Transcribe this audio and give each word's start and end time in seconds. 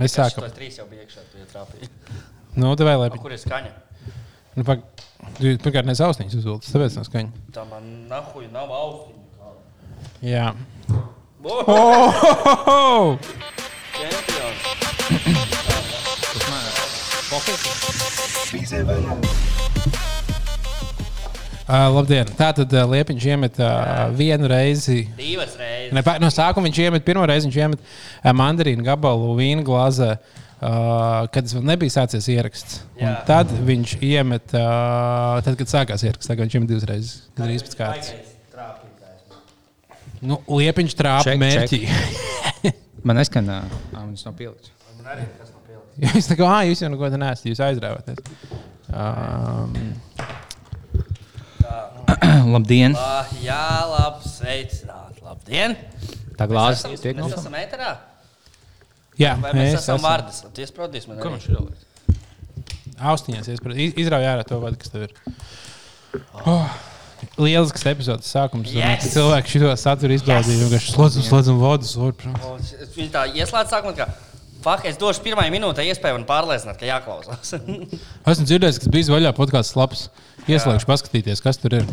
Mēs 0.00 0.16
sākam. 0.16 0.46
Tas 0.46 0.56
trīs 0.56 0.78
jau 0.80 0.86
bija 0.90 1.04
iekšā, 1.06 1.26
tu 1.32 1.42
ietrāpīji. 1.42 1.90
Nu, 2.54 2.68
tev 2.78 2.86
vēl 2.86 3.00
labi. 3.02 3.18
Kur 3.18 3.32
ir 3.34 3.40
skaņa? 3.42 3.72
Nu, 4.54 4.62
pag... 4.62 4.84
Tu 5.40 5.56
pirmkārt 5.58 5.88
nes 5.88 5.98
austiņas 6.04 6.36
uzvilcis, 6.38 6.70
tāpēc 6.70 6.94
nav 7.00 7.06
skaņa. 7.08 7.40
Tā 7.56 7.64
man 7.66 7.88
nahuj 8.06 8.46
nav 8.54 8.70
austiņa. 8.76 9.50
Jā. 10.22 10.52
Oh, 11.42 11.66
Oh! 12.62 13.18
čempions. 13.98 14.84
Uh, 21.64 21.86
labdien! 21.94 22.28
Tātad 22.36 22.68
uh, 22.76 22.82
Liepiņš 22.92 23.26
iemet 23.32 23.58
uh, 23.64 24.10
vienu 24.12 24.48
reizi. 24.50 25.06
Divas 25.16 25.54
reizes. 25.56 25.94
Ne, 25.96 26.02
pa- 26.04 26.18
no 26.20 26.28
sākuma 26.28 26.68
viņš 26.68 26.80
iemet 26.84 27.06
pirmo 27.06 27.24
reizi, 27.28 27.48
viņš 27.48 27.56
iemet 27.62 27.80
uh, 27.80 28.34
mandarīnu 28.36 28.84
gabalu 28.84 29.30
vīnu 29.38 29.64
glāzē. 29.64 30.10
Uh, 30.64 31.24
kad 31.32 31.44
tas 31.44 31.54
vēl 31.56 31.64
nebija 31.72 31.92
sācies 31.92 32.28
ieraksts. 32.32 32.82
Un 33.00 33.16
tad 33.28 33.50
viņš 33.68 33.96
iemet, 34.04 34.52
uh, 34.56 35.40
tad, 35.44 35.56
kad 35.60 35.72
sākās 35.72 36.04
ieraksts, 36.04 36.28
tagad 36.30 36.46
viņš 36.46 36.58
iemet 36.60 36.70
divas 36.74 36.86
reizes. 36.88 37.16
Kad 37.36 37.52
ir 37.52 37.64
pēc 37.64 37.76
kārtas. 37.80 38.12
Baigais 38.12 38.36
trāpītājs. 38.54 40.20
Nu, 40.24 40.38
Liepiņš 40.60 40.96
trāpa 41.00 41.26
Ček, 41.30 41.40
mērķī. 41.42 41.80
Man 43.08 43.20
neskan, 43.20 43.48
ā, 43.52 43.58
viņas 43.96 44.24
nav 44.28 44.36
pielikts. 44.38 44.72
Man 45.00 45.10
arī 45.16 45.26
kas 45.40 45.48
nav 45.52 45.64
pielicis. 45.68 46.12
Jūs 46.20 46.28
tā 46.30 46.38
kā, 46.40 46.48
ah, 46.48 46.62
jūs 46.68 46.80
jau 46.84 46.92
neko 46.92 47.08
tādu 47.10 47.20
nesat, 47.24 47.48
jūs 47.50 47.60
aizrāvaties. 47.66 48.24
Um, 48.88 49.76
Labdien! 52.54 52.94
Ah, 52.98 53.28
jā, 53.42 53.60
labi, 53.90 54.28
sveicināt. 54.28 55.20
Labdien! 55.24 55.76
Tā 56.38 56.46
glāze 56.50 56.82
Mēs 56.88 56.98
esam- 56.98 57.02
tiek 57.04 57.16
Mēs 57.18 57.30
no 57.34 57.38
esam 57.40 57.56
ēterā? 57.58 57.90
jā, 59.20 59.34
Vai 59.40 59.52
mēs 59.56 59.76
esam 59.78 60.00
vārdas? 60.02 60.42
Ties 60.56 60.72
prodīs 60.74 61.06
man 61.08 61.20
arī. 61.22 61.38
ir? 61.54 62.16
Austiņās 63.00 63.48
iespēj- 63.54 63.78
iz- 63.88 63.94
izrauj 64.04 64.26
ārā 64.32 64.44
to 64.46 64.58
vadu, 64.62 64.76
kas 64.78 64.90
tev 64.92 65.06
ir. 65.08 65.14
Oh, 66.46 66.68
lielisks 67.38 67.86
epizodes 67.90 68.28
sākums. 68.30 68.70
Yes! 68.74 69.08
Cilvēki 69.14 69.54
šo 69.56 69.72
saturu 69.80 70.14
izbaudīja. 70.18 70.68
Yes! 70.74 70.90
Slēdzam, 70.94 71.24
slēdzam 71.30 71.58
vodu. 71.62 71.88
slēdzam. 71.88 72.36
O, 72.44 72.56
Viņi 72.94 73.10
tā 73.14 73.24
ieslēdz 73.34 73.74
sākumā, 73.74 73.96
ka 73.96 74.10
Fak, 74.64 74.86
es 74.88 74.96
došu 74.96 75.20
pirmajai 75.20 75.50
minūtei 75.52 75.84
iespēju 75.92 76.16
man 76.16 76.22
pārliecināt, 76.24 76.78
ka 76.80 76.86
jāklausās. 76.88 77.50
Esmu 78.32 78.46
dzirdējis, 78.48 78.78
ka 78.80 78.88
bija 78.94 79.10
vaļā 79.12 79.32
podkāsts 79.36 79.76
labs. 79.76 80.06
Ieslēgšu, 80.50 80.88
paskatīties, 80.90 81.40
kas 81.44 81.56
tur 81.60 81.78
ir. 81.80 81.86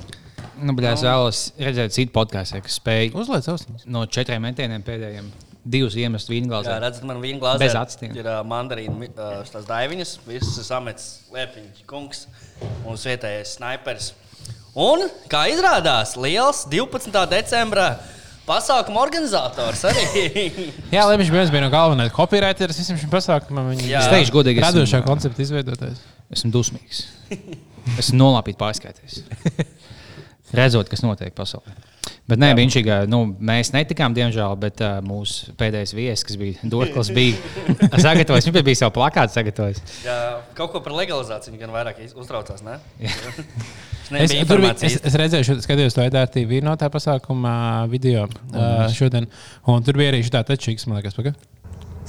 Nu, 0.61 0.73
bet 0.77 0.85
es 0.91 1.01
vēlos 1.05 1.45
redzēt 1.57 1.93
citu 1.95 2.11
podkāstu, 2.13 2.59
kas 2.61 2.75
spēj 2.77 3.13
Uzliec 3.17 3.47
austiņas. 3.49 3.87
no 3.89 4.03
četriem 4.05 4.43
metieniem 4.45 4.83
pēdējiem 4.85 5.29
divus 5.61 5.95
iemest 5.97 6.29
vīnu 6.29 6.51
Jā, 6.51 6.77
redzat, 6.81 7.03
man 7.07 7.21
viena 7.21 7.39
glāze 7.41 7.61
Bez 7.61 7.75
actīm. 7.77 8.13
ir 8.17 8.25
uh, 8.27 8.41
mandarīna, 8.45 9.09
uh, 9.13 9.41
tās 9.49 9.65
daiviņas, 9.69 10.13
visas 10.27 10.57
ir 10.57 10.67
samets 10.67 11.07
liepiņš, 11.33 11.83
kungs 11.89 12.25
un 12.85 12.97
vietējais 12.97 13.55
snipers. 13.57 14.11
Un, 14.77 15.05
kā 15.31 15.45
izrādās, 15.51 16.15
liels 16.17 16.63
12. 16.71 17.13
decembra 17.31 17.99
pasākuma 18.47 19.01
organizators 19.03 19.83
arī. 19.89 20.45
Jā, 20.95 21.05
viņš 21.09 21.33
viens 21.33 21.53
bija 21.53 21.65
no 21.65 21.71
galvenajiem 21.73 22.13
copywriteriem 22.15 22.77
visam 22.77 22.97
šim 23.01 23.11
pasākumam. 23.13 23.73
Es 23.77 24.09
teikšu, 24.11 24.33
godīgi, 24.37 24.61
esmu- 24.61 24.81
radošā 24.81 25.03
koncepta 25.05 25.45
izveidotājs. 25.45 26.01
Esmu 26.31 26.53
dusmīgs. 26.57 27.05
Esmu 28.01 28.19
nolāpīt 28.21 28.57
pārskaitījis. 28.61 29.23
Redzot, 30.51 30.89
kas 30.91 30.99
notiek 31.05 31.31
pasaulē. 31.35 31.73
Bet 32.27 32.39
nē, 32.41 32.49
viņš 32.57 32.75
ir. 32.81 32.87
Nu, 33.11 33.21
mēs 33.43 33.69
netikām, 33.75 34.13
diemžēl, 34.15 34.55
bet 34.59 34.81
uh, 34.83 34.97
mūsu 35.05 35.53
pēdējais 35.59 35.93
viesis, 35.95 36.25
kas 36.27 36.37
bija 36.39 36.71
Dorklis, 36.71 37.11
bija 37.15 37.37
sagatavojis. 38.05 38.47
Viņš 38.49 38.65
bija 38.67 38.79
savu 38.81 38.95
plakātu 38.97 39.35
sagatavojis. 39.37 39.79
Jā, 40.05 40.17
kaut 40.57 40.73
ko 40.73 40.81
par 40.83 40.95
legalizāciju 40.97 41.59
gan 41.61 41.71
vairāk 41.75 42.01
uztraucās, 42.11 42.63
ne? 42.67 42.77
Es, 44.11 44.33
tur, 44.49 44.63
es, 44.73 44.97
es 45.07 45.17
redzēju, 45.23 45.47
šo- 45.47 45.59
skatījos 45.63 45.95
to 45.95 46.03
EDRTV 46.07 46.57
no 46.67 46.75
tā 46.79 46.89
pasākuma 46.91 47.53
video 47.91 48.25
uh, 48.27 48.85
šodien. 48.91 49.29
Un 49.71 49.87
tur 49.87 49.99
bija 50.01 50.11
arī 50.11 50.23
šī 50.25 50.35
tā 50.35 50.43
tačīgs, 50.51 50.87
man 50.89 50.99
liekas, 50.99 51.15
pagaidi. 51.15 51.39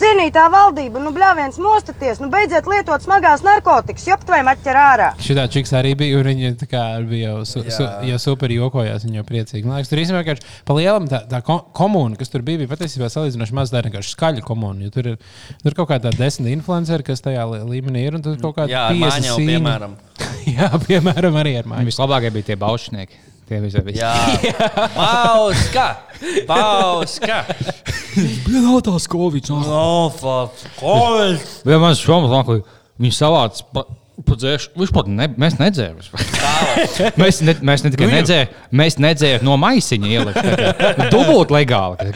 Cienītā 0.01 0.47
valdība, 0.51 1.01
nu 1.05 1.11
bļāviens 1.13 1.59
mostaties, 1.61 2.19
nu 2.23 2.31
beidziet 2.33 2.65
lietot 2.71 3.03
smagās 3.05 3.43
narkotikas, 3.45 4.07
joptvēm 4.09 4.49
atķer 4.55 4.79
ārā. 4.81 5.09
Šī 5.21 5.37
tā 5.37 5.45
čiks 5.53 5.73
arī 5.77 5.93
bija, 6.01 6.17
un 6.23 6.29
viņa 6.31 6.53
tā 6.63 6.69
kā 6.71 6.83
bija 7.07 7.35
jau, 7.35 7.43
su, 7.47 7.61
su, 7.69 7.85
Jā. 7.85 7.99
jau 8.09 8.19
super 8.23 8.51
jokojās. 8.55 9.05
Viņa 9.05 9.21
jau 9.21 9.27
priecīgi. 9.29 9.67
Man 9.69 9.77
liekas, 9.79 9.91
tur 9.93 10.01
īstenībā 10.03 10.23
vienkārši 10.25 10.47
pa 10.69 10.77
lielam 10.79 11.09
tā, 11.13 11.21
tā 11.29 11.43
ko- 11.45 11.61
komūna, 11.77 12.17
kas 12.21 12.33
tur 12.33 12.43
bija, 12.47 12.63
bija 12.63 12.73
patiesībā 12.73 13.11
salīdzinoši 13.13 13.57
maz. 13.59 13.73
Tā 13.75 13.83
ir 13.83 13.91
vienkārši 13.91 14.15
skaļa 14.17 14.47
komūna. 14.49 14.87
jo 14.89 14.95
Tur 14.97 15.11
ir, 15.13 15.19
tur 15.63 15.73
ir 15.75 15.79
kaut 15.83 15.91
kāda 15.93 16.15
desmit 16.17 16.53
influenceri, 16.57 17.05
kas 17.07 17.21
tajā 17.25 17.45
līmenī 17.69 18.07
ir, 18.09 18.17
un 18.17 18.25
tur 18.25 18.41
kaut 18.41 18.57
kāda 18.63 18.73
Jā, 18.73 18.87
ar 18.89 18.97
Māņu, 18.97 19.37
piemēram. 19.45 19.99
Jā, 20.57 20.73
piemēram, 20.89 21.37
arī 21.45 21.59
ar 21.61 21.69
māju. 21.69 21.91
Vislabākie 21.93 22.33
bija 22.35 22.51
tie 22.53 22.57
baušnieki. 22.61 23.21
Bija. 23.61 24.13
Jā, 24.47 24.69
Pauska! 24.95 25.87
Pauska! 26.49 27.41
Nav 28.53 28.79
tās 28.87 29.09
Covid. 29.11 29.51
No, 29.53 30.13
fuck! 30.17 30.63
Covid! 30.81 31.43
Vai 31.69 31.81
man 31.83 31.99
šobrīd 31.99 32.33
nāk, 32.33 32.53
viņi 33.03 33.17
savāc. 33.17 33.61
Pa, 33.75 33.85
pa 34.23 34.39
dzēš, 34.39 34.71
viņš 34.79 34.93
pat 34.95 35.11
ne, 35.13 35.29
mēs 35.41 35.59
nedzēram. 35.61 36.01
mēs, 37.21 37.43
ne, 37.45 37.57
mēs 37.65 37.85
ne 37.85 37.93
tikai 37.95 38.09
nedzējām, 38.13 38.57
mēs 38.83 38.99
nedzējām 39.03 39.47
no 39.49 39.59
maisiņa 39.61 40.13
ielikt. 40.17 40.41
Dubult 41.13 41.53
legāli. 41.55 42.13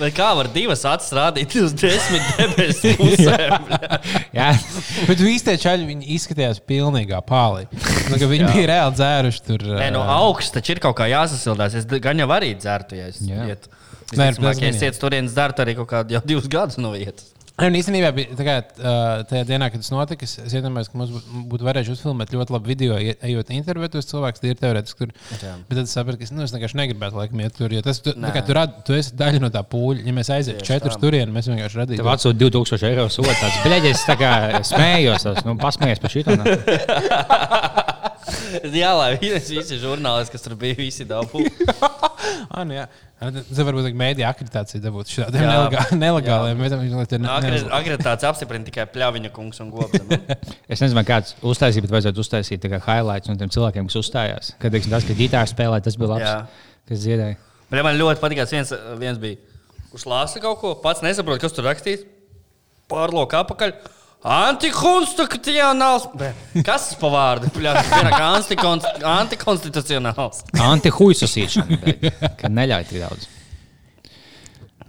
Vai 0.00 0.08
kā 0.16 0.30
var 0.38 0.48
divas 0.52 0.82
acis 0.88 1.12
rādīt 1.16 1.54
uz 1.60 1.74
desmit 1.76 2.24
debesu 2.38 2.94
pusēm? 2.96 3.66
Jā, 4.36 4.50
Bet 5.08 5.20
visi 5.20 5.44
tie 5.48 5.56
čaļi 5.60 5.88
viņi 5.90 6.08
izskatījās 6.16 6.62
pilnīgā 6.68 7.20
pālī. 7.26 7.66
Nu, 8.08 8.20
viņi 8.20 8.48
bija 8.54 8.68
reāli 8.72 8.96
dzēruši 8.96 9.44
tur. 9.46 9.66
Nē, 9.76 9.90
no 9.94 10.04
augšas 10.16 10.54
taču 10.56 10.76
ir 10.76 10.82
kaut 10.82 10.96
kā 11.00 11.08
jāsasildās. 11.10 11.76
Es 11.80 11.88
gan 11.90 12.22
jau 12.22 12.28
arī 12.34 12.54
dzertu, 12.58 12.98
ja 13.00 13.10
es 13.12 13.20
Jā. 13.24 13.44
ietu. 13.52 13.72
Nē, 14.16 14.32
tas 14.34 14.58
gan 14.58 14.70
es 14.72 14.80
jā. 14.80 14.88
ietu 14.90 15.04
turienes 15.04 15.36
dzertu 15.36 15.64
arī 15.64 15.76
kaut 15.78 15.90
kādu 15.92 16.16
jau 16.16 16.22
divus 16.26 16.48
gadus 16.50 16.80
no 16.80 16.94
vietas. 16.96 17.29
Nē, 17.60 17.68
un 17.68 17.76
īstenībā 17.76 18.10
kā, 18.40 18.54
tajā 19.28 19.44
dienā, 19.48 19.68
kad 19.72 19.82
tas 19.82 19.90
notika. 19.92 20.24
Es, 20.24 20.38
es 20.40 20.54
iedomājos, 20.56 20.88
ka 20.90 21.00
mums 21.00 21.12
būtu, 21.50 21.66
varējuši 21.66 21.92
uzfilmēt 21.92 22.32
ļoti 22.32 22.54
labu 22.56 22.70
video, 22.70 22.96
ejot 22.96 23.52
intervijot 23.52 23.96
tos 23.96 24.08
cilvēkus. 24.08 24.40
Tie 24.40 24.54
ir 24.54 24.60
teorētiski 24.60 25.02
tur. 25.02 25.12
Jā. 25.42 25.54
Bet 25.68 25.76
tad 25.76 25.84
es 25.84 25.94
sapratu, 25.96 26.20
ka 26.20 26.28
es, 26.28 26.32
nu, 26.32 26.44
es 26.46 26.54
vienkārši 26.56 26.80
negribētu 26.80 27.20
laikam 27.20 27.44
iet 27.44 27.56
tur. 27.58 27.74
Jo 27.76 27.84
tas 27.84 28.00
tu, 28.04 28.14
kā, 28.16 28.44
tu, 28.46 28.56
rad, 28.56 28.80
tu 28.86 28.96
esi 28.96 29.16
daļa 29.20 29.44
no 29.44 29.52
tā 29.52 29.64
pūļa. 29.74 30.06
Ja 30.08 30.16
mēs 30.16 30.32
aizietu 30.36 30.64
četrus 30.66 30.96
tā. 30.96 31.04
turienes, 31.04 31.34
mēs 31.36 31.50
vienkārši 31.52 31.82
radītu. 31.82 32.00
tev 32.00 32.12
atsūta 32.14 32.40
2000 32.46 32.90
eiro 32.90 33.08
sodu. 33.12 33.36
Tāds 33.42 33.60
bleģis, 33.66 34.06
kā 34.20 34.32
smējos, 34.72 35.28
tas, 35.28 35.44
nu, 35.44 35.58
pasmējies 35.60 36.04
par 36.04 36.16
šito. 36.16 36.38
nu. 38.34 38.72
Jā, 38.82 38.90
lai 38.98 39.10
visi, 39.20 39.78
žurnālisti, 39.82 40.34
kas 40.34 40.44
tur 40.46 40.56
bija, 40.60 40.78
visi 40.78 41.06
dabū. 41.08 41.44
Ah, 42.50 42.64
nu, 42.66 42.72
jā. 42.74 42.84
Tas 43.20 43.58
varbūt 43.62 43.86
ir 43.90 43.96
mēdīņa 44.00 44.28
akreditācija 44.32 44.80
dabūt 44.82 45.10
šādiem 45.12 45.44
nelegāliem 46.00 46.58
ne- 47.20 47.28
ne- 47.52 47.60
Akreditācija 47.76 48.30
apstiprina 48.32 48.66
tikai 48.66 48.86
pļāviņa 48.90 49.30
kungs 49.34 49.60
un 49.62 49.70
gods. 49.74 50.00
Es 50.72 50.82
nezinu, 50.82 51.02
kāds 51.06 51.36
uztaisīja, 51.46 51.84
bet 51.84 51.94
vajadzētu 51.94 52.24
uztaisīt 52.24 52.66
highlights 52.86 53.30
no 53.30 53.36
tiem 53.40 53.52
cilvēkiem, 53.52 53.90
kas 53.90 54.00
uzstājās. 54.00 54.50
Kad 54.62 54.74
teiksim, 54.74 54.94
tas, 54.94 55.06
ka 55.06 55.16
ģitāra 55.20 55.50
spēlē, 55.52 55.78
tas 55.84 55.98
bija 56.00 56.10
labs. 56.14 56.26
Jā. 56.26 56.36
Kas 56.90 57.04
dziedāja? 57.04 57.38
Bet 57.70 57.86
man 57.86 58.00
ļoti 58.00 58.24
patīk, 58.24 58.42
viens, 58.50 58.74
viens 59.04 59.20
bija, 59.22 59.38
kurš 59.92 60.08
lāsa 60.10 60.42
kaut 60.42 60.58
ko, 60.64 60.74
pats 60.82 61.04
nesaprot, 61.06 61.38
kas 61.42 61.54
tur 61.56 61.68
rakstīts. 61.68 62.06
Pārlūk 62.90 63.36
apakaļ. 63.44 63.76
Antikonstitucionāls. 64.20 66.04
Kas 66.66 66.90
tas 66.90 66.96
pa 67.00 67.08
vārdu? 67.08 67.48
Antikonstitucionāls. 69.16 70.42
Antihuisasīšana, 70.60 71.78
neļauj 72.52 72.88
tik 72.90 73.00
daudz. 73.00 73.28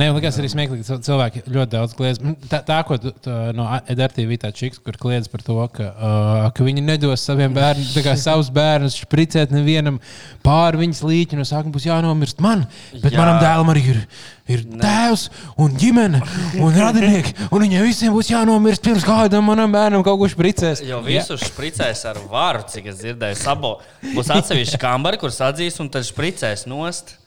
Nē, 0.01 0.07
man 0.09 0.17
liekas, 0.17 0.38
arī 0.41 0.47
smieklīgi, 0.50 0.84
ka 0.88 0.95
cilvēki 1.06 1.44
ļoti 1.45 1.69
daudz 1.75 1.91
kliedz. 1.93 2.17
Mm, 2.23 2.47
Tā, 2.49 2.59
tā 2.66 2.79
ko 2.87 2.96
tu, 2.97 3.11
tu, 3.22 3.34
no 3.53 3.67
EDRTV 3.91 4.31
tā 4.41 4.49
čiks, 4.55 4.79
kur 4.81 4.96
kliedz 4.97 5.29
par 5.29 5.43
to, 5.46 5.58
ka, 5.76 5.90
uh, 5.91 6.46
ka 6.58 6.66
viņi 6.66 6.81
nedos 6.81 7.22
saviem 7.28 7.53
bērniem, 7.53 7.85
tā 7.93 8.16
savus 8.23 8.49
bērnus 8.55 8.97
spricēt 9.03 9.53
nevienam 9.53 9.99
pāri 10.41 10.81
viņas 10.81 11.03
līķi. 11.05 11.37
No 11.37 11.46
sākuma 11.46 11.76
būs 11.76 11.85
jānomirst 11.85 12.41
man, 12.41 12.66
bet 12.96 13.11
Jā. 13.14 13.20
Manam 13.20 13.37
dēlam 13.43 13.70
arī 13.76 13.85
ir, 13.93 14.02
ir 14.49 14.66
tēvs 14.81 15.28
un 15.61 15.78
ģimene 15.78 16.23
un 16.58 16.81
radinieki. 16.81 17.37
Un 17.52 17.67
viņiem 17.67 17.85
visiem 17.85 18.17
būs 18.17 18.34
jānomirst 18.34 18.81
pirms 18.87 19.05
kādam 19.05 19.46
manam 19.53 19.70
bērnam 19.78 20.02
kaut 20.08 20.17
ko 20.23 20.34
spricēs. 20.34 20.81
Jo 20.87 21.03
visu 21.05 21.37
spricēs 21.37 22.08
ar 22.09 22.17
varu, 22.31 22.66
cik 22.73 22.90
es 22.90 23.03
dzirdēju, 23.05 23.37
sabo. 23.46 23.78
Būs 24.16 24.34
atsevišķi 24.34 24.81
kambari, 24.81 25.22
kur 25.22 25.29
sadzīs 25.35 25.78
un 25.84 25.93
tad 25.93 26.09
spricēs 26.09 26.66
nost. 26.72 27.20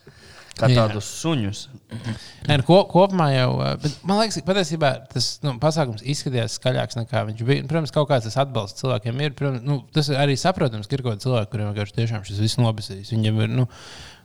Kā 0.55 0.69
Jā. 0.71 0.85
tādus 0.85 1.09
suņus. 1.19 1.61
Nē, 2.47 2.61
nu, 2.61 2.65
ko, 2.67 2.77
kopumā 2.87 3.27
jau, 3.33 3.49
man 4.07 4.21
liekas, 4.21 4.37
ka 4.39 4.47
patiesībā 4.53 4.91
tas 5.11 5.27
nu, 5.43 5.57
pasākums 5.63 6.05
izskatījās 6.07 6.61
skaļāks 6.61 6.99
nekā 7.01 7.25
viņš 7.31 7.43
bija. 7.49 7.65
Protams, 7.71 7.95
kaut 7.95 8.07
kāds 8.13 8.29
tas 8.29 8.39
atbalsts 8.45 8.79
cilvēkiem 8.85 9.19
ir. 9.25 9.35
Protams, 9.35 9.65
nu, 9.67 9.81
tas 9.95 10.13
ir 10.13 10.21
arī 10.23 10.37
saprotams, 10.39 10.87
ka 10.87 10.95
ir 10.95 11.03
kaut 11.03 11.17
kādi 11.17 11.27
cilvēki, 11.27 11.51
kuriem 11.51 11.73
vienkārši 11.73 11.99
tiešām 11.99 12.27
šis 12.29 12.43
viss 12.45 12.61
nobisīs. 12.63 13.11
Viņiem 13.11 13.43
ir, 13.43 13.51
nu, 13.63 13.67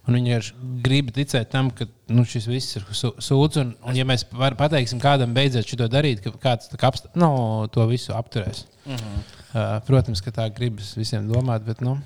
Un 0.08 0.16
viņi 0.16 0.32
vienkārši 0.32 0.54
grib 0.86 1.12
ticēt 1.14 1.52
tam, 1.54 1.70
ka 1.76 1.86
nu, 2.10 2.24
šis 2.26 2.48
viss 2.50 2.80
ir 2.80 2.86
sūds. 2.96 3.60
Un, 3.62 3.76
un 3.86 3.98
ja 3.98 4.06
mēs 4.08 4.26
pateiksim 4.32 5.02
kādam 5.04 5.36
beidzot 5.36 5.70
šo 5.70 5.90
darīt, 5.92 6.24
ka 6.24 6.34
kāds 6.42 6.72
tā 6.72 6.80
apst, 6.88 7.12
no, 7.20 7.68
to 7.74 7.86
visu 7.92 8.16
apturēs. 8.18 8.66
Uh 8.86 8.96
-huh. 8.96 9.22
uh, 9.54 9.78
protams, 9.86 10.22
ka 10.22 10.32
tā 10.32 10.50
gribas 10.54 10.96
visiem 10.98 11.30
domāt, 11.30 11.66
bet 11.66 11.82
nu, 11.82 12.00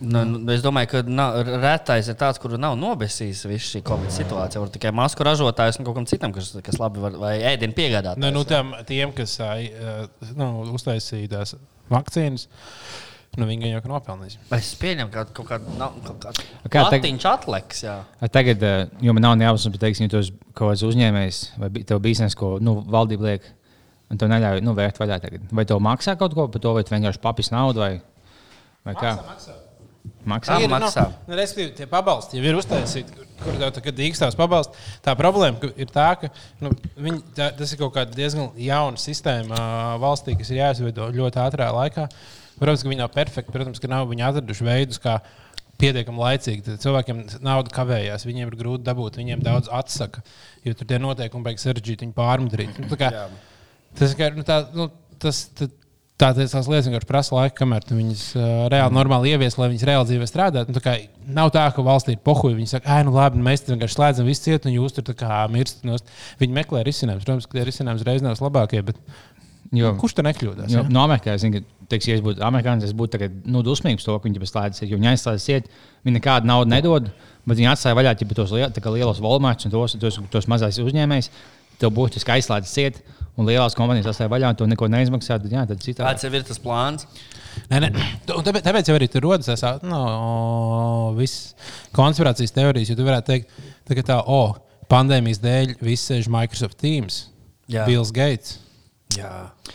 Nu, 0.00 0.22
nu, 0.24 0.38
es 0.48 0.62
domāju, 0.64 0.88
ka 0.88 1.00
nav, 1.04 1.34
retais 1.60 2.06
ir 2.08 2.16
tāds, 2.16 2.40
kur 2.40 2.54
nav 2.56 2.72
nobesījis 2.80 3.42
visu 3.50 3.66
šī 3.74 3.82
Covid 3.84 4.14
situācija. 4.14 4.62
Var 4.62 4.70
tikai 4.72 4.92
masku 4.96 5.26
ražotājs 5.26 5.76
un 5.76 5.84
kaut 5.84 5.98
kam 5.98 6.06
citam, 6.08 6.32
kas, 6.32 6.54
kas 6.64 6.78
labi 6.80 7.02
var, 7.02 7.18
vai 7.20 7.34
ēdienu 7.52 7.76
piegādāt. 7.76 8.16
nu, 8.16 8.30
nu, 8.32 8.44
tam, 8.48 8.72
tiem, 8.88 9.12
kas 9.12 9.36
uh, 9.44 10.06
nu, 10.40 10.48
uztaisīja 10.72 11.28
tās 11.28 11.54
vakcīnas, 11.92 12.48
nu, 13.38 13.46
viņi 13.46 13.62
gan 13.62 13.70
jau 13.76 13.82
ka 13.84 13.90
nopelnīs. 13.92 14.36
Es 14.56 14.72
pieņemu, 14.80 15.10
ka 15.14 15.24
kaut 15.36 15.46
kāda 15.52 15.90
teg- 16.66 16.82
latiņš 16.88 17.26
atliks. 17.30 17.84
Jā. 17.86 17.96
Tagad, 18.32 18.62
eh, 18.66 18.88
jo 19.00 19.12
man 19.16 19.22
nav 19.28 19.36
nejausmas, 19.38 19.72
bet, 19.76 19.80
teiksim, 19.86 20.08
ja 20.08 20.14
tu 20.16 20.18
esi 20.24 20.34
kaut 20.54 20.72
kāds 20.72 20.82
uzņēmējs 20.88 21.40
vai 21.62 21.70
tev 21.84 22.00
biznesa, 22.04 22.36
ko 22.36 22.58
nu, 22.60 22.80
valdība 22.82 23.30
liek, 23.30 23.46
un 24.10 24.18
to 24.18 24.26
neļauj 24.26 24.62
nu, 24.66 24.74
vērt 24.74 24.98
vaļā 24.98 25.20
tagad. 25.22 25.46
Vai 25.52 25.64
tev 25.64 25.78
maksā 25.84 26.16
kaut 26.18 26.34
ko 26.34 26.48
par 26.48 26.60
to, 26.60 26.74
vai 26.74 26.82
tu 26.82 26.94
vienkārši 26.94 27.22
papis 27.22 27.50
naudu, 27.54 27.80
vai, 27.84 28.00
vai 28.84 28.94
kā? 28.94 29.16
maksā. 29.30 29.56
Maksā. 30.26 30.56
Kā 30.56 30.64
Ir, 30.64 30.68
maksā? 30.72 31.02
Nu, 31.06 31.32
nu, 31.32 31.36
respektīvi, 31.36 31.74
tie 31.76 31.86
pabalsti 31.86 32.38
jau 32.38 32.44
ir 32.48 32.56
uztaisīti, 32.56 33.12
kur, 33.40 33.54
tev 33.60 33.70
tagad 33.76 33.96
dīkstās 33.96 34.36
pabalsti. 34.36 34.76
Tā 35.04 35.14
problēma 35.16 35.60
ka 35.60 35.68
ir 35.76 35.86
tā, 35.92 36.08
ka 36.20 36.30
nu, 36.60 36.72
viņi, 36.96 37.20
tā, 37.36 37.50
tas 37.56 37.72
ir 37.72 37.78
kaut 37.78 37.94
kāda 37.94 38.12
diezgan 38.16 38.50
jauna 38.56 39.00
sistēma 39.00 39.60
valstī, 40.00 40.36
kas 40.40 40.50
ir 40.50 40.60
jāizveido 40.62 41.10
ļoti 41.12 41.40
ātrā 41.44 41.68
laikā. 41.76 42.08
Protams, 42.60 42.84
ka 42.84 42.92
viņi 42.92 43.00
nav 43.00 43.12
perfekti, 43.14 43.54
protams, 43.54 43.80
ka 43.82 43.90
nav 43.90 44.08
viņi 44.10 44.26
atraduši 44.28 44.66
veidus, 44.66 45.00
kā 45.02 45.18
pietiekami 45.80 46.20
laicīgi. 46.20 46.64
Tad 46.66 46.84
cilvēkiem 46.84 47.24
nauda 47.44 47.72
kavējās, 47.74 48.26
viņiem 48.28 48.50
ir 48.50 48.58
grūti 48.60 48.86
dabūt, 48.86 49.20
viņiem 49.20 49.44
daudz 49.44 49.70
atsaka, 49.72 50.22
jo 50.66 50.76
tur 50.76 50.88
tie 50.88 51.00
noteikumi 51.02 51.46
beigas 51.48 51.66
sarežģīti, 51.66 52.06
viņi 52.06 52.16
pārmudrīt. 52.16 52.80
Nu, 52.84 53.00
kā, 53.00 53.12
tas, 53.98 54.16
kā, 54.18 54.32
nu, 54.36 54.44
tā, 54.46 54.60
nu, 54.76 54.90
tas, 55.22 55.46
tā, 55.56 55.70
tā, 56.20 56.30
tās 56.36 56.68
lietas 56.68 56.88
vienkārši 56.88 57.08
prasa 57.08 57.36
laiku, 57.36 57.56
kamēr 57.62 57.86
viņas 57.88 58.26
uh, 58.36 58.50
reāli 58.72 58.96
normāli 58.96 59.32
ievies, 59.32 59.56
lai 59.60 59.70
viņas 59.72 59.86
reāli 59.88 60.08
dzīvē 60.10 60.28
strādātu. 60.28 60.74
Nu, 60.74 60.82
tā 60.84 60.96
nav 61.30 61.52
tā, 61.54 61.64
ka 61.74 61.84
valstī 61.86 62.16
ir 62.16 62.22
pohuļi. 62.26 62.58
Viņi 62.60 62.72
saka, 62.74 62.90
ah, 62.92 63.02
nu 63.06 63.14
labi, 63.14 63.40
nu, 63.40 63.46
mēs 63.46 63.64
vienkārši 63.68 63.96
slēdzam 63.96 64.28
visu 64.28 64.46
cietu, 64.48 64.68
un 64.68 64.76
jūs 64.76 64.96
tur 64.96 65.16
mirstat. 65.54 65.84
nost." 65.88 66.12
Viņi 66.42 66.56
meklē 66.60 66.84
risinājumus. 66.86 67.24
Protams, 67.24 67.48
ka 67.48 67.58
tie 67.58 67.66
risinājumi 67.68 68.08
reiz 68.08 68.24
nav 68.24 68.36
labākie, 68.44 68.82
bet 68.84 69.00
Jo, 69.76 69.92
kurš 70.00 70.16
tur 70.18 70.26
nekļūdās? 70.26 70.72
jo, 70.72 70.82
ja? 70.82 70.90
no 70.90 71.04
Amerikā, 71.04 71.36
es 71.36 71.44
zinu, 71.44 71.60
ka, 71.60 71.86
teiks, 71.92 72.08
ja 72.10 72.16
es 72.18 72.24
būtu 72.24 72.42
amerikānis, 72.42 72.88
es 72.88 72.96
būtu 72.96 73.14
tagad, 73.14 73.36
nu, 73.46 73.62
dusmīgs 73.66 74.06
to, 74.06 74.16
ka 74.18 74.26
viņi 74.26 74.50
slēdz, 74.50 74.82
jo 74.82 74.98
viņi 74.98 75.12
aizslēdz 75.12 75.46
ciet, 75.46 75.70
viņi 76.06 76.16
nekādu 76.18 76.50
naudu 76.50 76.72
nedod, 76.72 77.10
bet 77.46 77.60
viņi 77.60 77.70
atstāja 77.70 77.98
vaļā 77.98 78.16
ķipa, 78.18 78.36
tos 78.40 78.54
liel, 78.56 78.70
lielos 78.96 79.22
Walmarts 79.22 79.68
un 79.68 79.74
tos, 79.74 79.94
tos, 80.02 80.18
tos 80.32 80.50
mazais 80.50 80.80
uzņēmējs. 80.82 81.30
Tev 81.80 81.94
būtiski 81.96 82.34
aizslēdz 82.34 82.72
ciet, 82.74 82.98
un 83.40 83.48
lielās 83.48 83.76
kompānijas 83.78 84.10
atstāja 84.10 84.30
vaļā, 84.32 84.52
un 84.52 84.58
to 84.58 84.66
neko 84.68 84.88
neizmaksā. 84.92 85.38
Tad, 85.40 85.52
jā, 85.54 85.62
tad 85.68 85.80
citādi. 85.80 86.04
Kāds 86.04 86.26
ir 86.28 86.44
tas 86.44 86.60
plāns? 86.60 87.06
Nē, 87.70 87.80
nē. 87.86 87.90
Un 88.36 88.44
Tāpēc, 88.46 88.66
tāpēc 88.66 88.90
jau 88.90 88.96
arī 88.98 89.08
tur 89.10 89.24
rodas 89.24 89.48
tās 89.48 89.64
no, 89.86 90.02
visas 91.16 91.54
konspirācijas 91.96 92.52
teorijas. 92.52 92.92
Jo 92.92 92.98
tu 92.98 93.06
varētu 93.08 93.32
teikt, 93.32 93.54
tā, 93.88 93.96
ka 93.96 94.04
tā, 94.12 94.18
oh, 94.28 94.58
pandēmijas 94.92 95.40
dēļ 95.40 95.78
viss 95.80 96.10
sēž 96.10 96.28
Microsoft 96.32 96.76
Teams, 96.82 97.22
Jā. 97.70 97.88
Bills 97.88 98.12
Gates. 98.12 98.58
Jā. 99.18 99.30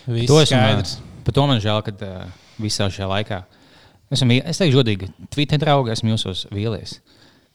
Viss 0.07 0.29
To 0.29 0.39
esmu, 0.41 0.57
skaidrs. 0.57 0.97
par 1.25 1.33
to 1.37 1.45
man 1.49 1.59
žēl, 1.63 1.81
ka 1.85 1.93
uh, 2.05 2.25
visā 2.61 2.87
šajā 2.91 3.07
laikā. 3.11 3.41
Esmu, 4.13 4.27
mī- 4.29 4.43
es 4.47 4.59
teikšu, 4.61 4.79
godīgi, 4.79 5.09
Twitter 5.33 5.59
draugi 5.61 5.91
esmu 5.95 6.13
jūsos 6.13 6.45
vīlies. 6.53 6.99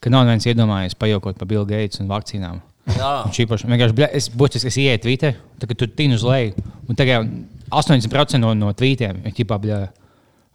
Ka 0.01 0.09
nav 0.13 0.25
viens 0.27 0.45
iedomājies 0.49 0.97
pajokot 0.99 1.37
par 1.39 1.47
Bill 1.49 1.65
Gates 1.65 2.01
un 2.01 2.09
vakcīnām. 2.11 2.59
Šī 3.31 3.45
paša, 3.47 3.69
vienkārši, 3.69 4.07
es 4.17 4.27
būtiski 4.33 4.67
es 4.71 4.77
ieeju 4.81 5.01
Twitter, 5.03 5.35
tad, 5.61 5.71
tur 5.77 5.87
tīnu 5.87 6.17
uz 6.17 6.23
leju, 6.25 6.55
un 6.89 6.97
tagad 6.97 7.29
80% 7.71 8.41
no, 8.41 8.53
no 8.57 8.71
tweetiem 8.73 9.21
ir 9.25 9.35
ķipā, 9.37 9.59
bļa, 9.61 9.77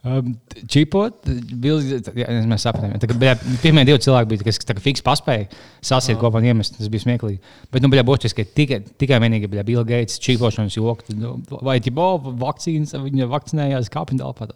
um, 0.07 0.35
čipot, 0.71 1.19
Bills, 1.63 1.89
jā, 1.91 2.29
mēs 2.49 2.67
bļa, 2.71 3.35
pirmie 3.63 3.85
divi 3.89 4.03
cilvēki 4.07 4.31
bija, 4.33 4.47
kas 4.49 4.63
tā 4.69 4.77
fiks 4.83 5.05
paspēja 5.07 5.49
sasiet 5.85 6.21
kopā 6.21 6.41
un 6.41 6.49
iemest, 6.51 6.79
tas 6.79 6.91
bija 6.93 7.05
smieklīgi. 7.05 7.41
Bet, 7.75 7.83
nu, 7.85 7.91
bļa, 7.93 8.07
būtiski, 8.07 8.47
tikai, 8.57 8.81
tikai 9.01 9.21
vienīgi, 9.25 9.51
bļa, 9.53 9.67
Bill 9.67 9.87
Gates 9.89 10.21
čipošanas 10.23 10.79
joku, 10.79 11.17
nu, 11.19 11.37
vai 11.67 11.79
ķipo, 11.85 12.09
vakcīnas, 12.41 12.97
viņa 13.03 13.29
vakcinējās 13.35 13.93
kāpņu 13.93 14.23
telpā. 14.23 14.51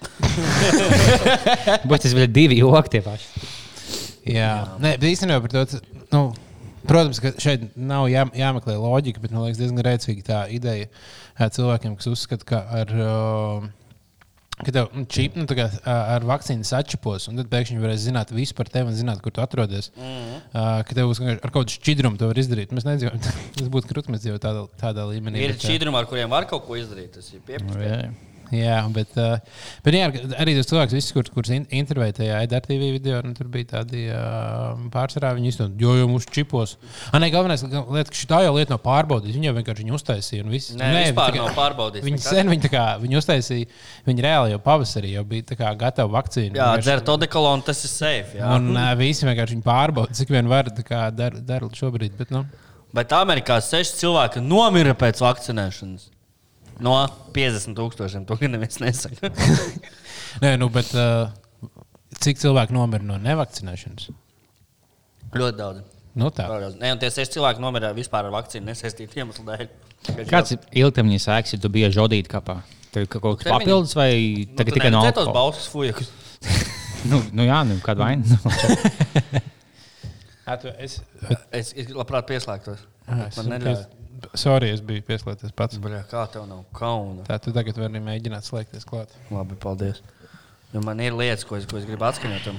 Bet 1.90 1.98
tas 2.00 2.14
bija 2.16 2.28
divi 2.30 2.60
joki 2.60 2.96
tie 2.96 3.02
paši. 3.04 3.48
Jā, 4.30 4.52
Nē, 4.80 4.94
bet 5.00 5.08
īstenībā 5.08 5.40
par 5.44 5.52
to. 5.52 5.80
Nu, 6.12 6.20
protams, 6.88 7.20
ka 7.22 7.32
šeit 7.40 7.70
nav 7.78 8.08
jā, 8.12 8.26
jāmeklē 8.36 8.76
loģika, 8.80 9.22
bet 9.22 9.32
man 9.32 9.46
liekas 9.46 9.60
diezgan 9.60 9.84
rēcīga 9.86 10.26
tā 10.26 10.40
ideja 10.52 10.88
cilvēkiem, 11.56 11.96
kas 11.98 12.10
uzskata, 12.12 12.48
ka 12.48 12.62
ar. 12.82 12.96
Uh, 12.96 13.68
Ka 14.60 14.74
tev 14.74 14.90
nu, 14.96 15.04
čip, 15.08 15.36
nu, 15.40 15.46
kā, 15.48 15.66
ar 15.88 16.24
vakcīnu 16.28 16.66
sačipos, 16.68 17.28
un 17.30 17.40
tad 17.40 17.50
pēkšņi 17.52 17.80
varēs 17.80 18.04
zināt 18.04 18.32
visu 18.34 18.56
par 18.58 18.68
tevi 18.72 18.92
un 18.92 18.96
zināt, 18.96 19.22
kur 19.24 19.32
tu 19.34 19.44
atrodies. 19.44 19.90
Mm 19.96 20.08
-hmm. 20.08 20.40
uh, 20.52 20.82
ka 20.86 20.96
tev 20.96 21.10
būs 21.10 21.22
ar 21.32 21.54
kādu 21.54 21.76
šķidrumu 21.76 22.20
to 22.20 22.30
var 22.30 22.40
izdarīt. 22.44 22.74
Mēs 22.76 22.88
nedzīvojam, 22.88 23.20
tas 23.58 23.68
būtu 23.76 23.92
krūtis, 23.92 24.12
mēs 24.12 24.24
dzīvojam 24.26 24.44
tādā, 24.46 24.66
tādā 24.80 25.06
līmenī. 25.12 25.46
Ir 25.46 25.56
šķidrumi, 25.56 25.96
ar 25.96 26.10
kuriem 26.10 26.30
var 26.30 26.46
kaut 26.50 26.66
ko 26.66 26.76
izdarīt. 26.76 27.14
Tas 27.16 27.32
ir 27.32 27.40
pieprasījums. 27.46 28.29
Jā, 28.50 28.78
bet, 28.90 29.12
uh, 29.14 29.36
bet 29.86 29.94
jā, 29.94 30.06
arī 30.42 30.56
tas 30.58 30.66
cilvēks, 30.70 30.94
visus, 30.96 31.12
kur, 31.14 31.28
kurus 31.30 31.52
in- 31.54 31.68
intervēja 31.80 32.16
tajā 32.18 32.38
EDRTV 32.46 32.88
video, 32.96 33.20
nu, 33.22 33.30
tur 33.38 33.46
bija 33.52 33.68
tādi 33.76 34.08
uh, 34.10 34.72
pārsvarā. 34.90 35.30
Viņi 35.36 35.52
izsaka, 35.52 35.70
jo 35.78 35.92
jau 36.00 36.08
mums 36.10 36.26
čipos. 36.34 36.72
Ah, 37.12 37.20
nē, 37.22 37.28
galvenais 37.30 37.62
lieta, 37.62 38.08
ka 38.10 38.18
šī 38.18 38.26
tā 38.32 38.40
jau 38.46 38.56
lieta 38.56 38.74
nav 38.74 38.80
pārbaudīta. 38.82 39.36
Viņi 39.36 39.50
jau 39.50 39.54
vienkārši 39.60 39.84
viņu 39.86 39.96
uztaisīja. 40.00 40.44
un 40.46 40.50
viss. 40.56 40.72
Nē, 40.74 40.88
Nē, 40.96 41.04
vispār 41.10 41.36
kā- 41.36 41.44
nav 41.44 41.54
pārbaudīts 41.58 42.06
Viņi 42.08 42.22
sen 42.24 42.50
viņi, 42.50 42.64
tā 42.66 42.72
kā, 42.74 42.84
viņi 43.04 43.20
uztaisīja, 43.22 43.70
viņi 44.10 44.26
reāli 44.26 44.54
jau 44.56 44.60
pavasarī 44.66 45.12
jau 45.14 45.24
bija 45.30 45.46
tā 45.52 45.58
kā 45.62 45.70
gatava 45.78 46.10
vakcīna. 46.18 46.58
Jā, 46.58 46.70
dzert 46.82 47.08
odekolonu, 47.14 47.62
tas 47.70 47.84
ir 47.86 47.92
safe. 47.94 48.34
Jā. 48.40 48.50
Un 48.58 48.74
uh, 48.74 48.90
visi 48.98 49.26
vienkārši 49.30 49.62
pārbauda, 49.62 50.14
cik 50.18 50.34
vien 50.34 50.50
var 50.50 50.64
tā 50.74 50.82
kā 50.86 51.06
dar, 51.14 51.38
dar 51.38 51.60
šobrīd. 51.70 52.18
Bet, 52.18 52.30
nu, 52.34 52.44
Bet 52.90 53.12
Amerikā 53.14 53.60
seši 53.62 54.00
cilvēki 54.00 54.40
nomira 54.42 54.96
pēc 54.98 55.20
vakcinēšanas. 55.22 56.08
No 56.84 56.96
50 57.36 57.76
tūkstošiem. 57.78 58.26
To 58.28 58.36
gan 58.40 58.54
neviens 58.56 58.80
nesaka. 58.82 59.30
nē, 60.44 60.54
nu, 60.60 60.70
bet, 60.72 60.90
uh, 60.96 61.30
cik 62.22 62.40
cilvēki 62.40 62.76
nomira 62.76 63.06
no 63.06 63.18
nevakcinēšanas? 63.20 64.10
Ļoti 65.36 65.58
daudz. 65.60 65.84
Nu, 66.18 66.32
tā. 66.34 66.48
Daudz. 66.50 66.76
Nē, 66.80 66.94
un 66.96 67.02
tie 67.02 67.12
seši 67.14 67.36
cilvēki 67.36 67.62
nomira 67.62 67.92
vispār 67.96 68.26
ar 68.26 68.34
vakcīnu 68.34 68.70
nesaistītu 68.72 69.22
iemeslu 69.22 69.46
dēļ. 69.46 69.68
Kāds 70.30 70.56
ir 70.56 70.64
ilgtermiņa 70.82 71.22
sēks, 71.26 71.54
ja 71.54 71.62
tu 71.62 71.70
biji 71.72 71.92
žodīt 71.94 72.30
kapā? 72.32 72.62
Tev 72.90 73.04
ir 73.04 73.12
kaut 73.12 73.38
kas 73.38 73.52
papildus 73.52 73.94
vai 73.94 74.10
tagad 74.58 74.74
tikai 74.74 74.90
no 74.90 75.04
tos 75.04 75.28
alkohola? 75.28 75.36
balsus 75.36 75.70
fujakus. 75.70 76.10
Nu, 77.10 77.20
nu 77.32 77.46
jā, 77.46 77.62
nu 77.64 77.78
kāda 77.84 78.04
vaina. 78.04 78.40
Es, 80.82 80.98
Es, 81.54 81.70
es 81.78 81.90
labprāt 81.94 82.26
pieslēgtos. 82.28 82.82
Es, 83.06 83.38
Man 83.38 83.52
neļauj. 83.54 83.84
Sorry, 84.38 84.70
es 84.74 84.82
biju 84.84 85.04
pieslēgts 85.08 85.54
pats. 85.56 85.80
Bļā, 85.82 86.04
kā 86.10 86.24
tev 86.32 86.46
nav 86.48 86.64
kauna? 86.76 87.24
Tā 87.28 87.38
tu 87.42 87.54
tagad 87.56 87.78
vari 87.80 88.02
mēģināt 88.04 88.46
slēgties 88.46 88.88
klāt. 88.88 89.12
Labi, 89.32 89.58
paldies. 89.60 90.02
Jo 90.74 90.82
man 90.86 91.00
ir 91.02 91.16
lietas, 91.18 91.46
ko 91.46 91.58
es, 91.58 91.66
ko 91.70 91.80
es 91.80 91.86
gribu 91.88 92.06
atskaņot. 92.06 92.50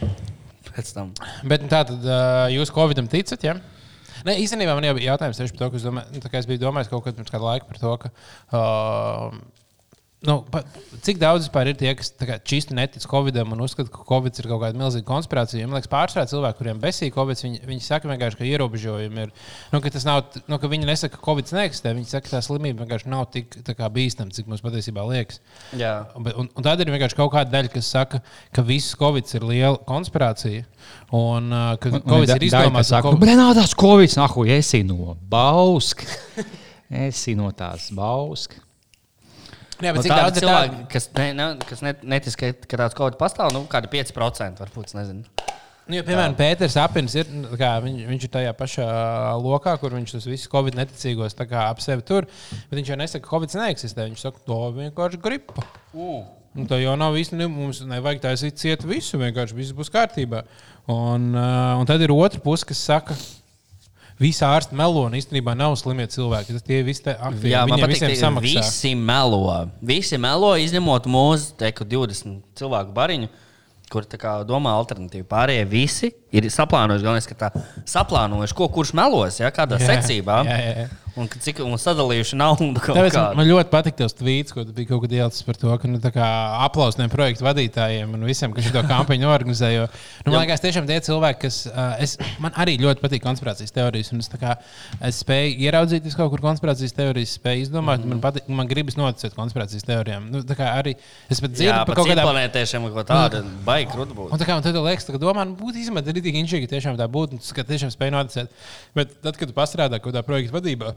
Bet 1.47 1.63
nu, 1.63 1.69
tā 1.71 1.83
tad 1.87 2.05
jūs 2.53 2.71
Covidam 2.73 3.07
ticat? 3.11 3.43
Ja? 3.43 3.55
Nē, 4.27 4.35
īstenībā 4.43 4.75
man 4.77 4.85
jau 4.85 4.93
bija 4.97 5.13
jautājums 5.13 5.39
tieši 5.39 5.55
par 5.55 5.63
to, 5.63 5.69
ka 5.71 5.79
es, 5.79 5.85
domā, 5.87 6.03
nu, 6.13 6.21
tā 6.21 6.29
kā 6.29 6.41
es 6.41 6.47
biju 6.49 6.61
domājis 6.61 6.91
kaut 6.91 7.03
kad 7.05 7.17
pirms 7.17 7.31
kāda 7.33 7.47
laika 7.47 7.67
par 7.69 7.79
to, 7.81 7.93
ka. 8.03 8.11
Uh, 8.53 9.39
Nu, 10.21 10.35
pa, 10.53 10.59
cik 11.01 11.17
daudz 11.17 11.47
vispār 11.47 11.71
ir 11.71 11.77
tie, 11.79 11.95
kas 11.97 12.11
čisti 12.45 12.75
netic 12.77 13.01
Covidam 13.09 13.55
un 13.55 13.63
uzskata, 13.65 13.89
ka 13.89 14.03
Covid 14.05 14.37
ir 14.37 14.47
kaut 14.51 14.59
kāda 14.61 14.77
milzīga 14.77 15.07
konspirācija? 15.07 15.65
Man 15.65 15.79
liekas, 15.79 15.89
pārsvarā 15.89 16.27
cilvēki, 16.29 16.57
kuriem 16.59 16.81
besīja 16.83 17.15
Covid, 17.15 17.41
viņi, 17.41 17.61
viņi 17.65 17.81
saka 17.81 18.11
vienkārši, 18.11 18.37
ka 18.37 18.45
ierobežojumi 18.45 19.25
ir. 19.25 19.31
Nu, 19.73 19.81
ka 19.81 19.89
tas 19.95 20.05
nav, 20.05 20.37
nu, 20.45 20.59
ka 20.61 20.69
viņi 20.69 20.85
nesaka, 20.91 21.17
ka 21.17 21.25
Covid 21.25 21.49
neeksistē. 21.57 21.95
Viņi 21.97 22.11
saka, 22.13 22.27
ka 22.27 22.35
tā 22.35 22.43
slimība 22.45 22.85
vienkārši 22.85 23.09
nav 23.09 23.25
tik 23.33 23.57
bīstama, 23.97 24.37
cik 24.37 24.53
mums 24.53 24.61
patiesībā 24.61 25.07
liekas. 25.09 25.41
Jā. 25.73 25.95
Un, 26.13 26.29
un, 26.45 26.53
un 26.53 26.69
tad 26.69 26.85
ir 26.85 26.93
vienkārši 26.93 27.17
kaut 27.17 27.33
kāda 27.33 27.57
daļa, 27.57 27.73
kas 27.73 27.89
saka, 27.97 28.21
ka 28.53 28.61
viss 28.69 28.93
Covid 29.01 29.25
ir 29.39 29.49
liela 29.49 29.81
konspirācija. 29.89 30.69
Un 31.17 31.49
uh, 31.49 31.71
ka 31.81 31.97
Covid 31.97 32.37
ir 32.37 32.51
izdomāts. 32.51 32.93
un 32.93 33.09
Covid- 33.09 33.25
Bļā, 33.25 33.39
nav 33.41 33.55
tās 33.57 33.73
Covid, 33.73 34.19
nahu, 34.21 34.45
esi 34.53 34.85
no 34.85 35.15
Bauska. 35.33 36.05
Esi 37.09 37.33
no 37.39 37.49
tās 37.55 37.89
Bauska. 37.95 38.61
Jā, 39.81 39.91
Nu, 39.91 39.97
bet 39.97 40.05
cik 40.05 40.11
tādi 40.13 40.21
daudz 40.21 40.37
ir 40.37 40.45
cilvēki, 40.45 40.75
tādu? 40.75 40.89
kas, 40.93 41.07
ne, 41.17 41.27
ne, 41.37 41.47
kas 41.65 41.85
net, 41.85 42.03
netic, 42.05 42.35
ka, 42.37 42.51
ka 42.69 42.81
tāds 42.83 42.97
kaut 42.97 43.07
kāds 43.07 43.21
pastāv, 43.21 43.53
nu, 43.55 43.63
kādi 43.71 43.89
5% 43.89 44.61
varbūt, 44.61 44.93
nezinu. 44.97 45.25
Nu, 45.89 45.97
jo, 45.97 46.03
piemēram, 46.05 46.35
Pēters 46.37 46.77
Apins 46.79 47.15
ir, 47.17 47.31
nu, 47.33 47.49
kā, 47.59 47.71
viņš, 47.83 48.03
viņš 48.07 48.25
ir 48.27 48.31
tajā 48.31 48.51
pašā 48.55 48.85
lokā, 49.41 49.73
kur 49.81 49.95
viņš 49.97 50.13
tos 50.13 50.27
visus 50.29 50.51
Covid 50.51 50.77
neticīgos 50.77 51.35
tā 51.35 51.47
ap 51.65 51.81
sevi 51.83 52.05
tur. 52.07 52.27
Bet 52.69 52.77
viņš 52.77 52.91
jau 52.93 52.99
nesaka, 53.01 53.25
ka 53.25 53.33
Covid 53.33 53.55
neeksistē. 53.57 54.05
Viņš 54.07 54.23
saka, 54.23 54.43
to 54.45 54.59
vienkārši 54.77 55.19
gripa. 55.23 55.65
Uh. 55.91 56.21
Un 56.55 56.67
tā 56.67 56.77
jau 56.81 56.93
nav 56.99 57.17
īsti. 57.19 57.39
Mums 57.49 57.81
nevajag 57.87 58.21
taisīt 58.25 58.61
cietu 58.61 58.89
visu, 58.91 59.19
vienkārši 59.19 59.57
viss 59.57 59.75
būs 59.75 59.91
kārtībā. 59.91 60.43
Un, 60.91 61.31
uh, 61.33 61.75
un 61.79 61.89
tad 61.89 62.03
ir 62.03 62.13
otra 62.13 62.39
puse, 62.43 62.67
kas 62.67 62.81
saka, 62.87 63.17
Visi 64.21 64.43
ārsti 64.45 64.75
melo, 64.77 65.07
un 65.09 65.15
īstenībā 65.17 65.55
nav 65.57 65.73
slimie 65.81 66.05
cilvēki. 66.13 66.53
Tas 66.59 66.65
tie 66.67 66.81
visi 66.85 67.01
aktīvi. 67.09 67.51
Jā, 67.55 67.63
Viņiem 67.65 67.85
patīk, 67.87 67.95
visiem 67.95 68.17
samaksā. 68.19 68.61
visi 68.61 68.91
melo. 68.95 69.41
Visi 69.81 70.19
melo, 70.21 70.51
izņemot 70.61 71.07
mūsu 71.09 71.55
teiktu, 71.57 71.87
20 71.95 72.37
cilvēku 72.61 72.93
bariņu, 72.93 73.31
kur 73.91 74.05
tā 74.07 74.19
kā 74.21 74.35
domā 74.47 74.71
alternatīvi. 74.79 75.25
Pārējie 75.27 75.65
visi 75.67 76.11
ir 76.31 76.45
saplānojuši, 76.53 77.03
galvenais, 77.03 77.27
ka 77.27 77.35
tā 77.41 77.49
saplānojuši, 77.91 78.55
ko 78.61 78.69
kurš 78.71 78.93
melos, 78.95 79.41
ja, 79.41 79.49
kādā 79.51 79.79
Jā, 79.81 79.89
secībā. 79.95 80.37
jā, 80.47 80.59
jā, 80.61 80.75
jā. 80.85 81.10
Un 81.19 81.27
ka 81.27 81.39
cik 81.43 81.59
un 81.65 81.73
sadalījuši 81.75 82.37
naudu 82.39 82.69
Tāpēc 82.79 83.15
man, 83.17 83.33
kādā. 83.35 83.45
ļoti 83.49 83.71
patīk 83.71 83.97
tas 83.99 84.15
tvīts, 84.15 84.53
ko 84.55 84.63
tu 84.63 84.71
biji 84.75 84.87
kaut 84.87 85.01
kad 85.03 85.15
ielicis 85.15 85.43
par 85.43 85.57
to, 85.59 85.71
ka 85.81 85.89
nu, 85.89 85.99
aplausniem 85.99 87.11
projektu 87.11 87.43
vadītājiem 87.43 88.13
un 88.15 88.23
visiem, 88.27 88.53
kas 88.55 88.69
šo 88.69 88.83
kampaņu 88.87 89.27
organizē. 89.27 89.73
Jo, 89.73 89.87
nu, 90.23 90.31
man 90.31 90.45
liekas, 90.45 90.63
tiešām 90.63 90.87
tie 90.87 91.01
cilvēki, 91.03 91.41
kas. 91.43 91.57
Uh, 91.67 91.97
es, 92.05 92.15
man 92.43 92.55
arī 92.55 92.77
ļoti 92.79 93.03
patīk 93.03 93.25
konspirācijas 93.25 93.75
teorijas, 93.75 94.13
un 94.15 94.23
es, 94.23 94.31
kā, 94.39 94.55
es 95.09 95.19
spēju 95.25 95.57
ieraudzīt 95.65 96.07
es 96.07 96.15
kaut 96.15 96.31
kur 96.31 96.45
konspirācijas 96.45 96.95
teorijas, 96.95 97.35
spēju 97.41 97.67
izdomāt. 97.67 97.99
Mm 97.99 98.07
-hmm. 98.07 98.15
man, 98.15 98.23
patīk, 98.23 98.47
man 98.61 98.71
gribas 98.71 98.95
noticēt 98.99 99.35
konspirācijas 99.35 99.87
teorijām. 99.87 100.31
Nu, 100.31 100.45
arī 100.47 100.95
es 101.29 101.43
pat 101.43 101.51
dzirdu 101.51 101.83
par 101.91 101.99
kaut 101.99 102.07
kādām. 102.07 102.29
planētiešiem 102.29 102.87
kaut 102.95 103.11
tādu 103.11 103.43
baigi 103.67 103.91
krūtu 103.91 104.15
būt. 104.15 104.31
Un 104.31 104.39
tā 104.39 104.47
kā 104.47 104.55
man 104.55 104.63
tad 104.63 104.79
liekas, 104.79 105.11
ka 105.11 105.19
domā, 105.19 105.43
nu, 105.43 105.59
būtu 105.59 105.91
arī 105.91 106.23
tik 106.23 106.35
inčīgi, 106.35 106.67
ka 106.67 106.75
tiešām 106.75 106.97
tā 106.97 107.07
būtu, 107.11 107.35
un 107.35 107.55
ka 107.55 107.67
tiešām 107.67 107.91
spēj 107.91 108.11
noticēt. 108.15 108.49
Bet 108.95 109.21
tad, 109.21 109.37
kad 109.37 109.49
tu 109.49 109.53
pastrādā 109.53 109.99
kaut 109.99 110.13
kādā 110.13 110.23
projekta 110.23 110.55
vadībā, 110.59 110.93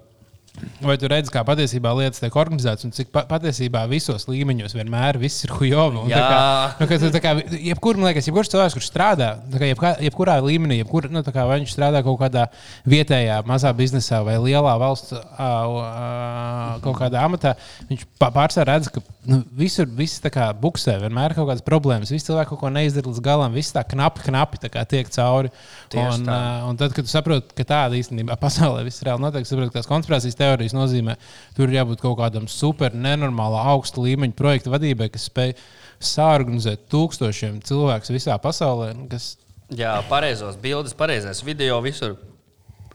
vai 0.84 0.94
tu 1.00 1.08
redzi, 1.10 1.32
kā 1.34 1.42
patiesībā 1.46 1.90
lietas 1.98 2.20
tiek 2.22 2.34
organizētas, 2.38 2.84
un 2.86 2.92
cik 2.94 3.08
pa 3.14 3.24
patiesībā 3.28 3.82
visos 3.90 4.26
līmeņos 4.30 4.74
vienmēr 4.76 5.18
viss 5.18 5.44
ir 5.46 5.50
hujovi. 5.56 6.04
Jā. 6.12 6.20
kā- 6.30 6.80
Nu, 6.80 6.86
ka 6.86 6.98
tā 7.14 7.20
kā, 7.24 7.32
jebkur, 7.58 7.96
man 7.98 8.10
liekas, 8.12 8.28
jebkurš 8.28 8.50
cilvēks, 8.52 8.76
kurš 8.78 8.90
strādā, 8.90 9.28
kā 9.50 9.66
jebkā, 9.72 9.90
jebkurā 10.06 10.36
līmenī, 10.46 10.78
jebkur, 10.82 11.10
nu, 11.10 11.22
kā 11.26 11.46
vai 11.48 11.58
viņš 11.60 11.74
strādā 11.74 12.02
kaut 12.06 12.20
kādā 12.20 12.46
vietējā 12.86 13.40
mazā 13.48 13.72
biznesā 13.74 14.22
vai 14.24 14.36
lielā 14.38 14.76
valsts 14.78 15.12
ā, 15.12 15.20
ā, 15.38 16.80
kaut 16.84 16.98
kādā 17.02 17.22
amatā, 17.26 17.54
viņš 17.90 18.04
pārsvarā 18.22 18.74
redz, 18.76 18.90
ka 18.94 19.02
nu, 19.26 19.42
visur 19.56 19.86
viss 19.86 20.20
kā 20.24 20.52
buksē, 20.56 20.96
vienmēr 21.02 21.32
ir 21.32 21.36
kaut 21.38 21.48
kādas 21.50 21.64
problēmas. 21.66 22.10
Visi 22.14 22.28
cilvēki 22.30 22.52
kaut 22.54 22.60
ko 22.64 22.70
neizdara 22.72 23.10
līdz 23.10 23.20
galam, 23.24 23.52
viss 23.56 23.72
tā 23.74 23.82
knapi, 23.86 24.22
knapi 24.28 24.58
tā 24.62 24.70
kā 24.72 24.84
tiek 24.88 25.10
cauri. 25.10 25.50
Tieši 25.92 26.20
Un, 26.22 26.26
ā, 26.30 26.68
un 26.68 26.76
tad, 26.80 26.92
kad 26.94 27.04
tu 27.06 27.10
saproti, 27.10 27.54
ka 27.58 27.64
tāda 27.64 27.98
īstenībā 27.98 28.36
pasaulē 28.40 28.84
viss 28.86 29.02
reāli 29.04 29.20
notiek, 29.24 29.46
saproti, 29.48 29.72
ka 29.72 29.80
tās 29.80 29.88
konspirācijas 29.90 30.36
teorijas 30.44 30.76
nozīmē, 30.76 31.16
tur 31.56 31.66
ir 31.66 31.80
jābūt 31.80 32.04
kaut 32.04 32.20
kādam 32.20 32.46
super 32.52 32.94
nenormāla 32.94 33.64
augsta 33.74 34.04
līmeņa 34.04 34.36
projekta 34.38 34.74
vadībai, 34.76 35.08
kas 35.14 35.30
spēj 35.30 35.56
sāorganizēt 36.04 36.86
tūkstošiem 36.92 37.62
cilvēku 37.64 38.14
visā 38.14 38.36
pasaulē. 38.42 38.92
Kas, 39.10 39.34
Jā, 39.72 39.96
pareizos 40.10 40.58
bildes, 40.60 40.94
pareizais 40.96 41.40
video 41.44 41.80
visur. 41.84 42.18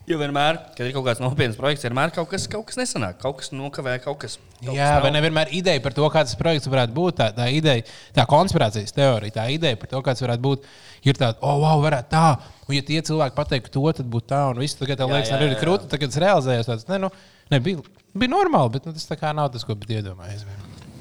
Jo 0.10 0.18
vienmēr, 0.18 0.58
kad 0.74 0.88
ir 0.88 0.94
kaut 0.96 1.06
kāds 1.06 1.20
nopietns 1.22 1.58
projekts, 1.58 1.84
vienmēr 1.86 2.10
kaut 2.14 2.32
kas, 2.32 2.48
kaut 2.50 2.64
kas 2.66 2.80
nesanāk, 2.80 3.20
kaut 3.22 3.36
kas 3.42 3.52
nokavē, 3.54 3.94
kaut 4.02 4.18
kas. 4.24 4.40
Kaut 4.58 4.74
Jā, 4.74 4.88
kas 4.96 5.04
vai 5.04 5.12
nevienmēr 5.14 5.52
ideja 5.54 5.82
par 5.86 5.94
to, 5.94 6.08
kāds 6.14 6.34
projekts 6.38 6.70
varētu 6.70 6.96
būt. 6.96 7.18
Tā, 7.20 7.28
tā 7.38 7.46
ideja, 7.54 7.84
tā 8.16 8.26
konspirācijas 8.30 8.96
teorija, 8.98 9.36
tā 9.36 9.46
ideja 9.54 9.78
par 9.78 9.92
to, 9.92 10.02
kāds 10.08 10.26
varētu 10.26 10.46
būt, 10.48 10.66
ir 11.06 11.20
tāda, 11.20 11.38
oh, 11.46 11.60
wow, 11.62 11.84
varētu 11.86 12.10
tā. 12.16 12.24
Un, 12.66 12.74
ja 12.80 12.86
tie 12.88 13.04
cilvēki 13.06 13.38
pateikt 13.38 13.70
to, 13.76 13.86
tad 14.00 14.10
būtu 14.10 14.32
tā. 14.34 14.42
Un 14.50 14.64
viss 14.64 14.80
tagad 14.82 14.98
tā 14.98 15.06
Jā, 15.06 15.14
liekas, 15.14 15.30
jā, 15.30 15.38
arī 15.38 15.52
ir 15.52 15.56
jā. 15.56 15.62
krūti. 15.62 15.92
Tagad 15.94 16.14
tas 16.14 16.24
realizējās. 16.26 16.72
Tāds, 16.72 16.90
ne, 16.90 17.00
nu, 17.06 17.14
ne, 17.54 17.62
bija, 17.64 17.84
bija 18.14 18.34
normāli, 18.34 18.76
bet 18.78 18.88
nu, 18.88 18.94
tas 18.96 19.08
tā 19.10 19.18
kā 19.20 19.34
nav 19.36 19.52
tas, 19.54 19.66
ko 19.68 19.78
bija 19.80 20.04
iedomājies. 20.04 20.46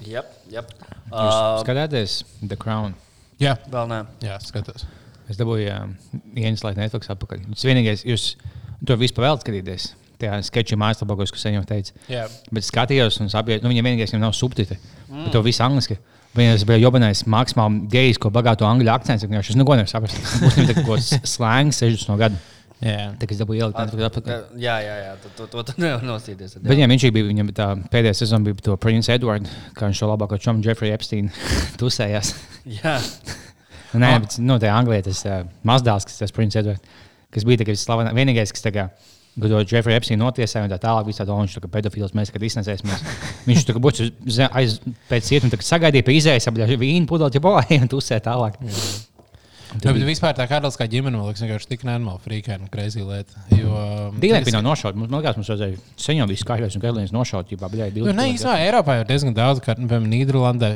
Jep. 0.08 0.32
Jūs 0.48 0.72
Uh, 1.08 1.60
skatāties 1.62 2.22
The 2.42 2.56
Crown. 2.60 2.94
Jā, 3.40 3.54
vēl 3.70 3.88
nē. 3.90 4.02
jā 4.24 4.34
skatos. 4.44 4.84
Es 5.28 5.38
dabūju 5.38 5.68
ieņemt 5.68 6.76
Netflix 6.78 7.10
atpakaļ. 7.12 7.46
Tas 7.52 7.64
vienīgais, 7.68 8.04
jūs 8.08 8.30
to 8.86 8.96
visu 9.00 9.16
pavēlat 9.16 9.44
skatīties. 9.44 9.90
Tajā 10.18 10.38
sketču 10.48 10.78
mājaslapā, 10.80 11.14
ko 11.14 11.24
es 11.24 11.32
sen 11.38 11.54
jau 11.54 11.64
teicu. 11.68 11.92
Jā. 12.10 12.24
Bet 12.50 12.66
skatījos, 12.66 13.20
un 13.22 13.30
saprotu, 13.30 13.62
nu, 13.62 13.70
viņam 13.70 13.86
vienīgais, 13.86 14.14
ka 14.14 14.18
nav 14.18 14.34
subtitri. 14.34 14.80
Mm. 15.06 15.28
Bet 15.28 15.36
to 15.36 15.42
visu 15.46 15.62
angliski. 15.62 15.98
Viņam 16.36 16.64
bija 16.68 16.80
jobanais 16.82 17.22
maksimāli 17.30 17.84
gejs, 17.92 18.18
ko 18.20 18.32
bagāto 18.34 18.66
angļu 18.66 18.90
akcents. 18.92 19.24
Viņš 19.28 19.52
neko 19.60 19.78
nevar 19.78 19.90
saprast. 19.90 20.18
Būs 20.42 20.58
viņam 20.58 20.72
kaut 20.80 20.90
kāds 20.90 21.12
slēngs 21.36 21.80
60 21.84 22.10
no 22.10 22.18
gada. 22.20 22.40
Jā. 22.78 23.08
Tā 23.18 23.26
kā 23.26 23.34
es 23.34 23.40
dabūju 23.40 23.64
ielikt 23.64 23.80
Netflix 23.80 24.06
atpakaļ. 24.06 24.42
Jā, 24.62 24.76
jā, 24.84 24.94
jā. 25.02 25.14
To, 25.24 25.32
to, 25.34 25.46
to, 25.50 25.64
to 25.66 25.74
nevar 25.82 26.04
nostīties. 26.06 26.54
Bet 26.60 26.70
viņam 26.70 26.94
viņš 26.94 27.06
bija, 27.16 27.26
viņam 27.32 27.50
tā 27.56 27.68
pēdējā 27.90 28.20
sezona 28.20 28.46
bija 28.46 28.62
to 28.68 28.76
Prince 28.78 29.10
Edward, 29.16 29.50
kā 29.74 29.88
viņš 29.88 30.04
šo 30.04 30.12
labāko 30.12 30.38
čomu 30.42 30.62
Jeffrey 30.62 30.94
Epstein 30.94 31.32
tusējās. 31.80 32.36
Jā, 32.78 32.98
Nē, 33.96 34.10
bet 34.20 34.36
nu, 34.44 34.58
tā 34.60 34.70
Anglijā 34.74 35.06
tas 35.06 35.22
uh, 35.24 35.44
mazdēls, 35.66 36.06
kas 36.08 36.20
tas 36.20 36.34
Prince 36.34 36.60
Edward, 36.60 36.90
kas 37.32 37.46
bija 37.48 37.62
tāds 37.62 37.84
slavenākais, 37.86 38.18
vienīgais, 38.20 38.52
kas 38.54 38.68
kā. 38.68 38.90
Kad 39.38 39.52
to 39.52 39.60
Jeffrey 39.62 39.94
Epstein 39.94 40.18
notiesāja, 40.18 40.66
tā 40.72 40.80
tālāk 40.82 41.06
bija 41.06 41.20
tāda, 41.20 41.36
viņš 41.38 41.52
ir 41.60 41.66
pedofils, 41.70 42.14
mēs 42.16 42.32
kad 42.34 42.42
iznesēsimies. 42.42 43.04
Viņš 43.46 43.66
tur 43.68 43.78
būtu 43.84 44.08
aiz 44.50 44.80
pēc 45.06 45.28
cietuma, 45.28 45.52
tagad 45.52 45.68
sagaidīja 45.68 46.06
pie 46.08 46.16
izējas, 46.18 46.48
apgāja 46.50 46.78
vīnu 46.80 47.06
pudeli, 47.06 47.38
ja 47.38 47.44
boja, 47.44 47.78
un 47.84 47.92
tusēja 47.92 48.24
tālāk. 48.26 48.58
Jā, 48.66 48.80
bet 49.76 50.02
vispār 50.08 50.36
tā 50.38 50.46
karaliskā 50.50 50.86
ģimene 50.90 51.18
man 51.18 51.28
liekas 51.28 51.44
vienkārši 51.44 51.70
tik 51.72 51.84
nenormāli 51.88 52.22
frīkā 52.24 52.58
un 52.58 52.70
kreizī 52.72 53.04
lieta. 53.06 53.42
Jo, 53.54 53.72
um, 53.72 54.20
Dīvaini 54.22 54.48
bija 54.48 54.62
nošauta. 54.64 54.98
Man 54.98 55.18
liekas, 55.18 55.38
mums 55.40 55.50
vajadzēja 55.52 55.80
sen 56.00 56.20
jau 56.20 56.28
visu 56.30 56.44
skaidrs, 56.46 56.76
un 56.78 56.84
Kailīns 56.84 57.14
nošaut, 57.14 57.52
ja 57.52 57.72
bija 57.72 57.90
Nu, 57.96 58.14
ne, 58.16 58.30
īstenībā 58.34 58.56
Eiropā 58.64 59.00
ir 59.02 59.10
diezgan 59.10 59.36
daudz, 59.36 59.60
kā 59.64 59.76
piemēram 59.78 60.08
Nīderlandē, 60.12 60.72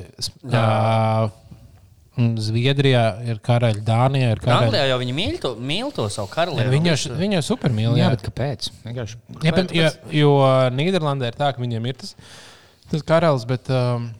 Zviedrijā 2.12 3.02
ir 3.24 3.38
karaļi, 3.40 3.80
Dānijā 3.86 4.34
ir 4.34 4.40
karaļi. 4.42 4.66
Anglijā 4.68 4.88
jau 4.90 4.96
viņi 5.00 5.14
mīl 5.16 5.36
to, 5.40 5.52
mīl 5.56 5.92
to 5.96 6.04
savu 6.12 6.28
karalieni. 6.28 6.68
Viņi 6.74 6.90
jau, 6.90 6.96
viņi 7.16 7.38
jau 7.38 7.44
super 7.46 7.72
mīl. 7.72 7.94
Jā, 7.96 8.04
Jā, 8.04 8.10
bet 8.12 8.24
kāpēc? 8.26 8.68
Vienkārši. 8.84 9.20
jā, 9.46 9.54
bet, 9.56 9.72
jo, 9.72 9.86
jo 10.18 10.32
Nīderlandē 10.76 11.30
ir 11.32 11.38
tā, 11.38 11.54
ka 11.56 11.62
viņiem 11.62 11.88
ir 11.88 11.96
tas, 12.02 12.12
tas 12.92 13.06
karalis, 13.08 13.46
bet 13.48 13.72
um, 13.72 14.10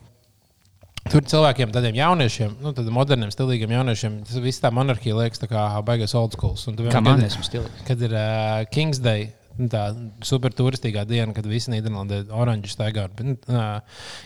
tur 1.10 1.24
cilvēkiem, 1.26 1.72
tādiem 1.74 1.96
jauniešiem, 1.98 2.56
nu, 2.62 2.72
tādiem 2.76 2.94
moderniem, 2.96 3.30
stilīgiem 3.34 3.74
jauniešiem, 3.74 4.18
tas 4.28 4.40
viss 4.44 4.62
tā 4.62 4.70
monarhija 4.74 5.16
liekas 5.18 5.42
tā 5.42 5.48
kā 5.50 5.64
baigais 5.86 6.14
old 6.18 6.36
school. 6.36 6.54
Kā 6.92 7.02
man 7.04 7.24
esmu 7.26 7.46
stils. 7.46 7.70
kad 7.88 8.02
ir 8.02 8.14
uh, 8.14 8.62
Kings 8.72 9.02
Day. 9.02 9.32
nu, 9.58 9.66
Tā 9.72 9.90
super 10.24 10.54
turistīgā 10.56 11.02
diena, 11.04 11.34
kad 11.36 11.44
visi 11.44 11.68
Nīderlandē 11.74 12.22
ir 12.22 12.30
oranžs 12.32 12.72
staigā, 12.72 13.08
bet, 13.18 13.42
uh, 13.52 13.82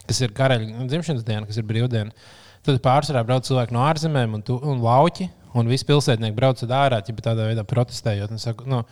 kas 0.07 0.21
ir 0.23 0.35
karaļa 0.37 0.87
dzimšanas 0.87 1.25
diena, 1.27 1.49
kas 1.49 1.59
ir 1.59 1.67
brīvdiena. 1.67 2.13
Tad 2.67 2.79
pārsvarā 2.85 3.25
brauc 3.27 3.47
cilvēki 3.47 3.75
no 3.75 3.83
ārzemēm 3.89 4.39
un, 4.39 4.45
tu, 4.47 4.59
un 4.63 4.85
lauķi. 4.85 5.27
Un 5.57 5.71
visi 5.71 5.87
pilsētnieki 5.89 6.37
brauc 6.37 6.61
uz 6.61 6.73
ārā, 6.77 6.99
ja 7.01 7.15
tādā 7.25 7.47
veidā 7.49 7.63
protestējot 7.65 8.35
un, 8.35 8.41
saku, 8.43 8.67
nu, 8.69 8.83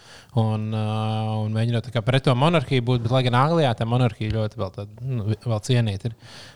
un, 0.41 0.67
uh, 0.73 1.35
un 1.43 1.53
mēģinot 1.53 1.85
tā 1.89 1.93
kā 1.93 2.01
pret 2.07 2.25
to 2.25 2.33
monarhiju 2.39 2.85
būt. 2.89 3.03
Bet, 3.05 3.13
lai 3.13 3.23
gan 3.27 3.37
Anglijā 3.43 3.75
tā 3.77 3.85
monarhija 3.89 4.33
ļoti 4.33 4.61
vēl, 4.61 4.71
tāda, 4.79 5.05
nu, 5.05 5.27
vēl 5.45 5.61
cienīta 5.67 6.09
ir. 6.09 6.15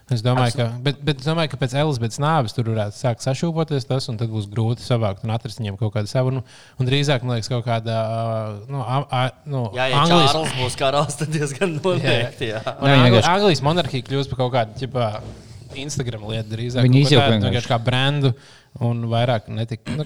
Es 0.08 0.22
domāju, 0.24 0.54
ka, 0.56 0.66
bet, 0.80 1.02
bet 1.04 1.20
es 1.20 1.28
domāju, 1.28 1.50
ka 1.52 1.58
pēc 1.60 1.74
Elizabetes 1.76 2.20
nāves 2.24 2.56
tur 2.56 2.70
varētu 2.70 2.96
sākt 2.96 3.26
sašūpoties 3.26 3.84
tas, 3.90 4.06
un 4.08 4.16
tad 4.20 4.30
būs 4.32 4.46
grūti 4.48 4.80
savākt 4.86 5.26
un 5.26 5.34
atrast 5.34 5.60
viņiem 5.60 5.76
kaut 5.80 5.92
kādu 5.98 6.08
savu. 6.08 6.32
Nu, 6.38 6.44
un 6.80 6.88
drīzāk, 6.88 7.26
man 7.28 7.36
liekas, 7.36 7.50
kaut 7.52 7.66
kāda 7.68 7.98
uh, 8.06 8.54
nu, 8.72 8.80
a, 8.80 9.02
a, 9.04 9.20
nu, 9.44 9.66
Jā, 9.76 9.90
ja 9.92 10.00
Anglijas- 10.06 10.32
Čārls 10.32 10.56
būs 10.62 10.78
karalis, 10.80 11.18
tad 11.20 11.34
diezgan 11.36 11.76
noteikti. 11.82 12.54
Jā. 12.54 12.64
Un 12.78 12.88
Nē, 12.88 12.96
Angli, 13.02 13.20
Anglijas 13.34 13.62
monarhija 13.66 14.08
kļūst 14.08 14.32
par 14.32 14.40
kaut 14.46 14.54
kādu 14.56 14.80
ķipā, 14.80 15.10
Instagram 15.78 16.24
lietu 16.30 16.54
drīzāk. 16.54 16.86
Viņi 16.88 17.04
izjauka 17.04 17.36
vienkārši 17.36 17.70
kā 17.70 17.78
brendu 17.82 18.32
un 18.84 19.00
vairāk 19.10 19.48
netik, 19.50 19.82
nu, 19.96 20.04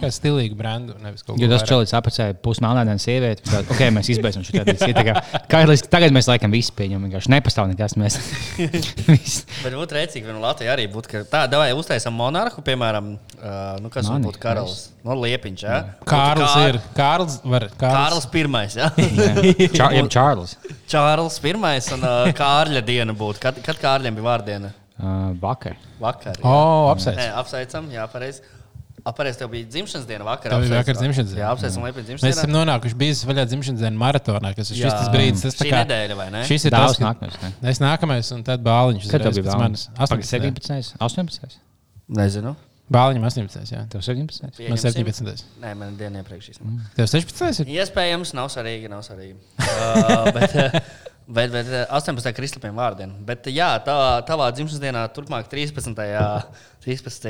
kaut 1.26 1.36
ko 1.36 1.42
Jo 1.42 1.48
tas 1.50 1.64
čalis 1.68 1.92
apcēla 1.96 2.36
pusmelnēdienas 2.44 3.04
sievieti. 3.04 3.44
Tad, 3.48 3.68
ok, 3.72 3.82
mēs 3.92 4.08
izbeigsim 4.14 4.46
šo 4.46 4.62
tādu. 4.62 5.76
Tagad 5.92 6.14
mēs 6.16 6.28
laikam 6.30 6.54
visi 6.54 6.72
pieņemam. 6.78 7.10
Vienkārši 7.10 7.32
nepastāv 7.34 7.68
nekas. 7.72 7.96
Mēs 8.00 8.16
visi. 9.10 9.44
Bet 9.60 9.76
būtu 9.76 9.98
rēcīgi, 9.98 10.24
ja 10.24 10.38
Latvijā 10.40 10.72
arī 10.76 10.88
būtu 10.92 11.12
ka 11.12 11.22
tā, 11.28 11.44
vai 11.60 11.68
uztaisām 11.76 12.16
monarhu, 12.16 12.64
piemēram, 12.64 13.12
uh, 13.18 13.60
nu, 13.82 13.92
kas 13.92 14.08
Mani, 14.08 14.30
būtu 14.30 14.40
karalis. 14.42 14.88
No 15.04 15.18
Liepiņš, 15.18 15.64
ja? 15.66 15.78
Kārlis 16.08 16.52
ir. 16.70 16.78
Kārlis 16.96 17.40
var. 17.44 17.66
Kārlis 17.80 18.28
pirmais, 18.32 18.76
ja? 18.78 18.92
Čā, 19.78 19.90
jeb 19.98 20.08
Čārlis. 20.12 20.56
Čārlis 20.88 21.40
pirmais 21.42 21.90
un 21.92 22.06
uh, 22.06 22.30
Kārļa 22.38 22.84
diena 22.86 23.16
būtu. 23.18 23.42
Kad, 23.42 23.60
kad 23.66 23.82
Kārļiem 23.82 24.16
bija 24.16 24.28
vārdiena? 24.30 24.72
Uh, 25.02 25.32
vakar. 25.42 25.74
Vakar. 25.98 26.36
O, 26.46 26.52
jā. 26.54 26.90
apsveic. 26.92 27.16
Nē, 27.18 27.28
apsveicam, 27.40 27.88
jā, 27.90 28.06
pareizi. 28.12 28.44
Apareiz 29.04 29.34
tev 29.36 29.48
bija 29.50 29.66
dzimšanas 29.66 30.04
diena 30.06 30.22
vakarā. 30.24 30.54
Tev 30.54 30.62
bija 30.68 30.78
vakar 30.78 30.94
dzimšanas 30.94 31.30
diena. 31.32 31.40
Jā, 31.42 31.48
apsveicam 31.56 31.82
Liepiņu 31.88 32.02
Mēs 32.02 32.08
dzimšanas 32.12 32.36
esam 32.38 32.50
dienu. 32.52 32.58
nonākuši 32.60 32.98
bijis 33.00 33.22
vaļā 33.26 33.44
dzimšanas 33.50 33.80
dienas 33.82 33.98
maratonā, 33.98 34.52
kas 34.54 34.70
ir 34.70 34.76
šis 34.78 34.94
tas 34.94 35.08
brīdis. 35.10 35.42
Tas, 35.42 35.56
kā- 35.58 35.80
nedēļa, 35.82 36.16
vai 36.20 36.28
ne? 36.30 36.42
Šis 36.46 36.66
ir 36.68 36.70
tas, 36.76 36.96
ka- 36.96 37.08
nākamais. 37.08 37.34
ne? 37.42 37.50
Es 37.72 37.80
nākamais, 37.82 38.30
un 38.36 38.44
tad 38.46 38.62
bāliņš. 38.62 39.08
Kad 39.10 39.22
tev 39.26 39.34
bija 39.40 39.56
manis. 39.58 39.88
vēlams? 39.90 40.22
18. 40.22 40.30
17. 40.30 40.94
18. 41.02 41.58
Nezinu. 42.08 42.54
Bāliņam 42.92 43.24
18. 43.24 43.72
Jā. 43.72 43.82
Tev 43.88 44.02
17. 44.04 44.68
Man 44.68 44.78
17. 44.78 45.44
Nē, 45.62 45.74
man 45.76 45.96
diena 45.96 46.20
iepriekš. 46.22 46.58
Mm. 46.60 46.80
Tev 46.94 47.06
16. 47.08 47.60
ir? 47.64 47.70
Iespējams, 47.82 48.34
nav 48.36 48.50
svarīgi, 48.52 48.88
nav 48.92 49.02
svarīgi. 49.02 49.34
Uh, 49.72 50.30
bet, 50.32 50.54
uh, 50.54 50.80
Bet 51.26 51.54
eh, 51.54 51.84
18. 51.86 52.32
kristapiem 52.34 52.74
vārdiem. 52.76 53.12
Bet, 53.26 53.46
jā, 53.54 53.68
tā, 53.86 53.94
tavā 54.26 54.48
dzimšanas 54.56 54.82
dienā, 54.82 55.04
turpmāk 55.14 55.46
13. 55.52 55.94
13. 56.82 57.28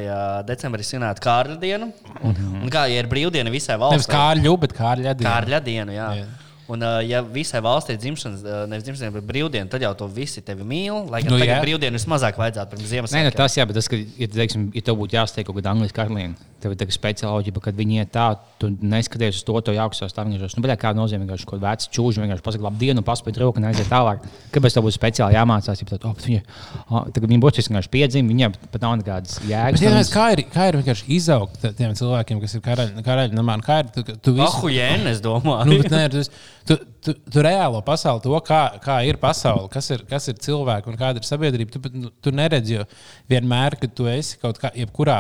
decembrī 0.49 0.85
svinēt 0.87 1.21
Kārļa 1.23 1.59
dienu. 1.61 1.91
Un, 2.25 2.39
un 2.63 2.71
kā 2.73 2.87
ja 2.89 3.03
ir 3.03 3.09
brīvdiena 3.11 3.53
visai 3.53 3.77
Nevis 3.77 4.07
valstī? 4.07 4.15
kārļu, 4.15 4.55
bet 4.63 4.73
kārļa 4.79 5.13
diena. 5.19 5.29
Kārļa 5.29 5.61
dienu, 5.67 5.93
jā. 5.93 6.07
Jā. 6.23 6.31
Un, 6.73 6.81
ja 7.05 7.21
visai 7.27 7.61
valstī 7.61 7.99
ir 7.99 8.01
dzimšanas, 8.01 8.47
nevis 8.71 8.87
dzimšanas 8.87 9.03
diena, 9.03 9.15
bet 9.19 9.27
brīvdiena, 9.29 9.69
tad 9.69 9.83
jau 9.85 9.91
to 9.99 10.07
visi 10.09 10.41
tevi 10.47 10.65
mīl. 10.65 11.03
Lai 11.13 11.21
gan 11.21 11.35
Nu, 11.35 11.41
nu, 11.43 11.59
brīvdienu 11.67 11.99
vismazāk 12.01 12.39
vajadzētu 12.41 12.73
pirms 12.73 12.81
Nē, 12.81 12.87
nu, 12.87 12.93
Ziemassvētkiem. 12.95 13.37
tas 13.43 13.57
jā, 13.59 13.67
bet 13.69 13.77
tas, 13.77 13.91
ka, 13.93 13.99
ja, 13.99 14.29
teiksim, 14.39 14.71
ja 14.73 14.85
tev 14.87 14.97
būtu 15.03 15.19
jāsteig 15.19 15.45
kaut 15.51 15.59
kāda 15.59 15.75
angļu 15.75 15.91
karaliene, 15.93 16.49
tev 16.63 16.75
ir 16.75 16.79
tāda 16.81 16.95
speciāla, 16.95 17.55
kad 17.63 17.77
viņi 17.79 17.99
iet 18.03 18.13
tā, 18.15 18.27
tu 18.63 18.71
neskaties 18.71 19.41
uz 19.41 19.47
to, 19.49 19.57
to 19.67 19.75
jaukstu 19.77 20.09
stāvokļos. 20.11 20.57
Nu, 20.57 20.65
bet 20.65 20.81
kā 20.81 20.93
nozīmē, 20.97 21.27
ka 21.27 21.37
viņš 21.37 21.47
kaut 21.49 21.59
kādā 21.59 21.75
vecā 21.75 21.91
čūžā 21.97 22.23
vienkārši 22.23 22.47
pasakā, 22.47 22.67
labi, 22.69 22.81
dienu, 22.83 23.05
paspēj 23.07 23.41
roku 23.43 23.61
un 23.61 23.69
aiziet 23.71 23.91
tālāk. 23.91 24.25
Kāpēc 24.55 24.77
tev 24.77 24.87
būs 24.87 24.99
speciāli 24.99 25.37
jāmācās? 25.37 25.83
Ja 25.83 25.89
tā, 25.91 25.99
oh, 26.09 26.15
bet 26.17 26.29
viņa, 26.29 26.43
oh, 26.89 27.09
tagad 27.15 27.33
viņa 27.33 27.45
būs 27.45 27.61
vienkārši 27.63 27.93
piedzimta, 27.93 28.33
viņam 28.33 28.57
pat 28.75 28.87
nav 28.87 28.97
nekādas 29.03 29.39
jēgas. 29.43 29.79
Bet, 29.79 29.87
iedomājieties, 29.89 30.13
kā, 30.15 30.27
ir, 30.35 30.45
kā 30.53 30.69
ir 30.71 30.81
vienkārši 30.81 31.09
izaugt 31.19 31.67
tiem 31.79 31.95
cilvēkiem, 31.99 32.43
kas 32.43 32.57
ir 32.57 32.65
karaļi, 32.65 33.07
karaļi 33.07 33.39
namā. 33.39 33.59
un 33.59 33.67
Kā 33.67 33.81
ir, 33.83 33.93
tu, 33.95 34.05
tu 34.05 34.35
visu, 34.37 34.49
Ahu, 34.49 34.73
jēn, 34.73 35.07
es 35.13 35.23
domāju. 35.25 35.69
nu, 35.71 35.79
bet, 35.83 35.93
nē, 35.93 36.05
tu, 36.13 36.25
tu, 36.69 36.79
tu, 37.05 37.17
tu 37.35 37.45
reālo 37.45 37.83
pasauli, 37.87 38.23
to, 38.25 38.35
kā, 38.47 38.63
kā 38.83 39.01
ir 39.09 39.19
pasaule, 39.23 39.69
kas 39.73 39.91
ir, 39.95 40.05
kas 40.09 40.29
ir 40.33 40.39
cilvēki 40.43 40.93
un 40.93 41.01
kāda 41.01 41.23
ir 41.23 41.29
sabiedrība, 41.29 41.75
tu, 41.75 41.95
nu, 41.97 42.13
tu 42.23 42.35
neredzi, 42.35 42.79
jo 42.79 42.87
vienmēr, 43.31 43.79
kad 43.81 43.95
tu 43.99 44.09
esi 44.11 44.39
kaut 44.43 44.61
kā, 44.63 44.73
jebkurā, 44.79 45.19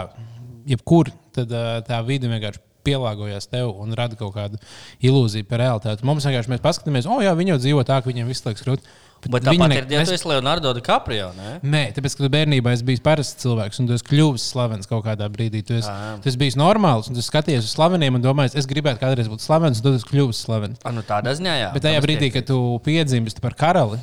jebkur, 0.68 1.12
tad 1.32 1.52
tā 1.88 2.02
vide 2.06 2.28
vienkārši 2.32 2.60
pielāgojas 2.82 3.46
tev 3.46 3.70
un 3.78 3.94
rada 3.94 4.16
kaut 4.18 4.34
kādu 4.34 4.58
ilūziju 5.06 5.46
par 5.46 5.60
realitāti. 5.62 6.02
Mums 6.06 6.26
vienkārši 6.26 6.50
mēs 6.50 6.62
paskatāmies, 6.64 7.06
o, 7.06 7.20
jā, 7.22 7.30
viņi 7.38 7.54
jau 7.54 7.60
dzīvo 7.62 7.84
tā, 7.86 8.00
ka 8.02 8.10
viņiem 8.10 8.26
viss 8.32 8.42
liekas 8.46 8.64
grūti. 8.66 8.82
Bet 9.30 9.44
viņi 9.46 9.54
tāpat 9.54 9.68
ne- 9.70 9.76
ir, 9.78 9.84
ja 9.86 10.00
mēs- 10.00 10.08
tu 10.10 10.14
esi 10.16 10.26
Leonardo 10.26 10.72
DiCaprio, 10.74 11.28
ne? 11.36 11.50
Nē, 11.62 11.82
tāpēc, 11.94 12.16
ka 12.18 12.24
tu 12.24 12.28
bērnībā 12.34 12.72
esi 12.74 12.82
bijis 12.82 12.98
parasts 13.06 13.38
cilvēks, 13.44 13.78
un 13.78 13.86
tu 13.86 13.94
esi 13.94 14.02
kļuvis 14.08 14.46
slavens 14.50 14.88
kaut 14.90 15.04
kādā 15.06 15.28
brīdī. 15.30 15.60
Tu 15.64 15.74
esi, 15.78 15.86
Ā. 15.86 16.16
tu 16.20 16.26
esi 16.28 16.36
bijis 16.40 16.56
normāls, 16.58 17.06
un 17.06 17.14
tu 17.14 17.22
skaties 17.22 17.62
uz 17.62 17.70
slaveniem 17.70 18.16
un 18.18 18.20
domā, 18.24 18.48
es 18.52 18.66
gribētu 18.66 18.98
kādreiz 18.98 19.30
būt 19.30 19.38
slavens, 19.46 19.78
un 19.78 19.84
tad 19.84 19.94
es 20.00 20.02
kļuvu 20.10 20.34
slavens. 20.34 20.80
A, 20.84 20.90
nu 20.90 21.02
tādā 21.06 21.36
ziņā, 21.38 21.54
jā. 21.54 21.70
Bet 21.72 21.84
tajā 21.86 21.98
es 22.02 22.04
brīdī, 22.04 22.32
kad 22.34 22.46
tu 22.50 22.58
piedzimsti 22.82 23.40
par 23.40 23.54
karali, 23.54 24.00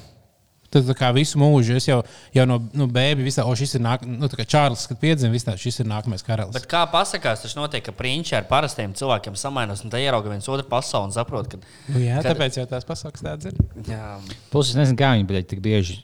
tad 0.73 0.89
kā 0.97 1.09
visu 1.15 1.39
mūžu 1.41 1.77
es 1.79 1.87
jau, 1.89 1.99
jau 2.35 2.45
no 2.49 2.59
nu, 2.77 2.87
bērna 2.91 3.25
visā, 3.25 3.45
o, 3.47 3.55
šis 3.57 3.77
ir 3.77 3.83
nāk, 3.85 4.05
nu, 4.07 4.29
tā 4.31 4.39
kā 4.39 4.45
Čārlis, 4.49 4.85
kad 4.89 4.99
piedzima, 5.01 5.33
visā, 5.33 5.55
šis 5.59 5.81
ir 5.83 5.89
nākamais 5.89 6.25
karalis. 6.25 6.55
Bet 6.57 6.67
kā 6.71 6.83
pasakās, 6.91 7.43
tas 7.45 7.55
notiek, 7.57 7.83
ka 7.85 7.95
prinči 7.95 8.37
ar 8.37 8.47
parastiem 8.49 8.93
cilvēkiem 8.97 9.37
samainās 9.39 9.83
un 9.85 9.93
te 9.93 10.01
ierauga 10.03 10.33
viens 10.33 10.49
otru 10.51 10.67
pasauli 10.69 11.09
un 11.09 11.15
saprot, 11.15 11.49
ka. 11.51 11.61
Nu, 11.89 12.03
jā, 12.03 12.21
kad- 12.21 12.33
tāpēc 12.33 12.61
jau 12.61 12.67
tās 12.69 12.87
pasaules 12.87 13.25
tādas 13.25 13.51
ir. 13.51 13.59
Jā, 13.89 14.17
Plus, 14.53 14.71
es 14.71 14.79
nezinu, 14.79 14.99
kā 14.99 15.15
viņi 15.17 15.45
tik 15.49 15.65
bieži 15.65 16.01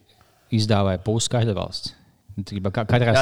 izdāvāja 0.56 1.02
pusi 1.06 1.30
skaidra 1.30 1.56
valsts. 1.58 1.94
Tā 2.36 2.60
kā 2.60 2.84
Katrā 2.84 3.14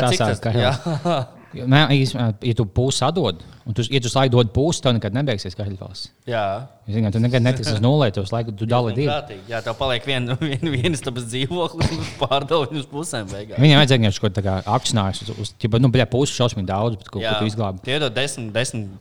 jā 0.57 0.73
Nē, 1.53 1.79
īstenībā, 1.93 2.31
ja 2.49 2.55
tu 2.57 2.65
pusi 2.65 3.03
atdod, 3.05 3.43
un 3.69 3.75
tu, 3.77 3.83
ja 3.93 3.99
tu 4.01 4.09
laiku 4.09 4.33
dod 4.33 4.49
pusi, 4.55 4.81
tad 4.81 4.95
nekad 4.97 5.13
nebeigsies 5.13 5.53
valsts. 5.57 6.09
jā. 6.25 6.65
Zini, 6.89 7.11
tu 7.13 7.19
nekad 7.21 7.43
netiksi 7.45 7.75
uz 7.77 7.81
nulli, 7.83 8.09
tu 8.11 8.23
uz 8.25 8.31
laiku 8.33 8.51
tu 8.57 8.65
dali 8.65 8.93
divi. 8.97 9.07
prātīgi. 9.07 9.45
Jā, 9.51 9.61
tev 9.63 9.77
paliek 9.79 10.05
vien, 10.07 10.25
vien 10.75 10.97
stabas 10.99 11.27
dzīvoklis 11.29 11.93
un 11.93 12.07
pārdala 12.19 12.67
viņu 12.71 12.81
uz 12.81 12.87
pusēm. 12.89 13.29
Beigās. 13.31 13.61
Viņam 13.61 13.81
vajadzēja 13.83 14.13
kaut 14.23 14.39
kā 14.47 14.55
akcionārs, 14.75 15.21
uz, 15.23 15.33
uz 15.45 15.53
ķipa, 15.61 15.79
nu, 15.83 15.91
bļā, 15.93 16.07
pusi 16.11 16.35
šausmīgi 16.39 16.67
daudz, 16.71 16.97
bet 16.99 17.11
ko, 17.13 17.21
Jā, 17.23 17.35
ko 17.37 17.45
tu 17.45 17.51
izglābi. 17.53 17.83
Tie 17.85 17.99
dod 18.01 18.17
10%, 18.17 18.49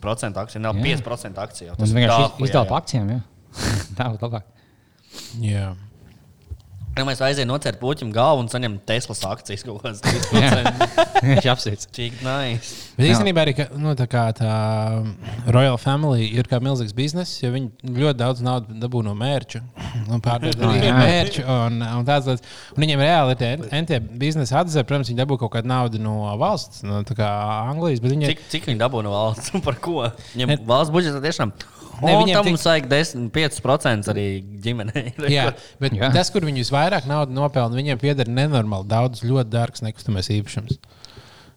10 0.02 0.42
akciju, 0.44 0.62
nav 0.62 0.78
Jā. 0.78 0.98
5% 1.02 1.42
akciju. 1.46 1.78
Tas 1.80 1.96
vienkārši 1.96 2.46
izdala 2.46 2.68
pa 2.68 2.82
akcijām, 2.82 3.16
jā. 3.16 3.22
Tā 3.98 4.12
būtu 4.12 4.28
labāk. 4.28 4.46
Jā. 5.42 5.72
Ja 6.92 7.06
mēs 7.08 7.22
aizējām 7.24 7.48
nocērt 7.48 7.78
puķim 7.80 8.10
galvu 8.12 8.42
un 8.42 8.48
saņemt 8.52 8.82
Teslas 8.84 9.22
akcijas 9.24 9.62
kaut 9.64 9.80
kādas 9.80 10.02
3%. 10.04 11.22
Viņš 11.24 11.46
apsveic. 11.54 11.86
Cik 11.96 12.18
nice. 12.20 12.90
Bet 12.98 13.08
īstenībā 13.08 13.46
arī 13.46 13.54
ka, 13.56 13.66
nu, 13.80 13.94
tā, 13.96 14.04
kā 14.12 14.26
tā 14.36 14.50
Royal 15.48 15.78
Family 15.80 16.28
ir 16.28 16.50
kā 16.50 16.60
milzīgs 16.60 16.92
bizness, 16.96 17.40
jo 17.40 17.48
viņi 17.54 17.96
ļoti 17.96 18.20
daudz 18.20 18.44
naudas 18.44 18.76
dabū 18.82 19.00
no 19.06 19.16
mērķa. 19.16 19.62
Un 20.12 20.20
pārdod 20.24 20.60
arī 20.68 20.84
jā. 20.84 20.94
mērķu. 20.98 21.46
Un, 21.48 21.80
un 21.80 22.08
tāds, 22.08 22.28
lietas. 22.28 22.60
un 22.76 22.84
viņiem 22.84 23.04
reāli 23.06 23.36
ir 23.38 23.40
tie 23.40 23.52
NT 23.80 24.02
biznesa 24.20 24.60
atzē, 24.60 24.84
protams, 24.84 25.08
viņi 25.08 25.22
dabū 25.24 25.40
kaut 25.40 25.56
kādu 25.56 25.72
naudu 25.72 26.02
no 26.02 26.18
valsts, 26.40 26.84
no 26.84 27.00
Anglijas. 27.00 28.04
Bet 28.04 28.18
viņi 28.18 28.34
Cik, 28.34 28.48
cik 28.52 28.68
viņi 28.68 28.84
dabū 28.84 29.00
no 29.06 29.16
valsts 29.16 29.56
un 29.56 29.64
par 29.68 29.80
ko? 29.80 30.10
Viņam 30.34 30.58
valsts 30.68 30.92
budžeta 30.92 31.24
tiešām. 31.24 31.56
Ne, 32.02 32.14
viņiem 32.16 32.26
viņam 32.28 32.44
tik- 32.46 32.52
mums 32.56 32.64
vajag 32.66 32.88
10, 32.90 33.28
5% 33.34 34.10
arī 34.12 34.26
ģimenei. 34.64 35.12
Jā, 35.36 35.46
bet 35.82 35.94
Jā. 35.96 36.06
jā. 36.08 36.12
tas, 36.16 36.30
kur 36.34 36.46
viņi 36.48 36.64
visvairāk 36.64 37.06
naudas 37.10 37.34
nopelna, 37.36 37.78
viņiem 37.78 38.00
pieder 38.02 38.28
nenormāli 38.30 38.88
daudz 38.90 39.22
ļoti 39.26 39.52
dārgs 39.54 39.84
nekustamais 39.86 40.30
īpašums. 40.34 40.78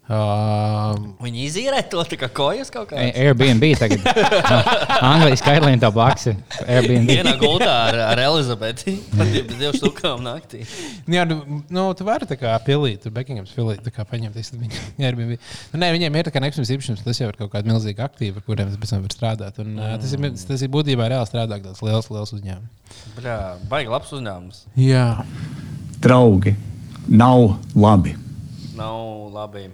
Uh, 0.05 0.91
Viņi 1.25 1.39
izīrē 1.47 1.79
to 1.89 2.03
tā 2.05 2.17
kā 2.21 2.27
kojas 2.29 2.69
kaut 2.69 2.91
kā. 2.91 3.01
Airbnb 3.09 3.63
tagad. 3.79 4.03
Anglijas 5.09 5.41
kailīna 5.41 5.79
tā 5.81 5.89
baksa. 5.93 6.35
Airbnb. 6.61 7.09
Vienā 7.09 7.31
gultā 7.41 7.71
ar, 7.87 7.97
ar 8.11 8.19
Elizabeti. 8.21 8.99
Pat 9.15 9.31
ir 9.33 9.47
divu 9.49 9.71
stūkām 9.73 10.21
naktī. 10.21 10.61
jā, 11.09 11.23
nu, 11.25 11.39
nu, 11.73 11.87
tu 11.97 12.05
vari 12.05 12.27
tā 12.29 12.37
kā 12.37 12.53
pilīt, 12.67 12.99
tur 13.01 13.15
Bekingams 13.15 13.55
pilīt, 13.57 13.81
tā 13.85 13.93
kā 13.95 14.05
paņemt 14.05 14.37
viņu. 14.37 14.83
Airbnb. 15.07 15.39
Nu, 15.73 15.81
nē, 15.81 15.89
viņiem 15.95 16.19
ir 16.19 16.29
tā 16.29 16.33
kā 16.35 16.43
nekustamais 16.43 16.73
īpašums, 16.75 17.01
tas 17.07 17.21
jau 17.23 17.31
ir 17.31 17.39
kaut 17.39 17.49
kāda 17.55 17.71
milzīga 17.71 18.05
aktīva, 18.05 18.43
ar 18.43 18.45
kuriem 18.45 18.75
pēc 18.77 18.93
tam 18.93 19.07
var 19.07 19.15
strādāt. 19.15 19.57
Un, 19.63 19.73
uh, 19.79 19.95
tas, 20.03 20.13
ir, 20.13 20.27
tas 20.51 20.65
ir 20.67 20.69
būtībā 20.75 21.07
reāli 21.15 21.31
strādāt 21.31 21.65
tāds 21.65 21.81
liels, 21.85 22.11
liels 22.13 22.35
uzņēmums. 22.37 23.01
Bļā, 23.17 23.39
baigi 23.73 23.89
labs 23.95 24.13
uzņēmums. 24.19 24.61
Jā. 24.85 25.07
Draugi, 26.05 26.53
nav 27.09 27.55
labi. 27.73 28.13
Nav 28.77 29.33
labi. 29.33 29.65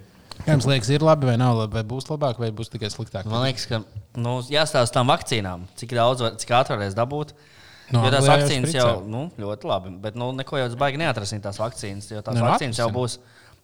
Kā 0.42 0.56
jums 0.56 0.66
liekas, 0.66 0.90
ir 0.94 1.04
labi 1.06 1.28
vai 1.30 1.36
nav 1.40 1.56
labi, 1.60 1.76
vai 1.78 1.84
būs 1.86 2.08
labāk, 2.10 2.40
vai 2.42 2.50
būs 2.54 2.72
tikai 2.72 2.90
sliktāk? 2.92 3.28
Man 3.30 3.44
liekas, 3.46 3.68
ka 3.70 3.82
nu, 4.18 4.38
jāstāsta 4.50 4.98
tām 4.98 5.10
vakcīnām, 5.12 5.68
cik 5.78 5.94
daudz, 5.98 6.24
cik 6.42 6.54
ātri 6.58 6.76
varēs 6.78 6.98
dabūt. 6.98 7.34
No 7.36 7.50
No, 7.92 8.06
jo 8.06 8.12
tās 8.14 8.24
jau 8.24 8.32
vakcīnas 8.32 8.70
špricē. 8.70 8.78
jau 8.80 9.00
nu, 9.04 9.22
ļoti 9.42 9.68
labi, 9.68 9.90
bet 10.00 10.14
nu, 10.16 10.30
neko 10.32 10.56
jau 10.56 10.68
baigi 10.80 11.00
neatrasināt 11.02 11.44
tās 11.44 11.58
vakcīnas. 11.60 12.06
Jo 12.14 12.22
tās 12.24 12.38
Ne, 12.38 12.40
nu, 12.40 12.46
vakcīnas 12.48 12.78
jau 12.80 12.86
būs 12.94 13.18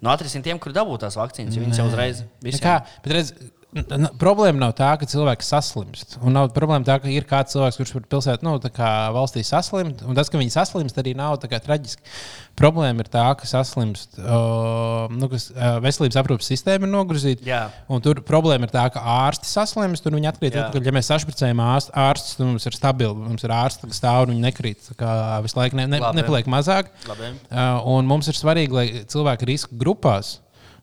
no 0.04 0.10
atrisināt 0.12 0.44
tiem, 0.44 0.58
kuri 0.60 0.76
dabū 0.76 0.98
tās 1.00 1.16
vakcīnas, 1.16 1.56
jo 1.56 1.62
viņas 1.64 1.80
jau 1.80 1.86
uzreiz 1.88 2.20
Nu 2.20 2.28
visiem. 2.44 2.64
Kā, 2.66 2.74
bet 3.06 3.14
redz, 3.16 3.32
problēma 4.20 4.62
nav 4.62 4.70
tā, 4.78 4.88
ka 4.96 5.06
cilvēks 5.08 5.50
saslimst. 5.52 6.14
Un 6.24 6.32
nav 6.32 6.48
problēma 6.56 6.86
tā, 6.88 6.94
ka 7.02 7.10
ir 7.12 7.26
kāds 7.28 7.52
cilvēks, 7.52 7.76
kurš 7.76 7.92
var 7.98 8.06
pilsētā, 8.14 8.46
nu, 8.46 8.54
tā 8.62 8.70
kā 8.72 8.88
valstī 9.12 9.42
saslimt. 9.44 10.00
Un 10.08 10.16
tas, 10.16 10.30
ka 10.32 10.40
viņi 10.40 10.54
saslimst, 10.54 10.96
arī 11.00 11.12
nav 11.18 11.36
tā 11.42 11.50
kā 11.52 11.60
traģiski. 11.60 12.00
Problēma 12.58 13.04
ir 13.04 13.10
tā, 13.12 13.26
ka 13.38 13.46
saslimst, 13.46 14.16
uh, 14.22 15.04
nu, 15.12 15.28
kas 15.30 15.50
uh, 15.52 15.76
veselības 15.84 16.16
aprūpes 16.22 16.48
sistēma 16.48 16.88
ir. 16.88 16.94
Un 17.92 18.02
tur 18.04 18.22
problēma 18.26 18.66
ir 18.66 18.72
tā, 18.72 18.86
ka 18.94 19.04
ārsti 19.28 19.52
saslimst, 19.52 20.08
un 20.08 20.16
viņi 20.16 20.32
atkrīt. 20.32 20.56
Atpakaļ. 20.64 20.88
Ja 20.88 20.96
mēs 20.96 21.12
sašpricējam 21.12 21.62
ārst- 21.68 21.92
ārstus, 21.92 22.40
tad 22.40 22.48
mums 22.48 22.66
ir 22.66 22.80
stabili. 22.80 23.14
Mums 23.28 23.44
ir 23.44 23.54
ārsti, 23.54 23.92
kas 23.92 24.00
stāv 24.00 24.24
un 24.26 24.34
viņi 24.34 24.46
nekrīt. 24.48 24.90
Visu 25.44 25.60
laiku 25.60 25.78
ne, 25.78 25.86
ne, 25.92 26.02
Labi. 26.02 26.22
nepaliek 26.22 26.50
mazāk. 26.50 26.90
Labi. 27.12 27.34
Uh, 27.52 27.78
un 27.98 28.08
mums 28.08 28.32
ir 28.32 28.40
svarīgi, 28.40 28.74
lai 28.80 28.88
cilvēki 29.04 29.52
riska 29.52 29.78
grupās 29.78 30.38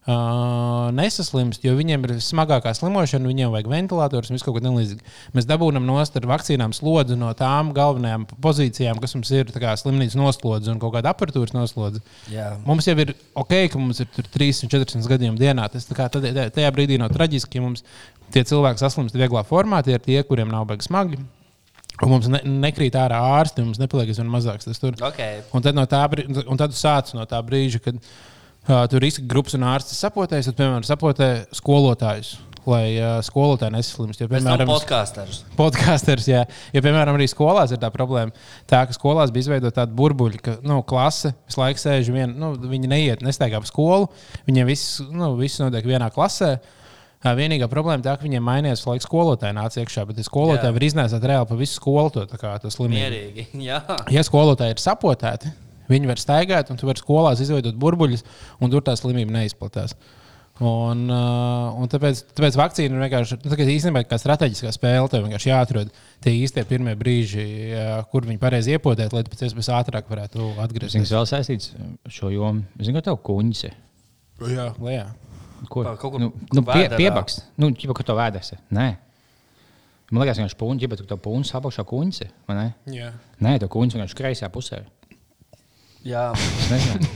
uh, 0.05 0.91
nesaslimst, 0.95 1.63
jo 1.65 1.73
viņiem 1.77 2.03
ir 2.07 2.13
smagākā 2.23 2.73
slimošana, 2.77 3.27
viņiem 3.29 3.53
vajag 3.53 3.69
ventilatorus 3.71 4.29
un 4.31 4.37
visu 4.37 4.47
kaut 4.47 4.57
ko 4.59 4.63
tamlīdzīgu. 4.65 5.03
Mēs 5.37 5.47
dabūjam 5.49 5.85
nost 5.87 6.17
ar 6.19 6.27
vakcīnām 6.29 6.73
slodzi 6.77 7.17
no 7.19 7.31
tām 7.37 7.71
galvenajām 7.75 8.27
pozīcijām, 8.43 8.99
kas 9.03 9.15
mums 9.17 9.31
ir 9.35 9.49
kā 9.55 9.73
slimnīcas 9.81 10.17
noslodze 10.19 10.73
un 10.73 10.81
kaut 10.83 10.93
kāda 10.97 11.13
aparatūras 11.15 11.55
noslodze. 11.57 12.03
Jā. 12.33 12.51
Mums 12.67 12.89
jau 12.89 12.97
ir 13.01 13.15
ok, 13.37 13.55
ka 13.73 13.81
mums 13.81 14.03
ir 14.03 14.11
tur 14.15 14.29
340 14.35 15.09
gadiem 15.11 15.39
dienā. 15.39 15.67
Tas 15.73 15.89
kā 15.89 16.09
tad- 16.13 16.29
tajā 16.55 16.73
brīdī 16.75 16.99
nav 17.01 17.13
traģiski, 17.15 17.57
ja 17.57 17.65
mums 17.65 17.85
tie 18.33 18.43
cilvēki 18.45 18.81
saslimst 18.83 19.17
vieglā 19.17 19.45
formā, 19.47 19.81
tie 19.85 19.97
ir 19.97 20.05
tie, 20.05 20.21
kuriem 20.27 20.51
nav 20.53 20.67
baigi 20.69 20.85
smagi. 20.89 21.21
Un 22.03 22.09
mums 22.11 22.27
ne, 22.27 22.41
nekrīt 22.43 22.91
ārā 22.99 23.21
ārsti, 23.39 23.63
mums 23.63 23.79
nepaliek 23.79 24.09
aizvien 24.11 24.27
mazāks 24.27 24.67
tas 24.67 24.81
tur. 24.81 24.97
Okay. 24.99 25.39
Un 25.55 25.63
tad, 25.63 25.77
no 25.77 25.85
tā, 25.87 26.01
brī- 26.11 26.25
un 26.27 26.59
tad 26.59 26.75
sāc 26.75 27.13
no 27.15 27.23
tā 27.23 27.39
brīža, 27.39 27.79
kad 27.85 27.95
uh, 27.95 28.34
tur 28.65 29.03
riska 29.03 29.23
grupas 29.29 29.55
un 29.57 29.65
ārstis 29.69 30.01
sapotēs, 30.01 30.49
tad, 30.49 30.57
piemēram, 30.59 30.85
sapotē 30.87 31.29
skolotājus. 31.55 32.35
Lai 32.65 32.95
uh, 32.97 33.19
skolotāji 33.21 33.75
nesaslimst. 33.75 34.23
Jo, 34.23 34.27
piemēram, 34.31 34.65
podkāsters. 34.65 35.43
Podkāsters, 35.53 36.25
jā. 36.31 36.39
Ja, 36.73 36.81
piemēram, 36.81 37.13
arī 37.13 37.27
skolās 37.29 37.69
ir 37.75 37.77
tā 37.83 37.91
problēma, 37.93 38.33
tā, 38.65 38.79
ka 38.89 38.95
skolās 38.95 39.29
bija 39.33 39.45
izveidota 39.45 39.83
tāda 39.83 39.93
burbuļa, 39.93 40.39
ka 40.41 40.55
nu, 40.65 40.79
klase 40.89 41.35
visu 41.45 41.61
laiku 41.61 41.83
sēž 41.83 42.09
viena, 42.15 42.31
nu, 42.33 42.55
viņi 42.57 42.89
neiet, 42.89 43.21
nestaigā 43.21 43.61
pa 43.61 43.69
skolu, 43.69 44.09
viņiem 44.49 44.71
viss, 44.71 44.97
nu, 45.13 45.35
viss 45.37 45.61
notiek 45.61 45.85
vienā 45.85 46.09
klasē. 46.15 46.55
Ā, 47.21 47.35
Vienīgā 47.37 47.69
problēma 47.69 48.01
ir 48.01 48.05
tā, 48.05 48.15
ka 48.17 48.25
viņiem 48.25 48.43
mainījās 48.45 48.83
laika 48.85 49.05
skolotāji 49.05 49.57
nāca 49.57 49.81
iekšā, 49.81 50.03
bet 50.09 50.25
skolotāji 50.25 50.69
Jā. 50.69 50.73
var 50.75 50.87
iznēsāt 50.89 51.29
reāli 51.29 51.49
pa 51.49 51.57
visu 51.57 51.77
skolu 51.79 52.11
to, 52.13 52.25
tā 52.29 52.37
kā, 52.41 52.51
to 52.61 52.73
slimību. 52.73 52.97
Mierīgi. 52.97 53.45
Jā. 53.69 53.79
Ja 54.13 54.25
skolotāji 54.25 54.75
ir 54.75 54.81
sapotēti, 54.81 55.53
viņi 55.91 56.11
var 56.11 56.21
staigāt, 56.21 56.69
un 56.71 56.79
tu 56.79 56.89
vari 56.89 57.01
skolās 57.01 57.41
izveidot 57.43 57.77
burbuļus, 57.81 58.25
un 58.61 58.73
tur 58.73 58.85
tā 58.85 58.95
slimība 58.99 59.35
neizplatās. 59.37 59.97
Un, 60.55 61.01
uh, 61.11 61.73
un 61.75 61.89
tāpēc, 61.91 62.21
tāpēc 62.31 62.55
vakcīna 62.55 62.95
ir 62.95 63.01
vienkārši 63.03 63.37
nu, 63.41 63.51
tā 63.51 63.65
īstenībā 63.67 64.05
kā 64.07 64.15
strateģiskā 64.21 64.71
spēle. 64.71 65.09
Tev 65.11 65.25
vienkārši 65.25 65.49
jāatrod 65.49 65.91
tie 66.23 66.31
īstie 66.31 66.63
pirmie 66.69 66.93
brīži, 66.95 67.43
uh, 67.75 67.97
kur 68.11 68.23
viņi 68.23 68.39
pareizi 68.39 68.77
iepodēt, 68.77 69.11
lai 69.11 69.25
tu 69.25 69.33
pēc 69.33 69.49
iespējas 69.49 69.73
ātrāk 69.81 70.07
varētu 70.07 70.53
atgriezties. 70.63 71.09
kas 71.09 71.11
vēl 71.17 71.27
saistīts 71.27 71.73
ar 71.75 72.15
šo 72.15 72.31
jomu? 72.31 72.63
Zinu, 72.79 72.95
ka 73.01 73.09
tev 73.09 73.19
kuņģis 73.27 73.65
ir. 73.67 73.75
Jā, 74.55 74.69
lejā. 74.79 75.09
Ko? 75.67 75.83
Kaut 75.83 76.15
kur 76.15 76.23
nu, 76.23 76.31
nu, 76.55 76.63
pie, 76.67 76.87
piebaks. 76.93 77.41
Nu, 77.59 77.73
ķipa, 77.75 77.97
ka 77.99 78.07
to 78.07 78.15
vēdēsi. 78.15 78.59
Nē. 78.75 78.87
Man 80.13 80.21
liekas, 80.21 80.37
ka 80.37 80.45
viņš 80.45 80.57
puņķi, 80.59 80.89
bet 80.91 81.01
tu 81.01 81.07
to 81.09 81.17
puņķi 81.19 81.55
apakšā 81.59 81.83
kuņģis. 81.89 82.23
ir, 82.23 82.33
vai 82.47 82.57
ne? 82.59 82.65
Jā. 82.93 83.11
Nē, 83.43 83.55
to 83.59 83.67
kuņģis 83.73 83.97
vienkārši 83.97 84.19
kreisajā 84.19 84.51
pusē. 84.53 84.83
Jā, 86.05 86.25
Es 86.37 86.69
nezinu. 86.69 87.09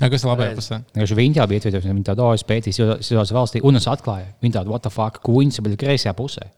Jā, 0.00 0.08
kas 0.12 0.22
ir 0.22 0.30
Pareizi. 0.30 0.56
pusē? 0.60 0.80
Viņi 1.18 1.36
tā 1.38 1.46
bija 1.50 1.60
ietvērta, 1.62 1.82
viņi 1.90 2.06
tādu 2.06 2.24
oju 2.28 2.40
spēcīs, 2.42 2.78
jo 2.80 3.24
valstī, 3.36 3.62
un 3.66 3.80
es 3.80 3.88
atklāju, 3.90 4.28
viņi 4.44 4.56
tādu 4.58 4.72
what 4.72 4.84
the 4.86 4.92
fuck, 4.94 5.18
kuņģis, 5.26 5.62
bet 5.66 5.78
kreisajā 5.80 6.14
pusē. 6.18 6.48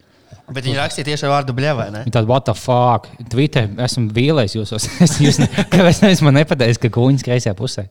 bet 0.53 0.65
viņi 0.67 0.77
rakstīja 0.77 1.09
tieši 1.13 1.29
ar 1.29 1.33
vārdu? 1.37 1.55
Viņi 1.57 2.13
tādu 2.13 2.29
what 2.29 2.45
the 2.49 2.55
fuck, 2.59 3.09
Twitter, 3.33 3.71
esmu 3.87 4.11
vīlējis 4.13 4.59
jūsos. 4.59 4.89
Es 5.07 5.17
jūs, 5.23 5.39
ne- 5.41 5.49
kāpēc 5.73 6.03
neviens 6.03 6.25
man 6.27 6.37
nepateicis, 6.41 6.83
ka 6.83 6.93
kuņģis 6.93 7.25
kreisajā 7.31 7.57
pusē? 7.57 7.87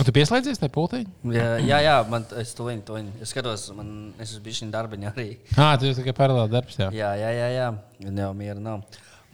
Un 0.00 0.06
tu 0.08 0.12
pieslēdzies 0.16 0.56
tai 0.58 0.70
pultei? 0.72 1.02
Jā, 1.28 1.58
jā, 1.60 1.78
jā 1.84 1.96
man, 2.08 2.24
es 2.40 2.54
to 2.56 2.64
viņu, 2.64 2.82
to 2.88 2.94
viņu. 2.96 3.10
Es 3.20 3.34
skatos, 3.34 3.66
man, 3.76 3.90
es 4.16 4.30
esmu 4.32 4.46
bijis 4.46 4.62
viņa 4.64 4.72
darbiņā 4.72 5.10
arī. 5.12 5.26
Ah, 5.60 5.74
tu 5.76 5.90
tikai 5.92 6.14
paralēli 6.16 6.54
darbs. 6.54 6.78
Jā. 6.80 6.88
Jā, 6.96 7.10
jā, 7.20 7.32
jā, 7.36 7.48
jā. 7.52 7.66
Viņa 8.00 8.24
jau 8.24 8.30
miera 8.38 8.62
nav. 8.64 8.80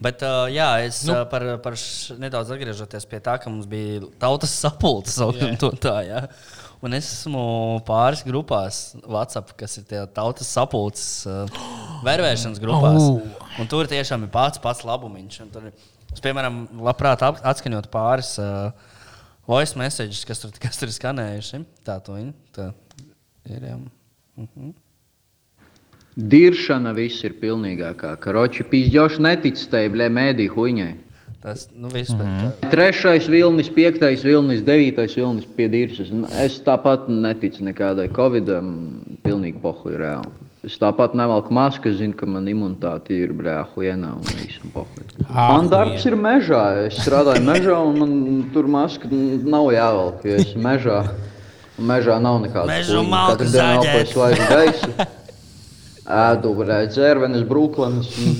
Bet, 0.00 0.22
uh, 0.24 0.46
jā, 0.48 0.68
es 0.86 1.02
nu. 1.04 1.12
uh, 1.12 1.26
par, 1.28 1.44
par 1.60 1.74
š, 1.76 2.16
nedaudz 2.20 2.48
atgriežoties 2.54 3.04
pie 3.08 3.18
tā, 3.20 3.34
ka 3.42 3.50
mums 3.52 3.66
bija 3.68 4.00
tautas 4.22 4.54
sapulce, 4.56 5.26
jā. 6.08 6.22
Un 6.80 6.96
es 6.96 7.04
esmu 7.12 7.42
pāris 7.84 8.22
grupās, 8.24 8.78
WhatsApp, 9.04 9.52
kas 9.60 9.76
ir 9.76 9.84
tie 9.90 10.00
tautas 10.16 10.48
sapulces 10.48 11.26
uh, 11.28 11.44
vērvēšanas 12.06 12.60
grupās. 12.64 13.10
Un 13.60 13.68
tur 13.68 13.90
tiešām 13.90 14.24
ir 14.24 14.32
pats 14.32 14.62
pats 14.64 14.86
labumiņš. 14.88 15.40
Un 15.44 15.52
Tur, 15.52 15.68
es, 15.68 16.22
piemēram, 16.24 16.62
labprāt 16.88 17.20
atskaņot 17.28 17.90
pāris 17.92 18.32
uh, 18.40 18.72
voice 19.50 19.76
messages, 19.76 20.24
kas 20.24 20.40
tur, 20.40 20.56
kas 20.62 20.80
tur 20.80 20.88
ir 20.88 20.96
skanējuši. 20.96 21.60
Tā 21.84 21.98
to 22.06 22.16
viņi. 22.16 22.32
Tā 22.56 22.70
ir. 23.52 23.68
Jā. 23.74 23.76
Mhm. 24.40 24.72
Diršana 26.28 26.92
viss 26.96 27.22
ir 27.24 27.32
pilnīgākā. 27.40 28.16
Karoči 28.20 28.64
pīzdjoši 28.68 29.22
netic 29.24 29.62
tai, 29.70 29.86
blē, 29.92 30.10
mēdī 30.12 30.48
huņai. 30.52 30.90
Tas 31.40 31.68
nu, 31.72 31.88
viss. 31.88 32.12
Mm 32.12 32.20
-hmm. 32.20 32.70
Trešais 32.70 33.28
vilnis, 33.28 33.68
piektais 33.72 34.22
vilnis, 34.24 34.60
devītais 34.60 35.16
vilnis 35.16 35.46
pie 35.56 35.68
dirsas. 35.68 36.10
Nu, 36.12 36.26
Es 36.44 36.60
tāpat 36.60 37.08
neticu 37.08 37.64
nekādai 37.64 38.08
covidam, 38.12 39.00
pilnīgi 39.24 39.56
pohuļ 39.62 39.96
reāli. 39.96 40.28
Es 40.64 40.76
tāpat 40.78 41.14
nevelku 41.14 41.54
masku, 41.54 41.88
zinu, 41.92 42.12
ka 42.12 42.26
man 42.26 42.44
imunitāte 42.48 43.10
ir 43.16 43.32
brāļienā 43.32 44.10
un 44.12 44.20
visu 44.20 44.60
pohuļ. 44.74 45.24
Ah, 45.30 45.56
Man 45.56 45.68
darbs 45.68 46.04
ir 46.06 46.16
mežā. 46.16 46.86
Es 46.86 46.98
strādāju 46.98 47.40
mežā 47.44 47.78
un 47.86 47.98
man 47.98 48.44
tur 48.52 48.66
maska 48.68 49.08
nav 49.44 49.72
jāvelk, 49.72 50.24
jo 50.24 50.34
es 50.36 50.54
mežā. 50.54 51.08
un 51.78 51.86
Mežā 51.86 52.20
nav 52.20 52.42
nekāda 52.42 52.66
Mežu 52.66 53.02
malku 53.02 53.44
zaģēt. 53.44 54.06
svaigu 54.12 54.44
gaisu. 54.50 54.88
Ēdu 56.10 56.54
varētu 56.58 56.96
dzērvenes, 56.96 57.46
brūklenes 57.48 58.10
un. 58.20 58.34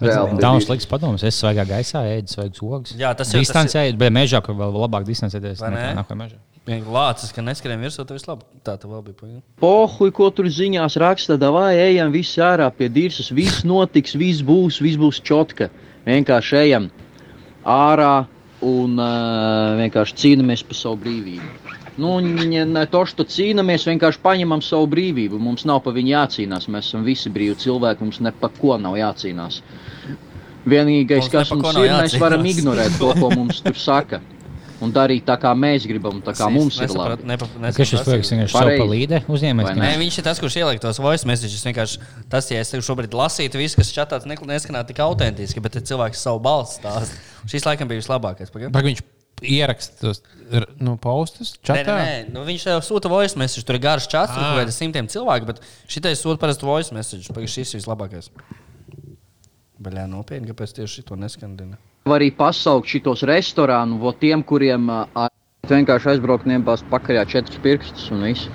Tā 0.00 0.22
nav 0.40 0.60
slikts 0.64 0.88
padoms. 0.88 1.24
Es 1.28 1.36
svaigā 1.42 1.66
gaisā 1.68 2.00
ēdu 2.08 2.32
svaigus 2.32 2.62
ogus. 2.64 2.94
Jā, 2.96 3.10
tas 3.16 3.28
tas 3.28 3.42
distancēju, 3.44 3.98
bet 4.00 4.14
mežā, 4.16 4.40
kur 4.44 4.56
vēl 4.56 4.72
labāk 4.86 5.04
distancēties 5.08 5.60
nekā 5.60 6.16
mežā. 6.16 6.40
Lācis, 6.70 7.32
ka 7.34 7.42
neskrien 7.42 7.80
virsū, 7.82 8.04
tad 8.04 8.14
viss 8.14 8.28
labi. 8.28 8.46
Tā 8.64 8.76
tev 8.78 8.92
vēl 8.94 9.02
bija. 9.08 9.16
Paga. 9.20 9.40
Pohuj, 9.62 10.12
ko 10.14 10.28
tur 10.32 10.46
ziņās 10.48 10.96
raksta, 11.00 11.36
vai 11.52 11.72
ejam 11.80 12.12
visi 12.14 12.40
ārā 12.44 12.68
pie 12.72 12.88
dirzas. 12.92 13.32
Viss 13.34 13.64
notiks, 13.66 14.14
viss 14.14 14.44
būs, 14.46 14.78
viss 14.84 15.00
būs 15.00 15.20
čotka. 15.26 15.70
Vienkārši 16.06 16.60
ejam 16.60 16.90
ārā 17.64 18.26
un 18.64 19.00
uh, 19.00 19.80
vienkārši 19.80 20.20
cīnāmies 20.22 20.64
par 20.68 20.78
savu 20.78 21.00
brīvību. 21.04 21.59
Nu, 22.00 22.14
ne, 22.24 22.64
ne 22.64 22.82
to, 22.88 23.02
ka 23.18 23.26
cīnāmies, 23.28 23.84
vienkārši 23.90 24.22
paņemam 24.24 24.62
savu 24.64 24.88
brīvību. 24.94 25.38
Mums 25.42 25.66
nav 25.68 25.82
par 25.84 25.96
viņu 25.98 26.14
jācīnās. 26.14 26.68
Mēs 26.72 26.88
esam 26.90 27.04
visi 27.06 27.32
brīvi 27.32 27.58
cilvēki, 27.60 28.06
mums 28.06 28.20
ne 28.24 28.32
par 28.40 28.54
ko 28.56 28.78
nav 28.80 28.96
jācīnās. 29.00 29.60
Vienīgais, 30.70 31.24
Mums 31.24 31.32
kas 31.32 31.50
mums 31.54 31.76
ir, 31.80 31.88
mēs 31.94 32.18
varam 32.20 32.44
jācīnās. 32.44 32.60
ignorēt 32.60 32.98
to, 33.00 33.14
ko 33.20 33.30
mums 33.32 33.62
tur 33.64 33.78
saka. 33.80 34.20
Un 34.80 34.94
darīt 34.96 35.26
tā, 35.28 35.34
kā 35.36 35.50
mēs 35.52 35.84
gribam, 35.84 36.22
tā 36.24 36.32
kā 36.32 36.46
mums 36.48 36.78
ir 36.80 36.88
labi. 36.96 37.36
Kas 37.76 37.90
šis 37.90 38.00
projekts 38.06 38.32
vienkārši 38.32 38.54
savu 38.54 38.64
Pareizi. 38.64 38.80
palīdē 38.80 39.18
uzņēmēs? 39.28 39.68
Vai 39.68 39.74
Nē, 39.76 39.90
ne? 39.92 39.98
viņš 40.00 40.18
ir 40.22 40.24
tas, 40.24 40.40
kurš 40.40 40.56
ieliek 40.62 40.80
tos 40.80 41.00
voice 41.04 41.28
messages. 41.28 41.60
Vienkārši 41.68 42.00
tas, 42.32 42.48
ja 42.48 42.62
es 42.64 42.72
šobrīd 42.88 43.12
lasītu, 43.12 43.60
viss, 43.60 43.76
kas 43.76 43.92
čatā 43.92 44.22
neskanā 44.24 44.86
tik 44.88 45.02
autentiski, 45.04 45.60
bet 45.60 45.76
te 45.76 45.84
cilvēks 45.84 46.24
savu 46.24 46.40
balsi 46.40 46.80
stāsta. 46.80 47.20
Šis 47.52 47.68
laikam 47.68 47.92
bija 47.92 48.00
vislabākais. 48.00 48.48
Paga. 48.54 48.72
Vai 48.72 48.86
viņš 48.88 49.04
ieraksta 49.42 50.00
tos 50.00 50.22
r- 50.52 50.66
nu, 50.80 50.96
postus? 51.00 51.54
Nē, 51.58 51.64
Čatā? 51.70 51.94
nē, 51.96 52.06
nē. 52.06 52.32
Nu, 52.34 52.44
viņš 52.44 52.64
tev 52.68 52.80
sūta 52.86 53.08
voice 53.12 53.36
message. 53.38 53.64
Tur 53.66 53.76
ir 53.78 53.82
garš 53.84 54.08
čats, 54.08 54.32
tur 54.34 54.42
Ah. 54.42 54.46
ir 54.46 54.56
kaut 54.56 54.62
kādi 54.68 54.76
simtiem 54.76 55.06
cilvēku, 55.08 55.46
bet 55.46 55.60
šitais 55.88 56.20
sūta 56.22 56.38
parasti 56.38 56.66
voice 56.66 56.92
message. 56.94 57.28
Pagaidzi, 57.32 57.60
šis 57.64 57.74
ir 57.74 57.80
vislabākais. 57.80 58.30
Baļā 59.80 60.06
nopietni, 60.10 60.50
kāpēc 60.52 60.74
tieši 60.76 61.00
šito 61.02 61.16
neskandina? 61.16 61.78
var 62.06 62.18
arī 62.20 62.30
pasaukt 62.34 62.88
šitos 62.88 63.22
restorānu, 63.28 64.00
tiem, 64.18 64.42
kuriem 64.42 64.88
vienkārši 65.68 66.08
aizbraukt 66.14 66.46
niepās 66.48 66.82
pakaļā 66.90 67.26
četrus 67.28 67.58
pirkstus 67.62 68.10
un 68.10 68.22
viss. 68.24 68.48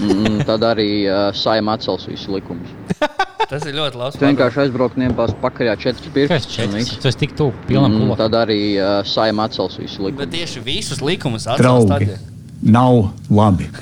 Mm, 0.00 0.40
tad 0.48 0.62
arī 0.64 0.88
uh, 1.06 1.28
saima 1.36 1.74
atcels 1.76 2.06
visu 2.08 2.32
likumus. 2.34 2.70
Tas 3.50 3.64
ir 3.66 3.74
ļoti 3.74 3.98
labs. 3.98 4.16
Vienkārši 4.22 4.60
aizbraukt 4.64 4.98
niepās 5.00 5.32
pakaļā 5.42 5.72
četrus 5.82 6.06
Kas 6.30 6.46
pirkstus. 6.46 6.98
Tas 7.02 7.16
tik 7.18 7.32
tuvu 7.38 7.50
pilnam 7.66 7.96
Mm, 7.98 8.12
tad 8.20 8.36
arī 8.38 8.60
uh, 8.78 9.00
saima 9.04 9.48
atcels 9.50 9.74
visu 9.80 10.04
Bet 10.06 10.12
likumus. 10.14 10.34
tieši 10.36 10.62
visus 10.66 11.00
likumus 11.02 11.48
atcels 11.50 11.88
Draugi, 11.90 12.12
tad. 12.14 12.28
nav 12.62 13.08
labi. 13.30 13.66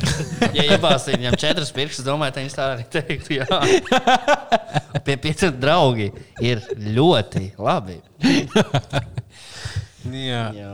Ja 0.57 0.65
iebāzīs 0.75 1.19
viņam 1.19 1.35
četras 1.39 1.71
pirkstus, 1.75 2.07
domāju, 2.07 2.33
tad 2.35 2.45
viņš 2.47 2.55
tā 2.57 2.67
arī 2.73 2.85
teiktu. 2.95 3.35
Jā, 3.37 3.59
pie 5.07 5.17
pieciem 5.21 5.59
draugi 5.61 6.09
ir 6.41 6.63
ļoti 6.97 7.51
labi. 7.61 7.99
Jā. 10.07 10.43
Jā, 10.55 10.69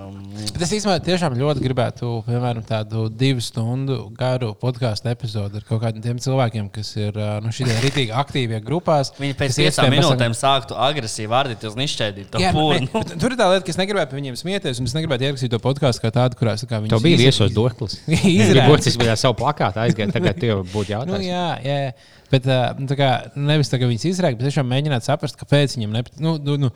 Bet 0.52 0.62
es 0.66 0.72
īstenībā 0.76 0.98
tiešām 1.02 1.34
ļoti 1.38 1.62
gribētu, 1.64 2.08
piemēram, 2.26 2.60
tādu 2.68 3.06
divu 3.08 3.40
stundu 3.42 3.96
garu 4.18 4.50
podkāstu 4.60 5.08
epizodi 5.10 5.58
ar 5.58 5.64
kaut 5.64 5.80
kādiem 5.82 6.04
tiem 6.04 6.20
cilvēkiem, 6.22 6.68
kas 6.74 6.90
ir 7.00 7.16
nu, 7.42 7.52
šī 7.54 7.66
rītīgi 7.86 8.12
aktīvie 8.20 8.60
grupās. 8.66 9.14
Viņi 9.18 9.36
pēc 9.40 9.56
piecām 9.62 9.90
minūtēm 9.96 10.36
sāktu 10.36 10.76
agresīvi 10.76 11.30
vārdīt 11.32 11.64
uz 11.70 11.78
nišķēdīt 11.80 12.30
to 12.34 12.42
Jā, 12.44 12.52
nu, 12.54 12.66
ne, 12.76 12.90
bet 12.92 13.14
tur 13.16 13.32
ir 13.32 13.38
tā 13.40 13.48
lieta, 13.54 13.64
ka 13.64 13.72
es 13.74 13.80
negribēju 13.80 14.10
par 14.12 14.20
viņiem 14.20 14.36
smieties, 14.42 14.82
un 14.84 14.90
es 14.92 14.96
negribētu 14.98 15.28
ierakstīt 15.30 15.54
to 15.56 15.62
podkāstu 15.64 16.04
kā 16.04 16.12
tādu, 16.20 16.38
kurā 16.42 16.54
es 16.58 16.66
tā 16.66 16.70
kā 16.74 16.82
viņus 16.84 16.94
Tev 16.98 17.06
bija 17.08 17.22
viesos 17.24 17.56
doklis. 17.56 17.96
Izrādās. 18.04 18.52
Viņš 18.60 18.68
būtiski 18.74 19.02
bija 19.06 19.16
savu 19.24 19.38
plakātu 19.40 19.80
aizgājis. 19.86 20.14
Tagad 20.14 20.38
tev 20.44 20.62
būtu 20.68 20.84
Nu, 20.84 20.98
jautājums. 20.98 21.24
jā, 21.26 21.46
jā, 21.64 21.78
jā. 21.88 21.96
Bet 22.34 22.50
nu, 22.80 22.88
tā 22.90 22.98
kā, 22.98 23.10
nevis 23.38 23.72
tā, 23.72 23.80
ka 23.80 23.88
viņas 23.90 24.08
izrādās, 24.10 24.38
bet 24.40 24.48
tiešām 24.50 24.70
mēģināt 24.70 25.06
saprast, 25.06 25.38
kāpēc 25.40 25.78
viņam 25.78 25.98
nepatīk. 25.98 26.22
Nu, 26.24 26.36
nu, 26.42 26.56
nu, 26.66 26.72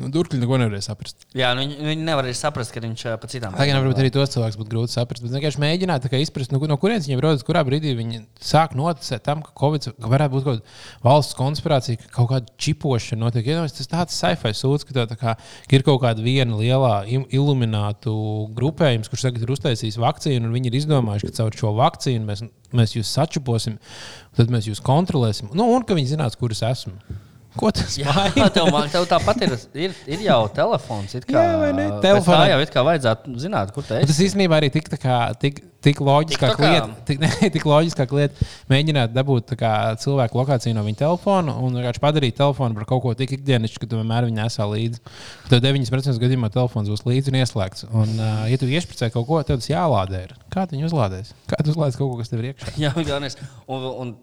nu, 0.00 0.10
Durkļi 0.14 0.40
neko 0.40 0.58
nevarēja 0.62 0.88
saprast. 0.88 1.26
Jā, 1.36 1.52
nu, 1.56 1.64
viņi, 1.64 1.78
viņi 1.92 2.06
nevar 2.06 2.26
arī 2.26 2.34
saprast, 2.38 2.72
ka 2.74 2.82
viņš 2.84 3.06
pa 3.20 3.30
citām. 3.30 3.56
Tā 3.58 3.68
kā 3.68 3.76
varbūt 3.78 4.00
arī 4.02 4.12
tos 4.14 4.32
cilvēkus 4.34 4.58
būtu 4.60 4.72
grūti 4.72 4.96
saprast. 4.96 5.24
Bet 5.24 5.36
vienkārši 5.36 5.62
mēģināt 5.62 6.08
tā 6.08 6.20
izprast, 6.22 6.54
nu, 6.54 6.62
no 6.70 6.78
kurienes 6.80 7.08
viņiem 7.08 7.22
rodas, 7.24 7.44
kurā 7.46 7.64
brīdī 7.66 7.94
viņi 7.98 8.24
sāk 8.42 8.74
noticēt 8.78 9.24
tam, 9.26 9.44
ka 9.44 9.54
Covid 9.58 9.90
ka 9.92 10.10
varētu 10.10 10.34
būt 10.34 10.46
kaut 10.46 10.60
kāda 10.60 11.04
valsts 11.04 11.36
konspirācija, 11.38 12.00
ka 12.00 12.10
kaut 12.18 12.30
kāda 12.32 12.56
čipošana 12.60 13.24
notiek. 13.24 13.48
Iedomājieties, 13.48 13.78
tas 13.82 13.92
tāds 13.92 14.18
sci-fi 14.18 14.54
sūds, 14.56 14.86
ka 14.86 14.96
tev 14.96 15.08
tā 15.10 15.18
kā 15.20 15.34
ir 15.74 15.84
kaut 15.86 16.00
kāda 16.04 16.24
viena 16.24 16.58
lielā 16.58 16.94
iluminātu 17.08 18.14
grupējums, 18.56 19.10
kurš 19.12 19.28
tagad 19.28 19.44
ir 19.44 19.54
uztaisījis 19.54 20.00
vakcīnu, 20.02 20.48
un 20.48 20.56
viņi 20.56 20.70
ir 20.70 20.78
izdomājuši, 20.80 21.30
ka 21.30 21.38
caur 21.42 21.58
šo 21.60 21.74
vakcīnu 21.78 22.28
mēs, 22.28 22.44
mēs 22.76 22.96
jūs 22.96 23.12
sačiposim, 23.16 23.78
tad 24.36 24.50
mēs 24.52 24.68
jūs 24.70 24.82
kontrolēsim. 24.84 25.52
Nu, 25.56 25.68
un 25.74 25.86
ka 25.86 25.96
viņi 25.96 26.14
zinās, 26.14 26.38
kur 26.38 26.54
es 26.54 26.62
esmu. 26.66 26.96
Ko 27.54 27.70
tas 27.74 27.94
maina? 28.00 28.48
tev, 28.56 28.70
tev 28.90 29.04
tāpat 29.10 29.44
ir, 29.46 29.52
ir, 29.86 29.92
ir 30.10 30.24
jau 30.26 30.40
telefons. 30.54 31.14
Kā, 31.22 31.36
Jā, 31.38 31.58
vai 31.60 31.70
ne? 31.76 31.86
Telefonā. 32.02 32.40
Tā 32.40 32.48
jau 32.50 32.64
it 32.64 32.72
kā 32.74 32.82
vajadzētu 32.88 33.36
zināt, 33.44 33.70
kur 33.74 33.86
te 33.86 34.00
Un 34.02 34.10
Tas 34.10 34.18
īstenībā 34.24 34.58
arī 34.58 34.72
tik, 34.74 34.90
kā, 34.98 35.18
tik, 35.38 35.60
tik 35.84 36.00
TikTokā? 36.02 36.70
lieta, 36.72 36.88
tik, 37.06 37.20
ne, 37.22 37.30
tik 37.54 37.66
loģiskāk 37.68 38.14
lieta 38.18 38.48
mēģināt 38.72 39.14
dabūt 39.14 39.54
kā, 39.60 39.72
cilvēku 40.02 40.40
lokāciju 40.40 40.74
no 40.74 40.82
viņa 40.86 41.00
telefona 41.04 41.54
un 41.62 41.78
vienkārši 41.78 42.02
padarīt 42.02 42.38
telefonu 42.40 42.74
par 42.80 42.88
kaut 42.90 43.04
ko 43.06 43.14
tik 43.18 43.36
ikdienišķu, 43.38 43.84
ka 43.84 43.90
tu 43.92 44.02
vienmēr 44.02 44.26
viņu 44.26 44.40
nesā 44.40 44.66
līdzi. 44.74 45.02
Tev 45.52 45.62
9% 45.62 46.22
gadījumā 46.26 46.50
telefons 46.54 46.90
būs 46.90 47.06
līdzi 47.06 47.30
un 47.30 47.40
ieslēgts. 47.44 47.86
Un, 47.92 48.18
uh, 48.18 48.44
ja 48.50 48.58
tu 48.58 48.66
iešpricē 48.66 49.12
kaut 49.14 49.30
ko, 49.30 49.42
tev 49.46 49.62
tas 49.62 49.70
jālādē. 49.70 50.26
Ir. 50.26 50.36
Kā 50.50 50.66
tu 50.66 50.74
viņu 50.74 50.90
uzlādēsi? 50.90 51.38
Kā 51.50 51.62
tu 51.62 51.70
uzlādēsi 51.70 52.02
kaut 52.02 52.10
ko, 52.10 52.18
kas 52.18 52.34
tev 52.34 52.42
ir 52.42 52.52
iekšā? 52.52 52.74
Jā, 52.82 52.94
galvenais. 52.98 53.38
Un, 53.70 53.90
un 54.02 54.16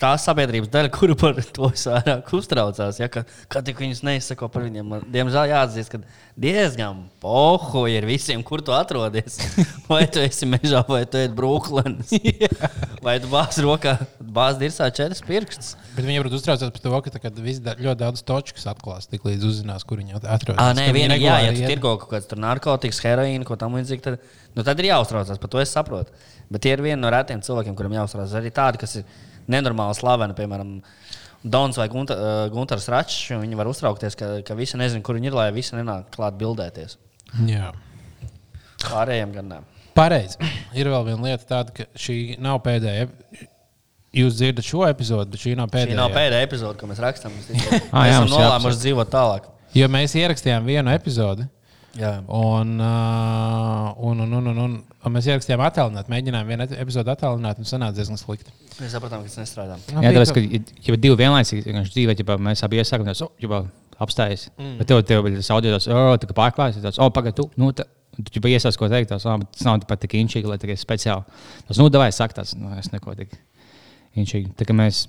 tā 0.00 0.12
sabiedrības 0.20 0.70
daļa, 0.72 0.90
kuru 0.96 1.16
par 1.18 1.38
to 1.38 1.70
visvairāk 1.70 2.32
uztraucās. 2.36 2.98
Ja, 3.02 3.08
ka, 3.12 3.24
kad 3.52 3.66
tik 3.66 3.80
viņus 3.82 4.02
neizsako 4.06 4.48
par 4.52 4.66
viņiem, 4.66 4.88
man, 4.94 5.06
diemžēl 5.12 5.52
jāatzīst, 5.52 5.92
ka 5.92 6.00
diezgan 6.42 7.04
pohu 7.22 7.84
ir 7.90 8.06
visiem, 8.08 8.42
kur 8.46 8.62
tu 8.64 8.74
atrodies. 8.74 9.38
Vai 9.90 10.04
tu 10.10 10.22
esi 10.22 10.46
mežā, 10.48 10.80
vai 10.88 11.02
tu 11.04 11.18
esi 11.20 11.32
Brooklynas. 11.36 12.12
vai 13.04 13.18
tu 13.20 13.28
bāz 13.28 13.58
rokā, 13.60 13.96
bāz 14.22 14.56
dirzā 14.60 14.86
četras 14.94 15.20
pirkstus. 15.26 15.74
Bet 15.92 16.06
viņi 16.06 16.22
varbūt 16.22 16.36
uztraucās 16.38 16.72
par 16.72 16.84
to, 16.84 16.92
ka 17.04 17.12
tagad 17.18 17.40
da- 17.64 17.74
ļoti 17.76 17.98
daudz 18.00 18.22
točkas 18.24 18.64
atklās, 18.70 19.10
tik 19.10 19.26
līdz 19.28 19.44
uzzinās, 19.50 19.84
kur 19.84 20.00
viņi 20.00 20.16
atrodas. 20.22 20.56
Ah, 20.56 20.72
nē, 20.76 20.86
viena, 20.96 21.18
jā, 21.20 21.34
ja 21.44 21.52
tu 21.52 21.66
tirgo 21.68 21.96
kaut 22.00 22.14
kādas 22.14 22.40
narkotikas, 22.40 23.02
heroīnu, 23.04 23.44
ko 23.48 23.58
tam 23.60 23.76
līdzīgi, 23.76 24.04
tad, 24.06 24.22
nu, 24.56 24.64
tad 24.64 24.80
ir 24.80 24.92
jāuztraucās. 24.92 25.42
Par 25.42 25.52
to 25.52 25.60
es 25.60 25.74
saprotu. 25.74 26.14
Bet 26.52 26.64
tie 26.64 26.72
ir 26.76 26.84
viena 26.84 27.02
no 27.04 27.12
retiem 27.12 27.42
cilvēkiem, 27.44 27.76
kuriem 27.76 27.98
jāuztraucās. 28.00 28.38
Arī 28.40 28.54
tādi, 28.54 28.80
kas 28.80 28.96
ir 29.00 29.06
nenormāli 29.50 29.96
slaveni, 29.98 30.36
piemēram, 30.38 30.76
Dons 31.42 31.74
vai 31.80 31.88
Gunta, 31.90 32.14
uh, 32.14 32.42
Gunārs 32.54 32.84
Račs. 32.92 33.16
Viņi 33.34 33.56
var 33.58 33.66
uztraukties, 33.66 34.14
ka, 34.14 34.28
ka 34.46 34.54
visi 34.54 34.78
nezina, 34.78 35.02
kur 35.02 35.16
viņi 35.18 35.26
ir, 35.32 35.34
lai 35.34 35.48
visi 35.54 35.74
nenāk 35.74 36.12
klāt 36.14 36.36
bildēties. 36.38 36.98
Jā. 37.48 37.72
Pārējiem 38.84 39.32
gan 39.34 39.48
ne. 39.50 39.58
Pareizi. 39.96 40.38
Ir 40.78 40.88
vēl 40.92 41.04
viena 41.10 41.26
lieta, 41.26 41.44
tāda, 41.48 41.74
ka 41.76 41.88
šī 41.98 42.36
nav 42.42 42.60
pēdējā. 42.64 43.08
Jūs 44.12 44.36
dzirdat 44.38 44.66
šo 44.68 44.84
epizodi, 44.86 45.30
bet 45.32 45.40
šī 45.40 45.54
nav 45.56 45.70
Šī 45.70 45.74
pēdējā. 45.78 45.96
nav 45.98 46.12
pēdējā 46.12 46.44
epizode, 46.46 46.76
ko 46.80 46.88
mēs 46.90 47.00
rakstām. 47.00 47.32
Mēs 47.36 47.48
Ah, 47.48 48.04
mēs 48.04 48.08
jā, 48.08 48.12
esam 48.12 48.26
mums 48.28 48.34
nolēmuši 48.36 48.80
dzīvot 48.82 49.10
tālāk. 49.12 49.46
Jo 49.72 49.88
mēs 49.88 50.14
ierakstījām 50.20 50.66
vienu 50.68 50.92
epizodi, 50.92 51.46
Jā. 51.98 52.12
un, 52.24 52.74
uh, 52.80 53.92
un, 54.00 54.22
un, 54.24 54.32
un, 54.38 54.46
un, 54.52 54.60
un, 54.64 54.76
un 54.80 55.12
mēs 55.12 55.28
ierakstījām 55.28 55.60
attēlināt, 55.66 56.08
mēģinājām 56.12 56.48
vienu 56.48 56.66
epizodi 56.80 57.12
attēlināt, 57.12 57.60
un 57.60 57.68
sanāca 57.68 57.98
diezgan 57.98 58.20
slikti. 58.20 58.54
Mēs 58.78 58.94
sapratām, 58.96 59.24
ka 59.24 59.28
tas 59.28 59.40
nestrādā. 59.42 59.76
Jā, 59.92 60.12
tāpēc, 60.14 60.32
to- 60.32 60.62
ka 60.86 60.88
ja 60.88 61.00
divi 61.04 61.18
vienlaicīgi 61.20 61.66
vienkārši 61.68 61.96
dzīvē, 61.96 62.16
ja 62.16 62.38
mēs 62.48 62.64
abi 62.64 62.80
iesākam, 62.80 63.08
tad 63.10 63.44
jau 63.44 63.64
apstājas. 64.02 64.48
Mm. 64.56 64.78
Bet 64.80 64.90
tev, 64.90 65.02
tev 65.08 65.28
tas 65.36 65.50
audio, 65.54 65.74
tas 65.76 65.88
oh, 65.92 66.14
pārklājas, 66.38 66.80
tas 66.82 67.00
oh, 67.02 67.12
pagaidi, 67.14 67.36
tu, 67.42 67.48
nu, 67.60 67.70
tā, 67.76 67.86
tu 68.18 68.40
jau 68.40 68.50
iesāc, 68.50 68.78
ko 68.80 68.88
teikt, 68.92 69.12
tas, 69.12 69.26
oh, 69.28 69.36
bet 69.42 69.52
tas 69.52 69.66
nav 69.68 69.84
pat 69.88 70.02
tik 70.02 70.16
inčīgi, 70.18 70.48
lai 70.48 70.58
tikai 70.62 70.78
speciāli. 70.80 71.44
Tas, 71.68 71.80
nu, 71.80 71.90
davai, 71.92 72.08
saka 72.14 72.40
tas, 72.40 72.56
nu, 72.58 72.72
es 72.80 72.90
neko 72.94 73.14
tik 73.18 73.36
inčīgi. 74.18 74.54
Tā 74.58 74.66
kā 74.68 74.76
mēs 74.76 75.04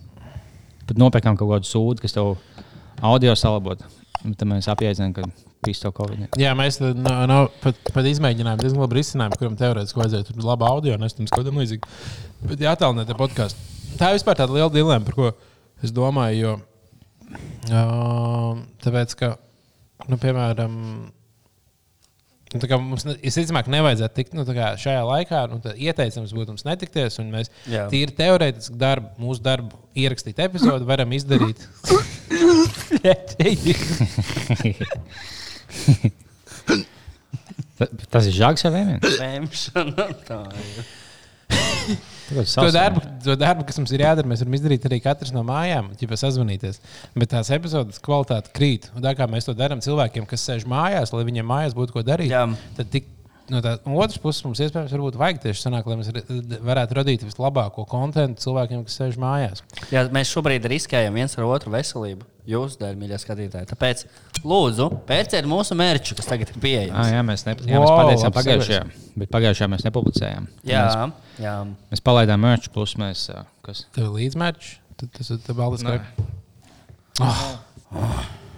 pat 0.87 0.99
nopērkām 0.99 1.39
kaut 1.39 1.55
kādu 1.55 1.69
sūdu, 1.69 2.03
kas 2.03 2.15
tev 2.15 2.35
audio 3.03 3.35
salabot, 3.39 3.81
tad 4.23 4.47
mēs 4.49 4.69
apjēdzam, 4.71 5.15
ka 5.15 5.27
kā. 6.27 6.41
Jā, 6.41 6.51
mēs 6.57 6.77
tad, 6.81 6.99
no, 6.99 7.13
no, 7.29 7.37
pat, 7.63 7.79
pat 7.95 8.09
izmēģinājām 8.09 8.61
diezgan 8.61 8.83
labu 8.83 8.97
risinājumu, 8.99 9.39
kuram 9.39 9.57
teorētiski 9.59 10.01
vajadzētu 10.01 10.35
tur 10.35 10.49
labu 10.49 10.67
audio, 10.67 10.97
un 10.97 11.07
es 11.07 11.15
tam 11.17 11.29
kam 11.31 11.61
līdzīgi. 11.61 11.95
Bet 12.51 12.63
jāattālināt 12.65 13.09
te 13.09 13.17
podkāstu. 13.17 13.71
Tā 13.99 14.11
ir 14.11 14.19
vispār 14.19 14.37
tāda 14.39 14.55
liela 14.55 14.71
dilemma, 14.73 15.05
par 15.07 15.17
ko 15.17 15.31
es 15.83 15.93
domāju, 15.95 16.39
jo 16.43 16.53
uh, 17.73 18.63
tāpēc, 18.85 19.17
ka, 19.19 19.35
nu, 20.09 20.21
piemēram, 20.21 20.79
Nu, 22.53 22.59
tā 22.61 22.67
kā 22.69 22.77
mums, 22.77 23.01
ne- 23.07 23.15
visticamāk, 23.17 23.65
nevajadzētu 23.73 24.13
tikt 24.13 24.35
nu, 24.37 24.43
tā 24.45 24.53
kā 24.53 24.67
šajā 24.77 24.99
laikā. 25.09 25.39
Nu, 25.49 25.57
tad 25.63 25.79
ieteicams 25.81 26.35
būtu 26.37 26.53
mums 26.53 26.65
netikties, 26.67 27.17
un 27.23 27.31
mēs 27.33 27.49
Jā. 27.65 27.87
tīri 27.89 28.13
teorētiski 28.13 28.77
darbu, 28.77 29.09
mūsu 29.23 29.41
darbu 29.45 29.79
ierakstīt 29.97 30.37
epizodi 30.45 30.85
varam 30.85 31.15
izdarīt. 31.17 31.65
Ta- 37.77 37.89
Tas 38.13 38.27
ir 38.29 38.35
žāks 38.35 38.65
vai 38.67 38.73
vienkārši? 38.79 39.21
Vēmšana. 39.23 40.09
Tā 40.27 40.41
ir. 40.51 40.91
To 42.33 42.69
darbu, 42.71 43.01
to 43.23 43.35
darbu, 43.37 43.65
kas 43.67 43.77
mums 43.77 43.91
ir 43.93 44.01
jādara, 44.05 44.27
mēs 44.29 44.41
varam 44.41 44.55
izdarīt 44.57 44.85
arī 44.87 44.99
katrs 45.03 45.33
no 45.35 45.43
mājām, 45.45 45.91
ja 45.99 46.17
sazvanīties. 46.17 46.79
Bet 47.19 47.33
tās 47.33 47.51
epizodes 47.53 47.99
kvalitāte 48.03 48.53
krīt. 48.55 48.87
Un 48.95 49.03
tā 49.05 49.11
kā 49.17 49.27
mēs 49.29 49.45
to 49.49 49.55
darām 49.57 49.83
cilvēkiem, 49.83 50.25
kas 50.29 50.45
sēž 50.47 50.65
mājās, 50.69 51.11
lai 51.13 51.25
viņiem 51.27 51.49
mājās 51.51 51.75
būtu 51.77 51.97
ko 51.97 52.05
darīt, 52.07 52.31
Jā. 52.31 52.45
tad 52.79 52.89
tik, 52.95 53.11
no 53.51 53.61
tā 53.61 53.75
otras 53.83 54.21
puses 54.23 54.45
mums 54.47 54.63
iespējams 54.63 54.95
varbūt 54.95 55.19
vajag 55.19 55.43
tieši 55.43 55.65
sanāk, 55.67 55.89
lai 55.91 55.99
mēs 55.99 56.13
varētu 56.71 56.99
radīt 57.01 57.27
vislabāko 57.27 57.85
kontentu 57.91 58.47
cilvēkiem, 58.47 58.85
kas 58.87 58.97
sēž 59.01 59.19
mājās. 59.21 59.65
Jā, 59.93 60.07
mēs 60.15 60.31
šobrīd 60.31 60.71
riskējam 60.73 61.19
viens 61.19 61.37
ar 61.37 61.49
otru 61.51 61.75
veselību. 61.75 62.32
Jūsu 62.49 62.75
dēļ, 62.81 62.95
mīļie 62.99 63.17
skatītāji. 63.21 63.67
Tāpēc, 63.69 64.01
lūdzu, 64.43 64.89
pērciet 65.07 65.45
mūsu 65.47 65.77
mērķu, 65.79 66.17
kas 66.19 66.27
tagad 66.27 66.49
ir 66.51 66.57
Ah, 66.57 66.63
pieejams. 66.65 67.11
jā, 67.13 67.21
mēs, 67.23 67.45
ne, 67.47 67.53
jā, 67.55 67.77
mēs 67.79 67.87
Wow, 67.87 67.99
pateicām 68.01 68.33
pagājušajā, 68.35 68.81
bet 69.21 69.31
pagājušajā 69.31 69.69
mēs 69.71 69.85
nepublicējām. 69.87 70.47
Jā, 70.67 70.81
Mēs, 70.83 71.39
jā. 71.45 71.53
mēs 71.93 72.03
palaidām 72.03 72.43
mērķu, 72.43 72.73
plus 72.75 72.97
mēs. 72.99 73.23
Kas? 73.63 73.85
Tev 73.95 74.09
ir 74.09 74.15
līdzmērķis, 74.17 74.73
tad 74.99 75.13
tas 75.15 75.31
ir 75.31 75.39
tas 75.47 75.55
balsts. 75.55 75.87
Nē. 75.87 76.01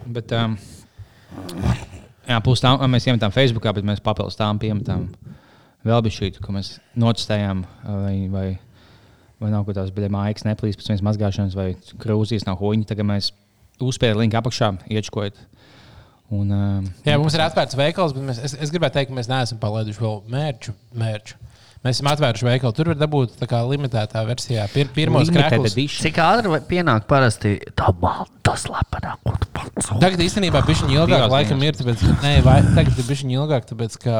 Bet, 0.06 0.32
um, 0.34 0.58
jā, 2.26 2.40
plus 2.42 2.62
tam 2.64 2.82
mēs 2.90 3.06
iemetām 3.06 3.30
Facebookā, 3.34 3.72
bet 3.76 3.86
mēs 3.86 4.02
papildus 4.02 4.38
tām 4.38 4.58
piemetām 4.62 5.08
vēl 5.86 6.02
bija 6.06 6.18
šī, 6.18 6.32
ko 6.42 6.54
mēs 6.58 6.76
notestējām. 6.98 7.62
Vai, 7.86 8.14
vai, 8.32 8.46
vai 9.42 9.50
nav 9.54 9.66
kaut 9.66 9.76
kādas 9.78 10.10
mājas 10.10 10.46
neplīs 10.46 10.78
pēc 10.78 10.90
vienas 10.90 11.06
mazgāšanas, 11.06 11.54
vai 11.58 11.74
krūzīs 12.02 12.46
nav 12.48 12.58
huņi. 12.62 12.86
Tagad 12.90 13.06
mēs 13.14 13.30
uzspēlējām 13.82 14.24
linku 14.24 14.40
apakšā, 14.40 14.72
iečkojot. 14.98 15.40
Un, 16.34 16.50
um, 16.50 16.86
Jā, 17.06 17.14
mums 17.22 17.36
ir 17.38 17.44
atvērts 17.44 17.78
veikals, 17.78 18.14
bet 18.16 18.24
mēs, 18.26 18.40
es, 18.42 18.56
es 18.66 18.72
gribētu 18.74 18.98
teikt, 18.98 19.12
ka 19.12 19.18
mēs 19.18 19.28
neesam 19.30 19.60
palaiduši 19.62 20.02
vēl 20.02 20.22
mērķu. 20.32 20.74
mērķu. 20.98 21.42
Mēs 21.86 22.00
esam 22.00 22.08
atvēruši 22.10 22.46
veikalu. 22.48 22.74
Tur 22.74 22.88
var 22.90 22.96
dabūt 22.98 23.36
tā 23.38 23.46
kā 23.46 23.60
limitētā 23.62 24.24
versijā. 24.26 24.64
Pir, 24.72 24.88
krēslus. 25.30 25.76
edition. 25.76 26.02
Cik 26.02 26.16
ātri 26.24 26.58
pienāk 26.66 27.04
parasti 27.06 27.52
tā 27.78 27.92
balta 28.00 28.56
slepenā? 28.58 29.12
Tagad 30.02 30.22
īstenībā 30.24 30.64
bija 30.66 30.80
viņa 30.82 30.96
ilgāk, 30.96 31.26
laikam 31.30 31.62
ir. 31.62 31.78
Tāpēc, 31.78 32.02
nē, 32.24 32.32
vai, 32.46 32.56
tagad 32.74 32.98
viņa 32.98 33.38
ilgāk, 33.38 33.68
tāpēc 33.70 33.96
ka. 34.02 34.16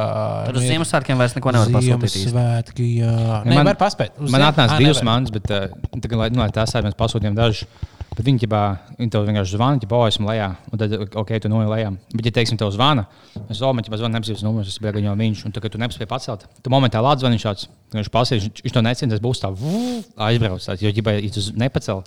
Tad 0.47 0.61
uz 0.61 0.63
nu, 0.63 0.71
Ziemassvētkiem 0.71 1.19
vairs 1.19 1.35
neko 1.35 1.55
nevar 1.57 1.75
pasūtīt. 1.75 2.15
Ziemassvētki, 2.15 2.87
jā. 3.01 3.11
Nē, 3.43 3.59
man- 3.59 3.71
var 3.73 3.81
paspēt. 3.83 4.15
Uz 4.21 4.31
Man 4.31 4.47
atnāca 4.47 4.79
divas 4.79 5.03
manas, 5.03 5.33
bet 5.35 5.51
uh, 5.51 5.67
tagad, 5.97 6.17
lai, 6.21 6.31
nu, 6.31 6.45
lai 6.45 6.51
tās 6.55 6.77
mēs 6.77 6.95
pasūtījām 6.99 7.35
dažas. 7.35 7.67
Bet 8.17 8.25
viņi, 8.25 8.39
ģibā, 8.41 8.61
viņi 8.97 9.11
tev 9.13 9.27
vienkārši 9.27 9.53
zvana, 9.53 9.77
ja 9.77 9.97
esmu 10.09 10.25
lejā, 10.31 10.47
un 10.73 10.79
tad, 10.81 10.93
ok, 11.21 11.35
tu 11.43 11.51
noej 11.53 11.67
lejā. 11.69 11.91
Bet, 12.15 12.25
ja, 12.25 12.33
teiksim, 12.39 12.57
tev 12.57 12.71
zvana, 12.73 13.03
es 13.45 13.61
domāju, 13.61 13.91
ka 13.93 13.99
zvana 14.01 14.17
nepasīvs 14.17 14.41
numurs, 14.41 14.79
bija 14.81 14.95
gan 14.95 15.05
jau 15.05 15.13
viņš, 15.19 15.43
un 15.45 15.53
tad, 15.53 15.61
kad 15.61 15.75
tu 15.75 15.81
nepasīvi 15.83 16.09
pacelt, 16.09 16.47
tu 16.65 16.73
momentā 16.73 17.03
lādz 17.05 17.21
zvanu, 17.21 17.37
viņš 17.37 17.45
šāds, 17.45 17.69
viņš 17.93 18.11
pasīv, 18.15 18.41
viņš, 18.47 18.73
to 18.73 18.85
necina, 18.87 19.13
tas 19.13 19.21
būs 19.21 19.43
tā, 19.45 19.53
aizbrauc, 20.31 20.65
tāds, 20.65 20.81
jo, 20.81 20.89
ja, 20.89 21.17
ja 21.21 21.33
tu 21.37 21.45
nepacel, 21.61 22.01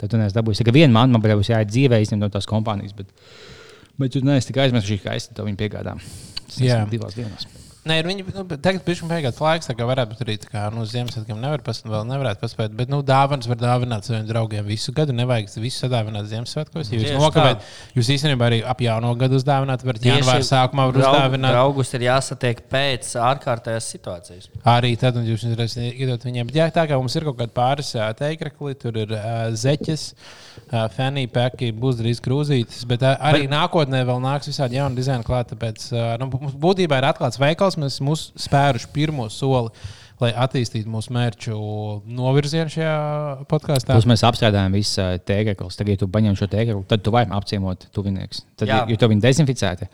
tad 0.00 0.14
tu 0.14 0.20
neesi 0.22 0.38
dabūjis. 0.40 0.64
Tikai 0.64 0.78
viena 0.80 0.96
man, 0.96 1.12
man 1.12 1.28
būs 1.28 1.52
jāiet 1.52 1.68
dzīvē, 1.68 2.00
izņemt 2.06 2.24
no 2.24 2.32
tās 2.32 2.48
kompānijas, 2.48 2.96
bet, 2.96 3.12
bet 4.00 4.16
tu 4.16 4.24
neesi 4.24 4.48
tik 4.48 4.64
aizmirsis, 4.64 5.04
ka 5.04 5.12
kaista 5.12 5.36
tev 5.36 5.50
viņa 5.50 5.60
piegādā. 5.60 5.98
Tas 6.46 6.62
ir 6.64 6.88
divās 6.88 7.20
dienās. 7.20 7.50
Nē, 7.88 7.94
viņi 8.04 8.24
nu, 8.34 8.42
tagad 8.60 8.82
bija 8.84 9.06
beigās 9.08 9.38
laiks, 9.40 9.68
tā 9.70 9.74
kā 9.76 9.86
varētu 9.88 10.12
būt 10.12 10.18
arī 10.26 10.34
tā 10.42 10.50
kā 10.50 10.66
nu, 10.74 10.82
Ziemassvētkiem 10.84 11.38
nevar 11.40 11.62
pas, 11.64 11.78
vēl 11.80 12.02
nevarētu 12.10 12.42
paspēt. 12.42 12.74
Bet, 12.76 12.90
nu, 12.92 12.98
dāvanas 13.06 13.48
var 13.48 13.56
dāvināt 13.56 14.04
saviem 14.04 14.26
draugiem 14.28 14.66
visu 14.68 14.92
gadu. 14.92 15.14
Nevajag 15.16 15.48
visu 15.62 15.86
sadāvināt 15.86 16.28
Ziemassvētkos. 16.28 16.90
Ja 16.92 17.00
jūs 17.00 17.16
nokavējat, 17.16 17.64
jūs 17.96 18.10
īstenībā 18.16 18.50
arī 18.50 18.58
ap 18.68 18.84
jauno 18.84 19.14
gadu 19.22 19.40
uzdāvināt, 19.40 19.86
varat 19.88 20.10
janvāra 20.10 20.44
sākumā 20.44 20.90
var 20.90 20.98
draugu- 20.98 21.14
uzdāvināt. 21.16 21.56
Draugus 21.56 21.94
ir 21.96 22.04
jāsatiek 22.04 22.62
pēc 22.68 23.14
ārkārtējās 23.30 23.90
situācijas. 23.96 24.52
Arī 24.76 24.92
tad, 25.00 25.16
un 25.16 25.24
jūs 25.30 25.48
iedot 25.48 26.28
viņiem. 26.28 26.52
Bet, 26.52 26.60
jā, 26.60 26.68
tā 26.76 26.84
kā 26.90 27.00
mums 27.00 27.16
ir 27.16 27.30
kaut 27.30 27.40
kāda 27.40 27.56
pāris 27.56 27.94
ā, 27.96 28.12
teikrekli, 28.20 28.76
tur 28.76 29.00
ir 29.06 29.16
uh, 29.16 29.48
zeķes, 29.56 30.10
uh, 30.12 30.49
fanny 30.94 31.26
paki, 31.30 31.70
būs 31.76 31.98
drīz 32.00 32.20
krūzītes. 32.24 32.84
Bet 32.90 33.02
uh, 33.06 33.16
arī 33.30 33.46
bet... 33.46 33.54
nākotnē 33.54 34.04
vēl 34.08 34.20
nāks 34.22 34.50
visādi 34.50 34.78
jauni 34.78 34.98
dizaini 34.98 35.26
klāt. 35.26 35.50
Tāpēc 35.54 35.88
uh, 35.94 36.12
nu, 36.20 36.30
mums 36.34 36.54
būtībā 36.60 37.00
ir 37.00 37.08
atklāts 37.10 37.40
veikals, 37.40 37.78
mēs 37.80 37.98
esam 37.98 38.12
spēruši 38.16 38.92
pirmo 38.94 39.30
soli. 39.32 39.72
Lai 40.20 40.34
attīstītu 40.36 40.84
mūsu 40.92 41.14
mērķu 41.16 41.54
novirzienu 42.12 42.68
šajā 42.68 42.96
podkāstā. 43.48 43.94
Plus 43.96 44.04
mēs 44.04 44.20
apstrādājam 44.28 44.74
visus 44.76 44.98
tēkļus. 45.24 45.78
Tagad, 45.78 45.94
ja 45.94 46.00
tu 46.02 46.08
paņem 46.12 46.36
šo 46.36 46.44
tēkļu, 46.52 46.82
tad 46.90 47.00
tu 47.06 47.14
vari 47.14 47.32
apciemot 47.32 47.86
tuvinieks. 47.96 48.42
Tad, 48.52 48.68
Jā. 48.68 48.82
ja, 48.82 48.92
ja 48.92 49.00
tu 49.00 49.08
viņu 49.08 49.24
dezinficēti, 49.24 49.88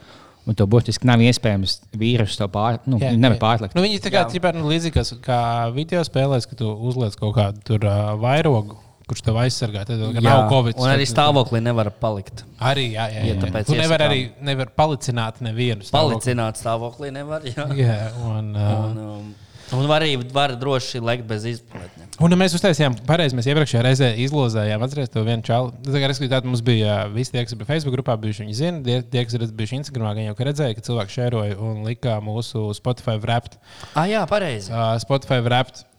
un 0.50 0.58
to 0.58 0.66
būtiski 0.66 1.06
nav 1.06 1.22
iespējams 1.22 1.76
vīrusu 1.94 2.40
to 2.40 2.48
pār, 2.50 2.80
nu, 2.90 2.98
Jā, 2.98 3.12
nevar 3.14 3.36
jā. 3.38 3.42
pārlikt. 3.44 3.78
Nu, 3.78 3.84
viņi 3.86 4.02
tā 4.02 4.10
kā 4.16 4.24
ķipā, 4.34 4.50
nu, 4.58 4.66
līdzīgi 4.72 4.96
kā- 4.98 5.20
kā 5.28 5.38
video 5.78 6.02
spēlēs, 6.02 6.50
ka 6.50 6.58
tu 6.58 6.74
uzliec 6.74 7.14
kaut 7.22 7.36
kādu 7.38 7.62
tur 7.70 7.86
uh, 7.86 8.16
vairogu, 8.18 8.80
kurš 9.06 9.22
tev 9.22 9.36
aizsargā. 9.38 9.84
Tad 9.86 10.00
jau 10.02 10.12
nav 10.24 10.48
Covid. 10.50 10.78
Un 10.82 10.90
arī 10.90 11.06
stāvoklī 11.06 11.60
nevar 11.62 11.92
palikt. 12.02 12.42
Arī, 12.58 12.88
jā, 12.96 13.06
jā, 13.14 13.24
Ja 13.28 13.34
jā. 13.34 13.40
tāpēc 13.44 13.68
Tu 13.70 13.78
nevar 13.78 14.02
iesakām. 14.02 14.12
arī 14.12 14.46
nevar 14.50 14.72
palicināt 14.76 15.38
nevienu. 15.46 15.86
stāvokli. 15.86 16.18
Palicināt 16.18 16.58
stāvoklī 16.62 17.12
nevar. 17.14 17.46
Jā. 17.46 17.66
Jā, 17.78 17.98
un, 18.26 18.50
uh, 18.56 18.72
Un, 18.86 18.98
um, 18.98 19.34
un 19.78 19.86
var 19.90 20.02
arī 20.02 20.16
var 20.34 20.52
droši 20.58 21.00
lekt 21.02 21.24
bez 21.26 21.46
izplatņa. 21.46 22.04
un 22.22 22.34
mēs 22.38 22.54
uztaisījām, 22.58 22.98
pareizi, 23.06 23.34
mēs 23.38 23.46
iepriekšējā 23.50 23.82
reizē 23.86 24.10
izlozējām, 24.26 24.82
atcerieties 24.86 25.14
to 25.14 25.24
vienu. 25.26 25.42
Tā 25.42 25.98
kā 26.02 26.06
respektīvi, 26.10 26.30
tātad 26.34 26.50
mums 26.50 26.62
bija 26.66 27.04
uh, 27.06 27.10
visi 27.14 27.30
tie, 27.34 27.42
kas 27.46 27.54
bija 27.54 27.66
Facebook 27.72 27.94
grupā, 27.98 28.14
bijuši 28.18 28.42
viņi 28.46 28.54
zina, 28.58 28.82
tie, 28.86 29.00
tie 29.02 29.24
kas 29.26 29.34
ir 29.38 29.46
bijuši 29.54 29.80
Instagramā, 29.84 30.14
viņi 30.18 30.30
jau 30.32 30.38
redzēja, 30.50 30.74
ka 30.78 30.86
cilvēki 30.86 31.16
šēroja 31.18 31.58
un 31.62 31.82
lika 31.86 32.18
mūsu 32.22 32.68
Spotify 32.78 33.18
wrapped. 33.22 33.58
Ah, 33.94 34.06
jā, 34.10 34.22
pareizi. 34.30 34.70
Uh, 34.74 34.94
Spotify 35.02 35.38
wrapped 35.46 35.82
uh, 35.82 35.90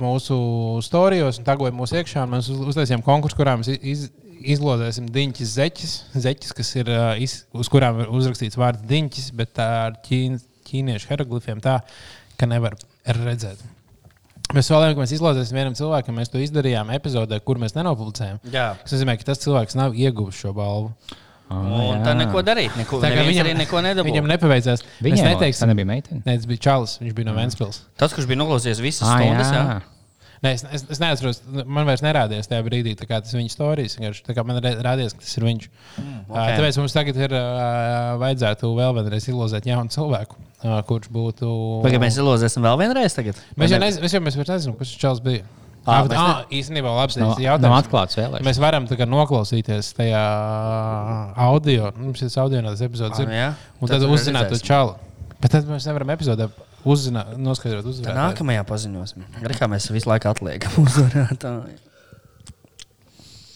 mūsu 0.00 0.36
storijos 0.84 1.38
un 1.40 1.46
tagoja 1.46 1.74
mūsu 1.74 1.98
iekšā. 2.00 2.24
Mēs 2.30 2.50
uz- 2.52 2.66
uztaisījām 2.72 3.04
konkursu, 3.06 3.38
kurā 3.38 3.56
mēs 3.60 3.70
iz, 3.78 4.08
izlozēsim 4.38 5.08
diņķis 5.14 5.54
zeķis, 5.56 5.94
zeķis 6.26 6.54
kas 6.58 6.74
ir, 6.78 6.90
uh, 6.92 7.14
iz, 7.18 7.44
uz 7.52 7.70
kurām 7.72 8.02
ir 8.04 8.12
uzrakstīts 8.14 8.58
vārds 8.60 8.84
diņķis, 8.90 9.32
bet 9.38 9.54
tā 9.58 9.68
ar 9.88 9.98
ķīn, 10.06 10.38
ķīniešu 10.68 11.10
hieroglifiem 11.10 11.60
tā, 11.64 11.80
ka 12.38 12.46
nevar 12.46 12.76
redzēt. 13.06 13.62
Mēs 14.56 14.70
solījām, 14.70 14.94
ka 14.96 15.02
mēs 15.02 15.12
izlozēsim 15.12 15.58
vienam 15.58 15.74
cilvēkam. 15.76 16.14
Mēs 16.16 16.30
to 16.32 16.40
izdarījām 16.40 16.88
epizodē, 16.96 17.36
kur 17.44 17.58
mēs 17.60 17.74
nenopublicējām. 17.76 18.38
Jā. 18.48 18.70
Tas 18.80 18.94
nozīmē, 18.94 19.18
ka 19.20 19.26
tas 19.28 19.42
cilvēks 19.42 19.76
nav 19.76 19.96
ieguvis 19.98 20.38
šo 20.40 20.54
balvu. 20.56 20.94
Un 21.48 22.02
tā 22.04 22.12
neko 22.18 22.42
darīt. 22.44 22.74
Neko, 22.76 22.98
Tā 23.00 23.08
viņam 23.14 23.42
arī 23.44 23.54
neko 23.56 23.76
viņam 23.80 23.86
nedabūja. 23.88 24.24
nepaveicās. 24.34 24.82
Viņam 25.00 25.16
Mēs 25.16 25.24
tā 25.24 25.30
neteiksim, 25.34 25.70
nebija 25.72 25.88
meitene. 25.88 26.20
Nē, 26.26 26.34
tas 26.42 26.48
bija 26.50 26.64
Čalis. 26.68 26.98
Viņš 27.00 27.14
bija 27.16 27.28
no 27.30 27.36
Vēncpils. 27.38 27.78
Tas, 28.00 28.12
kurš 28.16 28.28
bija 28.28 28.42
noklausījies 28.42 28.82
visas 28.84 29.08
Ah, 29.08 29.16
stundas, 29.22 29.52
jā. 29.54 29.62
jā. 29.64 29.78
Nē, 30.38 30.52
es, 30.54 30.62
es, 30.70 30.84
es 30.94 31.00
neatceros, 31.02 31.40
man 31.66 31.82
vairs 31.88 31.98
nerādījās 32.04 32.46
tajā 32.46 32.62
brīdī, 32.62 32.92
tā 33.00 33.08
kā 33.10 33.18
tas 33.24 33.32
viņa 33.34 33.50
stāstījis. 33.50 33.96
Man 34.46 34.60
rādījās, 34.86 35.16
ka 35.16 35.24
tas 35.24 35.32
ir 35.40 35.46
viņš. 35.48 35.64
Mm, 35.98 36.20
ok. 36.28 36.36
okay. 36.36 36.52
Tāpēc 36.60 36.78
mums 36.78 36.94
tagad 36.94 37.18
ir 37.24 37.34
uh, 37.34 38.12
vajadzētu 38.22 38.70
vēl 38.78 38.94
vienreiz 39.00 39.26
ilozēt 39.32 39.66
jaunu 39.66 39.90
cilvēku, 39.90 40.38
uh, 40.62 40.76
kurš 40.86 41.10
būtu. 41.10 41.50
Vai 41.82 41.90
mēs 42.04 42.20
ilozēsim 42.22 42.62
vēl 42.68 42.78
vienreiz 42.84 43.18
tagad? 43.18 43.40
Mēs 43.58 43.74
jau 43.74 43.80
nezinām, 43.82 44.06
mēs 44.06 44.14
jau 44.14 44.22
mēs 44.28 44.38
nezinām, 44.38 44.78
kas 44.78 44.92
šis 44.92 45.02
čels 45.02 45.24
bija. 45.26 45.42
Ah, 45.88 46.02
bet, 46.04 46.12
ah, 46.20 46.42
īstenībā 46.52 46.90
labs 46.92 47.16
Nav, 47.16 47.32
tas 47.34 47.38
nav 47.38 47.44
jautājums. 47.46 47.78
atklāts 47.82 48.18
vēlēšanas. 48.20 48.44
Mēs 48.48 48.58
varam 48.60 48.86
noklausīties 49.08 49.90
tajā 49.96 50.22
audio, 51.48 51.92
nu, 51.96 52.12
šis 52.18 52.36
audio 52.42 52.60
no 52.62 52.72
tas 52.74 52.82
epizodes 52.84 53.18
Ah, 53.18 53.22
ir. 53.24 53.28
jā. 53.34 53.48
Un 53.80 53.88
Tad 53.88 54.00
tad 54.02 54.10
uzzināt 54.12 54.48
to 54.52 54.58
čalu. 54.60 54.94
Bet 55.40 55.52
tad 55.54 55.68
mēs 55.70 55.86
nevaram 55.88 56.10
epizodē 56.14 56.48
uzzināt, 56.84 57.36
noskaidrot 57.38 57.86
uzvarētāju. 57.86 58.18
nākamajā 58.18 58.64
paziņosim. 58.68 59.24
Arī 59.44 59.54
kā 59.58 59.68
mēs 59.70 59.90
visu 59.94 60.08
laiku 60.10 60.28
atliekam 60.32 60.78
uzvarētāju. 60.86 61.78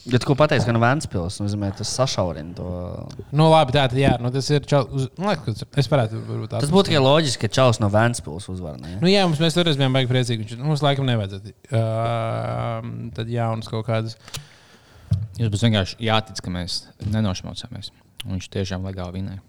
Ja 0.02 0.18
tu 0.18 0.26
ko 0.26 0.34
pateici, 0.34 0.66
ka 0.66 0.72
no 0.74 0.80
Vēncpils, 0.82 1.36
nozīmē, 1.38 1.68
tas 1.78 1.90
sašaurina 1.94 2.56
to. 2.58 2.70
Nu, 3.30 3.44
labi, 3.52 3.70
tā 3.76 3.84
tad 3.86 3.94
jā, 4.00 4.16
nu, 4.18 4.32
tas 4.34 4.48
ir 4.50 4.64
čalis. 4.66 4.90
Uz... 4.90 5.04
Nu, 5.14 5.28
liekas, 5.30 5.62
es 5.78 5.88
varētu 5.92 6.18
varbūt 6.26 6.56
Tas 6.56 6.72
būtu 6.74 6.90
tikai 6.90 7.02
loģiski, 7.04 7.44
ka 7.44 7.50
Čaus 7.54 7.78
no 7.78 7.86
Vēncpils 7.92 8.48
uzvar. 8.50 8.80
ne? 8.82 8.96
Nu, 8.98 9.06
jā, 9.12 9.22
mums 9.28 9.38
mēs 9.42 9.54
toreiz 9.54 9.78
bijām 9.78 9.94
baigi 9.94 10.10
priecīgi. 10.10 10.42
Viņš, 10.42 10.64
mums 10.66 10.82
laikam 10.82 11.06
nevajadzētu. 11.06 11.54
Uh, 11.70 12.88
tad 13.14 13.30
jaunas 13.30 13.70
kaut 13.70 13.86
kādas. 13.86 14.16
Jums 15.38 15.52
būs 15.54 15.62
vienkārši 15.68 16.00
jātic, 16.08 16.40
ka 16.42 16.50
mēs 16.50 16.80
nenošmaucāmies. 17.06 17.92
Un 18.26 18.36
viņš 18.40 18.50
tiešām 18.58 18.82
legāli 18.88 19.20
vinēja. 19.20 19.44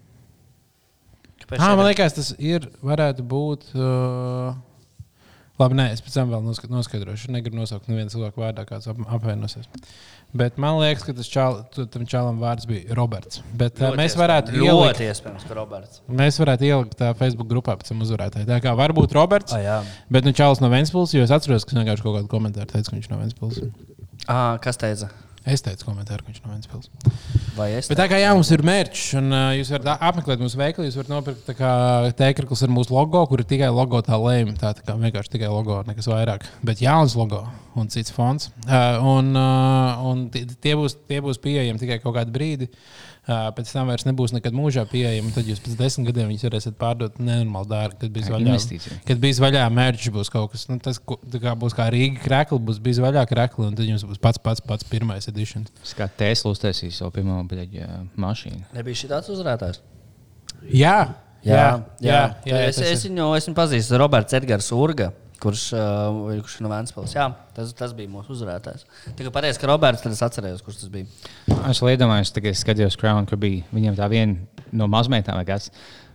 Kāpēc 1.42 1.58
Ah, 1.66 1.74
man 1.74 1.88
liekas, 1.90 2.14
tas 2.16 2.30
ir, 2.38 2.70
varētu 2.84 3.26
būt. 3.26 3.72
Uh... 3.74 4.54
Labi, 5.54 5.76
nē, 5.78 5.84
es 5.94 6.00
pēc 6.02 6.16
tam 6.16 6.32
vēl 6.32 6.40
noska- 6.42 6.66
noskaidrošu. 6.66 7.28
Negribu 7.30 7.60
nosaukt 7.60 7.86
nevienu 7.86 8.10
cilvēku 8.10 8.42
vārdā, 8.42 8.64
kāds 8.66 8.88
ap, 8.90 8.98
apvainosies. 9.14 9.68
Bet 10.34 10.56
man 10.58 10.80
liekas, 10.80 11.04
ka 11.06 11.14
tas 11.14 11.28
čāl, 11.30 11.60
tam 11.94 12.06
čālam 12.10 12.40
vārds 12.42 12.66
bija 12.66 12.96
Roberts. 12.98 13.38
Bet 13.54 13.78
uh, 13.78 13.92
Ļoti 13.92 14.00
mēs 14.00 14.16
varētu 14.18 14.56
ielikt, 14.58 15.02
iespējams, 15.06 15.44
ka 15.46 15.54
Roberts. 15.54 16.00
mēs 16.10 16.40
varētu 16.42 16.66
ielikt 16.66 16.96
tā 16.98 17.12
Facebook 17.18 17.46
grupā 17.52 17.76
pēc 17.78 17.92
tam 17.92 18.02
uzvarētāju. 18.02 18.48
Tā 18.50 18.58
kā 18.64 18.72
varbūt 18.78 19.14
Roberts, 19.14 19.54
jā. 19.54 19.78
bet 20.10 20.26
nu 20.26 20.34
Čāls 20.34 20.62
no 20.64 20.72
Ventspils, 20.74 21.14
jo 21.14 21.22
es 21.22 21.34
atceros, 21.34 21.62
ka 21.62 21.76
viņš 21.76 21.84
vienkārši 21.84 22.06
kaut 22.08 22.18
kādu 22.18 22.32
komentāru 22.34 22.66
teica, 22.72 22.90
ka 22.90 22.98
viņš 22.98 23.12
no 23.12 23.20
Ventspils. 23.22 23.62
Ah, 24.26 24.56
kas 24.64 24.80
teica? 24.80 25.12
Es 25.44 25.60
teicu 25.60 25.84
komentāru, 25.90 26.24
ka 26.24 26.30
viņš 26.32 26.40
no 26.40 26.54
Ventspils. 26.54 26.88
Vai 27.52 27.66
es? 27.76 27.90
Bet 27.90 27.98
tā 28.00 28.06
kā 28.08 28.16
jā, 28.16 28.30
mums 28.32 28.48
ir 28.54 28.62
mērķis, 28.64 29.02
un 29.20 29.28
uh, 29.28 29.50
jūs 29.58 29.72
varat 29.74 30.04
apmeklēt 30.08 30.40
mūsu 30.40 30.56
veikalu, 30.56 30.88
jūs 30.88 30.96
varat 30.96 31.12
nopirkt 31.12 31.52
tēkļus 32.16 32.64
ar 32.64 32.72
mūsu 32.72 32.96
logo, 32.96 33.26
kur 33.28 33.42
ir 33.42 33.48
tikai 33.50 33.68
logo 33.68 34.00
tā 34.06 34.16
lēma. 34.16 34.56
Tā, 34.60 34.72
tā 34.78 34.86
kā 34.86 34.96
vienkārši 34.96 35.34
tikai 35.36 35.52
logo, 35.52 35.82
nekas 35.84 36.08
vairāk. 36.08 36.48
Bet 36.64 36.80
jauns 36.80 37.16
logo 37.20 37.42
un 37.76 37.92
cits 37.92 38.14
fonds. 38.14 38.48
Uh, 38.64 39.04
un 39.04 39.34
uh, 39.36 40.06
un 40.08 40.28
tie, 40.32 40.46
tie, 40.48 40.72
būs, 40.80 40.96
tie 41.10 41.20
būs 41.24 41.42
pieejami 41.44 41.82
tikai 41.82 42.00
kaut 42.00 42.16
kādu 42.16 42.32
brīdi. 42.32 42.72
Uh, 42.72 43.04
pēc 43.26 43.70
tam 43.72 43.88
vairs 43.88 44.04
nebūs 44.04 44.34
nekad 44.36 44.52
mūžā 44.52 44.82
pieejami. 44.90 45.30
Tad 45.32 45.46
jūs 45.48 45.62
pēc 45.64 45.76
desmit 45.80 46.10
gadiem 46.10 46.28
viņus 46.28 46.44
varēsiet 46.48 46.76
pārdot 46.80 47.16
nenormāli 47.18 47.70
dārgi. 47.70 47.98
Kad 48.02 48.12
bija 48.12 48.34
vaļā, 48.34 48.56
kad 49.08 49.22
bija 49.22 49.38
vaļā 49.46 49.62
mērķis, 49.78 50.12
būs 50.12 50.30
kaut 50.34 50.52
kas 50.52 50.66
nu, 50.68 50.76
tas, 50.84 50.98
ko- 51.00 51.16
tā 51.32 51.40
kā 51.40 51.54
būs 51.56 51.72
kā 51.78 51.86
Rīga 51.94 52.20
krekla, 52.26 52.58
būs 52.60 52.82
bijis 52.84 53.00
vaļā 53.00 53.24
krekla, 53.30 53.70
un 53.70 53.74
tad 53.80 53.88
jums 53.88 54.04
būs 54.04 54.20
pats 54.20 54.38
pats, 54.44 54.60
pats 54.60 54.84
pirmais 54.84 55.28
editions. 55.32 55.72
Tas 55.80 55.96
kā 55.96 56.08
Tesla 56.20 56.52
uztaisīja 56.52 56.92
savu 57.00 57.10
pirmo 57.16 57.40
mašīnu. 57.48 58.64
Nebija 58.76 59.00
šī 59.02 59.08
tāds 59.16 59.32
uzvarētājs. 59.32 59.80
Jā, 60.72 61.14
jā, 61.44 61.56
jā. 61.56 61.66
jā, 62.00 62.20
jā 62.48 62.60
es, 62.68 62.76
tas 62.76 62.86
ir- 62.86 62.92
es, 62.96 63.04
viņu, 63.08 63.30
es 63.36 63.48
viņu 63.48 63.56
pazīstu. 63.56 63.98
Roberts 64.00 64.32
Edgars 64.36 64.70
Urga. 64.72 65.12
Kurš, 65.44 65.64
uh, 65.76 66.40
kurš 66.40 66.56
ir 66.56 66.64
no 66.64 66.70
Vēncpils? 66.72 67.12
Jā, 67.12 67.26
tas, 67.52 67.74
tas 67.76 67.92
bija 67.96 68.08
mūsu 68.08 68.32
uzvarētājs. 68.32 68.86
Tikai 69.18 69.32
pateicis, 69.34 69.60
ka 69.60 69.68
Roberts, 69.68 70.00
tad 70.00 70.14
es 70.16 70.22
atcerējos, 70.24 70.62
kurš 70.64 70.78
tas 70.80 70.92
bija. 70.94 71.04
Es 71.68 71.82
iedomājos, 71.84 72.32
ka 72.32 72.48
es 72.48 72.62
skatījos 72.64 72.96
Crown, 73.00 73.28
kur 73.28 73.40
bija 73.42 73.66
viņiem 73.74 73.98
tā 73.98 74.08
viena 74.08 74.64
no 74.72 74.88
mazmeitām, 74.88 75.42
kas. 75.44 75.68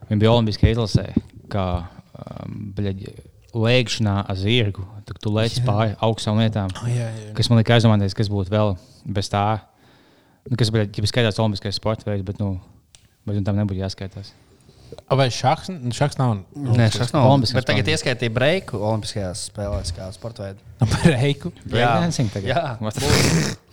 Viņa 0.10 0.24
bija 0.24 0.34
Olimpiskajā 0.34 0.74
izlasē, 0.74 1.06
kā 1.54 1.68
um, 2.18 2.74
lēkšanā 3.54 4.16
ar 4.30 4.42
zirgu. 4.42 4.88
Tad 5.06 5.22
tu 5.22 5.34
lēci 5.34 5.62
pāri 5.66 5.94
augstām 6.06 6.42
lietām. 6.42 6.74
Oh, 6.82 6.90
jā, 6.90 7.10
jā. 7.14 7.32
Kas 7.38 7.50
man 7.52 7.62
liekas, 7.62 7.80
aizdomāties, 7.80 8.18
kas 8.18 8.34
būtu 8.34 8.54
vēl 8.54 8.76
bez 9.06 9.30
tā. 9.30 9.46
Nu, 10.50 10.58
kas 10.58 10.74
bija 10.74 10.90
ja 10.90 11.10
skaidrs, 11.14 11.40
Olimpiskais 11.42 11.78
sports 11.78 12.08
veids, 12.08 12.26
bet 12.26 12.42
nu, 12.42 12.56
bet 13.30 13.38
nu, 13.38 13.46
tam 13.46 13.62
nebūtu 13.62 13.84
jāskaitās. 13.84 14.34
Vai 15.20 15.30
šachs, 15.34 15.72
šachs 15.96 16.20
nav? 16.20 16.36
Nē, 16.54 16.90
šis 16.94 17.14
nav 17.16 17.28
Olimpiskais 17.30 17.60
Bet 17.60 17.70
tagad 17.70 17.90
ieskaitīja 17.94 18.34
breiku 18.34 18.82
Olimpiskajās 18.82 19.48
spēlēs, 19.50 19.94
kā 19.96 20.10
sporta 20.16 20.46
veidu. 20.48 20.62
Par 20.92 21.08
reiku. 21.10 21.52
Breakdancing 21.66 22.32
tagad? 22.34 22.52
Jā, 22.54 22.64
What? 22.84 23.02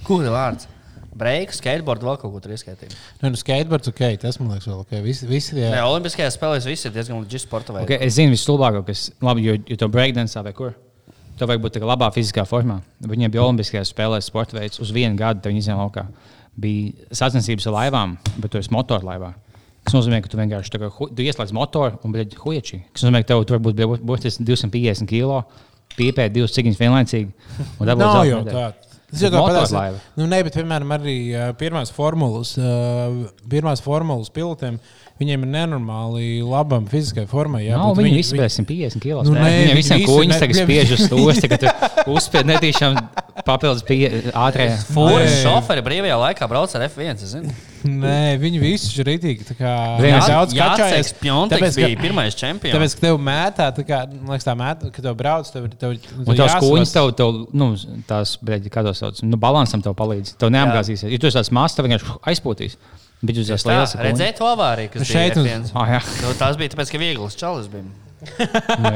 Kur 0.07 0.25
ir 0.25 0.35
vārds? 0.35 0.69
Breiku, 1.17 1.55
skateboard, 1.57 2.03
vēl 2.05 2.19
kaut 2.21 2.33
ko 2.35 2.41
tur 2.45 2.53
ieskaitīt. 2.53 2.93
Nu, 3.23 3.31
nu 3.33 3.39
skateboards, 3.41 3.89
ok, 3.89 4.03
tas 4.21 4.37
man 4.37 4.51
liekas, 4.53 4.67
vēl 4.69 4.83
ok. 4.83 4.97
Visi, 5.05 5.29
visi 5.31 5.55
tie, 5.55 5.65
Nē, 5.73 5.81
Olimpiskajās 5.89 6.37
spēlēs 6.37 6.67
viss 6.69 6.89
ir 6.89 6.93
diezgan 6.93 7.23
līdzīgs 7.23 7.47
sporta 7.49 7.73
veidam. 7.73 7.89
Okay, 7.89 8.05
es 8.05 8.19
zinu, 8.19 8.35
vislabāko, 8.35 8.83
kas 8.85 9.07
labi, 9.25 9.47
jo, 9.49 9.55
jo 9.71 9.79
to 9.81 9.89
breakdance 9.93 10.43
vai 10.45 10.53
kur. 10.57 10.75
Tev 11.41 11.49
vajag 11.49 11.65
būt 11.65 11.81
labā 11.85 12.11
fiziskā 12.13 12.45
formā. 12.49 12.83
Viņiem 13.05 13.33
bija 13.33 13.47
Olimpiskajās 13.47 13.95
spēlēs 13.95 14.29
sporta 14.29 14.59
veids 14.59 14.81
uz 14.85 14.93
vienu 14.93 15.17
gadu, 15.17 15.41
tad 15.41 15.53
viņi 15.53 15.65
izņēma 15.65 15.87
laukā. 15.87 16.05
Bija 16.57 17.17
sacensības 17.17 17.69
ar 17.71 17.77
laivām, 17.79 18.15
bet 18.37 18.53
tu 18.53 18.61
esi 18.61 18.73
motorlaivā. 18.73 19.33
Tas 19.87 19.95
nozīmē, 19.95 20.19
ka 20.23 20.31
tu 20.33 20.39
vienkārši 20.41 20.73
tā 20.75 20.81
kā 20.83 20.91
tu 20.91 21.23
ieslēdz 21.23 21.55
motoru 21.55 22.01
un 22.03 22.15
bļaļ 22.15 22.33
huiečī. 22.43 22.81
Tas 22.91 23.05
nozīmē, 23.07 23.23
ka 23.23 23.31
tev 23.31 23.45
tur 23.47 23.61
varbūt 23.61 24.03
būtiski 24.03 24.43
250 24.49 25.07
kg, 25.07 25.45
piepēt 25.95 26.35
divas 26.35 26.55
cigiņas 26.57 26.81
vienlaicīgi. 26.81 27.31
nav 28.01 28.25
jau 28.27 28.41
tā. 28.49 28.65
Tas 29.17 29.25
jau 29.25 29.33
tā 29.33 29.41
Motorlaiva. 29.41 29.81
patās. 29.97 30.07
Nu, 30.21 30.29
nē, 30.31 30.43
bet, 30.47 30.59
piemēram, 30.61 30.93
arī 30.99 31.17
pirmās 31.61 31.91
formulas, 31.97 32.55
pirmās 33.49 33.81
formulas 33.85 34.29
pilotiem, 34.35 34.79
viņiem 35.21 35.47
ir 35.47 35.51
nenormāli 35.55 36.27
labam 36.45 36.85
fiziskai 36.91 37.25
formai. 37.31 37.65
Jā, 37.67 37.79
būt. 37.81 38.03
viņi 38.05 38.19
visi 38.21 38.37
bija 38.37 38.51
150 38.53 39.01
kg. 39.01 39.23
Nu, 39.25 39.33
nē, 39.39 39.47
Viņiem 39.47 39.71
viņi 39.71 39.79
visiem 39.81 40.03
ne- 40.35 40.41
tagad 40.43 40.57
ne- 40.61 40.67
spiež 40.67 40.93
uz 40.99 41.07
to, 41.09 41.49
ka 41.49 41.57
tu 41.63 42.13
uzspēj 42.13 42.45
netīšām 42.53 43.01
papildus. 43.47 43.83
Fūris 44.93 45.33
Nē. 45.33 45.41
šoferi 45.47 45.83
brīvajā 45.87 46.19
laikā 46.21 46.49
brauc 46.51 46.75
ar 46.77 46.85
F1. 46.89 47.15
es 47.23 47.33
zinu. 47.33 47.55
Nē, 47.87 48.37
viņi 48.43 48.59
visi 48.59 48.89
ir 48.99 49.07
rītīgi. 49.07 49.45
tā 49.47 49.55
kā 49.57 49.73
Viens- 50.03 50.25
mēs 50.27 50.29
daudz. 50.29 50.55
Pjontek 51.21 51.61
tāpēc, 51.61 51.77
bija 51.77 51.95
ka- 51.95 52.03
pirmais 52.03 52.35
čempions. 52.35 52.75
Tāpēc, 52.75 52.95
ka 52.97 53.01
tev 53.07 53.19
mētā, 53.23 53.67
tā 53.77 53.85
kā, 53.87 53.99
man 54.23 54.35
liekas, 54.37 54.45
tā 54.49 54.55
mētā, 54.59 54.91
ka 54.93 55.03
tev 55.03 55.15
brauc, 55.17 55.51
tev 55.53 55.65
ir. 55.65 55.71
Tev, 55.79 55.95
tev 56.03 56.29
Un 56.29 56.35
tās 56.37 56.57
kuģis 56.59 56.93
tev, 56.93 57.13
tev 57.15 57.47
nu, 57.55 57.77
tās, 58.09 58.37
breģi, 58.43 58.69
kā 58.75 58.83
sauc, 59.07 59.23
nu, 59.27 59.39
balansam 59.41 59.83
tev 59.85 59.97
palīdz. 59.99 60.37
Tev 60.41 60.53
neapgāzīsies. 60.55 61.09
Ja 61.15 61.23
tu 61.23 61.31
esi 61.31 61.39
tāds 61.41 61.53
mazs, 61.55 61.79
tev 61.79 61.89
vienkārši 61.89 62.19
aizpūtīs. 62.35 62.77
Bet 63.25 63.39
jūs 63.39 63.49
esat 63.55 63.71
liels. 63.73 63.95
Redzēju 63.97 64.37
to 64.37 64.49
avāriju, 64.51 64.91
kas 64.93 65.09
Šeit 65.09 65.39
bija 65.39 65.61
uz- 65.63 65.71
F1. 65.73 65.95
Jā. 65.95 66.01
Nu, 66.27 66.35
tas 66.37 66.59
bija 66.61 66.75
tāpēc, 66.75 66.93
ka 66.93 67.01
viegls 67.01 67.39
čalis 67.41 67.71
bija. 67.73 67.87
Nu. 68.77 68.91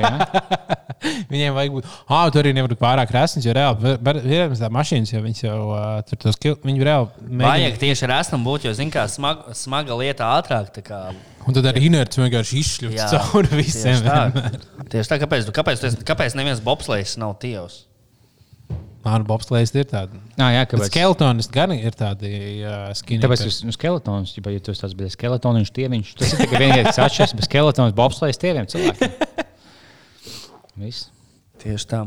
Viņiem 1.31 1.55
vajag 1.57 1.73
būt. 1.73 1.87
Ah, 2.13 2.27
tur 2.33 2.43
arī 2.45 2.53
nevar 2.57 2.69
būt 2.73 2.81
pārāk 2.81 3.13
resns, 3.15 3.47
jo 3.47 3.55
reāli 3.57 3.95
ir 4.29 4.53
tā 4.59 4.69
mašīnas, 4.73 5.13
jo 5.15 5.23
viņas 5.25 5.43
jau 5.47 5.57
uh, 5.73 5.85
tur 6.09 6.21
tos 6.21 6.37
kil... 6.41 6.57
Viņi 6.61 6.85
reāli 6.85 7.39
Vajag 7.41 7.79
tieši 7.81 8.05
ar 8.09 8.15
esmu 8.19 8.41
būt, 8.45 8.67
jo, 8.69 8.75
zināmā 8.77 8.93
mērā, 8.99 9.07
smaga, 9.15 9.55
smaga 9.57 9.97
lieta 9.97 10.29
ātrāk. 10.37 10.69
tā 10.77 10.85
Kā, 10.85 11.01
Un 11.49 11.57
tad 11.57 11.71
arī 11.73 11.87
inerts 11.89 12.21
vienkārši 12.21 12.61
izšļūst 12.61 13.15
cauri 13.15 13.63
visiem. 13.63 13.97
tieši 13.97 14.09
tā. 14.09 14.51
Tieši 14.93 15.13
tā, 15.15 15.21
kāpēc, 15.25 15.49
kāpēc, 15.57 15.87
kāpēc 16.05 16.37
neviens 16.37 16.61
bobslēgs 16.65 17.17
nav 17.23 17.39
tievs? 17.41 17.87
Man 19.01 19.25
bobslēgs 19.25 19.73
ir 19.81 19.87
tādi. 19.89 20.19
Ah, 20.37 20.51
jā, 20.53 20.65
kāpēc? 20.69 20.91
skeletonis 20.91 21.49
gan 21.53 21.73
ir 21.73 21.95
tādi 21.97 22.31
uh, 22.61 22.91
skinīgi. 22.97 23.23
Tāpēc, 23.25 23.45
ka 23.47 23.69
nu, 23.69 23.73
skeletons, 23.73 24.35
ja, 24.37 24.43
ja 24.53 24.61
tu 24.61 24.75
esi 24.75 24.85
tāds 24.85 24.97
bez 24.99 25.17
skeletoniņš, 25.17 25.71
tieviņš, 25.79 26.11
tas 26.21 26.35
ir 26.35 26.43
tikai 26.43 26.61
vienīgais, 26.61 26.91
kas 26.91 27.01
atšķiras, 27.07 27.33
bet 27.39 27.49
skeletons 27.49 27.97
bobslējas 27.97 28.43
tieviem 28.43 28.69
cilvēkiem. 28.69 29.17
Viss. 30.85 31.09
Tieši 31.65 31.89
tā. 31.89 32.03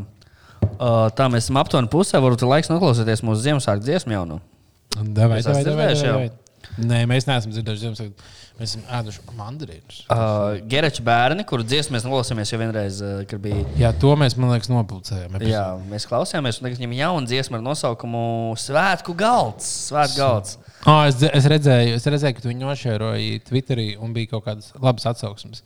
Uh, 0.77 1.09
tā 1.17 1.27
mēs 1.33 1.47
esam 1.47 1.59
aptuveni 1.61 1.89
pusē. 1.93 2.21
Varbūt 2.21 2.45
ir 2.45 2.53
laiks 2.53 2.69
noklausīties 2.69 3.25
mūsu 3.25 3.41
Ziemassvētku 3.47 3.89
dziesmu 3.89 4.17
jau. 4.17 4.23
Nu. 4.29 4.39
Davai, 4.93 5.41
davai, 5.41 5.65
davai, 5.65 5.65
davai, 5.65 5.97
davai. 5.97 6.31
Nē, 6.81 7.03
mēs 7.09 7.27
neesam 7.29 7.51
dzirdējuši 7.53 7.83
Ziemassvētku. 7.83 8.31
Mēs 8.57 8.71
esam 8.71 8.83
ēduši 8.97 9.23
mandarīnus. 9.37 9.99
Uh, 10.13 10.59
Gereča 10.69 11.03
bērni, 11.05 11.45
kuru 11.49 11.65
dziesmu 11.65 11.95
mēs 11.95 12.05
nolasījāmies 12.05 12.53
jau 12.53 12.59
vienreiz, 12.61 12.99
uh, 13.01 13.21
kad 13.29 13.41
bija. 13.41 13.63
Jā, 13.77 13.91
to 13.97 14.13
mēs, 14.17 14.35
man 14.37 14.53
liekas, 14.53 14.69
nopulcējām. 14.73 15.37
Jā, 15.49 15.63
mēs 15.89 16.07
klausījāmies, 16.09 16.59
un 16.59 16.67
tagad 16.67 16.81
viņam 16.81 16.95
jauna 16.97 17.29
dziesma 17.29 17.59
ar 17.59 17.65
nosaukumu 17.65 18.23
Svētku 18.61 19.15
galds. 19.17 19.69
Svētku 19.89 20.21
galds. 20.21 20.57
Oh, 20.85 21.03
es, 21.09 21.21
es, 21.25 21.49
redzēju, 21.49 21.97
es 21.97 22.09
redzēju, 22.09 22.37
ka 22.37 22.45
tu 22.45 22.51
viņu 22.51 22.69
nošēroji 22.69 23.43
Twitterī 23.49 23.87
un 23.97 24.13
bija 24.17 24.33
kaut 24.33 24.45
kādas 24.49 24.73
labas 24.77 25.09
atsauksmes. 25.13 25.65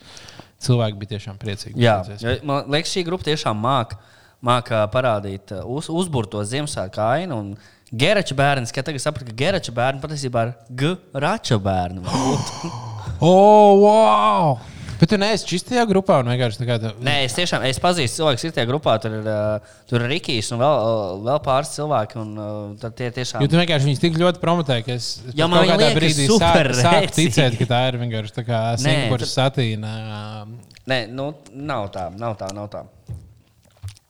Cilvēki 0.63 1.01
bija 1.01 1.15
tiešām 1.15 1.39
priecīgi. 1.41 1.79
Jā, 1.83 2.01
man 2.47 2.67
liekas, 2.71 2.95
šī 2.95 3.03
grupa 3.07 3.27
tiešām 3.27 3.59
māca 3.63 3.99
māk 4.47 4.69
parādīt, 4.93 5.51
uz, 5.65 5.89
uzbūvēt 5.91 6.31
to 6.33 6.43
Ziemassvētku 6.47 7.03
ainu. 7.03 7.41
un 7.41 7.76
Gerača 7.95 8.35
bērns, 8.35 8.73
kā 8.75 8.83
tagad 8.83 9.03
sapratu, 9.03 9.29
ka 9.29 9.37
Gerača 9.39 9.71
bērns 9.75 10.03
patiesībā 10.03 10.47
ir 10.49 10.55
Grača 11.15 11.59
bērns. 11.61 12.09
Oh, 13.17 13.79
wow! 13.81 14.59
Bet 14.97 15.09
tu 15.09 15.17
neesi 15.17 15.45
čistajā 15.45 15.83
grupā 15.89 16.19
un 16.23 16.29
vienkārši 16.31 16.59
tā 16.61 16.65
kā. 16.67 16.75
Tu... 16.81 16.89
Nē, 17.05 17.15
es 17.27 17.35
tiešām 17.37 17.63
es 17.65 17.77
pazīstu 17.81 18.19
cilvēku, 18.19 18.39
kas 18.39 18.45
ir 18.47 18.53
tajā 18.55 18.67
grupā. 18.69 18.95
Tur 19.01 19.15
ir, 19.19 19.29
ā, 19.29 19.39
tur 19.89 20.01
ir 20.05 20.11
Rikijs 20.15 20.49
un 20.53 20.61
vēl, 20.61 20.77
ā, 20.85 20.91
vēl 21.27 21.41
pāris 21.45 21.73
cilvēki. 21.75 22.19
Un, 22.21 22.77
tad 22.81 22.95
tie 22.97 23.09
tiešām 23.13 23.45
Jo 23.45 23.49
tu 23.49 23.59
vienkārši 23.61 23.89
viņus 23.89 24.01
tik 24.01 24.17
ļoti 24.21 24.41
promotēji, 24.41 24.85
ka 24.87 24.97
es 24.97 25.09
viņi 25.27 25.49
kādā 25.71 25.89
brīdī 25.97 26.27
sāku 26.29 26.77
sāk 26.81 27.09
ticēt, 27.17 27.57
ka 27.61 27.69
tā 27.73 27.81
ir 27.91 27.99
vienkārši 28.01 28.37
tā 28.39 28.45
kā 28.47 28.61
Singapūras 28.81 29.25
tur- 29.25 29.33
satīna. 29.35 29.95
Nē, 30.89 31.01
nu, 31.13 31.29
nav 31.53 31.89
tā, 31.93 32.07
nav 32.17 32.37
tā. 32.41 32.49
Nav 32.57 32.69
tā. 32.73 32.85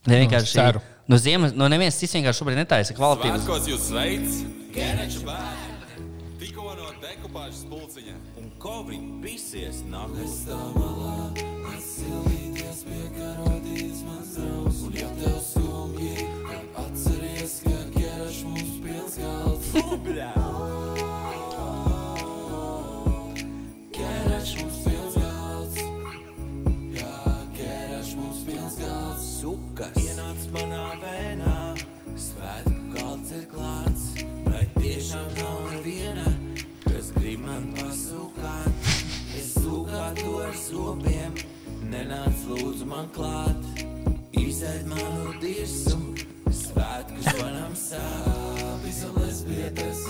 Ne 0.08 0.22
es 0.22 0.24
vienkārši 0.24 0.56
ceru. 0.56 0.84
No 1.08 1.18
ziemas, 1.18 1.56
no 1.56 1.68
neviens 1.72 1.98
cits 2.00 2.16
vienkārši 2.18 2.42
šobrīd 2.44 2.60
netaisa 2.62 2.96
kvalitātes. 2.98 3.44
Svētkos 3.44 3.70
jūs 3.72 3.88
sveic! 3.92 4.38
Gēreča 4.76 5.24
bērni! 5.28 6.08
Tikko 6.42 6.74
no 6.78 6.90
dekupāžas 7.02 7.64
pulciņa. 7.72 8.16
Un 8.42 8.52
Covid 8.62 9.08
visies 9.24 9.84
nākas 9.92 10.42
tā 10.48 10.60
malā. 10.76 11.16
Silvīties 11.88 12.84
pie 12.86 13.06
karodītas 13.16 14.04
mans 14.06 14.36
draugs. 14.38 14.82
Un 14.88 14.98
ja 15.00 15.10
tev 15.18 15.38
skumji, 15.48 16.28
tad 16.50 16.82
atceries, 16.84 17.56
ka 17.66 17.78
geraš 17.96 18.42
mums 18.46 18.76
pils 18.84 19.18
galds. 19.24 19.72
Ubļā! 19.82 20.32
Geraš 23.98 24.56
mums 24.62 24.77
zobiem, 40.68 41.36
nenāc 41.92 42.44
lūdzu 42.50 42.88
man 42.90 43.08
klāt. 43.16 43.84
Izēd 44.38 44.88
manu 44.92 45.34
dirsu, 45.42 45.98
svētku 46.54 47.24
zvanam 47.30 47.76
sāp. 47.78 48.86
Izolēs 48.88 49.44
pietas, 49.48 50.04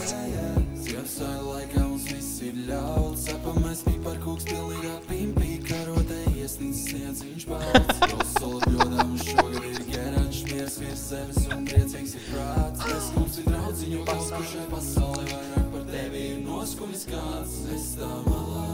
Ziemassvētku 0.88 1.52
laikā 1.52 1.84
mums 1.84 2.06
viss 2.12 2.42
ir 2.46 2.58
ļauts. 2.68 3.26
Sapamēs 3.28 3.84
pipar 3.88 4.20
kūks 4.24 4.48
pilnīgā 4.50 4.94
pimpī, 5.08 5.58
karotē 5.68 6.20
iesnīts 6.36 6.86
sniedz 6.88 7.24
viņš 7.26 7.48
balts. 7.50 8.02
Pilsola 8.06 8.72
bļodām 8.72 9.14
šogad 9.24 9.68
ir 9.72 9.84
geračs, 9.90 10.42
miers 10.52 10.80
virs 10.84 11.06
zemes 11.12 11.44
un 11.50 11.68
priecīgs 11.68 12.16
ir 12.20 12.26
prāts. 12.32 12.88
Bez 12.88 13.12
mums 13.18 13.42
ir 13.42 13.52
draudziņu 13.52 14.08
pasauli 14.10 14.50
šai 14.54 14.66
pasaulē, 14.74 15.28
vairāk 15.34 15.70
par 15.76 15.86
tevi 15.92 16.26
ir 16.32 16.42
noskumis 16.48 17.06
kāds. 17.12 17.62
Es 17.76 17.94
tā 18.00 18.16
malā, 18.30 18.68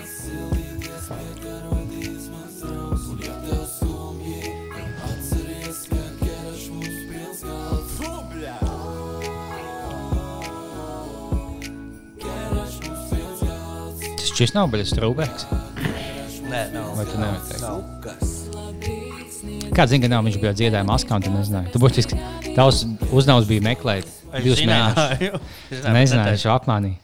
atsilīties 0.00 0.71
Tas 14.22 14.30
šis 14.38 14.54
nav 14.56 14.70
baļas 14.72 14.92
strūbēks. 14.94 15.46
Nē, 16.48 16.62
nav. 16.72 16.92
Vai 16.96 17.04
tu 17.08 17.18
nevari. 17.20 17.42
Kāds 19.72 19.90
zina, 19.92 20.04
ka 20.04 20.10
nav 20.12 20.26
viņš 20.26 20.38
bija 20.40 20.52
dziedājis 20.56 20.88
maskā, 20.88 21.16
un 21.16 21.24
tu 21.24 21.32
nezināji. 21.32 21.72
Tu 21.74 21.80
būtiski 21.82 22.18
tavs 22.56 22.84
uzdevums 23.10 23.48
bija 23.48 23.64
meklēt 23.64 24.08
divus 24.38 24.62
mēnešus. 24.68 25.40
Nezināju, 25.98 26.36
viņš 26.36 26.46
apmānīja. 26.54 27.01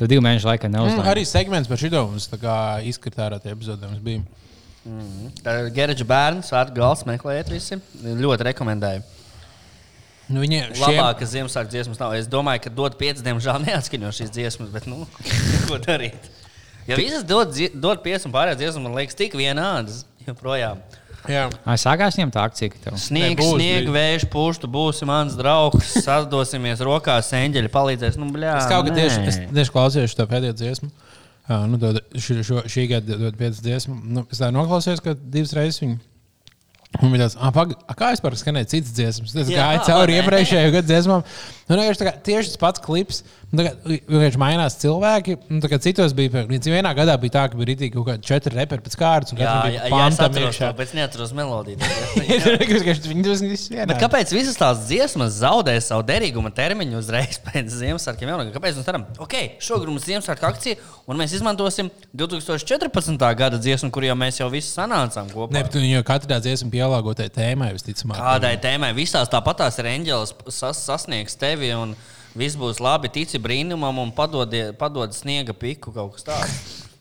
Tu 0.00 0.08
divu 0.08 0.22
mēnešu 0.24 0.48
laikā 0.48 0.68
Mm, 0.70 0.74
neuzdevumi. 0.78 1.08
arī 1.12 1.26
segments 1.28 1.68
par 1.68 1.76
šo 1.80 1.90
mums 2.08 2.28
tā 2.32 2.38
kā 2.40 2.54
izkritā 2.88 3.26
ārā 3.28 3.40
tie 3.42 3.52
epizodē. 3.52 3.90
mums 3.90 4.00
bija. 4.00 4.22
Gerģa 5.76 6.06
bērns, 6.08 6.48
svētku 6.48 6.74
galds 6.78 7.04
meklējiet 7.04 7.50
visi. 7.52 7.76
Ļoti 8.00 8.46
rekomendēju. 8.48 9.02
Nu, 10.30 10.40
viņi 10.44 10.60
šiem, 10.78 10.84
Labākas 10.84 11.32
Ziemassvētku 11.34 11.72
dziesmas 11.74 11.98
nav. 12.00 12.14
Es 12.14 12.28
domāju, 12.30 12.62
ka 12.64 12.70
dod 12.70 12.94
pieci, 12.96 13.20
diemžēl 13.26 13.64
neatskaņo 13.66 14.12
šīs 14.14 14.30
dziesmas, 14.30 14.70
bet 14.72 14.86
nu, 14.86 15.02
ko 15.68 15.76
darīt? 15.82 16.30
Ja 16.88 16.96
visas 16.96 17.24
dod, 17.26 17.52
dod 17.74 18.00
pieci 18.04 18.24
un 18.28 18.32
pārējās 18.32 18.60
dziesmas, 18.62 18.84
man 18.86 18.94
liekas, 18.96 19.18
tik 19.18 19.34
vienādas 19.38 20.04
joprojām. 20.26 20.78
Jā. 21.28 21.44
Ai, 21.68 21.76
sākās 21.80 22.16
viņam 22.18 22.32
tā 22.34 22.44
akcija, 22.48 22.72
ka 22.72 22.82
tev. 22.86 22.98
Sniegs, 23.02 23.50
bija. 23.60 23.94
vējš, 23.96 24.26
pūš, 24.32 24.60
tu 24.62 24.70
būsi 24.72 25.08
mans 25.08 25.36
draugs. 25.38 25.94
Sadosimies 26.06 26.82
rokās, 26.86 27.32
eņģeļi 27.36 27.72
palīdzēs. 27.74 28.18
Nu, 28.20 28.30
bļā, 28.34 28.56
Es 28.62 28.68
kaut 28.70 28.88
kā 28.88 28.96
tieši, 28.96 29.24
es 29.28 29.40
tieši 29.50 29.74
klausījos 29.74 30.14
šo 30.16 30.28
pēdējo 30.30 30.58
dziesmu. 30.62 30.90
Uh, 31.50 31.64
nu, 31.66 31.80
dod, 31.82 31.98
šo, 32.14 32.38
šo, 32.46 32.62
šī 32.70 32.86
gada 32.92 33.18
dod 33.18 33.36
piecas 33.38 33.58
dziesmu. 33.64 33.96
Nu, 34.16 34.22
es 34.30 34.38
tā 34.38 34.52
noklausījos, 34.54 35.02
ka 35.02 35.16
divas 35.18 35.56
reizes 35.56 35.82
viņu. 35.82 35.98
Un 36.98 37.12
bija 37.12 37.28
tāds, 37.28 37.36
ah, 37.38 37.94
kā 37.94 38.08
es 38.10 38.22
varu 38.22 38.38
skanēt 38.38 38.72
citas 38.72 38.90
dziesmas? 38.96 39.34
Es 39.38 39.50
gāju 39.50 39.82
cauri 39.86 40.16
vai 40.18 40.24
ne? 40.26 41.20
Nu, 41.70 41.78
vienkārši 41.78 42.02
tā 42.02 42.08
kā 42.08 42.12
tieši 42.26 42.52
tas 42.52 42.60
pats 42.60 42.82
klips. 42.82 43.22
Nu, 43.50 43.64
Vienkārši 43.66 44.38
mainās 44.38 44.76
cilvēki. 44.78 45.34
Nu, 45.50 45.58
citos 45.82 46.12
bija, 46.14 46.44
vienā 46.46 46.92
gadā 46.94 47.16
bija 47.18 47.34
tā, 47.34 47.42
ka 47.50 47.58
bija 47.58 47.72
rītīgi 47.72 47.96
kaut 47.96 48.06
kādi 48.06 48.28
četri 48.28 48.54
reperi 48.54 48.84
pēc 48.84 48.94
kārtas. 48.98 49.34
Jā, 49.34 49.54
jā, 49.70 49.88
jā, 49.90 50.04
es 50.06 50.20
atceros 50.22 50.60
to, 50.60 50.68
bet 50.78 50.86
es 50.86 50.94
neatceros 50.94 51.32
melodiju. 51.34 51.80
Kāpēc 54.04 54.34
visas 54.34 54.58
tās 54.58 54.84
dziesmas 54.86 55.40
zaudē 55.40 55.74
savu 55.82 56.04
derīguma 56.06 56.52
termiņu 56.54 57.00
uzreiz 57.00 57.40
pēc 57.48 57.66
Ziemassvētkiem? 57.74 58.30
Kāpēc 58.54 58.78
mēs 58.78 58.86
darām? 58.86 59.08
Ok, 59.22 59.34
šogad 59.62 59.90
mums 59.90 60.06
ir 60.06 60.14
Ziemassvētku 60.14 60.48
akcija, 60.50 60.78
un 61.10 61.18
mēs 61.18 61.34
izmantosim 61.38 61.90
2014. 62.14 63.26
gada 63.38 63.58
dziesmu, 63.58 63.90
kur 63.94 64.06
jau 64.06 64.14
mēs 64.18 64.38
jau 64.42 64.50
visi 64.52 64.70
sanācām 64.76 65.30
kopā. 65.34 65.50
Ne, 65.56 65.64
bet 65.66 65.74
jau 65.82 66.04
katrā 66.06 66.38
dziesmā 66.42 66.70
pielāgotai 66.74 67.26
tēmai, 67.34 67.72
visticamāk. 67.74 68.22
Kādai 68.22 68.54
tēmai 68.62 68.92
visās 68.96 69.30
tāpatās 69.32 69.78
ir 69.82 69.90
eņģelis 69.90 70.34
sas, 70.54 70.82
sasniegs 70.86 71.38
tevi, 71.40 71.59
un 71.76 71.96
viss 72.38 72.58
būs 72.60 72.80
labi. 72.82 73.10
Tici 73.12 73.40
brīnumam, 73.42 74.00
un 74.02 74.14
padodi, 74.16 74.70
padod 74.78 75.12
sniega 75.16 75.56
piku 75.56 75.92
kaut 75.94 76.16
kas 76.16 76.26
tāds. 76.28 76.60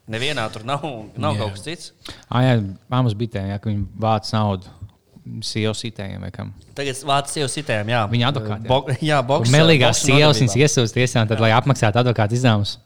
Nevienā 0.10 0.48
tur 0.50 0.64
nav, 0.66 0.82
nav 1.22 1.36
Jā. 1.38 1.44
kaut 1.44 1.56
kas 1.56 1.66
cits. 1.68 1.92
Ah, 2.26 2.42
jā, 2.42 2.56
māmas 2.90 3.14
bitēm, 3.18 3.52
jā, 3.52 3.60
ka 3.62 3.70
viņi 3.70 3.84
vāc 4.02 4.32
naudu 4.34 4.72
sievas 5.46 5.82
sitējiem 5.84 6.24
vai 6.26 6.32
kam. 6.34 6.50
Tagad 6.78 7.02
vācis 7.06 7.38
jau 7.42 7.50
sitējām, 7.52 7.92
jā. 7.94 8.00
Viņa 8.10 8.32
advokāti, 8.32 8.66
jā. 8.66 8.70
Bo, 8.72 8.96
jā, 9.12 9.20
boks. 9.30 9.52
Melīgās 9.54 10.02
sievas 10.02 10.42
viņas 10.42 10.56
iesūdz 10.64 10.96
tiesā, 10.96 11.26
tad, 11.30 11.44
lai 11.44 11.52
apmaksātu 11.54 12.02
advokātu 12.02 12.40
izdevumus. 12.40 12.78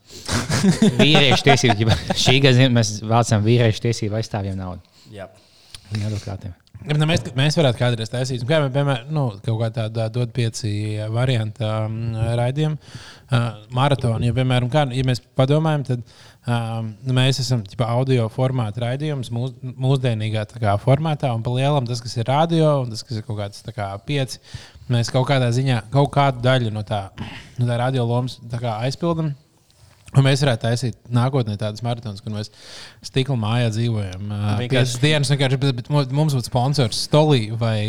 vīriešu 0.99 1.47
tiesību, 1.47 1.88
ja 1.88 2.17
šī 2.26 2.36
gada 2.43 2.67
mēs 2.74 2.97
vācam 3.07 3.45
vīriešu 3.47 3.86
tiesību 3.88 4.19
aizstāvjiem 4.19 4.59
naudu. 4.59 4.84
Jā. 5.13 5.30
Viņa 5.93 6.11
advokātiem. 6.11 6.57
Ja, 6.84 6.97
nu, 6.99 7.05
mēs, 7.07 7.21
mēs 7.38 7.55
varētu 7.55 7.79
kādreiz 7.79 8.11
taisīt, 8.11 8.41
kā, 8.47 8.57
piemēram, 8.73 9.11
nu, 9.15 9.21
kaut 9.45 9.59
kā 9.61 9.69
tāda 9.71 10.09
dot 10.11 10.34
pieci 10.36 10.69
variantu 11.13 11.63
um, 11.63 11.95
raidījumu, 12.36 12.75
uh, 12.75 13.45
maratonu. 13.77 14.27
Ja, 14.27 14.36
piemēram, 14.36 14.67
kā, 14.73 14.84
ja 14.91 15.05
mēs 15.07 15.21
padomājam, 15.39 15.86
tad 15.88 16.03
um, 16.03 16.89
mēs 17.15 17.39
esam 17.39 17.63
ķipa, 17.67 17.88
audio 17.95 18.27
formāta 18.34 18.84
raidījums 18.84 19.31
mūs, 19.31 19.55
mūsdienīgā 19.63 20.43
kā, 20.57 20.75
formātā, 20.84 21.31
un 21.31 21.45
pa 21.45 21.55
lielam 21.55 21.88
tas, 21.88 22.03
kas 22.03 22.17
ir 22.19 22.27
radio, 22.27 22.81
un 22.84 22.91
tas, 22.91 23.05
kas 23.07 23.21
ir 23.21 23.27
kaut 23.29 23.39
kāds 23.39 23.63
kā, 23.71 23.88
pieci, 24.03 24.41
mēs 24.91 25.13
kaut 25.13 25.29
kādā 25.31 25.53
ziņā 25.55 25.86
kaut 25.93 26.11
kādu 26.17 26.43
daļu 26.43 26.75
no 26.75 26.84
tā, 26.88 27.05
no 27.61 27.69
tā 27.69 27.79
radio 27.79 28.03
lomas 28.09 28.41
aizpildam. 28.75 29.31
Un 30.14 30.26
mēs 30.28 30.43
varētu 30.45 30.61
taisīt 30.68 30.97
nākotnē 31.14 31.55
tādas 31.57 31.82
maratonas, 31.86 32.22
kur 32.22 32.34
mēs 32.36 32.51
stikla 33.05 33.34
mājā 33.39 33.70
dzīvojam. 33.74 34.28
Vienkārši- 34.30 34.70
piecas 34.70 34.95
dienas, 35.01 35.32
vienkārši, 35.34 35.59
bet, 35.64 35.76
bet 35.80 35.89
mu- 35.89 36.03
mums 36.20 36.36
būtu 36.38 36.51
sponsors 36.51 36.99
Stolī 37.07 37.47
vai, 37.57 37.80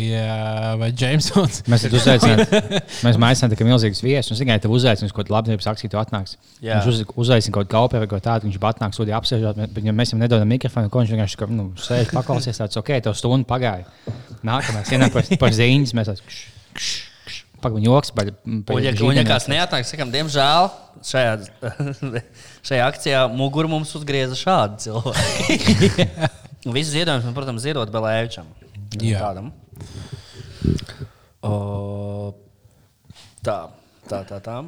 vai 0.81 0.89
Jamesons. 0.97 1.61
Mēs 1.69 1.85
tad 1.85 1.93
uzaicinām, 1.99 2.41
mēs 3.05 3.19
maisām 3.21 3.53
tikai 3.53 3.67
milzīgus 3.69 4.01
viesus. 4.05 4.33
Viņš 4.33 4.41
tikai 4.41 4.57
tev 4.63 4.73
uzaicinās 4.73 5.13
kaut 5.13 5.27
kādu 5.27 5.35
labdarības 5.37 5.69
akciju, 5.75 5.93
tu 5.93 6.01
atnāks. 6.01 6.35
Jā. 6.65 6.79
Viņš 6.81 6.91
uz, 6.91 7.03
uzaicina 7.27 7.53
kaut 7.59 7.67
kādu 7.69 7.75
kaupu 7.77 8.01
vai 8.01 8.09
kaut 8.15 8.25
tādu, 8.25 8.49
viņš 8.49 8.59
pat 8.65 8.79
atnāks, 8.81 8.97
sūdī 8.99 9.13
apsēžot, 9.15 9.61
bet 9.75 9.85
mēs 9.91 10.13
viņam 10.15 10.25
nedodam 10.25 10.49
mikrofonu, 10.49 10.89
ko 10.89 11.03
viņš 11.05 11.13
vienkārši 11.15 11.41
kā, 11.43 11.49
nu, 11.53 11.69
sēž 11.77 12.09
paklausies, 12.15 12.57
tāds 12.61 12.81
ok, 12.81 12.93
tev 13.05 13.13
stundu 13.17 13.45
pagāja. 13.49 13.85
Nākamais 14.45 14.89
ienāk 14.97 15.13
par, 15.13 15.29
par 15.45 15.53
ziņas, 15.55 15.93
mēs 15.97 16.11
kš, 16.25 16.93
Pagaidām, 17.65 17.85
joks. 17.87 18.13
Baļ, 18.13 18.31
Un, 18.45 18.83
ja, 18.83 19.25
kāds 19.25 19.47
neatnāk, 19.49 19.87
sakām, 19.89 20.11
diemžēl 20.13 20.69
šajā, 21.05 21.33
šajā 22.69 22.87
akcijā 22.91 23.25
muguru 23.33 23.71
mums 23.71 23.93
uzgrieza 23.97 24.37
šādi 24.37 24.85
cilvēki. 24.85 26.07
Ziedojumus, 26.93 27.25
man, 27.25 27.35
protams, 27.37 27.65
ziedot 27.65 27.89
Belēvičam. 27.93 28.47
Jā. 29.01 29.21
Tādam. 29.25 29.51
O, 31.45 32.33
tā, 33.45 33.59
tā, 34.09 34.23
tā. 34.29 34.41
tā. 34.41 34.61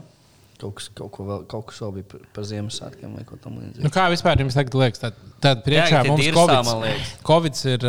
Kaut 0.57 0.79
kas, 0.79 0.87
kaut, 0.97 1.11
ko 1.13 1.23
vēl, 1.27 1.43
kaut 1.51 1.67
kas 1.69 1.79
vēl 1.83 1.91
bija 1.99 2.07
par, 2.09 2.21
par 2.33 2.45
Ziemassvētkiem 2.49 3.11
vai 3.13 3.23
ko 3.27 3.37
tamlīdzīgu. 3.43 3.83
Nu, 3.85 3.91
kā 3.93 4.07
vispār 4.09 4.41
jums 4.41 4.57
tagad 4.57 4.77
liekas? 4.79 5.01
Tad, 5.03 5.19
tad 5.43 5.61
priekšā 5.67 5.99
Jā, 5.99 6.07
mums 6.09 6.29
COVID. 6.33 7.11
COVID 7.27 7.61
ir 7.75 7.85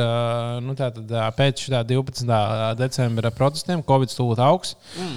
nu, 0.66 0.74
tātad, 0.76 1.14
ā, 1.16 1.30
pēc 1.38 1.64
šī 1.64 1.80
12. 1.94 2.28
decembra 2.76 3.32
protestiem. 3.32 3.84
Covid 3.88 4.12
tūlīt 4.12 4.42
augs. 4.44 4.74
Mm. 5.00 5.16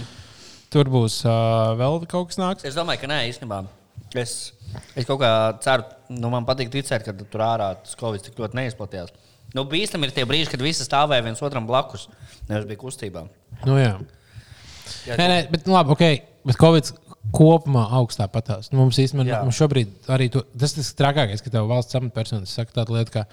Tur 0.72 0.88
būs 0.88 1.20
uh, 1.28 1.74
vēl 1.76 2.00
kaut 2.08 2.30
kas 2.32 2.40
nāks. 2.40 2.68
Es 2.68 2.78
domāju, 2.80 3.04
ka 3.04 3.12
nē, 3.12 3.26
īstenībā. 3.34 3.66
Es, 4.16 4.54
es 4.96 5.08
kaut 5.08 5.20
kā 5.20 5.32
ceru, 5.64 5.84
nu, 6.16 6.32
man 6.32 6.48
patīk 6.48 6.72
ticēt, 6.72 7.04
ka 7.04 7.16
tur 7.20 7.44
ārā 7.44 7.74
tas 7.84 8.00
Covid 8.00 8.24
tik 8.24 8.40
ļoti 8.40 8.60
neizplatījās. 8.62 9.12
Nu, 9.56 9.66
bīstami 9.68 10.08
ir 10.08 10.16
tie 10.16 10.24
brīži, 10.28 10.48
kad 10.54 10.64
visi 10.64 10.88
stāvēja 10.88 11.26
viens 11.28 11.44
otram 11.44 11.68
blakus. 11.68 12.08
Nevis 12.48 12.70
bija 12.70 12.80
kustībā. 12.80 13.26
Nu, 13.68 13.76
jā. 13.76 13.98
Jā, 15.08 15.18
Nē, 15.20 15.26
nē, 15.28 15.40
bet 15.52 15.68
nu, 15.68 15.76
labi, 15.76 15.92
ok. 15.96 16.06
Bet 16.48 16.60
Covid 16.60 16.92
kopumā 17.36 17.84
augstā 18.00 18.26
patās. 18.32 18.72
Nu, 18.72 18.82
mums 18.82 18.98
īstenībā 19.02 19.44
mums 19.46 19.60
šobrīd 19.60 20.10
arī 20.12 20.32
to, 20.34 20.42
tas 20.58 20.74
ir 20.78 20.88
trakākais, 21.00 21.44
ka 21.44 21.54
tev 21.54 21.70
valsts 21.70 22.00
amatpersonas 22.00 22.56
saka 22.58 22.82
tādu 22.82 22.98
lietu, 22.98 23.20
ka 23.20 23.28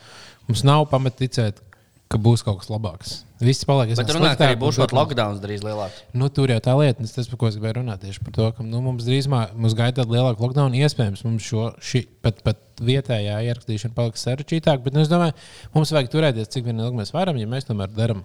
mums 0.51 0.65
nav 0.69 0.85
pamata 0.93 1.25
ticēt, 1.25 1.63
ka 2.09 2.21
būs 2.21 2.45
kaut 2.45 2.63
kas 2.63 2.71
labāks. 2.73 3.15
Viss 3.45 3.67
paliek. 3.69 3.93
Bet 3.95 4.11
runāt, 4.17 4.39
ka 4.41 4.49
arī 4.49 4.57
būs 4.59 4.79
šāds 4.79 4.95
lockdown 4.97 5.41
drīz 5.43 5.63
lielāks. 5.63 6.01
Nu, 6.17 6.31
tur 6.33 6.51
jau 6.51 6.59
tā 6.65 6.75
lieta, 6.81 7.05
tas, 7.05 7.29
par 7.31 7.41
ko 7.41 7.51
es 7.51 7.59
gribēju 7.59 7.79
runāt, 7.79 8.01
tieši 8.03 8.23
par 8.25 8.35
to, 8.35 8.49
ka 8.57 8.65
nu, 8.67 8.81
mums 8.83 9.07
drīzumā 9.07 9.43
mums 9.55 9.77
gaida 9.79 10.01
tāda 10.01 10.17
lielāka 10.17 10.43
lockdown. 10.43 10.77
Iespējams, 10.79 11.25
mums 11.27 11.47
šo 11.47 11.69
šī, 11.85 12.03
pat, 12.25 12.41
pat 12.47 12.83
vietējā 12.83 13.39
ierakstīšana 13.51 13.95
paliks 13.95 14.25
sarežģītāka, 14.27 14.83
bet 14.87 14.97
nu, 14.97 15.05
es 15.05 15.13
domāju, 15.13 15.37
mums 15.77 15.93
vajag 15.95 16.11
turēties, 16.15 16.51
cik 16.55 16.67
vien 16.67 16.81
ilgi 16.83 17.03
mēs 17.03 17.15
varam, 17.15 17.39
ja 17.39 17.51
mēs 17.51 17.69
tomēr 17.69 17.93
darām 17.95 18.25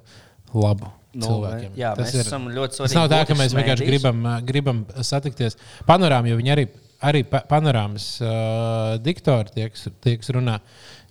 labu. 0.54 0.91
Nu, 1.14 1.28
cilvēkiem. 1.28 1.76
jā, 1.78 1.91
Tas 1.93 2.10
mēs 2.10 2.24
esam 2.26 2.47
ļoti 2.49 2.80
Tas 2.82 2.93
nav 2.97 3.06
tā, 3.12 3.20
ka 3.28 3.36
svarīgi 3.36 3.41
mēs 3.43 3.51
vienkārši 3.54 3.86
gribam, 3.86 4.24
gribam 4.47 4.80
satikties. 5.06 5.58
Panorāmā 5.86 6.32
jau 6.32 6.38
viņi 6.39 6.54
arī, 6.56 6.64
arī 7.06 7.22
pa- 7.30 7.43
panorāmas 7.51 8.08
uh, 8.26 8.95
diktori, 8.97 9.54
tie, 9.54 9.68
kas, 9.70 9.84
tie, 10.01 10.16
kas 10.18 10.32
runā, 10.34 10.56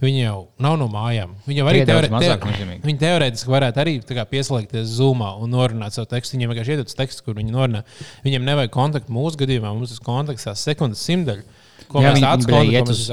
viņi 0.02 0.24
jau 0.24 0.40
nav 0.58 0.74
no 0.80 0.88
mājām. 0.90 1.36
Viņi 1.46 1.62
jau 1.62 1.68
arī 1.70 1.84
teore, 1.86 2.10
mazāk 2.10 2.42
teo- 2.42 2.50
nozīmīgi. 2.50 2.82
viņi 2.82 2.98
teorētiski 3.04 3.52
varētu 3.54 3.78
arī 3.84 3.94
kā 4.08 4.24
pieslēgties 4.26 4.90
Zoomā 4.98 5.30
un 5.38 5.54
norunāt 5.54 5.94
savu 5.94 6.10
tekstu. 6.10 6.34
Viņiem 6.34 6.50
vienkārši 6.50 6.74
iedod 6.74 6.94
tekstu, 6.98 7.22
kur 7.28 7.38
viņi 7.38 7.54
norunā. 7.54 7.84
Viņiem 8.26 8.42
nevajag 8.50 8.74
kontaktu 8.74 9.14
mūsu 9.14 9.38
gadījumā. 9.44 9.70
Mums 9.70 9.94
tas 9.94 10.02
kontakts 10.02 10.48
tās 10.50 10.66
sekundes 10.66 10.98
simtaļa. 11.06 11.46
Ko 11.92 12.02
Jā, 12.02 12.10
mēs 12.10 12.26
kontakts, 12.26 12.72
iet 12.74 12.90
uz, 12.90 13.06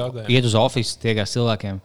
uz 0.50 0.54
oficiālu 0.58 1.02
tiekās 1.06 1.36
cilvēkiem, 1.38 1.80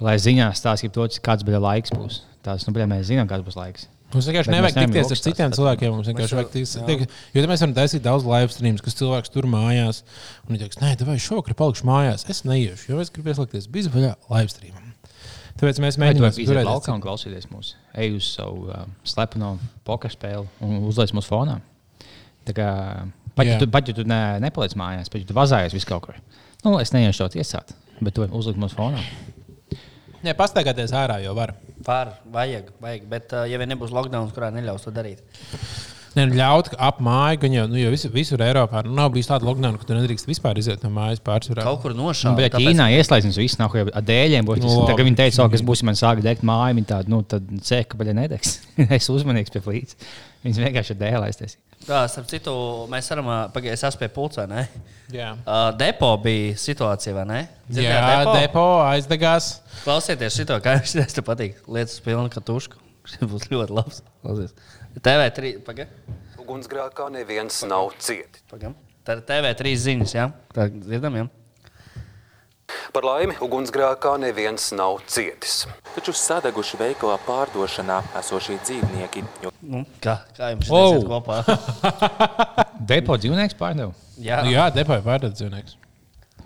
lai 0.00 0.16
ziņās 0.18 0.58
stāstītu 0.64 1.06
kāds 1.22 1.46
bija 1.46 1.62
laiks. 1.62 1.94
Būs. 1.94 2.24
Tās, 2.48 2.64
nu, 2.64 2.74
bļa, 2.76 2.88
mēs 2.90 3.06
zinām, 3.10 3.28
kāds 3.28 3.44
būs 3.44 3.58
laiks. 3.58 3.86
Mums 4.08 4.24
vienkārši 4.30 4.52
nevajag 4.54 4.76
tikties 4.78 5.10
ar 5.12 5.20
citiem 5.20 5.52
cilvēkiem. 5.52 5.92
Mums 5.92 6.08
vienkārši 6.08 6.36
vajag 6.38 6.52
tikties. 6.54 7.16
Jo 7.36 7.44
mēs 7.50 7.60
varam 7.60 7.74
taisīt 7.76 8.04
daudz 8.06 8.24
live 8.24 8.54
streams, 8.54 8.80
kas 8.84 8.96
cilvēks 8.96 9.34
tur 9.34 9.48
mājās. 9.52 10.00
Un 10.46 10.54
viņš 10.54 10.64
teiks, 10.64 10.80
nē, 10.80 10.94
vai 11.04 11.18
šovakar 11.20 11.58
palikšu 11.58 11.84
mājās. 11.88 12.24
Es 12.32 12.40
neiešu, 12.48 12.94
jo 12.94 13.02
es 13.04 13.12
gribu 13.12 13.34
ieslēgties 13.34 13.68
bizvaļā 13.74 14.14
live 14.32 14.54
streamam. 14.54 14.88
Tāpēc 15.58 15.80
mēs 15.82 15.98
iziet 15.98 16.38
turēt 16.46 16.68
laukā 16.68 16.94
un 16.94 17.02
klausīties 17.02 17.48
mūsu, 17.50 17.74
ej 17.98 18.14
uz 18.14 18.28
savu 18.36 18.68
uh, 18.70 18.84
slepeno 19.06 19.56
poker 19.86 20.12
spēli 20.12 20.46
un 20.64 20.84
uzliek 20.86 21.10
mūsu 21.16 21.32
fonā. 21.32 21.56
Kā, 22.46 22.68
pat, 23.34 23.44
ja 23.44 23.56
tu, 23.60 23.66
pat 23.68 23.90
ja 23.90 23.96
tu 23.96 24.06
ne, 24.08 24.20
nepaliec 24.44 24.76
mājās, 24.78 25.10
bet 25.10 25.24
ja 25.24 25.28
tu 25.28 25.36
vazājies 25.36 25.74
vis 25.74 25.88
kaut 25.88 26.06
kur, 26.06 26.20
nu, 26.62 26.76
es 26.78 26.94
neiešu 26.94 27.24
to 27.24 27.34
tiesāt, 27.34 27.74
bet 27.98 28.14
tu 28.16 28.28
uzliek 28.38 28.60
mūsu 28.60 28.78
fonā. 28.78 29.02
Jā, 30.26 30.34
pastaigāties 30.38 30.94
ārā 30.96 31.20
jau 31.22 31.34
var. 31.38 31.54
Var, 31.86 32.10
vajag, 32.34 32.72
vajag. 32.82 33.04
Bet, 33.10 33.30
uh, 33.36 33.44
ja 33.46 33.60
vien 33.60 33.70
nebūs 33.70 33.94
lockdown, 33.94 34.32
kurā 34.34 34.50
neļaus 34.54 34.88
to 34.88 34.94
darīt, 34.94 35.22
Nē, 36.16 36.24
nu, 36.26 36.34
ļaut 36.38 36.70
ap 36.82 37.02
māju, 37.04 37.38
gan 37.44 37.52
jau, 37.54 37.64
nu, 37.70 37.76
jo 37.78 37.90
visur, 37.92 38.10
visur 38.10 38.40
Eiropā 38.42 38.80
nu, 38.86 38.94
nav 38.96 39.10
bijis 39.14 39.28
tāda 39.28 39.46
lockdown, 39.46 39.76
ka 39.78 39.86
tu 39.86 39.94
nedrīkst 39.94 40.26
vispār 40.26 40.58
iziet 40.58 40.82
no 40.82 40.90
mājas 40.94 41.20
pārsvarā. 41.22 41.62
kaut 41.66 41.82
kur 41.84 41.92
Nu, 41.94 42.08
nošāva. 42.08 42.34
bet 42.40 42.56
Ķīnā 42.56 42.88
ieslēdzas 42.96 43.38
viss 43.38 43.60
nav 43.60 43.76
jau 43.76 43.84
ar 43.86 44.06
dēļiem. 44.08 44.48
Būs, 44.48 44.62
Nu, 44.62 44.66
nu, 44.66 44.78
labi. 44.80 44.88
tagad 44.90 45.06
viņi 45.10 45.18
teica, 45.20 45.44
ka, 45.44 45.52
kas 45.52 45.62
būs, 45.68 45.82
ja 45.84 45.86
man 45.90 46.00
sāk 46.00 46.22
degt 46.24 46.42
māja, 46.42 46.74
viņi 46.74 46.88
tādu, 46.88 47.12
nu, 47.12 47.20
tad 47.22 47.44
cēka, 47.62 48.00
ka 48.00 48.16
nedegs. 48.16 48.56
es 48.98 49.10
uzmanīgs 49.12 49.52
pie 49.54 49.62
flīts. 49.62 49.94
Viņas 50.44 50.60
vienkārši 50.62 50.94
ir 50.94 51.00
dēlēs. 51.00 51.56
Tā, 51.86 52.02
starp 52.10 52.26
citu, 52.30 52.52
mēs 52.90 53.06
varam, 53.12 53.28
pagaidām, 53.54 53.74
es 53.76 53.84
esmu 53.86 54.02
pie 54.02 54.08
pulcē, 54.12 54.44
ne? 54.50 54.64
Jā, 55.14 55.30
Uh, 55.46 55.68
depo 55.78 56.10
bija 56.22 56.56
situācija, 56.58 57.14
vai 57.16 57.24
ne? 57.28 57.40
Dzirdējāt 57.70 58.26
Jā 58.26 58.34
depo 58.34 58.64
aizdegās. 58.84 59.50
Klausieties 59.84 60.36
šo, 60.40 60.58
kā 60.62 60.74
jums 60.78 60.96
tas 60.98 61.24
patīk. 61.26 61.62
Lietas 61.70 62.00
pilna 62.04 62.30
katuška. 62.34 62.82
Šis 63.08 63.24
būs 63.30 63.48
ļoti 63.52 63.76
labs. 63.78 64.02
Klausies. 64.24 64.54
TV3, 64.98 65.54
pagaidi. 65.64 66.18
Ugunsgrēkā 66.42 67.08
neviens 67.14 67.62
nav 67.70 67.94
cietis. 68.02 68.42
Pagam. 68.50 68.74
Tā 69.06 69.16
ir 69.16 69.24
TV3 69.30 69.74
ziņas, 69.86 70.14
jā? 70.18 70.26
Tā 70.52 70.66
dzirdam, 70.74 71.14
jā? 71.22 71.28
Par 72.92 73.04
laimi, 73.06 73.34
ugunsgrēkā 73.44 74.14
neviens 74.20 74.70
nav 74.76 74.98
cietis. 75.08 75.62
Taču 75.94 76.12
sadeguši 76.16 76.78
veikalā 76.80 77.16
pārdošanā 77.26 77.98
esošie 78.20 78.58
dzīvnieki, 78.64 79.24
jo 79.44 79.52
Nu, 79.62 79.82
kā, 80.04 80.18
kā 80.36 80.50
jums 80.52 80.68
Wow. 80.72 80.98
oh. 81.00 81.06
kopā? 81.08 81.40
Depo 82.92 83.16
dzīvnieks 83.20 83.56
pārdev. 83.58 83.92
Jā, 84.20 84.42
Nu, 84.44 84.52
jā 84.52 84.68
depo 84.74 84.96
ir 84.96 85.04
pārdevējs 85.06 85.38
dzīvnieks. 85.40 85.76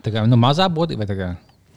Tā 0.02 0.10
kā 0.14 0.24
nu, 0.26 0.38
mazā 0.40 0.66
bodī 0.72 0.96
vai 0.98 1.06
tā 1.10 1.16
kā. 1.18 1.28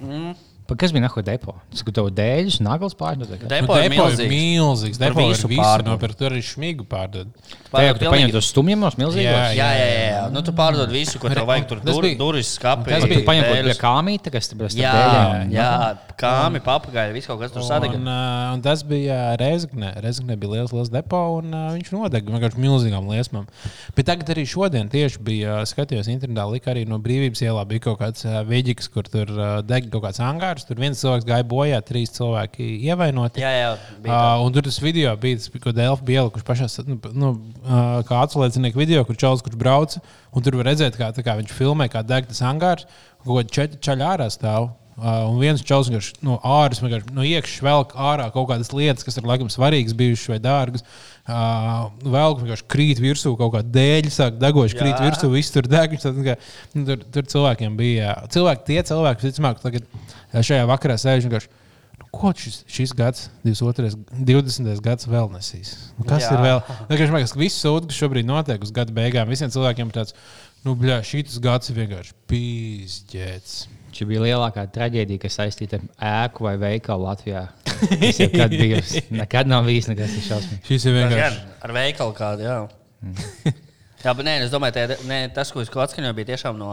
Mm. 0.01 0.33
Pa, 0.65 0.73
kas 0.81 0.89
bija 0.91 1.03
nahuj 1.05 1.21
depo? 1.27 1.53
Tas, 1.69 1.83
ka 1.85 1.91
tev 1.93 2.07
dēļus, 2.17 2.55
nagls 2.65 2.95
pārdod. 2.97 3.29
Depo 3.29 3.45
ir 3.45 3.59
depo 3.59 3.75
ir 3.77 3.91
milzīgs. 3.93 4.31
milzīgs. 4.31 4.97
Tur 4.97 5.05
Depo 5.11 5.21
ir 5.21 5.27
visu 5.35 5.49
pārdod. 5.59 5.91
nopirkt. 5.91 6.17
Tur 6.17 6.31
arī 6.33 6.41
šmigu 6.41 6.87
pārdod. 6.89 7.29
Ka 7.69 7.93
tu 7.99 8.05
paņem 8.09 8.31
tos 8.33 8.49
stumjamos 8.49 8.97
milzīgos. 8.97 9.53
Jā, 9.53 9.53
Jā, 9.53 9.69
jā, 9.77 9.91
jā. 10.09 10.23
Nu, 10.33 10.41
tu 10.41 10.51
pārdod 10.57 10.89
visu, 10.89 11.19
ko 11.21 11.29
tev 11.29 11.45
vajag. 11.45 11.67
Tur 11.69 11.79
Tas 11.85 11.93
dur, 11.93 12.01
bija- 12.07 12.17
durvis, 12.17 12.49
skāpī. 12.57 12.89
tas 12.95 13.05
bija 13.05 13.21
paņemot 13.29 13.51
pie 13.53 13.61
dēļus. 13.61 13.79
kāmītes, 13.85 14.31
kas 14.33 14.47
tur 14.49 14.57
bija. 14.57 14.69
Jā, 14.73 15.45
jā, 15.53 15.97
kāmi, 16.19 16.61
papagaļi, 16.63 17.13
viss 17.15 17.29
kaut 17.29 17.41
kas 17.41 17.53
tur 17.53 17.65
sadega. 17.65 17.97
Un, 17.99 18.07
uh, 18.07 18.53
un 18.55 18.63
tas 18.65 18.83
bija 18.87 19.35
Reizekne. 19.39 19.91
Reizekne 20.03 20.37
bija 20.39 20.53
liels, 20.55 20.73
liels 20.75 20.91
depo, 20.93 21.19
un 21.39 21.53
uh, 21.53 21.67
viņš 21.75 21.91
nodega 21.93 22.33
vienkārši 22.33 22.61
milzīgām 22.63 23.09
liesmām. 23.11 23.47
Bet 23.97 24.09
tagad 24.09 24.31
arī 24.33 24.45
šodien 24.49 24.91
tieši 24.91 25.21
bija 25.25 25.57
skatījos 25.69 26.09
internetā, 26.11 26.47
lika 26.51 26.71
arī 26.73 26.85
no 26.89 26.99
brīvības 27.03 27.43
ielā 27.45 27.65
bija 27.69 27.85
kaut 27.87 27.99
kāds 28.03 28.25
uh, 28.27 28.39
veģiks, 28.47 28.89
kur 28.93 29.09
tur 29.11 29.31
uh, 29.35 29.57
deg 29.65 29.89
kaut 29.93 30.05
kāds 30.07 30.21
angārs. 30.23 30.67
Tur 30.67 30.81
viens 30.81 31.01
cilvēks 31.01 31.27
gāja 31.27 31.47
bojā, 31.51 31.81
trīs 31.85 32.13
cilvēki 32.15 32.69
ievainoti. 32.89 33.43
Jā, 33.43 33.51
jā, 33.55 33.73
bija. 33.99 34.15
Uh, 34.15 34.45
un 34.45 34.55
tur 34.55 34.67
tas 34.69 34.79
video 34.83 35.15
bija, 35.21 35.41
tas, 35.41 35.51
ko 35.63 35.75
Dēlķis 35.75 36.07
bija 36.07 36.23
ielikuši 36.23 36.47
pašā, 36.47 36.69
nu, 36.87 36.99
nu, 37.13 37.33
uh, 37.65 37.99
kā 38.07 38.23
atsaucinieku 38.23 38.81
video, 38.81 39.03
kur 39.07 39.19
čels, 39.19 39.43
kurš 39.45 39.59
brauca. 39.59 40.03
Un 40.35 40.43
tur 40.43 40.57
var 40.59 40.67
redzēt, 40.71 40.97
kā, 40.99 41.11
kā 41.23 41.37
viņš 41.39 41.53
filmē, 41.55 41.87
kā 41.91 42.03
deg 42.03 42.27
tas 42.27 42.41
angārs, 42.43 42.89
kaut 43.25 43.51
četri 43.55 43.79
čaļi 43.83 44.09
ārā 44.13 44.27
stāv. 44.33 44.73
Uh, 44.95 45.25
un 45.27 45.41
viens 45.41 45.59
čels 45.59 45.89
vienkārši 45.89 46.21
no 46.23 46.37
ārā, 46.39 46.71
vienkārši 46.79 47.11
no 47.17 47.23
iekšas 47.27 47.63
velk 47.65 47.89
ārā 47.99 48.29
kaut 48.31 48.45
kādas 48.47 48.69
lietas, 48.71 49.03
kas 49.03 49.19
ir 49.19 49.25
laikam 49.27 49.49
svarīgas, 49.51 49.91
bijušas 49.99 50.29
vai 50.31 50.37
dārgas. 50.39 50.85
Uh, 51.27 51.89
vēl 51.99 52.37
vienkārši 52.39 52.65
krīt 52.71 53.01
virsū, 53.03 53.33
kaut 53.35 53.51
kā 53.57 53.61
dēļ, 53.75 54.07
sāk 54.15 54.39
degoši 54.39 54.79
krīt 54.79 55.03
virsū, 55.03 55.27
viss 55.33 55.51
tur 55.51 55.67
deg. 55.67 55.97
Kā, 55.99 56.37
nu, 56.77 56.85
tur, 56.87 57.03
tur 57.11 57.27
cilvēkiem 57.35 57.75
bija. 57.75 58.15
Cilvēki, 58.31 58.65
tie 58.71 58.79
cilvēki, 58.87 59.19
kas, 59.19 59.27
visticamāk, 59.27 59.59
tagad 59.65 59.91
uh, 59.91 60.39
šajā 60.39 60.63
vakarā 60.71 60.95
sēž 61.03 61.27
vienkārši. 61.27 61.51
Nu, 61.99 62.07
Ko 62.15 62.31
šis, 62.31 62.63
šis 62.71 62.95
gads, 62.95 63.27
22, 63.43 63.99
20. 64.23 64.73
gads 64.83 65.11
vēl 65.11 65.27
nesīs? 65.35 65.75
Nu, 65.99 66.07
kas 66.07 66.23
Jā. 66.23 66.37
Ir 66.37 66.45
vēl? 66.47 66.61
Vienkārši 66.87 67.11
man 67.11 67.19
liekas, 67.19 67.35
ka 67.35 67.43
viss 67.43 67.63
sūds, 67.67 67.91
kas 67.91 67.99
šobrīd 67.99 68.31
notiek 68.31 68.63
uz 68.63 68.71
gada 68.75 68.95
beigām, 68.95 69.27
visiem 69.27 69.51
cilvēkiem 69.51 69.91
ir 69.91 69.99
tāds, 69.99 70.15
nu, 70.63 70.79
bļā, 70.79 71.01
šis 71.03 71.35
gads 71.43 71.73
ir 71.73 71.83
vienkārši 71.83 72.15
pīzģēts. 72.31 73.57
Šī 73.95 74.07
bija 74.09 74.25
lielākā 74.25 74.65
traģēdija, 74.75 75.21
kas 75.23 75.37
saistīta 75.39 75.77
ar 75.79 76.25
ēku 76.25 76.43
vai 76.43 76.57
veikalu 76.59 77.05
Latvijā. 77.07 77.45
Tas 77.63 78.19
jau 78.19 78.27
kad 78.33 78.51
bijusi. 78.51 79.05
Nekad 79.21 79.47
nav 79.47 79.67
bijis 79.69 79.87
nekas 79.87 80.11
tāds 80.17 80.27
šausmīgs. 80.27 80.67
Šis 80.67 80.87
ir 80.89 80.97
vienkārši. 80.97 81.39
ar 81.63 81.73
veikalu 81.77 82.15
kādu, 82.17 82.43
jā. 82.43 82.57
jā, 84.03 84.11
bet 84.11 84.27
nē, 84.27 84.35
es 84.43 84.51
domāju, 84.51 84.75
ka 84.75 84.99
nē, 85.07 85.19
tas, 85.35 85.53
ko 85.55 85.63
es 85.63 85.71
atskaņoju, 85.71 86.17
bija 86.17 86.33
tiešām 86.33 86.59
no 86.59 86.71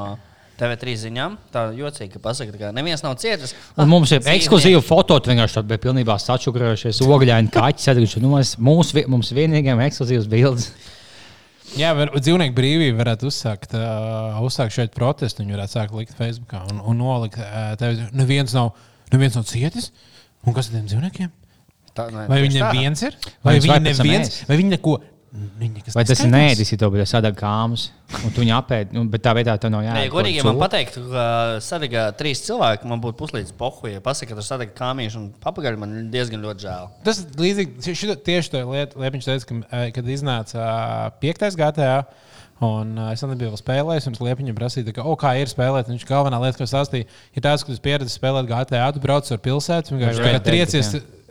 TV3 0.59 0.97
ziņām. 1.05 1.37
Tā 1.55 1.65
jocīgi, 1.79 2.11
ka 2.17 2.23
pasaka, 2.23 2.57
ka 2.59 2.73
neviens 2.75 3.05
nav 3.07 3.15
cietis. 3.23 3.55
Un 3.79 3.91
mums 3.91 4.13
ir 4.15 4.27
ekskluzīva 4.35 4.83
foto, 4.85 5.17
tur 5.19 5.33
vienkārši 5.33 5.61
tāda 5.61 5.71
bija 5.73 5.85
pilnībā 5.87 6.19
sačukrējušies 6.23 7.03
ogļaini 7.07 7.55
kaķi. 7.55 8.23
Nu, 8.23 8.35
vi- 8.99 9.07
mums 9.11 9.31
vienīgajam 9.37 9.87
ekskluzīvas 9.87 10.29
bildes. 10.31 10.73
Jā, 11.79 11.93
var, 11.97 12.11
dzīvnieku 12.19 12.55
brīvība 12.57 12.99
varētu 13.01 13.29
uzsākt, 13.31 13.73
uh, 13.79 14.41
uzsākt 14.45 14.75
šeit 14.77 14.93
protestu. 14.97 15.43
Viņi 15.43 15.57
varētu 15.57 15.77
sākt 15.79 15.95
likt 15.97 16.17
Facebookā 16.19 16.65
un, 16.73 16.83
un 16.93 16.99
nolikt, 17.01 17.39
uh, 17.41 17.73
tev, 17.81 18.03
neviens, 18.17 18.53
nav, 18.57 18.75
neviens 19.15 19.39
nav 19.39 19.47
cietis. 19.49 19.89
Un 20.45 20.57
kas 20.57 20.69
ar 20.69 20.77
tiem 20.79 20.91
dzīvniekiem? 20.91 21.31
Tā, 21.97 22.07
nē, 22.13 22.27
Vai 22.29 22.41
tā. 22.45 22.69
neviens 22.73 23.05
ir? 23.05 23.17
Vai 23.45 23.57
Vai 23.57 23.63
viņi 23.65 23.81
neviens? 23.87 24.37
Vai 24.49 24.59
viņi 24.61 24.75
neko 24.77 24.97
Vai 25.33 26.05
tas 26.05 26.21
ir 26.21 26.29
ja 26.75 26.77
tev 26.83 26.91
bija 26.93 27.07
sadeg 27.09 27.37
kāmas, 27.39 27.87
un 28.21 28.33
tu 28.35 28.43
viņu 28.43 28.53
apēdi, 28.53 28.93
nu, 28.93 29.07
bet 29.09 29.23
tā 29.25 29.33
vietā 29.37 29.55
tev 29.61 29.71
nav 29.73 29.81
Nē, 29.81 29.89
jāēd. 29.89 30.11
godīgi, 30.13 30.41
ja 30.43 30.45
man 30.45 30.59
pateiktu, 30.61 31.05
ka 31.09 31.25
sadegā 31.65 32.03
trīs 32.19 32.43
cilvēki, 32.45 32.85
man 32.91 33.01
būtu 33.01 33.17
puslīdz 33.23 33.55
pohu. 33.57 33.89
Ja 33.89 34.03
pasakā, 34.05 34.35
ka 34.35 34.41
tur 34.43 34.45
sadegā 34.45 34.77
kāmīši 34.77 35.17
un 35.17 35.31
papagaļi, 35.41 35.81
man 35.81 35.95
ir 36.03 36.11
diezgan 36.13 36.45
ļoti 36.45 36.67
žēl. 36.67 36.91
Tas 37.09 37.23
ir 37.25 37.41
līdzīgi. 37.47 37.97
šito- 37.97 38.19
Tieši 38.23 38.53
tā 38.53 38.61
lieta, 38.69 39.01
Liepiņš 39.01 39.25
teica, 39.31 39.47
ka, 39.49 39.55
eh, 39.73 39.91
kad 39.97 40.05
iznāca 40.05 40.61
ā, 40.61 41.11
piektais 41.23 41.57
GTA. 41.57 42.05
Un 42.63 42.93
uh, 42.97 43.09
es 43.11 43.19
nebiju 43.27 43.51
vēl 43.51 43.59
spēlējis, 43.59 44.05
un 44.07 44.15
Liepiņam 44.23 44.55
prasīju, 44.55 44.85
tā 44.87 44.93
kā, 44.95 45.03
oh, 45.03 45.17
kā 45.19 45.33
ir 45.41 45.49
spēlēt. 45.51 45.89
Viņš 45.91 46.05
galvenā 46.07 46.39
lieta, 46.45 46.61
ko 46.61 46.69
stāstīja, 46.71 47.09
ir 47.35 47.43
tas, 47.43 47.65
ka 47.65 47.73
tu 47.75 47.81
pieredzi 47.83 48.13
spēlēt 48.15 48.47
GTA, 48.47 48.93
tu 48.95 49.01
brauc 49.03 49.27
ar 49.35 49.41
pilsētu, 49.43 49.91
un 49.91 49.99
vienkārši 49.99 50.23
tā 50.37 50.45
triecies, 50.47 50.93
ci- 50.93 51.01
no- 51.03 51.22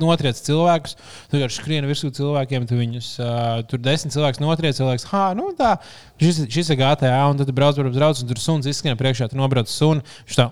notriec 0.00 0.40
cilvēkus, 0.46 0.96
tu 1.30 1.38
vienkārši 1.38 1.60
skrieni 1.60 1.90
virsū 1.90 2.12
cilvēkiem, 2.16 2.66
tu 2.70 2.78
viņus 2.78 3.12
uh, 3.20 3.60
tur 3.70 3.82
desmit 3.84 4.16
cilvēkus 4.16 4.42
notriec, 4.42 4.78
cilvēks, 4.80 5.08
ha, 5.12 5.24
nu 5.38 5.52
tā, 5.58 5.76
šis, 6.22 6.44
šis 6.50 6.72
ir 6.72 6.80
GTA, 6.80 7.16
un 7.30 7.40
tad 7.40 7.52
brauc, 7.56 7.78
brauc, 7.80 7.96
brauc, 7.96 8.22
un 8.22 8.30
tur 8.32 8.42
suns 8.42 8.70
izskrien 8.70 8.98
priekšā, 9.00 9.30
tu 9.30 9.40
nobrauc 9.40 9.70
sunu, 9.70 10.04
viņš 10.28 10.40
tā. 10.42 10.50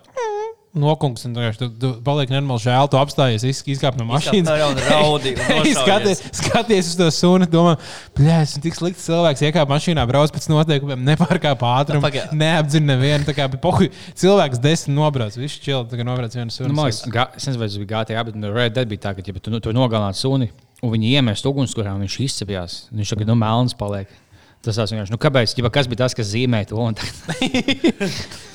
Nokungs, 0.77 1.25
un 1.25 1.33
tu, 1.57 1.66
tu 1.81 1.89
paliek 2.05 2.29
nenormāli 2.29 2.61
žēl, 2.66 2.89
tu 2.93 2.99
apstājies, 3.01 3.45
iz- 3.49 3.62
izkāp 3.73 3.97
no 3.97 4.05
mašīnas. 4.05 4.51
un 4.69 4.81
raudi 4.85 5.33
un 5.33 5.69
skaties, 5.79 6.21
skaties 6.37 6.91
uz 6.93 6.99
to 6.99 7.09
sunu, 7.14 7.49
domā, 7.51 7.73
bļā, 8.19 8.43
esmu 8.45 8.62
tik 8.66 8.77
slikts 8.77 9.07
cilvēks, 9.09 9.43
iekāp 9.49 9.73
mašīnā, 9.73 10.05
brauc 10.11 10.35
pēc 10.35 10.51
noteikumiem, 10.53 11.03
nepārkāp 11.09 11.64
ātrumu, 11.71 12.12
neapdzina 12.43 12.93
nevienu. 12.93 13.25
Tā 13.27 13.35
kā 13.39 13.49
pohu, 13.57 13.89
cilvēks 14.21 14.61
desmit 14.62 14.95
nobrauc, 15.01 15.41
viņš 15.41 15.59
čil, 15.64 15.89
tā 15.89 15.99
kā 15.99 16.07
nobrauc 16.07 16.37
vienu 16.37 16.53
sunu. 16.53 16.69
Nu, 16.69 16.77
man 16.79 16.93
liekas, 16.93 17.03
es 17.41 17.49
nezinu, 17.49 17.64
vai 17.64 17.73
tas 17.73 17.81
bija 17.81 17.91
GTA, 18.05 18.25
bet 18.29 18.39
no 18.39 18.53
Red 18.53 18.77
Dead 18.77 18.93
bija 18.93 19.09
tā, 19.09 19.16
ka 19.16 19.25
ja 19.25 19.41
tu, 19.41 19.51
nu, 19.55 19.64
tu 19.64 19.73
nogalināji 19.75 20.21
suni, 20.21 20.53
un 20.85 20.93
viņi 20.95 21.16
iemest 21.16 21.49
ugunskurā, 21.49 21.97
un 21.97 22.05
viņš 22.05 22.21
izcepjās. 22.29 22.81
Viņš 22.93 23.16
tagad 23.16 23.33
no 23.33 23.41
melnas 23.41 23.75
paliek. 23.75 24.12
Tas 24.59 24.75
tas 24.75 24.91
vienkārši, 24.91 25.13
nu, 25.15 25.19
kāpēc, 25.23 25.53
ja 25.55 25.71
kas 25.71 25.87
bija 25.87 26.01
tas, 26.01 26.15
kas 26.19 26.27
zīmē 26.33 26.65
to? 26.67 26.83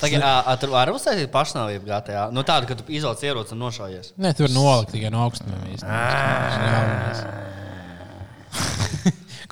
Tagad, 0.02 0.24
tur 0.60 0.72
var 0.74 0.92
uztaisīt 0.92 1.30
pašnāvību 1.32 1.88
GTA. 1.88 2.26
Nu, 2.34 2.44
tādu, 2.46 2.68
ka 2.68 2.76
tu 2.76 2.84
izvelc 2.92 3.22
ieroci 3.24 3.56
un 3.56 3.62
nošaujies. 3.64 4.12
Nē, 4.20 4.34
tur 4.36 4.52
nolikt 4.52 4.92
tikai 4.92 5.10
no 5.14 5.24
augstuma. 5.24 5.56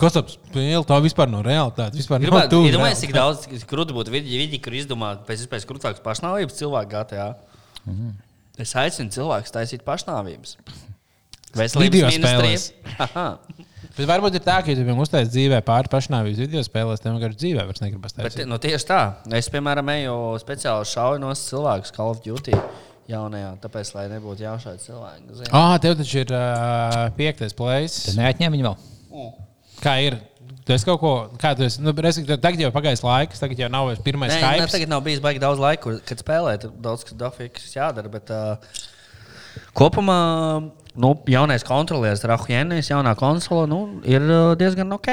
Kostaps, 0.02 0.36
pilnīgi 0.52 0.84
tā 0.88 0.98
vispār 1.04 1.30
no 1.32 1.40
realitātes. 1.46 2.00
Vispār 2.00 2.20
Gribētu, 2.24 2.56
tuvu 2.56 2.68
iedomājieties, 2.68 3.02
cik 3.04 3.12
realitātei. 3.16 3.56
daudz 3.56 3.66
krūti 3.70 3.96
būtu 3.96 4.14
vidi, 4.14 4.38
vidi, 4.40 4.60
kur 4.62 4.76
izdomāt 4.76 5.24
pēc 5.28 5.44
iespējas 5.44 5.68
krūtākas 5.68 6.04
pašnāvības 6.04 6.58
cilvēku 6.58 6.92
GTA. 6.94 7.28
Es 8.60 8.74
aicinu 8.76 9.14
cilvēkus 9.14 9.54
taisīt 9.54 9.84
pašnāvības. 9.86 10.56
Veselības 11.58 12.16
ministrija. 12.16 13.22
Bet 13.92 14.08
varbūt 14.08 14.38
ir 14.38 14.42
tā, 14.44 14.54
ka, 14.64 14.72
ja 14.72 14.78
tu 14.78 14.86
viņam 14.86 15.02
uztaisīsi 15.04 15.32
dzīvē 15.34 15.58
pāri 15.66 15.90
pašnāvības 15.92 16.38
video 16.40 16.62
spēlēs, 16.64 17.02
tad 17.02 17.12
vienkārši 17.12 17.38
dzīvē 17.42 17.66
vairs 17.68 17.82
negribas 17.84 18.14
Bet, 18.16 18.24
taisīt. 18.30 18.48
nu, 18.48 18.56
tieši 18.62 18.88
tā. 18.88 19.00
Es, 19.36 19.50
piemēram, 19.52 19.90
eju 19.98 20.14
speciāli 20.40 20.88
šauju 20.88 21.20
no 21.20 21.34
cilvēkus 21.36 21.92
Call 21.92 22.14
of 22.14 22.22
Duty 22.24 22.56
jaunajā, 23.12 23.50
tāpēc, 23.60 23.90
lai 23.98 24.06
nebūtu 24.14 24.46
jāšauj 24.46 24.78
cilvēku. 24.86 25.40
Ah, 25.52 25.74
tev 25.82 25.98
taču 26.00 26.22
ir 26.22 26.32
uh, 26.32 26.98
piektais 27.18 27.52
plēsis. 27.58 28.06
Tad 28.08 28.20
neatņem 28.22 28.56
viņu 28.56 28.68
vēl. 28.70 29.32
Kā 29.82 29.96
ir? 30.06 30.16
Tu 30.62 30.70
esi 30.76 30.86
kaut 30.86 31.00
ko, 31.02 31.12
kā 31.42 31.50
tu 31.58 31.64
esi, 31.66 31.82
nu, 31.82 31.90
respektīvi, 31.90 32.38
tagad 32.40 32.60
jau 32.62 32.70
pagājis 32.72 33.02
laiks, 33.02 33.40
tagad 33.42 33.58
jau 33.58 33.68
nav 33.72 33.88
vairs 33.90 34.02
pirmais 34.04 34.30
Skype. 34.30 34.68
tagad 34.70 34.92
nav 34.92 35.02
bijis 35.02 35.20
baigi 35.24 35.42
daudz 35.42 35.58
laika, 35.60 35.96
kad 36.06 36.22
spēlēt. 36.22 36.68
Daudz 36.84 37.02
kas 37.08 37.18
dafiks 37.18 37.72
jādara. 37.74 38.08
Bet, 38.12 38.30
uh, 38.30 38.62
kopumā 39.76 40.20
nu, 40.98 41.14
jaunais 41.30 41.64
kontrolieris 41.66 42.24
Rahujēnis, 42.28 42.90
jaunā 42.92 43.14
konsole, 43.18 43.66
nu, 43.70 43.82
ir 44.08 44.24
uh, 44.28 44.52
diezgan 44.58 44.92
ok. 44.98 45.10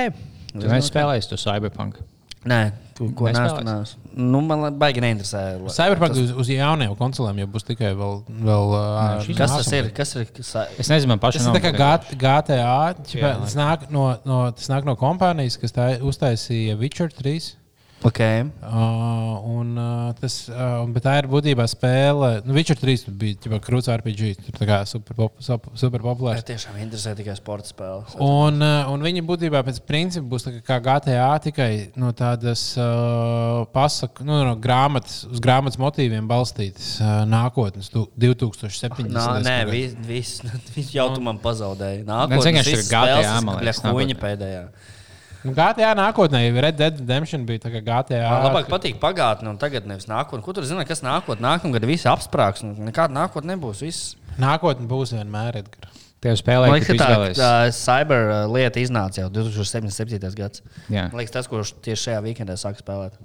Tu 0.53 0.65
neesi 0.65 0.89
spēlējis 0.89 1.30
to 1.30 1.38
Cyberpunk. 1.39 1.99
Nē, 2.49 2.59
ko, 2.95 3.09
ko 3.19 3.32
nesu. 3.36 3.97
Nu, 4.15 4.39
man 4.43 4.63
baigi 4.80 5.01
neinteresē. 5.03 5.41
Cyberpunk 5.75 6.15
uz, 6.21 6.32
uz 6.39 6.51
jaunajām 6.51 6.95
konsolēm 6.99 7.41
jau 7.43 7.47
būs 7.51 7.67
tikai 7.67 7.91
vēl. 7.99 8.21
vēl 8.47 8.75
uh, 8.77 9.27
Kas 9.36 9.55
tas 9.57 9.71
ir? 9.75 9.89
Kas 9.95 10.15
ir? 10.15 10.30
Kas, 10.36 10.53
Es 10.80 10.91
nezinu, 10.91 11.11
man 11.11 11.19
Tas 11.19 11.36
pašam 11.36 11.51
ir 11.51 11.59
tā 11.59 11.73
kā 11.75 11.93
GTA. 12.15 12.59
Jā, 13.11 13.34
Tas 13.43 13.57
nāk 13.59 13.89
no, 13.91 14.05
no, 14.27 14.39
tas 14.55 14.71
nāk 14.71 14.88
no 14.88 14.95
kompānijas, 14.99 15.59
kas 15.59 15.75
tā 15.75 15.89
uztaisīja 15.99 16.80
Witcher 16.80 17.11
3. 17.19 17.51
Okay. 18.08 18.43
Uh, 18.64 19.39
un, 19.50 19.74
uh, 19.78 20.14
tas, 20.20 20.36
uh, 20.52 20.84
bet 20.93 21.04
tā 21.06 21.16
ir 21.20 21.28
būtībā 21.32 21.66
spēle. 21.70 22.30
Nu, 22.45 22.56
Witcher 22.56 22.78
3 22.80 23.06
tur 23.06 23.16
bija 23.20 23.38
ģipa, 23.43 23.60
krūts 23.66 23.89
RPG. 23.91 24.32
Tur 24.45 24.58
tā 24.60 24.68
kā 24.70 24.80
super, 24.89 25.18
pop, 25.18 25.39
super, 25.43 25.74
super 25.80 26.04
populārs. 26.06 26.43
tiešām 26.47 26.78
interesē 26.84 27.16
tikai 27.18 27.36
sporta 27.39 27.70
spēles. 27.72 28.16
Un, 28.24 28.62
uh, 28.64 28.91
un 28.93 29.04
viņi 29.06 29.24
būtībā 29.28 29.64
pēc 29.68 29.82
principa 29.89 30.28
būs 30.32 30.47
tā 30.47 30.56
kā 30.66 30.80
GTA 30.86 31.32
tikai 31.43 31.70
no 32.00 32.12
tādas 32.16 32.64
uh, 32.80 33.66
pasaku, 33.76 34.28
nu, 34.28 34.39
no 34.47 34.56
grāmatas, 34.60 35.24
uz 35.30 35.43
grāmatas 35.43 35.80
motīviem 35.82 36.30
balstītas 36.30 36.95
uh, 37.04 37.24
nākotnes, 37.30 37.91
tu- 37.93 38.08
2070. 38.20 39.12
Nā, 39.14 39.28
nē, 39.45 39.58
viss 39.70 39.97
vis, 40.08 40.36
vis 40.76 40.93
jau 40.95 41.10
tu 41.16 41.24
man 41.26 41.41
pazaudēji. 41.41 42.06
Nē, 42.06 42.14
Nākamais 42.14 42.50
vienkārši 42.50 42.78
ir 42.78 42.88
GTA, 42.88 43.36
man 43.45 43.62
liekas, 43.64 43.84
pēdējā. 44.20 44.64
Nu, 45.46 45.54
GTA 45.56 45.94
nākotnē 45.96 46.42
jau 46.44 46.64
Red 46.66 46.76
Dead 46.80 46.98
Redemption 47.00 47.46
bija 47.48 47.64
tā 47.64 47.72
kā 47.72 47.80
GTA. 47.86 48.24
Man 48.28 48.50
labāk 48.50 48.68
patīk 48.72 48.98
pagātnē, 49.00 49.54
un 49.54 49.60
tagad 49.62 49.88
nevis 49.88 50.10
nākotnē. 50.10 50.44
Kur 50.44 50.58
tur 50.58 50.68
zina, 50.68 50.84
kas 50.88 51.00
nākotnē? 51.06 51.46
Nākamgad 51.46 51.88
viss 51.88 52.08
apsprāgs, 52.10 52.66
un 52.66 52.76
nekāda 52.90 53.16
nākotnē 53.16 53.56
nebūs. 53.56 53.86
Viss. 53.88 54.14
Nākotnē 54.40 54.90
būs 54.90 55.16
vienmēr 55.16 55.62
Edgars. 55.62 56.06
Tev 56.20 56.34
Man 56.34 56.40
spēlēja, 56.42 56.74
liekas, 56.76 56.90
ka 56.90 56.96
ka 57.00 57.06
tā 57.08 57.28
tā 57.38 57.52
cyber 57.78 58.26
uh, 58.28 58.42
lieta 58.52 58.82
iznāca 58.82 59.22
jau 59.22 59.30
2077. 59.32 60.34
gads. 60.36 60.66
Jā. 60.92 61.06
Man 61.08 61.22
liekas, 61.22 61.32
tas, 61.38 61.48
kurš 61.48 61.72
tieši 61.86 62.10
šajā 62.10 62.24
weekendā 62.26 62.58
sāk 62.60 62.82
spēlēt. 62.82 63.16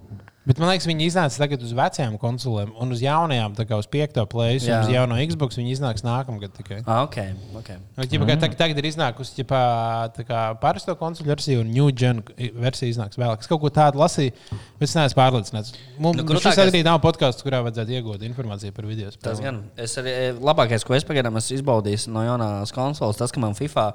Bet 0.45 0.59
man 0.61 0.68
liekas, 0.72 0.88
viņi 0.88 1.07
iznāca 1.09 1.40
tagad 1.40 1.62
uz 1.64 1.70
vecajām 1.76 2.16
konsolēm, 2.20 2.74
un 2.80 2.92
uz 2.92 3.01
jaunajām, 3.05 3.55
tā 3.57 3.64
kā 3.68 3.78
uz 3.80 3.86
piekto 3.90 4.24
plēsu, 4.28 4.68
un 4.68 4.84
uz 4.84 4.92
jauno 4.92 5.16
Xbox 5.30 5.61
viņi 5.61 5.72
iznāks 5.76 6.05
nākamgad 6.05 6.53
tikai. 6.59 6.82
Ah, 6.84 7.05
ok. 7.07 7.16
okay. 7.61 7.78
Nu, 7.97 8.05
ķipa, 8.05 8.26
mm. 8.26 8.42
tagad, 8.42 8.59
tagad 8.61 8.80
ir 8.82 8.88
iznākusi 8.90 9.47
kā 9.49 10.42
parasto 10.61 10.97
konsolu 11.01 11.32
versija, 11.32 11.62
un 11.64 11.72
New 11.72 11.88
Gen 11.97 12.20
versija 12.61 12.92
iznāks 12.92 13.20
vēlāk. 13.20 13.40
Es 13.40 13.49
kaut 13.49 13.62
ko 13.64 13.72
tādu 13.72 14.03
lasīju, 14.03 14.34
bet 14.80 14.88
es 14.88 14.97
neesmu 14.99 15.20
pārliecināts. 15.20 15.78
Mums 15.97 16.14
Nu, 16.14 16.22
nu, 16.22 16.40
šis 16.40 16.61
arī 16.62 16.82
nav 16.86 17.01
podkāsts, 17.03 17.42
kurā 17.45 17.61
vajadzētu 17.64 17.97
iegūt 17.97 18.24
informāciju 18.28 18.74
par 18.76 18.86
video 18.88 19.11
Tas 19.24 19.40
gan. 19.42 19.62
Es 19.80 19.97
arī 20.01 20.12
eh, 20.12 20.36
labākais, 20.38 20.84
ko 20.86 20.95
es 20.97 21.07
pagaidām 21.07 21.40
esmu 21.40 21.59
izbaudījis 21.59 22.07
no 22.12 22.22
jaunās 22.24 22.72
konsoles, 22.74 23.18
tas, 23.18 23.34
ka 23.34 23.42
man 23.42 23.57
FIFA, 23.59 23.88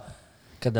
kad, 0.63 0.75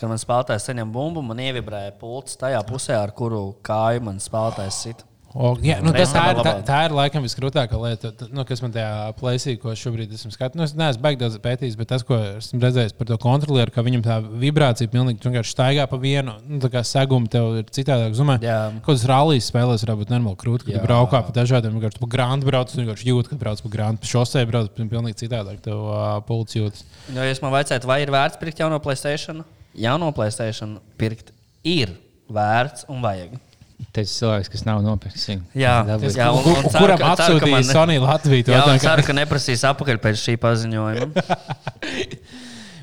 kad 0.00 0.10
man 0.10 0.20
spēlētājs 0.20 0.68
saņem 0.68 0.92
bumbu, 0.94 1.22
man 1.24 1.40
ievibrēja 1.42 1.94
pults 2.00 2.38
tajā 2.40 2.60
pusē, 2.68 2.98
ar 2.98 3.14
kuru 3.16 3.44
kāju 3.64 4.04
man 4.08 4.20
spēlētājs 4.22 4.82
sit. 4.86 5.06
O, 5.32 5.54
jā, 5.64 5.78
nu, 5.80 5.94
tas, 5.96 6.10
tā, 6.12 6.22
ir, 6.34 6.38
tā, 6.44 6.50
tā 6.68 6.78
ir 6.84 6.92
laikam 6.92 7.24
visgrūtākā 7.24 7.78
lieta, 7.80 8.10
nu, 8.36 8.42
kas 8.44 8.60
man 8.60 8.72
tajā 8.74 8.88
plēsī, 9.16 9.54
ko 9.62 9.72
šobrīd 9.78 10.10
esmu 10.12 10.28
skatījis. 10.34 10.58
Nu, 10.60 10.66
es 10.66 10.74
neesmu 10.76 11.00
baigts 11.06 11.22
daudz 11.22 11.38
pētījis, 11.40 11.76
bet 11.80 11.88
tas, 11.88 12.04
ko 12.04 12.18
esmu 12.36 12.60
redzējis 12.60 12.92
par 12.98 13.08
to 13.08 13.16
kontrolieru, 13.22 13.72
ka 13.72 13.84
viņam 13.86 14.02
tā 14.04 14.18
vibrācija 14.42 14.90
pilnīgi 14.92 15.24
vienkārši 15.24 15.54
staigā 15.54 15.86
pa 15.88 15.96
vienu, 16.02 16.34
nu, 16.44 16.58
tā 16.60 16.68
kā 16.74 16.82
seguma 16.84 17.30
tev 17.32 17.62
ir 17.62 17.70
citādāk. 17.72 18.12
Zumē, 18.18 18.36
kaut 18.42 18.90
kādas 18.90 19.06
rallijas 19.08 19.48
spēlēs 19.48 19.86
var 19.88 19.96
būt 20.02 20.12
normāli 20.12 20.40
krūti, 20.42 20.68
kad 20.68 20.84
braukā 20.84 21.22
pa 21.24 21.32
dažādiem, 21.40 21.78
vienkārši 21.78 22.02
pa 22.02 22.10
grandu 22.12 22.50
brauc, 22.50 22.74
un 22.76 22.82
vienkārši 22.84 23.08
jūt, 23.08 23.30
ka 23.32 23.38
brauc 23.40 23.62
pa 23.64 23.72
grandu, 23.72 24.02
pa 24.04 24.10
šosei 24.12 24.44
brauc, 24.50 24.68
pil- 24.76 24.90
pilnīgi 24.92 25.22
citādāk 25.24 25.62
tev 25.64 25.80
uh, 25.86 26.18
pults 26.28 26.58
jūtas. 26.60 26.84
Nu, 27.08 27.22
ja 27.24 27.32
es 27.32 27.40
man 27.40 27.54
vajadzētu, 27.56 27.88
vai 27.88 28.02
ir 28.04 28.12
vērts 28.12 28.36
pirkt 28.42 28.60
jauno 28.60 28.82
Playstation? 28.84 29.40
Jauno 29.80 30.12
Playstation 30.12 30.76
pirkt 31.00 31.32
ir 31.64 31.94
vērts 32.28 32.84
un 32.92 33.00
vajag. 33.04 33.38
Tas 33.92 34.06
ir 34.08 34.14
cilvēks, 34.22 34.48
kas 34.52 34.62
nav 34.64 34.78
nopircis 34.84 35.26
viņu. 35.28 35.42
Jā, 35.58 35.72
Kur- 36.78 36.92
un 36.94 37.16
ceru, 37.18 37.40
kuram 37.42 37.50
man- 37.56 37.66
Sony 37.68 37.98
Latviju? 38.00 38.46
Jā, 38.48 38.62
kā- 38.64 38.78
ceru, 38.86 39.02
ka 39.10 39.12
neprasīs 39.18 39.64
atpakaļ 39.68 39.98
pēc 40.04 40.22
šī 40.22 40.36
paziņojuma. 40.40 41.10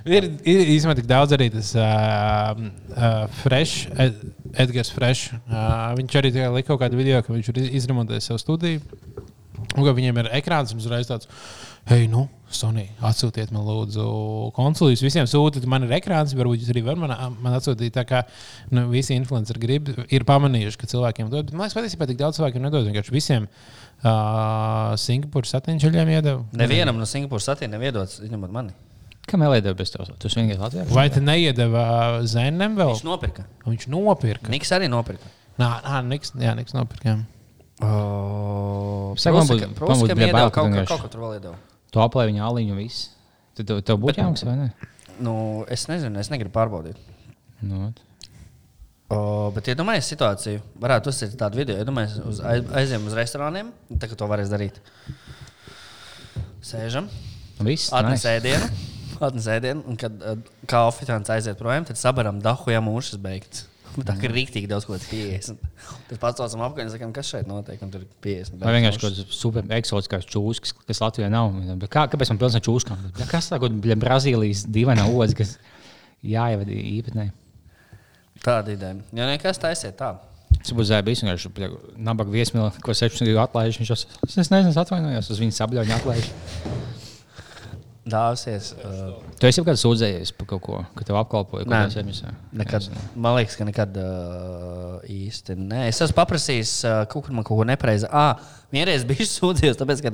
Ir, 0.10 0.26
ir 0.48 0.62
īstenībā 0.74 0.94
tik 0.98 1.08
daudz 1.10 1.34
arī 1.36 1.50
tas 1.54 1.74
uh, 1.78 2.56
uh, 2.96 3.26
Fresh, 3.44 3.90
Ed, 4.00 4.16
Edgars 4.64 4.90
Fresh. 4.96 5.34
Uh, 5.52 5.92
viņš 6.00 6.16
arī 6.22 6.32
tikai 6.34 6.48
lika 6.56 6.72
kaut 6.72 6.80
kādu 6.86 6.98
video, 6.98 7.20
ka 7.22 7.34
viņš 7.36 7.50
ir 7.52 7.60
iz- 7.66 7.74
izremontējis 7.82 8.30
savu 8.32 8.40
studiju. 8.42 8.80
Un 9.76 9.84
ka 9.86 9.92
viņiem 9.94 10.22
ir 10.24 10.30
ekrāns 10.40 10.72
un 10.74 10.80
uzreiz 10.82 11.10
tāds, 11.12 11.28
hei, 11.90 12.06
nu, 12.12 12.28
Sony, 12.50 12.88
atsūtiet 13.06 13.52
man 13.54 13.62
lūdzu 13.68 14.04
konsoli. 14.58 14.96
Jūs 14.96 15.04
visiem 15.06 15.28
sūtiet, 15.30 15.66
man 15.70 15.86
ir 15.86 15.92
ekrāns, 16.00 16.32
varbūt 16.38 16.64
jūs 16.64 16.72
arī 16.74 16.82
varat 16.86 17.02
man, 17.04 17.14
man 17.46 17.58
atsūtīt. 17.60 17.94
Tā 17.94 18.04
kā 18.10 18.24
nu, 18.74 18.88
visi 18.90 19.14
influenceri 19.18 19.62
grib, 19.62 19.92
ir 20.10 20.26
pamanījuši, 20.26 20.80
ka 20.82 20.90
cilvēkiem 20.90 21.30
dod. 21.30 21.52
Bet 21.52 21.54
man 21.58 21.68
liekas, 21.68 21.78
patiesībā 21.78 22.08
tik 22.10 22.18
daudz 22.22 22.40
cilvēkiem 22.40 22.66
nedod. 22.66 22.88
Vienkārši 22.90 23.14
visiem 23.14 23.46
uh, 23.46 24.98
Singapūras 24.98 25.54
satiņķaļiem 25.54 26.14
iedeva. 26.16 26.42
Nevienam 26.58 26.98
no 26.98 27.06
Singapūras 27.10 27.52
satīna 27.52 27.78
neviedots, 27.78 28.18
izņemot 28.26 28.54
mani. 28.58 28.74
Kam 29.30 29.46
ieliedēja 29.46 29.78
bez 29.78 29.94
tevis? 29.94 30.10
Tu 30.18 30.32
vienīgi 30.34 30.58
Latvijā? 30.58 30.88
Vai 30.90 31.06
te 31.14 31.22
neiedeva 31.22 31.84
Zenem 32.26 32.78
vēl? 32.80 32.96
Viņš 32.96 33.06
nopirka. 33.06 33.46
Viņš 33.70 33.86
nopirka. 33.94 34.50
Niks 34.50 34.74
arī 34.74 34.90
nopirka. 34.90 35.30
Nā, 35.62 35.76
nā 35.86 36.02
Niks, 36.08 36.34
jā, 36.34 36.56
Niks 36.58 36.74
nopirka. 36.74 37.14
jā. 37.14 37.20
Oh, 37.86 39.14
Saka, 39.16 39.38
man 39.38 39.48
būtu- 39.48 39.70
ka 40.50 40.50
kaut, 40.58 40.72
vienkārši- 40.72 41.12
ko- 41.14 41.69
Tu 41.90 42.04
aplēji 42.04 42.34
viņa 42.34 42.46
aliņu 42.50 42.76
un 42.76 42.84
viss. 42.84 43.10
Tad 43.58 43.70
tev, 43.70 43.82
tev 43.86 44.02
būtu 44.02 44.22
jāmaksā, 44.22 44.48
vai 44.50 44.58
ne? 44.60 44.92
Nu, 45.20 45.34
es 45.72 45.88
nezinu, 45.90 46.20
es 46.22 46.30
negribu 46.32 46.54
pārbaudīt. 46.56 47.00
Nu, 47.66 47.90
O, 49.10 49.50
bet 49.56 49.66
iedomājieties 49.72 50.12
situāciju. 50.14 50.60
Varētu 50.84 51.10
uzsākt 51.10 51.34
tādu 51.40 51.58
video. 51.58 51.80
Iedomājieties, 51.82 52.20
uz, 52.30 52.42
aiz, 52.46 52.68
aizējām 52.78 53.08
uz 53.10 53.16
restorāniem. 53.18 53.72
Tā 53.98 54.10
kā 54.12 54.18
to 54.18 54.28
varēs 54.30 54.52
darīt. 54.54 54.78
Sēžam, 56.62 57.08
viss. 57.66 57.90
atnes 57.90 58.22
nice. 58.22 58.36
ēdienu. 58.38 58.70
Atnes 59.26 59.50
ēdienu, 59.52 59.82
un 59.90 59.98
kad 60.00 60.14
uh, 60.24 60.38
kā 60.70 60.86
oficiāls 60.88 61.28
aiziet 61.34 61.58
projām, 61.60 61.84
tad 61.84 61.98
sabaram 62.00 62.38
dahu, 62.40 62.70
ja 62.72 62.80
mūžs 62.80 63.18
beigts. 63.20 63.66
Tā 64.08 64.16
kā 64.20 64.30
rīktīgi 64.32 64.70
daudz 64.70 64.86
ko 64.88 64.98
tas 64.98 65.08
50. 65.10 65.60
Tad 66.10 66.22
pats 66.22 66.42
saucam 66.42 66.64
apkārt 66.68 66.88
un 66.88 66.94
sakām, 66.94 67.12
kas 67.16 67.32
šeit 67.32 67.50
notiek. 67.50 67.82
Un 67.86 67.92
tur 67.94 68.06
ir 68.06 68.08
50. 68.26 68.62
Vai 68.64 68.76
vienkārši 68.78 69.02
kaut 69.02 69.18
kāds 69.18 69.36
super 69.40 69.68
eksotiskais 69.80 70.30
čūskas, 70.30 70.76
kas 70.88 71.04
Latvijā 71.04 71.30
nav. 71.34 71.52
Bet 71.82 71.92
Kā, 71.94 72.06
kāpēc 72.12 72.34
man 72.34 72.42
pilsēta 72.42 72.66
čūskām? 72.70 73.04
Ja 73.20 73.28
Kas 73.30 73.52
tā 73.52 73.60
kaut 73.62 73.76
kāda 73.76 74.00
Brazīlijas 74.00 74.66
dīvaina 74.70 75.10
odas, 75.12 75.36
kas 75.38 75.58
jāievada 76.26 76.76
īpatnē? 76.76 77.30
Tāda 78.44 78.76
ideja. 78.76 79.00
Ja 79.16 79.28
nekas 79.28 79.60
taisiet 79.62 79.98
tā. 80.00 80.16
Tas 80.60 80.74
būs 80.76 80.90
zēbis, 80.90 81.22
vienkārši 81.24 81.70
nabaga 82.04 82.34
viesmīlē, 82.34 82.72
ko 82.84 82.96
16 82.96 83.24
gadu 83.28 83.40
atlaiž. 83.44 83.80
Viņš 83.80 83.92
jau, 83.94 84.00
es 84.28 84.52
nezinu, 84.52 84.74
atvainojos, 84.82 85.30
uz 85.32 85.40
viņu 85.40 85.56
sabļauņu 85.56 85.96
atlaiž. 85.96 86.32
Dāvsies. 88.12 88.72
Uh, 88.84 89.12
Tu 89.40 89.50
esi 89.50 89.64
kāds 89.66 89.84
sūdzējies 89.86 90.34
par 90.38 90.50
kaut 90.54 90.64
ko, 90.66 90.80
ka 90.98 91.08
tev 91.08 91.20
apkalpoja 91.22 91.66
kaut 91.66 91.74
kādā 91.74 91.94
servisā? 91.94 92.34
Nekad, 92.60 92.88
man 93.16 93.38
liekas, 93.38 93.58
ka 93.60 93.68
nekad 93.68 94.00
uh, 94.02 94.98
īsti 95.10 95.58
nē. 95.60 95.86
Es 95.92 96.02
esmu 96.04 96.18
paprasījis, 96.18 96.74
uh, 96.90 97.04
kaut 97.12 97.28
kur 97.28 97.38
man 97.38 97.48
kaut 97.48 97.62
ko 97.62 97.68
nepareizi. 97.70 98.10
Ah, 98.12 98.42
vienreiz 98.74 99.06
biju 99.08 99.28
sūdzies, 99.28 99.78
tāpēc, 99.80 100.02
ka 100.06 100.12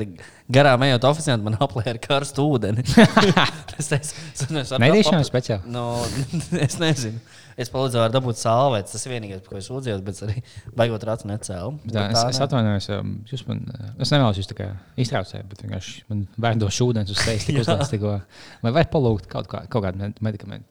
garām 0.58 0.84
ejot 0.88 1.08
oficiāli 1.10 1.46
man 1.46 1.58
aplēja 1.62 1.96
ar 1.96 2.02
karstu 2.04 2.46
ūdeni. 2.56 2.86
es 3.80 3.90
teicu, 3.92 4.78
Medīšana 4.82 5.26
speciāli? 5.28 5.72
No, 5.72 5.88
es 6.66 6.78
nezinu. 6.82 7.20
Es 7.56 7.70
palīdzēju 7.72 8.04
ar 8.04 8.12
dabūt 8.12 8.40
sālvēs. 8.40 8.92
Tas 8.92 9.06
ir 9.08 9.14
vienīgais, 9.14 9.42
par 9.46 9.54
ko 9.54 9.60
es 9.62 9.68
sūdzējos, 9.70 10.02
bet 10.04 10.18
arī 10.26 10.42
baigot 10.76 11.06
rācu 11.08 11.30
necēlu. 11.30 11.78
Tā, 11.88 12.10
es, 12.12 12.24
es 12.34 12.40
atvainojos, 12.44 12.90
um, 12.98 13.14
jūs 13.32 13.46
man, 13.48 13.62
uh, 13.72 13.94
es 14.04 14.12
nevēlos 14.12 14.42
jūs 14.42 14.50
tā 14.52 14.58
kā 14.58 14.68
iztraucēt, 15.00 15.46
bet 15.54 15.64
vienkārši 15.64 16.04
man 16.12 16.26
vērdos 16.48 16.82
ūdens 16.84 17.14
uz 17.16 17.22
sejas, 17.24 17.46
tik 17.48 17.62
Jā. 17.62 17.64
uzlēts 17.64 17.94
tikko. 17.94 18.18
Vai 18.66 18.76
var 18.76 18.90
palūgt 18.92 19.32
kaut, 19.32 19.48
kā, 19.52 19.64
kaut 19.72 19.88
kādu 19.88 20.04
med- 20.04 20.20
medikamentu? 20.28 20.68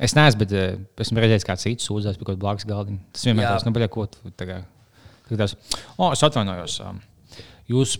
Es 0.00 0.16
neesmu, 0.16 0.46
bet 0.46 0.56
uh, 0.56 0.80
esmu 1.04 1.20
redzējis, 1.20 1.44
kā 1.44 1.58
cits 1.60 1.90
sūdzās 1.90 2.16
par 2.16 2.24
kaut 2.24 2.32
kādu 2.38 2.44
blakus 2.46 2.68
galdiņu. 2.72 3.02
Tas 3.12 3.28
vienmēr 3.28 3.50
tāds, 3.50 3.68
nu, 3.68 3.76
baļā, 3.76 3.92
ko 3.92 4.08
tu 4.08 4.32
tā 4.32 4.48
kā. 5.28 5.36
tā 5.36 5.36
kā 5.36 5.42
tās, 5.44 5.56
O, 5.98 6.12
es 6.12 6.22
atvainojos. 6.22 6.80
Jūs, 7.68 7.98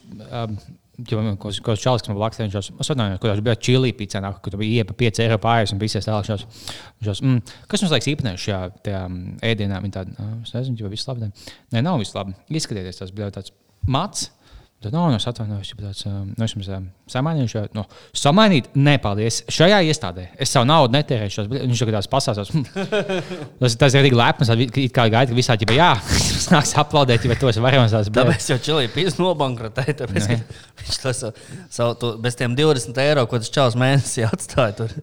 jau 1.09 1.21
man 1.23 1.37
kaut 1.39 1.55
kāds 1.63 1.83
čalis, 1.83 2.03
kas 2.03 2.09
man 2.11 2.17
blakus 2.19 2.41
sēž, 2.41 2.57
es 2.59 2.91
atvainojos, 2.91 3.21
kur 3.23 3.31
viņš 3.31 3.43
bija 3.47 3.57
čili 3.69 3.93
pīcē, 3.93 4.23
kur 4.43 4.51
tu 4.55 4.59
biji 4.59 4.81
iepa 4.81 4.97
5 4.99 5.21
eiro 5.23 5.37
pārējais 5.39 5.73
un 5.75 5.79
visies 5.83 6.09
tālāk. 6.09 6.25
šos- 6.27 6.47
šos, 7.05 7.21
mm, 7.23 7.43
Kas 7.69 7.83
jums 7.83 7.93
liekas 7.93 8.09
īpatnēs 8.15 8.43
šajā 8.47 8.61
tajā, 8.83 9.03
ēdienā? 9.43 9.79
Viņa 9.85 9.93
tāda, 9.93 10.17
"Ā, 10.19 10.43
es 10.43 10.53
nezinu, 10.53 10.81
vai 10.83 10.91
viss 10.91 11.07
labi. 11.07 11.31
Nē, 11.73 11.83
nav 11.83 11.99
viss 11.99 12.15
labi. 12.15 12.35
Izskatieties, 12.51 12.99
tas 12.99 13.11
bija 13.11 13.31
tāds 13.31 13.51
mats. 13.87 14.31
Tad, 14.79 14.93
no, 14.95 15.09
no, 15.11 15.17
es 15.19 15.25
atvainojos, 15.27 15.73
ja 15.73 15.77
tāds, 15.81 16.05
um, 16.07 16.29
no, 16.39 16.47
es 16.47 16.53
jums 16.55 16.69
um, 16.71 16.85
samainīju 17.11 17.51
šo, 17.51 17.63
no, 17.75 17.83
samainīt, 18.15 18.69
nē, 18.79 18.93
paldies. 19.03 19.41
Šajā 19.51 19.81
iestādē 19.91 20.29
es 20.39 20.53
savu 20.55 20.69
naudu 20.71 20.95
netērēšu. 20.95 21.49
Viņš 21.51 21.83
jau 21.83 21.89
tāds 21.91 22.11
pasāstās. 22.13 22.53
tas, 23.59 23.75
tas 23.81 23.97
ir 23.97 24.05
arī 24.05 24.13
lepns, 24.15 24.53
kā 24.95 25.09
gaida, 25.11 25.27
ka 25.33 25.35
visādi, 25.35 25.67
ja 25.75 25.81
jā, 25.81 25.91
nāks 26.55 26.77
aplaudēt, 26.79 27.27
ja 27.27 27.41
tos 27.43 27.59
varēs 27.65 27.97
tās 27.97 28.15
Tāpēc 28.21 28.49
jau 28.53 28.63
Čilija 28.69 28.95
pīs 28.95 29.19
nobankrotēja. 29.19 29.99
Tāpēc, 30.05 30.31
viņš 30.85 31.03
to 31.03 31.17
savu, 31.19 31.99
to, 31.99 32.15
bez 32.23 32.39
tiem 32.39 32.55
20 32.55 33.03
eiro, 33.03 33.27
ko 33.27 33.43
tas 33.43 33.51
čels 33.51 33.75
mēnesī 33.83 34.29
atstāja 34.31 34.79
tur. 34.79 34.95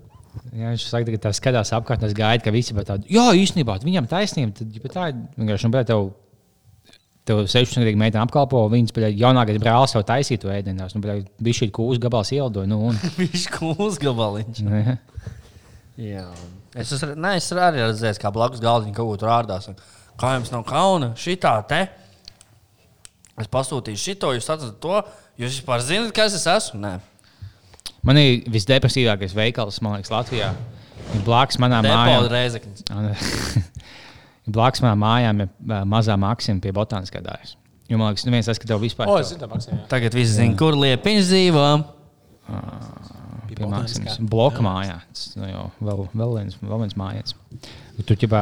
Jā, 0.55 0.71
viņš 0.71 0.87
saka, 0.87 1.11
ka 1.17 1.25
tas 1.27 1.39
skatās 1.41 1.75
apkārt, 1.75 1.99
tas 2.05 2.15
gaida, 2.15 2.43
ka 2.43 2.55
visi 2.55 2.71
ir 2.71 2.87
tādi. 2.87 3.11
Jā, 3.11 3.27
īstenībā 3.35 3.75
viņam 3.83 4.07
taisnība. 4.07 4.55
Tad, 4.55 4.71
ja 4.71 4.91
tā 4.93 5.09
ir 5.11 5.19
vienkārši, 5.35 5.67
nu, 5.67 5.75
bet 5.75 5.91
tev, 5.91 6.13
tev 7.25 7.41
16 7.45 7.81
gadu 7.81 7.99
meitene 7.99 8.23
apkalpo, 8.23 8.61
viņas 8.71 8.93
jaunākais 9.17 9.59
brālis 9.61 9.95
jau 9.95 10.03
taisīja 10.05 10.43
to 10.43 10.51
ēdienās. 10.53 10.95
Nu, 10.95 11.01
bija 11.03 11.59
šī 11.61 11.69
kūs 11.75 12.01
gabals 12.01 12.31
ielidoja. 12.35 12.69
Nu, 12.69 12.81
un, 12.91 12.99
Viņš 13.21 13.47
kūs 13.55 13.99
gabaliņš. 14.03 14.61
ne. 14.69 14.97
Jā. 16.01 16.27
Es, 16.75 16.91
esmu, 16.91 17.13
ne, 17.15 17.35
es 17.39 17.49
arī 17.55 17.83
redzēju, 17.83 18.19
kā 18.21 18.31
blakus 18.35 18.63
galdiņā 18.63 18.95
kaut 18.97 19.13
ko 19.13 19.19
tur 19.21 19.31
ārdās. 19.33 19.69
Kā 20.19 20.35
jums 20.37 20.51
nav 20.53 20.63
kauna? 20.67 21.13
Šitā 21.19 21.55
te. 21.69 21.85
Es 23.39 23.49
pasūtīju 23.51 23.99
šito, 23.99 24.31
jūs 24.35 24.47
atcerat 24.47 24.79
to. 24.83 25.01
Jūs 25.39 25.57
vispār 25.57 25.83
zināt, 25.83 26.13
kas 26.15 26.37
es 26.37 26.45
esmu? 26.47 26.79
Nē, 26.83 26.93
Man 28.05 28.19
ir 28.21 28.43
visdepresīvākais 28.53 29.33
veikals, 29.33 29.79
man 29.81 29.97
liekas, 29.97 30.11
Latvijā. 30.13 30.51
Ir 31.15 31.23
Blakus 31.25 31.57
manām 31.61 31.85
Depola 31.85 32.05
mājām. 32.05 32.27
Reizeknis. 32.29 32.85
Blakus 34.45 34.81
manām 34.83 35.01
mājām 35.01 35.41
ir 35.41 35.49
mazā 35.89 36.17
maksima 36.21 36.61
pie 36.61 36.71
botāniskā 36.75 37.21
dārza. 37.25 37.55
Jo 37.89 37.97
man 38.01 38.11
liekas, 38.11 38.25
neviens 38.25 38.47
neskatās 38.49 38.81
vispār. 38.81 39.09
O, 39.09 39.17
to- 39.17 39.25
es 39.25 39.33
zinu, 39.33 39.41
tā 39.41 39.49
maksā. 39.49 39.77
Tagad 39.89 40.13
visi 40.17 40.33
zina, 40.39 40.57
kur 40.57 40.77
liepiņš 40.77 41.25
dzīvo. 41.29 41.65
pie 43.55 43.67
Maksimas 43.71 44.19
bloka 44.19 44.63
mājā. 44.65 44.99
Tas 45.13 45.33
nu, 45.39 45.47
jau 45.49 45.65
vēl, 45.79 46.05
vēl 46.21 46.33
viens, 46.39 46.57
vēl 46.61 46.81
viens 46.83 46.97
mājās. 46.99 47.35
Tur 48.05 48.17
ģipā, 48.19 48.41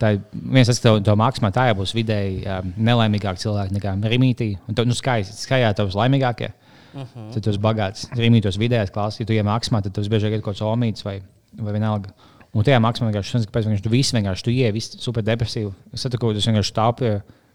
tā 0.00 0.14
ir 0.16 0.20
viens 0.32 0.70
tas, 0.70 0.80
ka 0.82 0.94
to 1.04 1.16
mākslā 1.20 1.50
tā 1.54 1.68
jau 1.68 1.78
būs 1.82 1.94
vidēji 1.96 2.44
um, 2.48 2.72
nelaimīgāk 2.88 3.40
cilvēki 3.42 3.76
nekā 3.76 3.96
Rīmītī. 4.14 4.54
Un 4.68 4.78
tu, 4.78 4.86
nu, 4.88 4.96
skaisti, 4.96 5.36
skaļā 5.44 5.74
tavs 5.76 5.96
laimīgākie. 5.98 6.52
Uh 6.94 7.02
-huh. 7.02 7.30
Tad 7.34 7.42
tu 7.42 7.50
esi 7.50 7.58
bagāts. 7.58 8.06
Rīmītos 8.14 8.58
vidējās 8.58 8.92
klases, 8.94 9.20
ja 9.20 9.26
tu 9.26 9.32
mākslā, 9.32 9.82
tad 9.82 9.92
tu 9.92 10.00
esi 10.00 10.10
biežāk 10.10 10.40
kaut 10.40 10.54
kāds 10.54 10.62
omīts 10.62 11.04
vai, 11.04 11.20
vai 11.58 11.72
vienalga. 11.72 12.10
Un 12.54 12.62
tajā 12.66 12.78
mākslā 12.82 13.08
vienkārši 13.10 13.34
tas, 13.34 13.46
kāpēc 13.50 13.66
vienkārši 13.66 13.84
tu 13.86 13.90
visi 13.90 14.14
vienkārši 14.14 14.44
tu 14.46 14.52
ieej, 14.54 14.70
visi 14.76 15.00
super 15.02 15.24
depresīvi. 15.26 15.72
Es 15.92 16.04
saprotu, 16.04 16.20
ka 16.22 16.36
tas 16.38 16.46
vienkārši 16.50 16.70
stāv 16.70 16.92
pie, 17.00 17.10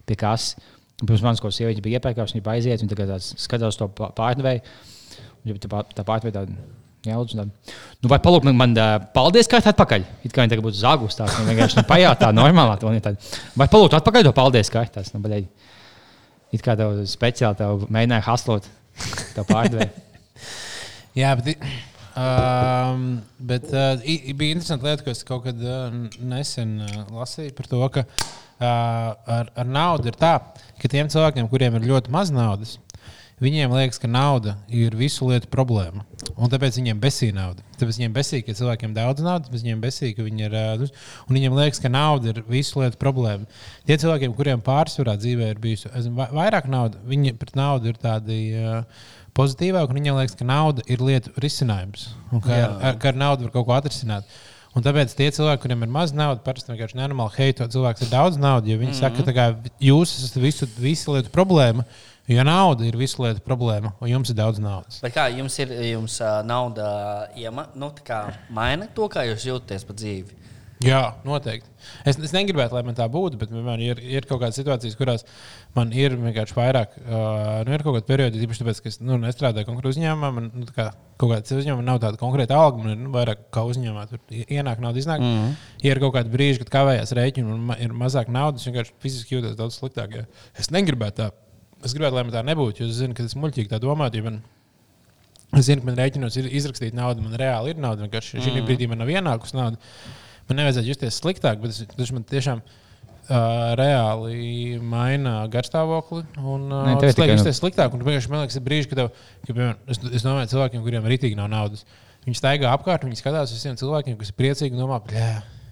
pie 0.08 0.16
kases. 0.20 0.58
Un 1.00 1.08
Pirms 1.08 1.22
manis 1.24 1.40
kāda 1.40 1.56
sieviete 1.56 1.80
bija 1.80 1.96
iepērkās, 1.96 2.34
viņa 2.36 2.52
aiziet, 2.52 2.82
un 2.84 2.90
tagad 2.90 3.24
skatās 3.24 3.78
to 3.80 3.86
pā- 3.96 4.10
pārdevēju. 4.18 4.60
Ja 5.48 5.54
tā 5.56 5.70
pā- 5.72 5.86
tā 5.96 6.04
pārdevēja 6.04 6.42
tāda. 6.42 6.58
Tāda. 7.00 7.46
Nu, 8.04 8.10
vai 8.12 8.18
palūk 8.20 8.44
man, 8.52 8.74
ā, 8.76 8.88
paldies, 9.14 9.48
ka 9.48 9.56
tā 9.64 9.72
atpakaļ. 9.72 10.04
It 10.28 10.34
kā 10.36 10.44
viņa 10.44 10.52
tagad 10.52 10.66
būtu 10.66 10.76
zagus, 10.82 11.16
tās 11.16 11.32
nu, 11.38 11.46
vienkārši 11.48 11.78
nu, 11.78 11.84
pajautā 11.88 12.28
normālā. 12.36 12.76
viņa 12.76 13.00
tāda. 13.06 13.30
Vai 13.56 13.66
palūk 13.72 13.96
atpakaļ 13.96 14.26
to 14.28 14.32
paldies, 14.36 14.68
ka 14.68 14.84
tās, 14.84 15.14
nu, 15.14 15.22
baļai. 15.24 15.46
It 16.52 16.60
kā 16.66 16.76
tev 16.76 17.00
speciāli 17.08 17.56
tev 17.56 17.86
mēģināja 17.88 18.26
haslot, 18.28 18.68
tev 19.32 19.48
pārdevēja. 19.48 19.88
Jā, 21.22 21.32
bet, 21.40 21.56
um, 22.18 23.06
bet 23.38 23.70
uh, 23.70 23.94
bija 24.34 24.56
interesanti 24.56 24.88
lieta, 24.88 25.06
ko 25.06 25.14
es 25.14 25.24
kaut 25.26 25.44
kad 25.46 25.64
uh, 25.64 25.88
nesen 26.20 26.78
uh, 26.84 27.00
lasīju 27.20 27.54
par 27.56 27.70
to, 27.70 27.82
ka 27.94 28.04
uh, 28.04 28.28
ar, 28.60 29.50
ar 29.54 29.66
naudu 29.68 30.10
ir 30.10 30.18
tā, 30.20 30.36
ka 30.80 30.90
tiem 30.90 31.10
cilvēkiem, 31.12 31.50
kuriem 31.52 31.78
ir 31.78 31.90
ļoti 31.90 32.12
maz 32.14 32.32
naudas, 32.34 32.78
viņiem 33.40 33.72
liekas, 33.72 34.00
ka 34.00 34.08
nauda 34.10 34.54
ir 34.68 34.94
visu 34.96 35.28
lietu 35.30 35.48
problēma. 35.52 36.04
Un 36.36 36.50
tāpēc 36.52 36.76
viņiem 36.76 37.00
besīk 37.00 37.32
nauda. 37.36 37.64
Tāpēc 37.80 38.00
viņiem 38.00 38.16
besīk, 38.16 38.44
ka 38.46 38.56
cilvēkiem 38.58 38.92
ir 38.92 38.98
daudz 38.98 39.24
naudas, 39.24 39.52
bet 39.52 39.64
viņiem 39.64 39.80
besīk, 39.80 40.16
ka 40.18 40.26
viņi 40.26 40.46
ir. 40.48 40.56
Un 41.26 41.38
viņiem 41.38 41.56
liekas, 41.56 41.80
ka 41.80 41.92
nauda 41.92 42.34
ir 42.34 42.42
visu 42.48 42.82
lietu 42.82 43.00
problēma. 43.00 43.48
Tie 43.88 43.96
cilvēkiem, 44.00 44.34
kuriem 44.36 44.64
pārsvarā 44.64 45.16
dzīvē 45.20 45.54
ir 45.54 45.62
bijusi 45.62 45.88
vairāk 46.20 46.68
naudas, 46.70 47.00
viņi 47.08 47.34
pret 47.40 47.56
naudu 47.58 47.92
ir 47.92 48.02
tādi. 48.02 48.42
Uh, 48.60 49.08
pozitīvāk, 49.36 49.90
un 49.90 49.98
viņiem 50.00 50.20
liekas, 50.20 50.36
ka 50.38 50.46
nauda 50.46 50.84
ir 50.90 51.02
lietu 51.04 51.32
risinājums. 51.42 52.08
Un 52.30 52.42
ka, 52.44 52.54
ar, 52.54 52.78
ar, 52.90 52.98
ka 53.00 53.12
ar 53.12 53.20
naudu 53.20 53.46
var 53.46 53.54
kaut 53.54 53.68
ko 53.68 53.76
atrisināt. 53.76 54.28
Un 54.76 54.84
tāpēc 54.86 55.16
tie 55.18 55.26
cilvēki, 55.34 55.64
kuriem 55.64 55.82
ir 55.82 55.90
maz 55.90 56.12
naudas, 56.14 56.44
parasti 56.46 56.70
vienkārši 56.70 56.98
nenormāli 57.00 57.34
heito 57.40 57.66
cilvēks 57.72 58.04
ar 58.06 58.12
daudz 58.12 58.38
naudas. 58.38 58.70
Viņi 58.70 58.78
mm 58.78 58.92
-hmm. 58.92 59.00
saka, 59.00 59.16
ka 59.16 59.26
tā 59.26 59.34
kā 59.34 59.72
jūs 59.82 60.14
esat 60.14 60.36
visu, 60.42 60.68
visu 60.78 61.16
lietu 61.16 61.32
problēma, 61.34 61.84
jo 62.28 62.44
nauda 62.46 62.86
ir 62.86 62.96
visu 62.96 63.22
lietu 63.24 63.42
problēma, 63.42 63.92
un 64.00 64.08
jums 64.08 64.30
ir 64.30 64.36
daudz 64.38 64.58
naudas. 64.62 65.00
Bet 65.02 65.14
kā 65.14 65.26
jums 65.34 65.58
ir 65.58 65.72
jums, 65.90 66.20
uh, 66.20 66.42
nauda, 66.46 66.86
iema, 67.36 67.66
nu, 67.74 67.90
tā 67.90 68.06
kā 68.06 68.20
maina 68.50 68.86
to, 68.94 69.08
kā 69.08 69.26
jūs 69.26 69.48
jūtaties 69.50 69.86
pa 69.86 69.92
dzīvi? 69.92 70.38
Jā, 70.80 71.00
noteikti. 71.28 71.68
Es, 72.08 72.16
es 72.16 72.32
negribētu, 72.32 72.72
lai 72.72 72.80
man 72.86 72.94
tā 72.96 73.04
būtu, 73.12 73.36
bet 73.40 73.50
man 73.52 73.82
ir, 73.84 73.98
ir 74.00 74.24
kaut 74.28 74.40
kādas 74.40 74.56
situācijas, 74.56 74.94
kurās 74.96 75.26
man 75.76 75.90
ir 75.92 76.14
vienkārši 76.16 76.54
vairāk. 76.56 76.94
Uh, 77.02 77.58
nu, 77.68 77.74
ir 77.76 77.82
kaut 77.84 77.98
kāda 77.98 78.06
perioda, 78.08 78.40
īpaši 78.40 78.62
tāpēc, 78.62 78.80
ka 78.80 78.88
es 78.88 78.96
nu, 79.04 79.18
nestrādāju 79.20 79.68
konkrēti 79.68 79.92
uzņēmumā. 79.92 80.30
Man 80.38 80.46
nu, 80.56 80.68
kā 80.72 80.86
kaut 81.20 81.34
kāda 81.34 81.58
uzņēmuma 81.60 81.84
nav 81.84 82.00
tāda 82.00 82.20
konkrēta 82.20 82.56
alga, 82.56 82.80
man 82.80 82.94
ir 82.94 83.02
nu, 83.02 83.10
vairāk 83.12 83.42
kā 83.52 83.64
uzņēmumā. 83.68 84.06
Tur 84.08 84.22
ienāk 84.40 84.80
nauda, 84.80 85.02
iznāk. 85.02 85.20
Mm 85.20 85.34
-hmm. 85.34 85.58
Ja 85.82 85.92
ir 85.92 86.00
kaut 86.00 86.14
kādi 86.14 86.32
brīži, 86.32 86.62
kad 86.64 86.72
kavējās 86.78 87.12
rēķini 87.18 87.52
un 87.52 87.60
ma 87.72 87.76
ir 87.76 87.92
mazāk 87.92 88.28
naudas, 88.32 88.64
vienkārši 88.64 88.96
fiziski 89.00 89.36
jūtos 89.36 89.56
daudz 89.60 89.76
sliktāk. 89.76 90.16
Ja 90.16 90.24
es 90.56 90.70
negribētu 90.70 91.22
tā. 91.22 91.30
Es 91.84 91.92
gribētu, 91.92 92.14
lai 92.14 92.24
man 92.24 92.32
tā 92.32 92.42
nebūtu, 92.44 92.80
jo 92.80 92.88
es 92.88 92.96
zinu, 92.96 93.14
ka 93.14 93.22
tas 93.22 93.36
muļķīgi 93.36 93.68
tā 93.68 93.78
domāt. 93.80 94.14
jo 94.16 94.22
Man, 94.22 94.42
Es 95.52 95.66
zinu, 95.66 95.80
ka 95.80 95.86
man 95.86 95.96
rēķinos 95.98 96.36
ir 96.38 96.44
izrakstīta 96.46 96.94
nauda, 96.94 97.20
man 97.20 97.32
reāli 97.34 97.70
ir 97.70 97.76
nauda. 97.82 98.06
Vienkārši 98.06 98.38
šī 98.38 98.50
Mhm. 98.54 98.66
brīdī 98.68 98.88
man 98.88 98.98
nav 98.98 99.08
ienākusi 99.08 99.54
nauda. 99.54 99.76
Man 100.50 100.60
nevajadzētu 100.60 100.90
justies 100.90 101.20
sliktāk, 101.22 101.60
bet 101.62 101.72
tas- 101.76 101.96
tas 101.96 102.10
man 102.16 102.24
tiešām 102.26 102.60
uh, 102.60 103.36
reāli 103.78 104.80
maina 104.82 105.46
garstāvokli. 105.52 106.24
Un, 106.42 106.66
uh, 106.68 106.84
Nē, 106.88 106.96
ir 106.96 107.00
tas 107.04 107.14
liek 107.14 107.16
tikai, 107.20 107.30
nu- 107.30 107.38
justies 107.38 107.62
sliktāk. 107.62 107.94
Un, 107.94 108.02
vienkārši, 108.02 108.32
man 108.32 108.42
liekas, 108.42 108.58
ir 108.58 108.66
brīži, 108.66 108.90
kad, 108.90 109.04
tev, 109.04 109.12
ka 109.46 109.54
piemēram, 109.54 109.78
es, 109.86 110.02
es 110.20 110.26
domāju, 110.26 110.50
cilvēkiem, 110.56 110.82
kuriem 110.84 111.06
rītīgi 111.14 111.38
nav 111.38 111.48
naudas, 111.52 111.86
viņi 112.26 112.36
staigā 112.42 112.74
apkārt, 112.74 113.06
viņi 113.06 113.22
skatās 113.22 113.54
uz 113.54 113.62
visiem 113.62 113.78
cilvēkiem, 113.80 114.18
kas 114.20 114.34
ir 114.34 114.38
priecīgi 114.42 114.74
un 114.76 114.84
domā, 114.84 115.00
ka 115.06 115.30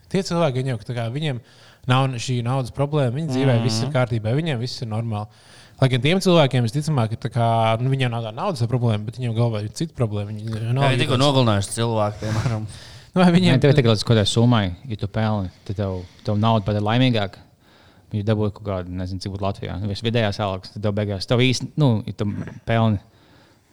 Tie 0.09 0.23
cilvēki, 0.25 0.65
jau, 0.65 0.79
tā 0.89 0.95
kā, 0.97 1.05
viņiem 1.13 1.41
nav 1.89 2.15
šī 2.17 2.39
naudas 2.45 2.73
problēma, 2.73 3.13
viņu 3.13 3.29
dzīvē 3.29 3.53
mm 3.53 3.59
-hmm. 3.59 3.67
viss 3.69 3.83
ir 3.85 3.91
kārtībā, 3.93 4.33
viņiem 4.33 4.61
viss 4.63 4.81
ir 4.83 4.89
normāli. 4.89 5.27
Lai 5.81 5.89
gan 5.93 6.01
tiem 6.01 6.19
cilvēkiem, 6.19 6.65
visticamāk, 6.65 7.13
ir 7.13 7.21
tā 7.23 7.31
kā, 7.31 7.49
nu, 7.81 7.91
viņiem 7.93 8.11
nav 8.11 8.25
tāda 8.25 8.35
naudas 8.35 8.63
problēma, 8.67 9.05
bet 9.05 9.19
viņiem 9.21 9.35
galvā 9.37 9.63
ir 9.63 9.69
cita 9.71 9.93
problēma. 9.95 10.33
Viņi 10.33 10.73
nav 10.73 10.97
tikko 10.99 11.19
nogalinājuši 11.21 11.77
cilvēku, 11.77 12.25
piemēram. 12.25 12.67
Vai 13.19 13.29
Viņiem 13.33 13.59
viņiem 13.59 13.61
tev 13.63 13.73
ir 13.75 13.85
kaut 13.85 14.07
kāda 14.07 14.25
summai, 14.29 14.65
ja 14.89 14.99
tu 15.01 15.09
pelni, 15.11 15.51
tad 15.67 15.79
tev, 15.81 16.01
tev 16.27 16.39
nauda 16.41 16.65
pat 16.67 16.79
ir 16.79 16.85
laimīgāka. 16.87 17.45
Viņi 18.13 18.25
dabūja 18.25 18.55
kaut 18.57 18.65
kādu, 18.65 18.95
nezinu, 18.97 19.21
cik 19.21 19.35
būtu 19.35 19.45
Latvijā. 19.45 19.75
Viss 19.91 20.05
vidējās 20.05 20.39
algas, 20.41 20.73
tad 20.73 20.85
tev 20.87 20.95
beigās, 20.97 21.27
tev 21.29 21.43
īsti, 21.45 21.73
nu, 21.81 21.91
ja 22.09 22.15
tu 22.17 22.29
pelni 22.69 23.03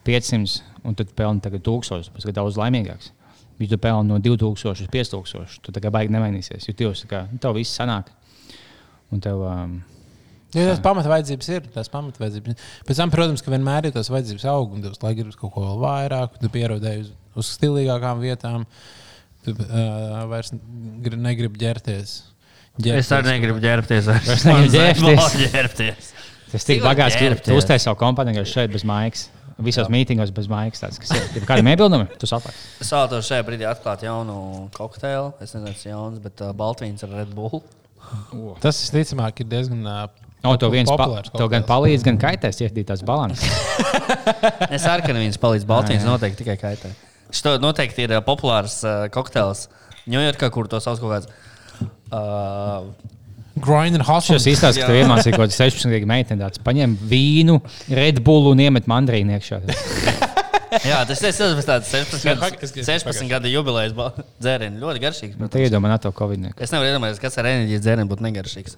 500 0.08 0.60
un 0.86 0.98
tad 0.98 1.14
pelni 1.16 1.44
tagad 1.46 1.64
1000, 1.66 2.12
tas 2.16 2.28
ir 2.28 2.36
daudz 2.36 2.60
laimīgāks. 2.60 3.14
Ja 3.62 3.70
tu 3.72 3.80
pelni 3.80 4.12
no 4.12 4.20
2000 4.20 4.84
līdz 4.84 4.92
5000, 4.92 5.60
tad 5.64 5.78
tā 5.78 5.84
kā 5.86 5.92
baigi 5.94 6.12
nemainīsies, 6.12 6.68
jo 6.68 6.76
tev, 6.76 6.98
kā, 7.08 7.26
nu, 7.32 7.40
tev 7.42 7.56
viss 7.56 7.78
sanāk. 7.80 8.12
Un 9.14 9.22
tev, 9.24 9.46
um, 9.48 9.78
Ja 10.56 10.70
tās 10.70 10.80
pamatvajadzības 10.84 11.48
ir, 11.52 11.66
tās 11.74 11.90
pamatvajadzības. 11.92 12.68
Pēc 12.88 13.00
tam, 13.02 13.12
protams, 13.12 13.42
ka 13.44 13.52
vienmēr 13.52 13.90
ir 13.90 13.96
tās 13.96 14.08
vajadzības 14.12 14.46
aug, 14.54 14.78
un 14.78 14.86
tas 14.86 15.02
laikam 15.02 15.26
gribas 15.26 15.40
kaut 15.40 15.52
ko 15.52 15.64
vēl 15.66 15.82
vairāk, 15.82 16.38
tu 16.40 16.52
pierodēji 16.54 17.02
uz, 17.04 17.10
uz 17.42 17.50
stilīgākām 17.58 18.22
vietām. 18.24 18.64
Tu 19.46 19.54
uh, 19.54 20.24
vairs 20.32 20.52
gri- 21.06 21.20
negribi 21.22 21.62
ģērties. 21.62 22.16
Es 22.92 23.12
arī 23.16 23.36
negribu 23.38 23.62
ģērbties. 23.64 24.10
Vairs 24.10 24.46
negribu 24.50 24.74
ģērbties. 24.74 25.38
Ģērbties. 25.54 26.10
tas 26.52 26.68
tik 26.68 26.82
bagāts, 26.84 27.16
ka 27.20 27.38
tu 27.46 27.56
uztaisīji 27.60 27.86
savu 27.88 28.00
kompāniju 28.02 28.44
šeit 28.50 28.74
bez 28.74 28.84
maigas. 28.88 29.30
Visos 29.64 29.88
mītīngos 29.88 30.34
bez 30.36 30.50
maigas. 30.52 30.82
Tāds, 30.84 30.98
kas 31.00 31.14
ir. 31.16 31.46
Kādam 31.48 31.70
iebildumi, 31.72 32.10
tu 32.20 32.28
saproti. 32.28 32.58
Es 32.84 32.90
vēlētos 32.92 33.30
šajā 33.30 33.46
brīdī 33.48 33.70
atklāt 33.70 34.04
jaunu 34.04 34.66
kokteili. 34.76 35.30
Es 35.40 35.54
nezinu, 35.56 35.72
tas 35.72 35.86
ir 35.86 35.94
jauns, 35.94 36.20
bet 36.26 36.44
uh, 36.44 36.52
Baltvīns 36.58 37.06
ar 37.08 37.14
Red 37.22 37.32
Bull. 37.38 37.62
Tas, 38.62 38.82
visticamāk, 38.84 39.40
ir 39.46 39.48
diezgan 39.54 39.88
uh, 39.88 40.04
O, 40.46 40.52
to 40.62 40.68
viens 40.70 40.92
pa, 40.92 40.98
populārs. 41.00 41.32
tev 41.34 41.48
gan 41.50 41.64
palīdz, 41.66 42.04
gan 42.06 42.20
kaitēs 42.22 42.60
ietvīt 42.62 42.92
tās 42.92 43.02
balances. 43.08 43.48
Es 44.76 44.84
ceru, 44.84 45.02
ka 45.06 45.14
neviens 45.16 45.40
palīdz. 45.42 45.66
Jā. 45.66 46.04
noteikti 46.04 46.44
tikai 46.44 46.58
kaitē. 46.62 46.92
Šis 47.34 47.60
noteikti 47.64 48.06
ir 48.06 48.16
uh, 48.18 48.24
populārs 48.26 48.82
uh, 48.86 49.08
kokteils 49.14 49.68
Ņujorkā, 50.06 50.52
kur 50.54 50.70
to 50.70 50.80
sauc 50.84 51.02
kaut 51.02 51.16
kāds. 51.16 51.30
Uh, 52.14 52.92
Grind 53.56 53.96
and 53.96 54.04
hustle. 54.06 54.36
Šis 54.36 54.52
izstāsta, 54.58 54.84
ka 54.84 54.92
tu 54.92 55.00
iemācīji 55.00 55.34
kaut 55.34 55.48
kādu 55.48 55.56
16 55.56 55.94
gadu 55.96 56.10
meiteni, 56.12 56.44
tāds 56.44 56.62
paņem 56.62 56.98
vīnu, 57.10 57.62
Red 57.96 58.22
Bull 58.26 58.52
un 58.52 58.62
iemet 58.68 58.90
mandrīnu 58.92 59.38
iekšā. 59.38 59.64
jā, 60.92 61.00
tas 61.08 61.22
ir 61.22 61.34
tas 61.36 61.68
tāds 61.70 61.92
16 61.94 62.26
Jā, 62.26 62.36
gadu, 62.40 62.60
es 62.66 62.74
gribu 62.76 62.88
16 62.90 63.32
gadu 63.32 63.52
jubilejas 63.52 63.96
dzēriens. 64.42 64.82
Ļoti 64.82 65.04
garšīgs. 65.04 65.36
Nu, 65.36 65.46
protams. 65.46 65.56
Te 65.56 65.66
iedomā 65.68 65.98
to 66.02 66.12
Covid. 66.16 66.52
Es 66.60 66.74
nevaru 66.76 66.92
iedomāties, 66.92 67.22
kas 67.22 67.40
ar 67.42 67.50
enerģijas 67.52 67.86
dzērienu 67.86 68.12
būtu 68.12 68.26
negaršīgs. 68.28 68.78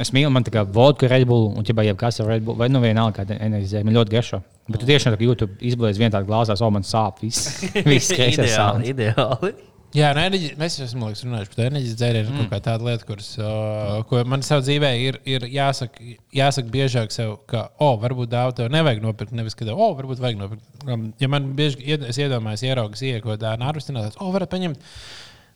Es 0.00 0.12
mīlu, 0.14 0.30
man 0.32 0.46
tā 0.46 0.54
kā 0.54 0.62
vodka 0.64 1.10
Red 1.10 1.26
Bull, 1.28 1.50
un 1.58 1.66
ja 1.66 1.86
jau 1.88 1.96
kas 2.00 2.20
ar 2.22 2.30
Red 2.32 2.46
Bull, 2.46 2.58
vai 2.58 2.70
nu 2.72 2.80
vienalga 2.82 3.22
kāda 3.22 3.36
enerģija, 3.42 3.84
man 3.84 3.98
ļoti 3.98 4.14
garšo. 4.14 4.40
Bet 4.70 4.80
tu 4.80 4.88
tiešām 4.88 5.18
jūti, 5.18 5.48
izblēs 5.72 5.98
vienā 6.00 6.14
tādā 6.14 6.28
glāzā, 6.28 6.56
o 6.56 6.70
man 6.72 6.86
sāp, 6.86 7.20
viss, 7.24 7.60
viss 7.92 8.14
kreisais 8.14 8.54
sāp. 8.54 8.80
ideāli, 8.86 8.94
ideāli. 8.94 9.54
Jā, 9.92 10.08
no 10.16 10.22
enerģijas, 10.22 10.54
mēs 10.56 10.76
jau 10.78 10.86
esam 10.86 11.02
liekas, 11.04 11.20
runājuši 11.26 11.50
par 11.52 11.66
enerģijas 11.66 11.96
dzērienu. 12.00 12.30
Mm. 12.32 12.38
Kaut 12.40 12.52
kā 12.54 12.60
tāda 12.64 12.86
lieta, 12.86 13.04
kuras, 13.08 13.26
uh, 13.36 13.98
ko 14.08 14.22
man 14.24 14.44
savā 14.46 14.62
dzīvē 14.64 14.92
ir, 15.04 15.18
ir 15.28 15.44
jāsaka, 15.52 16.14
jāsaka 16.32 16.72
biežāk 16.72 17.12
sev, 17.12 17.34
ka, 17.50 17.66
o, 17.76 17.90
oh, 17.90 17.98
varbūt 18.00 18.30
dāvā 18.32 18.54
tev 18.56 18.70
nevajag 18.72 19.02
nopirkt. 19.04 19.34
Nevis, 19.36 19.56
ka, 19.58 19.66
o, 19.68 19.76
oh, 19.76 19.92
varbūt 19.98 20.22
vajag 20.22 20.40
nopirkt. 20.40 20.64
Um, 20.86 21.10
Ja 21.20 21.28
man 21.28 21.50
bieži 21.58 21.84
ied- 21.84 22.06
es 22.08 22.16
iedomājos, 22.24 22.64
ieraugas 22.64 23.04
iekodā 23.04 23.52
nārvestināt, 23.60 24.16
o, 24.16 24.30
oh, 24.30 24.32
varat 24.32 24.52
paņemt 24.54 24.80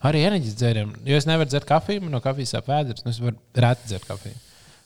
arī 0.05 0.27
enerģijas 0.29 0.59
dzērienu. 0.61 1.01
Jo 1.09 1.17
es 1.17 1.29
nevaru 1.29 1.49
dzert 1.49 1.69
kafiju, 1.69 2.05
man 2.05 2.19
no 2.19 2.21
kafijas 2.25 2.53
sāp 2.59 2.69
vēders, 2.69 3.07
un 3.07 3.15
es 3.15 3.23
varu 3.25 3.41
reti 3.57 3.89
dzert 3.89 4.05
kafiju. 4.11 4.37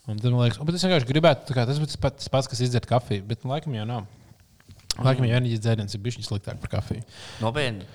Un 0.06 0.22
tad 0.22 0.30
man 0.30 0.44
liekas, 0.46 0.62
o, 0.62 0.68
bet 0.68 0.78
es 0.78 0.86
vienkārši 0.86 1.10
gribētu, 1.10 1.48
tā 1.50 1.58
kā, 1.58 1.66
tas 1.66 1.82
būtu 1.82 1.98
tas 1.98 2.30
pats, 2.30 2.50
kas 2.50 2.62
izdzert 2.62 2.86
kafiju, 2.90 3.26
bet 3.26 3.42
nu, 3.42 3.50
laikam 3.50 3.74
jau 3.74 3.88
nav. 3.90 4.06
Laikam 5.00 5.26
jau 5.26 5.34
enerģijas 5.34 5.66
dzēriens 5.66 5.96
ir 5.96 6.02
bijis 6.06 6.22
sliktāk 6.26 6.62
par 6.62 6.78
kafiju. 6.78 7.02
Nopietni. 7.42 7.86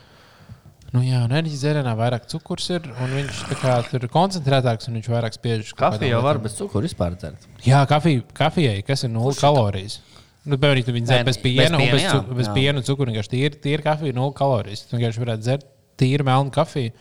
Nu, 0.96 1.02
jā, 1.04 1.20
un 1.26 1.34
enerģijas 1.34 1.60
dzērienā 1.60 1.93
vairāk 2.00 2.28
cukurs 2.32 2.70
ir, 2.72 2.86
un 3.04 3.14
viņš 3.18 3.39
kā, 3.60 3.74
tur 3.89 4.06
ir 4.06 4.12
koncentrētāks, 4.14 4.88
un 4.88 4.96
viņš 5.00 5.10
vairāk 5.12 5.36
spiež. 5.36 5.74
Kafija 5.76 6.14
jau 6.14 6.22
var 6.24 6.39
bez 6.43 6.56
cukura 6.56 6.88
vispār 6.88 7.18
dzert. 7.20 7.48
Jā, 7.66 7.82
kafija, 7.89 8.24
kafijai, 8.38 8.78
kas 8.88 9.04
ir 9.04 9.12
nulle 9.12 9.36
kalorijas. 9.36 9.98
Nu, 10.46 10.60
piemēram, 10.62 11.02
dzer 11.02 11.24
Nē, 11.24 11.26
bez 11.28 11.39
bez 11.41 11.41
piena, 11.41 11.74
un 11.76 11.82
piena, 11.82 12.22
bez, 12.22 12.38
bez 12.38 12.52
piena 12.54 12.80
un 12.80 12.86
cukura. 12.86 13.12
Vienkārši 13.12 13.34
tīra, 13.34 13.60
tīra 13.66 13.86
kafija, 13.89 14.16
nulle 14.16 14.38
kalorijas. 14.38 14.86
Tu 14.86 14.96
vienkārši 14.96 15.24
varētu 15.26 15.43
dzert 15.43 15.68
tīru 16.00 16.28
melnu 16.28 16.54
kafiju. 16.56 16.93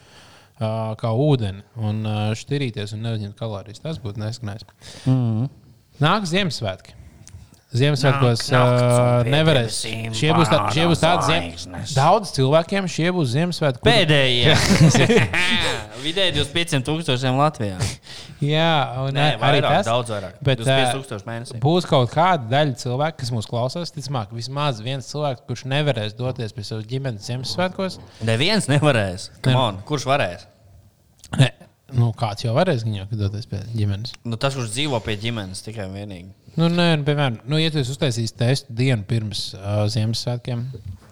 Uh, 0.54 0.92
kā 0.94 1.10
ūdeni, 1.10 1.64
un 1.82 2.04
uh, 2.06 2.28
šķirīties 2.38 2.92
un 2.94 3.00
neuzņemt 3.02 3.34
kalorijas. 3.38 3.82
Tas 3.82 3.98
būtu 3.98 4.22
neskanējis. 4.22 4.68
Mm 5.02 5.14
-hmm. 5.14 5.48
Nāk 6.02 6.28
Ziemassvētki. 6.30 6.94
Ziemassvētkos 7.74 8.42
uh, 8.54 9.26
nevarēs. 9.26 9.80
Šie 10.14 10.28
būs, 10.36 10.46
tā, 10.52 10.58
šie 10.74 10.84
būs 10.86 11.00
tādi. 11.02 11.24
Ziemassvētki. 11.26 11.94
Daudz 11.96 12.30
cilvēkiem 12.36 12.86
šie 12.90 13.08
būs 13.16 13.32
Ziemassvētki. 13.34 13.82
kuri- 13.82 13.94
Pēdējie. 13.96 15.24
Vidēji 16.04 16.34
25 16.36 16.84
tūkstošiem 16.86 17.38
Latvijā. 17.40 17.78
Jā, 18.44 18.70
un 19.00 19.14
Nē, 19.16 19.24
arī 19.38 19.60
vairāk, 19.62 19.70
tas 19.78 19.86
daudz 19.88 20.12
vairāk. 20.12 20.34
Bet, 20.44 20.60
25 20.60 20.84
ā, 20.84 20.92
tūkstoši 20.98 21.26
mēnesī. 21.28 21.60
Būs 21.64 21.86
kaut 21.88 22.10
kāda 22.12 22.44
daļa 22.50 22.76
cilvēku, 22.82 23.18
kas 23.22 23.32
mūs 23.34 23.48
klausās. 23.48 23.92
Ticamāk, 23.94 24.34
vismaz 24.36 24.82
viens 24.84 25.08
cilvēks, 25.08 25.46
kurš 25.48 25.64
nevarēs 25.72 26.14
doties 26.18 26.52
pie 26.52 26.66
savas 26.68 26.84
ģimenes 26.90 27.24
Ziemassvētkos. 27.30 27.98
Neviens 28.28 28.68
nevarēs. 28.70 29.30
Come 29.44 29.56
on, 29.62 29.80
Kurš 29.88 30.04
varēs? 30.12 30.44
Ne, 31.40 31.48
nu, 31.96 32.12
kāds 32.20 32.44
jau 32.44 32.52
varēs 32.54 32.84
viņu 32.84 33.08
doties 33.16 33.48
pie 33.50 33.64
ģimenes. 33.72 34.12
Nu, 34.28 34.36
tas, 34.36 34.54
kurš 34.58 34.74
dzīvo 34.76 35.00
pie 35.08 35.16
ģimenes, 35.24 35.64
tikai 35.64 35.88
un 35.88 35.96
vienīgi. 35.96 36.30
Nu, 36.54 36.68
nē, 36.70 36.88
nu, 37.00 37.06
piemēram, 37.06 37.40
nu, 37.50 37.58
ja 37.58 37.72
tu 37.74 37.80
esi 37.80 37.90
uztaisījis 37.94 38.36
testu 38.38 38.74
dienu 38.78 39.02
pirms 39.08 39.48
uh, 39.56 39.84
Ziemassvētkiem, 39.90 40.62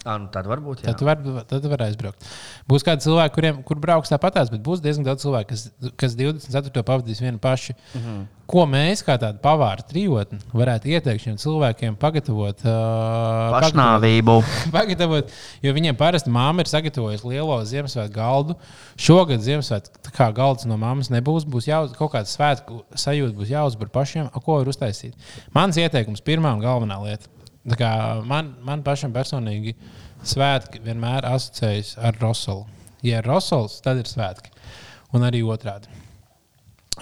Ah, 0.02 0.16
nu, 0.18 0.26
tad 0.34 0.48
varbūt. 0.50 0.80
Jā. 0.82 0.90
tad 0.90 0.98
tu 0.98 1.06
vari 1.06 1.32
tad 1.46 1.62
tu 1.62 1.70
vari 1.70 1.86
aizbraukt. 1.86 2.24
Būs 2.66 2.82
kādi 2.82 3.04
cilvēki, 3.04 3.34
kuriem 3.36 3.58
kur 3.66 3.78
brauks 3.78 4.10
tāpatās, 4.10 4.48
bet 4.50 4.62
būs 4.66 4.80
diezgan 4.82 5.06
daudz 5.06 5.22
cilvēku, 5.22 5.54
kas, 5.54 5.92
kas 6.00 6.16
24. 6.18 6.82
pavadīs 6.86 7.20
vieni 7.22 7.38
paši. 7.42 7.76
Mm. 7.76 8.00
-hmm. 8.02 8.24
Ko 8.52 8.64
mēs, 8.66 9.00
kā 9.06 9.14
tāda 9.16 9.38
pavāra 9.40 9.84
trijotne, 9.86 10.40
varētu 10.52 10.90
ieteikt 10.90 11.22
šiem 11.22 11.36
cilvēkiem 11.38 11.94
pagatavot? 11.96 12.64
Uh, 12.66 13.54
Pašnāvību. 13.54 14.34
pagatavot, 14.76 15.30
jo 15.62 15.72
viņiem 15.72 15.96
parasti 15.96 16.30
māma 16.30 16.60
ir 16.60 16.68
sagatavojusi 16.68 17.28
lielo 17.28 17.60
Ziemassvētku 17.64 18.14
galdu. 18.16 18.56
Šogad 18.98 19.40
Ziemassvētku 19.40 20.10
kā 20.18 20.32
galds 20.34 20.66
no 20.66 20.76
mammas 20.76 21.10
nebūs. 21.14 21.46
Būs 21.46 21.70
jāuz, 21.70 21.94
kaut 21.94 22.12
kāda 22.16 22.26
svētku 22.26 22.82
sajūta, 22.92 23.38
būs 23.38 23.54
jāuzvar 23.54 23.88
pašiem, 23.88 24.28
ko 24.34 24.58
var 24.58 24.68
uztaisīt. 24.68 25.14
Mans 25.54 25.78
ieteikums, 25.78 26.20
pirmā 26.20 26.52
un 26.52 26.60
galvenā 26.60 26.98
lieta. 27.06 27.30
Man, 27.64 28.54
man 28.66 28.82
pašam 28.86 29.12
personīgi 29.14 29.74
svētki 30.26 30.80
vienmēr 30.82 31.26
asociējas 31.30 31.96
ar 32.02 32.18
Rosolu. 32.22 32.66
Ja 33.02 33.18
ir 33.22 33.26
Rosols, 33.26 33.80
tad 33.82 33.98
ir 34.02 34.06
svētki. 34.10 34.50
Un 35.12 35.26
arī 35.26 35.42
otrādi. 35.42 35.90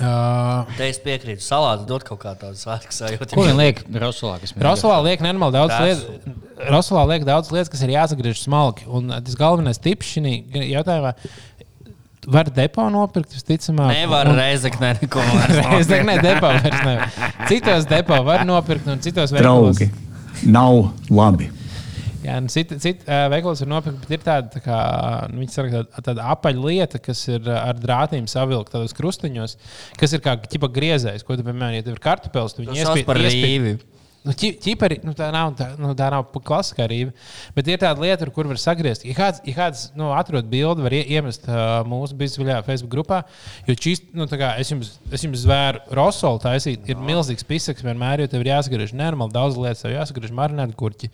Uh, 0.01 0.69
Te 0.79 0.87
es 0.87 1.01
piekrītu. 1.03 1.43
Salāts 1.45 1.83
dod 1.89 2.05
kaut 2.07 2.21
kā 2.23 2.33
tādu 2.39 2.57
svētku 2.57 2.95
sajūtu. 2.95 3.35
Ko 3.35 3.45
viņi 3.45 3.57
liek 3.59 3.81
Rosolā? 4.01 4.39
kas 4.41 4.55
man 4.55 4.65
Rosolā 4.69 5.01
liek 5.05 5.25
nenormāli 5.25 5.57
daudz 5.59 5.75
lietu. 5.83 6.37
Rosolā 6.71 7.03
liek 7.11 7.27
daudz 7.29 7.51
lietu, 7.53 7.73
kas 7.75 7.83
ir 7.85 7.93
jāsagriež 7.97 8.41
smalki. 8.45 8.87
Un 8.89 9.11
tas 9.13 9.37
galvenais 9.39 9.81
tips 9.83 10.15
šī 10.15 10.37
jautājumā 10.71 11.13
var 12.31 12.51
depo 12.55 12.85
nopirkt, 12.93 13.35
visticamāk. 13.35 13.91
Nevar 13.97 14.31
un- 14.31 14.39
reizeknē 14.39 14.93
neko 15.01 15.25
ne 16.11 16.17
depo 16.23 16.53
vairs 16.53 16.85
nevar. 16.87 17.19
Citos 17.51 17.89
depo 17.91 18.23
var 18.25 18.47
nopirkt, 18.49 18.87
un 18.93 19.03
citos 19.03 19.35
veikalos. 19.35 19.81
Draugi, 19.81 19.91
nav 20.47 20.91
labi. 21.11 21.51
Jā, 22.21 22.35
un 22.37 22.51
cita, 22.53 22.77
cita 22.81 23.07
uh, 23.07 23.27
veikalos 23.33 23.63
var 23.65 23.71
nopirkt, 23.71 24.03
bet 24.05 24.13
ir 24.13 24.25
tāda, 24.27 24.51
tā 24.53 24.61
kā, 24.61 24.79
nu, 25.33 25.41
viņi 25.41 25.55
saka, 25.55 25.71
tāda, 25.73 26.03
tāda 26.11 26.27
apaļa 26.35 26.67
lieta, 26.67 27.01
kas 27.01 27.23
ir 27.33 27.49
ar 27.55 27.79
drātīm 27.81 28.27
savilkta 28.29 28.77
tādos 28.77 28.93
krustiņos, 28.99 29.57
kas 30.01 30.17
ir 30.17 30.21
kā 30.25 30.37
ķipa 30.45 30.69
griezējs. 30.75 31.25
Ko 31.25 31.39
tu, 31.39 31.47
piemēram, 31.47 31.79
ja 31.79 31.87
tev 31.87 31.97
ir 31.97 32.05
kartupeļs, 32.05 32.59
tu 32.59 32.67
Tas 32.67 32.75
viņu 32.77 32.91
sauc 32.91 33.09
par 33.09 33.23
rīvi. 33.25 33.79
Nu, 34.21 34.35
ķi- 34.37 34.53
ķipari, 34.61 34.99
nu, 35.01 35.15
tā 35.17 35.31
nav, 35.33 35.55
tā, 35.57 35.71
nu, 35.81 35.95
tā 35.97 36.11
nav 36.13 36.27
klasiskā 36.45 36.85
rīva. 36.91 37.15
Bet 37.57 37.71
ir 37.73 37.79
tāda 37.81 38.03
lieta, 38.05 38.27
kur 38.29 38.45
var 38.51 38.59
sagriezt. 38.61 39.07
Ja 39.09 39.15
kāds, 39.17 39.41
ja 39.49 39.55
kāds 39.57 39.87
nu, 39.97 40.11
atrod 40.13 40.45
bildi, 40.51 40.85
var 40.85 40.93
ie, 40.93 41.01
iemest 41.17 41.47
uh, 41.49 41.81
mūsu 41.89 42.19
biznesviļā 42.21 42.59
Facebook 42.67 42.93
grupā. 42.93 43.23
Jo 43.65 43.79
šīs, 43.81 44.03
nu, 44.13 44.27
kā 44.29 44.51
es 44.61 44.75
jums, 44.75 44.91
es 45.09 45.25
jums 45.25 45.41
zvēru 45.47 45.81
rosolu 45.97 46.43
taisīt, 46.45 46.85
ir 46.93 47.01
milzīgs 47.01 47.49
pisaks 47.49 47.87
vienmēr, 47.87 48.27
jo 48.27 48.29
tev 48.35 48.45
ir 48.45 48.53
jāsagriež 48.53 48.93
nenormāli 48.93 49.33
daudz 49.39 49.57
lietas. 49.57 49.87
Tev 49.87 49.97
jāsagriež 49.97 50.37
marinēta 50.37 50.77
gurķi, 50.77 51.09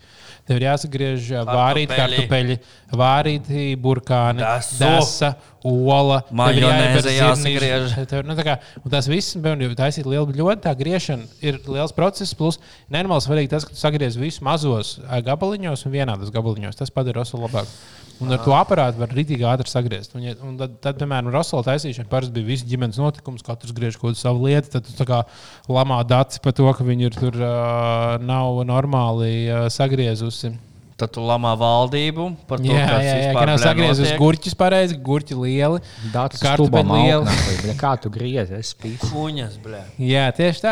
tev 0.49 0.59
ir 0.59 0.67
jāsagriež 0.67 1.31
vārīti 1.47 1.95
Kartupeļi. 1.95 2.59
vārīti 2.91 3.69
burkāni, 3.79 4.43
Dasu. 4.43 4.81
desa, 4.83 5.31
ola. 5.67 6.21
Majonēze 6.31 7.15
jāsagriež. 7.15 7.95
Tev, 8.11 8.23
nu, 8.27 8.35
tā 8.37 8.45
kā, 8.47 8.57
un 8.83 8.91
tas 8.93 9.07
viss, 9.11 9.35
piemēram, 9.39 9.75
taisīt 9.79 10.07
lielu 10.07 10.27
bļodu, 10.31 10.59
tā 10.63 10.75
griešana 10.79 11.27
ir 11.43 11.59
liels 11.67 11.95
process. 11.95 12.35
Plus, 12.37 12.59
nenormāli 12.97 13.23
svarīgi 13.23 13.53
tas, 13.53 13.67
ka 13.67 13.75
tu 13.75 13.79
sagriez 13.79 14.17
visu 14.19 14.43
mazos 14.45 14.97
ā, 15.05 15.21
gabaliņos 15.25 15.85
un 15.87 15.93
vienādos 15.93 16.33
gabaliņos. 16.33 16.77
Tas 16.79 16.93
padara 16.93 17.21
rosolu 17.21 17.47
labāk. 17.47 17.71
Un 18.17 18.33
ar 18.33 18.41
to 18.41 18.53
aparātu 18.57 18.97
var 18.97 19.11
rītīgi 19.13 19.45
ātri 19.45 19.69
sagriezt. 19.69 20.15
Un, 20.17 20.23
ja, 20.25 20.33
un 20.41 20.55
tad, 20.57 20.79
tad, 20.81 20.97
piemēram, 20.97 21.29
rosola 21.33 21.61
taisīšana 21.67 22.09
parasti 22.09 22.33
bija 22.33 22.49
visu 22.49 22.65
ģimenes 22.69 22.97
notikums, 22.97 23.45
katrs 23.45 23.75
griež 23.77 23.99
kaut 24.01 24.17
savu 24.17 24.47
lietu. 24.47 24.71
Tad 24.73 24.89
tu 24.89 25.05
kā 25.05 25.21
lamā 25.69 25.99
daci 26.09 26.41
par 26.41 26.55
to, 26.57 26.65
ka 26.73 26.85
viņi 26.87 27.11
ir 27.11 27.17
tur 27.17 27.37
uh, 27.37 28.17
nav 28.23 28.63
normāli 28.65 29.45
uh, 29.45 29.67
sagriezusi. 29.73 30.55
Tad 30.97 31.11
tu 31.13 31.21
lamā 31.21 31.51
valdību 31.61 32.23
par 32.49 32.57
to, 32.57 32.71
Jā, 32.73 32.85
kas 32.89 33.03
jā, 33.05 33.17
jā, 33.21 33.33
ka 33.35 33.43
nav 33.45 33.59
notiek. 33.61 34.15
gurķus 34.17 34.55
pareizi, 34.57 34.95
gurķi 35.05 35.35
lieli. 35.37 35.81
Dārts 36.09 36.41
kartupeļi 36.41 36.95
lieli. 37.03 37.75
Kā 37.77 37.91
tu 38.01 38.09
griezi? 38.09 38.55
Es 38.57 38.71
spīdu. 38.73 39.11
Kuņas, 39.11 39.59
blē. 39.61 39.83
Jā, 40.01 40.23
tieši 40.33 40.63
tā. 40.63 40.71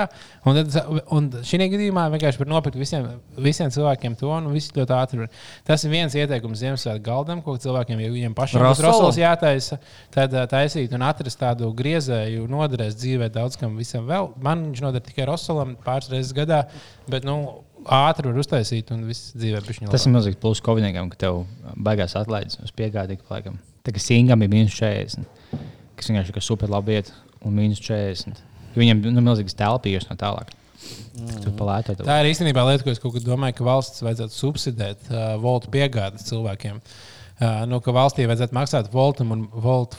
Un, 0.50 0.58
tad, 0.58 1.04
un 1.14 1.28
šī 1.46 1.60
gadījumā 1.76 2.08
vienkārši 2.16 2.42
var 2.42 2.50
nopirkt 2.56 2.78
visiem, 2.82 3.06
visiem 3.38 3.70
cilvēkiem 3.74 4.18
to, 4.18 4.32
un 4.34 4.50
viss 4.54 4.74
ļoti 4.74 4.96
ātri. 4.98 5.28
Tas 5.66 5.86
ir 5.86 5.94
viens 5.94 6.18
ieteikums 6.18 6.58
Ziemassvētku 6.64 7.06
galdam, 7.06 7.44
ko 7.46 7.56
cilvēkiem, 7.62 8.02
ja 8.02 8.10
viņiem 8.14 8.34
pašiem 8.38 8.62
Rosolu? 8.66 8.90
rosols 8.90 9.22
jātaisa, 9.22 9.78
tad 10.14 10.34
taisīt 10.50 10.94
un 10.98 11.06
atrast 11.06 11.42
tādu 11.42 11.70
griezēju, 11.78 12.50
noderēs 12.50 12.98
dzīvē 12.98 13.30
daudz 13.34 13.58
kam 13.62 13.78
visam 13.78 14.10
vēl. 14.10 14.34
Man 14.42 14.72
viņš 14.72 14.84
noder 14.86 15.06
tikai 15.06 15.30
rosolam 15.30 15.78
pāris 15.86 16.10
reizes 16.14 16.34
gadā, 16.38 16.64
bet 17.10 17.26
nu, 17.26 17.40
ātri 17.92 18.30
var 18.30 18.42
uztaisīt 18.42 18.92
un 18.96 19.06
viss 19.10 19.34
dzīvē 19.38 19.62
pišķiņā. 19.66 19.92
Tas 19.94 20.06
ir 20.08 20.14
milzīgs 20.16 20.40
pluss 20.42 20.64
Koviniekam, 20.66 21.10
ka 21.12 21.20
tev 21.26 21.44
baigās 21.76 22.16
atlaides 22.20 22.60
uz 22.64 22.74
piegādīgu 22.76 23.28
laikam. 23.30 23.60
Tā 23.86 23.94
kā 23.94 24.02
Singam 24.02 24.42
ir 24.42 24.52
mīnus 24.52 24.76
40, 24.80 25.28
kas 25.98 26.10
vienkārši 26.10 26.36
ir 26.36 26.46
super 26.46 26.72
labi 26.72 26.98
iet, 26.98 27.12
un 27.46 27.58
mīnus 27.58 27.82
40. 27.86 28.42
Viņam 28.76 29.04
nu, 29.08 29.24
milzīgs 29.24 29.56
telpījums 29.58 30.10
no 30.10 30.18
tālāk. 30.20 30.52
Mm. 31.16 31.56
Tā 32.04 32.18
ir 32.22 32.30
īstenībā 32.30 32.66
lieta, 32.68 32.96
ko 33.02 33.12
es 33.16 33.26
domāju, 33.26 33.56
ka 33.58 33.66
valsts 33.66 34.04
vajadzētu 34.06 34.36
subsidēt 34.36 35.08
uh, 35.10 35.36
voltu 35.42 35.72
piegādes 35.74 36.28
cilvēkiem. 36.28 36.82
Uh, 37.36 37.64
nu, 37.70 37.80
ka 37.84 37.94
valstī 37.96 38.28
vajadzētu 38.28 38.56
maksāt 38.58 38.92
voltam 38.94 39.32
un, 39.36 39.46
volt, 39.64 39.96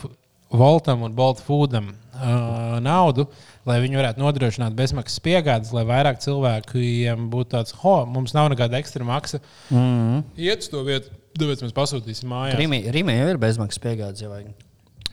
voltam 0.52 1.06
un 1.06 1.16
bolt 1.16 1.40
foodam 1.44 1.90
uh, 1.90 2.76
naudu, 2.84 3.26
lai 3.66 3.78
viņi 3.82 3.98
varētu 3.98 4.22
nodrošināt 4.22 4.76
bezmaksas 4.78 5.22
piegādes, 5.24 5.72
lai 5.74 5.84
vairāk 5.88 6.20
cilvēkiem 6.22 7.28
būtu 7.32 7.52
tāds, 7.56 7.74
ho, 7.82 7.96
mums 8.10 8.34
nav 8.36 8.50
nekāda 8.52 8.78
ekstra 8.78 9.06
maksa. 9.06 9.40
Mm 9.70 9.78
-hmm. 9.78 10.22
Iet 10.36 10.66
uz 10.66 10.68
to 10.72 10.84
vietu, 10.86 11.10
tāpēc 11.38 11.64
mēs 11.66 11.74
pasūtīsim 11.74 12.30
mājās. 12.30 12.58
Rīmī, 12.60 12.84
Rīmī 12.94 13.18
jau 13.18 13.32
ir 13.34 13.38
bezmaksas 13.42 13.82
piegādes, 13.82 14.22
ja 14.22 14.28
vajag. 14.28 14.54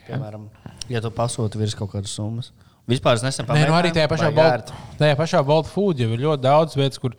Piemēram, 0.07 0.49
ja 0.89 1.01
tu 1.01 1.09
pasūti 1.09 1.57
virs 1.57 1.75
kaut 1.75 1.91
kādas 1.93 2.13
summas. 2.13 2.51
Vispār 2.87 3.15
es 3.15 3.23
nesen 3.23 3.47
Nē, 3.47 3.63
nu 3.69 3.77
arī 3.77 3.93
tajā 3.95 4.09
pašā, 4.11 4.29
Bolt, 4.35 4.73
tajā 4.99 5.15
pašā 5.15 5.41
Bolt 5.47 5.67
Food 5.71 5.99
jau 6.03 6.09
ir 6.11 6.19
ļoti 6.19 6.43
daudz 6.43 6.75
vietas, 6.75 6.99
kur, 6.99 7.15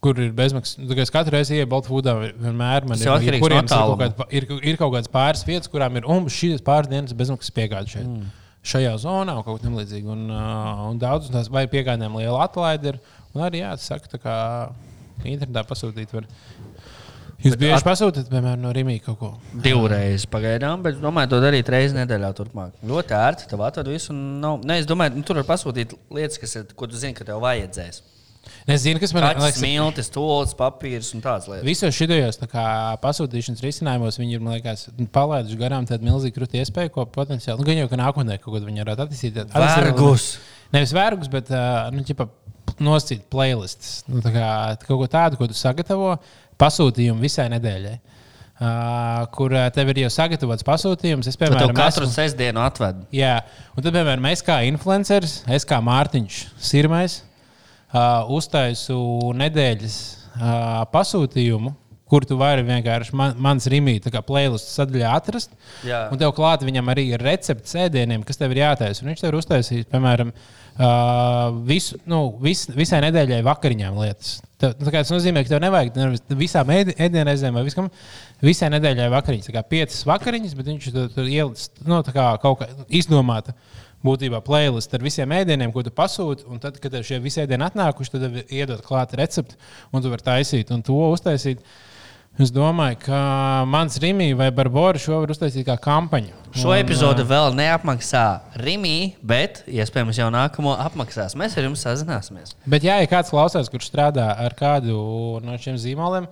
kur 0.00 0.20
ir 0.22 0.30
bezmaksas. 0.36 0.78
Nu, 0.78 0.94
Es 1.02 1.10
katru 1.10 1.34
reizi 1.34 1.58
eju 1.58 1.66
Bolt 1.66 1.88
Foodā, 1.90 2.14
vienmēr 2.38 2.86
man 2.86 3.00
ir, 3.00 3.10
ir, 3.26 3.34
ir, 3.34 3.40
kaut 3.40 3.98
kāds, 3.98 4.26
ir, 4.30 4.46
ir 4.62 4.76
kaut 4.78 4.94
kādas 4.94 5.10
pāris 5.10 5.42
vietas, 5.48 5.68
kurām 5.72 5.98
ir 5.98 6.06
un 6.06 6.30
šīs 6.30 6.62
pāris 6.62 6.92
dienas 6.92 7.16
bezmaksas 7.18 7.50
piegāde 7.50 7.96
šeit. 7.96 8.06
Mm. 8.06 8.45
Šajā 8.66 8.96
zonā 8.98 9.36
un 9.38 9.44
kaut 9.46 9.60
kas 9.60 9.66
tamlīdzīgs. 9.68 10.08
Un, 10.10 10.24
uh, 10.32 10.86
un 10.90 10.98
daudz 11.02 11.28
no 11.30 11.36
tās 11.38 11.50
vai 11.54 11.66
piegādēm 11.70 12.16
liela 12.18 12.40
atlaide 12.48 12.94
ir. 12.94 13.00
Un 13.36 13.44
arī, 13.46 13.60
jā, 13.62 13.74
tas 13.78 13.86
saka, 13.92 14.10
tā 14.10 14.18
kā 14.22 14.36
internetā 15.22 15.62
pasūtīt. 15.68 16.10
Var. 16.16 16.26
Jūs 17.44 17.52
Bet 17.52 17.60
bieži 17.60 17.76
at- 17.76 17.84
pasūtāt, 17.84 18.30
piemēram, 18.32 18.62
no 18.64 18.72
Rīgas 18.72 19.04
kaut 19.04 19.18
ko? 19.20 19.30
Divreiz 19.62 20.24
pagaidām, 20.32 20.82
bet 20.82 20.96
domāju, 21.02 21.34
to 21.34 21.40
darīt 21.44 21.68
reizes 21.70 21.94
nedēļā. 21.94 22.32
Turpmāk. 22.38 22.72
Ļoti 22.82 23.16
ērti. 23.20 23.46
Tev 23.52 23.62
atved 23.68 23.90
visu. 23.92 24.16
Nav... 24.16 24.62
Nē, 24.66 24.80
es 24.82 24.88
domāju, 24.88 25.18
nu, 25.20 25.22
tur 25.28 25.36
var 25.42 25.46
pasūtīt 25.52 25.92
lietas, 26.16 26.40
kas 26.42 26.56
ir, 26.56 26.64
ko 26.74 26.88
tu 26.90 26.96
zini, 26.98 27.14
ka 27.14 27.28
tev 27.28 27.42
vajadzēs. 27.44 28.00
Es 28.66 28.82
zinu, 28.82 28.98
kas 29.02 29.12
man 29.14 29.26
Kaķis, 29.28 29.60
smiltis, 29.60 30.08
tūlis, 30.14 30.54
papīrs 30.58 31.12
un 31.14 31.22
tādas 31.24 31.46
lietas. 31.50 31.66
Visos 31.66 31.94
šajos 31.94 32.40
pasūtīšanas 33.02 33.62
risinājumos 33.62 34.18
viņi 34.18 34.38
ir 34.38 34.42
man 34.42 34.56
liekas, 34.56 34.88
nu, 34.98 35.06
palaiduši 35.14 35.60
garām 35.60 35.86
tādu 35.86 36.08
milzīgu 36.08 36.40
krūti 36.40 36.62
iespēju, 36.62 36.94
ko 36.96 37.06
potenciāli, 37.14 37.60
nu, 37.60 37.68
gan 37.68 37.78
jau 37.82 37.90
ka 37.92 38.00
nākotnē 38.00 38.40
kaut 38.40 38.56
ko 38.56 38.64
viņi 38.64 38.82
varētu 38.82 39.06
attīstīt. 39.06 39.38
Vergus. 39.54 40.26
Nevis 40.74 40.94
vergus, 40.96 41.30
bet 41.30 41.52
nu, 41.94 42.02
ķipa, 42.06 42.26
nosīt 42.82 43.28
playlists. 43.32 44.00
Nu, 44.10 44.22
tā 44.24 44.34
kā, 44.34 44.50
kaut 44.82 45.04
ko 45.04 45.08
tādu, 45.10 45.38
ko 45.38 45.48
tu 45.50 45.56
sagatavo 45.56 46.16
pasūtījumu 46.60 47.22
visai 47.22 47.48
nedēļai. 47.54 47.96
Uh, 48.56 49.26
kur 49.36 49.52
uh, 49.52 49.66
tev 49.68 49.90
ir 49.92 49.98
jau 50.06 50.08
sagatavots 50.14 50.64
pasūtījums. 50.64 51.26
Es, 51.28 51.36
piemēram, 51.36 51.74
katru 51.76 52.06
esmu- 52.06 52.14
sestdienu 52.14 52.62
atved. 52.64 53.02
Jā, 53.12 53.34
un 53.76 53.84
tad, 53.84 53.92
piemēram, 53.92 54.24
es 54.32 54.40
kā 54.40 54.62
influenceris, 54.64 55.42
es 55.52 55.68
kā 55.68 55.76
Mārtiņš 55.84 56.38
Sirmais, 56.56 57.18
uztaisu 58.36 58.96
nedēļas 59.36 59.96
uh, 60.36 60.84
pasūtījumu, 60.92 61.74
kur 62.06 62.22
tu 62.26 62.36
vari 62.38 62.62
vienkārši 62.66 63.16
man, 63.18 63.34
mans 63.42 63.66
rīmīt, 63.70 64.06
kā 64.14 64.22
playlist 64.22 64.70
sadaļā 64.76 65.14
atrast. 65.18 65.56
Jā. 65.86 66.04
Un 66.14 66.20
tev 66.20 66.34
klāt 66.36 66.62
viņam 66.66 66.92
arī 66.92 67.08
ir 67.16 67.24
recepts 67.26 67.74
ēdieniem, 67.82 68.22
kas 68.26 68.38
tev 68.38 68.54
ir 68.54 68.62
jātaisa. 68.62 69.02
Un 69.02 69.10
viņš 69.10 69.24
tev 69.24 69.32
ir 69.32 69.38
uztaisījis, 69.40 69.88
piemēram, 69.90 70.30
uh, 70.30 71.56
visu, 71.66 71.98
nu, 72.10 72.20
vis, 72.42 72.66
visai 72.76 73.00
nedēļai 73.08 73.40
vakariņām 73.46 73.98
lietas. 74.04 74.36
Tev, 74.60 74.76
nu, 74.78 74.92
tas 74.92 75.10
nozīmē, 75.12 75.42
ka 75.44 75.52
tev 75.52 75.64
nevajag 75.66 75.98
nevis 75.98 76.22
visām 76.38 76.70
ēdi- 76.72 76.94
ēdienreizēm 77.08 77.58
vai 77.58 77.64
viskam. 77.66 77.90
Visai 78.44 78.70
nedēļai 78.76 79.10
vakariņas, 79.16 79.50
tā 79.50 79.56
kā 79.56 79.64
piecas 79.66 80.06
vakariņas, 80.06 80.54
bet 80.56 80.70
viņš 80.70 80.88
tur, 80.94 81.26
ieliks 81.26 81.68
nu, 81.82 81.98
kaut 82.06 82.62
kā 82.62 82.70
izdomāta. 82.86 83.56
Būtībā 84.04 84.42
playlist 84.44 84.92
ar 84.94 85.02
visiem 85.02 85.32
ēdieniem, 85.32 85.72
ko 85.74 85.82
tu 85.86 85.90
pasūti. 85.94 86.46
Un 86.52 86.60
tad, 86.62 86.76
kad 86.82 86.94
šie 87.06 87.18
visi 87.22 87.40
ēdieni 87.42 87.66
atnākuši, 87.66 88.12
tad 88.12 88.40
iedod 88.44 88.84
klāt 88.84 89.16
recepti, 89.18 89.56
un 89.90 90.04
tu 90.04 90.12
vari 90.12 90.26
taisīt 90.26 90.72
un 90.74 90.84
to 90.86 90.98
uztaisīt. 91.10 91.62
Es 92.36 92.50
domāju, 92.52 92.98
ka 93.00 93.18
mans 93.64 93.94
Rīgā 93.96 94.34
vai 94.36 94.50
Barbora 94.52 95.00
šo 95.00 95.22
var 95.22 95.30
uztaisīt 95.32 95.64
kā 95.64 95.78
kampaņu. 95.80 96.34
Šo 96.52 96.68
Un, 96.68 96.76
epizodu 96.82 97.24
ā, 97.24 97.28
vēl 97.30 97.56
neapmaksā 97.56 98.24
Rīgā, 98.60 99.16
bet 99.24 99.62
iespējams 99.64 100.20
jau 100.20 100.28
nākamo 100.34 100.74
apmaksās. 100.84 101.32
Mēs 101.32 101.56
ar 101.56 101.64
jums 101.64 101.86
sazināsimies. 101.86 102.52
Bet, 102.68 102.84
jā, 102.84 102.98
ja 103.00 103.08
kāds 103.08 103.32
klausās, 103.32 103.72
kurš 103.72 103.88
strādā 103.88 104.28
ar 104.44 104.52
kādu 104.58 104.98
no 105.40 105.56
šiem 105.56 105.80
zīmoliem, 105.80 106.28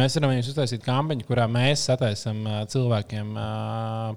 mēs 0.00 0.16
varam 0.16 0.32
jums 0.34 0.48
uztaisīt 0.50 0.82
kampaņu, 0.84 1.26
kurā 1.28 1.44
mēs 1.50 1.84
sataisām 1.90 2.40
cilvēkiem 2.72 3.36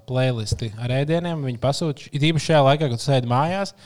playlisti 0.08 0.72
ar 0.80 0.96
ēdieniem. 1.02 1.44
Viņi 1.46 1.60
pasūta, 1.62 2.08
it 2.10 2.26
īpaši 2.30 2.50
šajā 2.50 2.64
laikā, 2.70 2.90
kad 2.90 3.04
sēdi 3.04 3.30
mājās. 3.30 3.76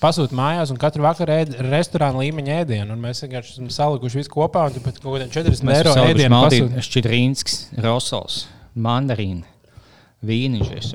Pasūta 0.00 0.32
mājās, 0.32 0.70
un 0.72 0.78
katru 0.80 1.04
vakaru 1.04 1.34
ēd 1.34 1.58
restorāna 1.66 2.22
līmeņa 2.22 2.54
ēdienu. 2.62 2.94
un 2.94 3.02
Mēs 3.04 3.20
vienkārši 3.26 3.52
esam 3.52 3.66
salikuši 3.74 4.22
visu 4.22 4.32
kopā, 4.32 4.62
un 4.70 4.80
pat 4.80 4.96
kaut 4.96 5.18
kādiem 5.18 5.28
40 5.34 5.66
Mēs 5.68 5.82
eiro 5.82 5.92
ēdienu 6.06 6.38
pasūtām. 6.46 6.86
Šķidrīnskis, 6.86 7.58
Rosols, 7.84 8.38
Mandarīna, 8.80 9.44
Vīniņš, 10.24 10.94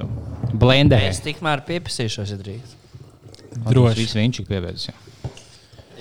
Blenders. 0.58 1.12
Es 1.12 1.22
tikmēr 1.28 1.62
pieprasīšos, 1.70 2.34
ja 2.34 2.42
drīkst. 2.42 2.82
Droši. 3.70 4.02
Viss 4.02 4.18
viņš 4.18 4.42
ir 4.42 4.50
pievērsties. 4.50 5.05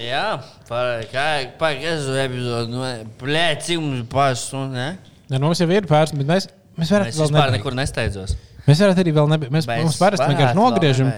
Jā, 0.00 0.24
par 0.68 1.04
kādu 1.12 2.16
epizodu. 2.24 2.72
Nu, 2.72 2.82
Blē, 3.20 3.46
cik 3.62 3.80
mums 3.82 4.08
pāris 4.10 4.42
stundas, 4.48 4.74
ne? 4.74 5.14
Ja, 5.28 5.38
nu, 5.38 5.46
mums 5.46 5.62
jau 5.62 5.68
ir 5.70 5.86
pāris, 5.88 6.12
bet 6.16 6.28
mēs, 6.28 6.48
mēs 6.78 6.92
varam 6.94 7.08
Mēs 7.08 7.20
vispār 7.22 7.54
nekur 7.54 7.76
nesteidzos. 7.78 8.34
Mēs 8.64 8.80
varētu 8.80 9.04
arī 9.04 9.14
vēl 9.16 9.30
nebūt. 9.34 9.52
Mēs, 9.54 9.68
Mēs 9.68 9.82
mums 9.84 9.98
parasti 10.00 10.28
vienkārši 10.30 10.58
nogriežam, 10.58 11.10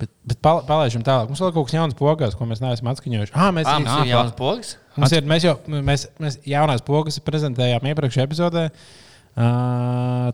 bet, 0.00 0.12
bet 0.30 0.40
pal 0.44 0.62
palaižam 0.68 1.04
tālāk. 1.06 1.30
Mums 1.30 1.42
vēl 1.44 1.52
kaut 1.56 1.68
kas 1.68 1.76
jauns 1.76 1.98
pogās, 1.98 2.36
ko 2.38 2.48
mēs 2.48 2.62
neesam 2.64 2.90
atskaņojuši. 2.92 3.34
Ah, 3.36 3.50
mēs, 3.54 3.68
Ā, 3.68 3.76
mums 3.82 3.94
ir 4.02 4.12
jauns 4.12 4.36
pogas? 4.38 4.74
Mums 4.96 5.14
ir, 5.16 5.28
mēs 5.28 5.46
jau 5.46 5.54
mēs, 5.68 6.08
mēs 6.22 6.40
jaunās 6.48 6.84
pogas 6.86 7.20
prezentējām 7.24 7.92
iepriekšējā 7.92 8.28
epizodē. 8.28 8.68
Uh, 8.68 9.44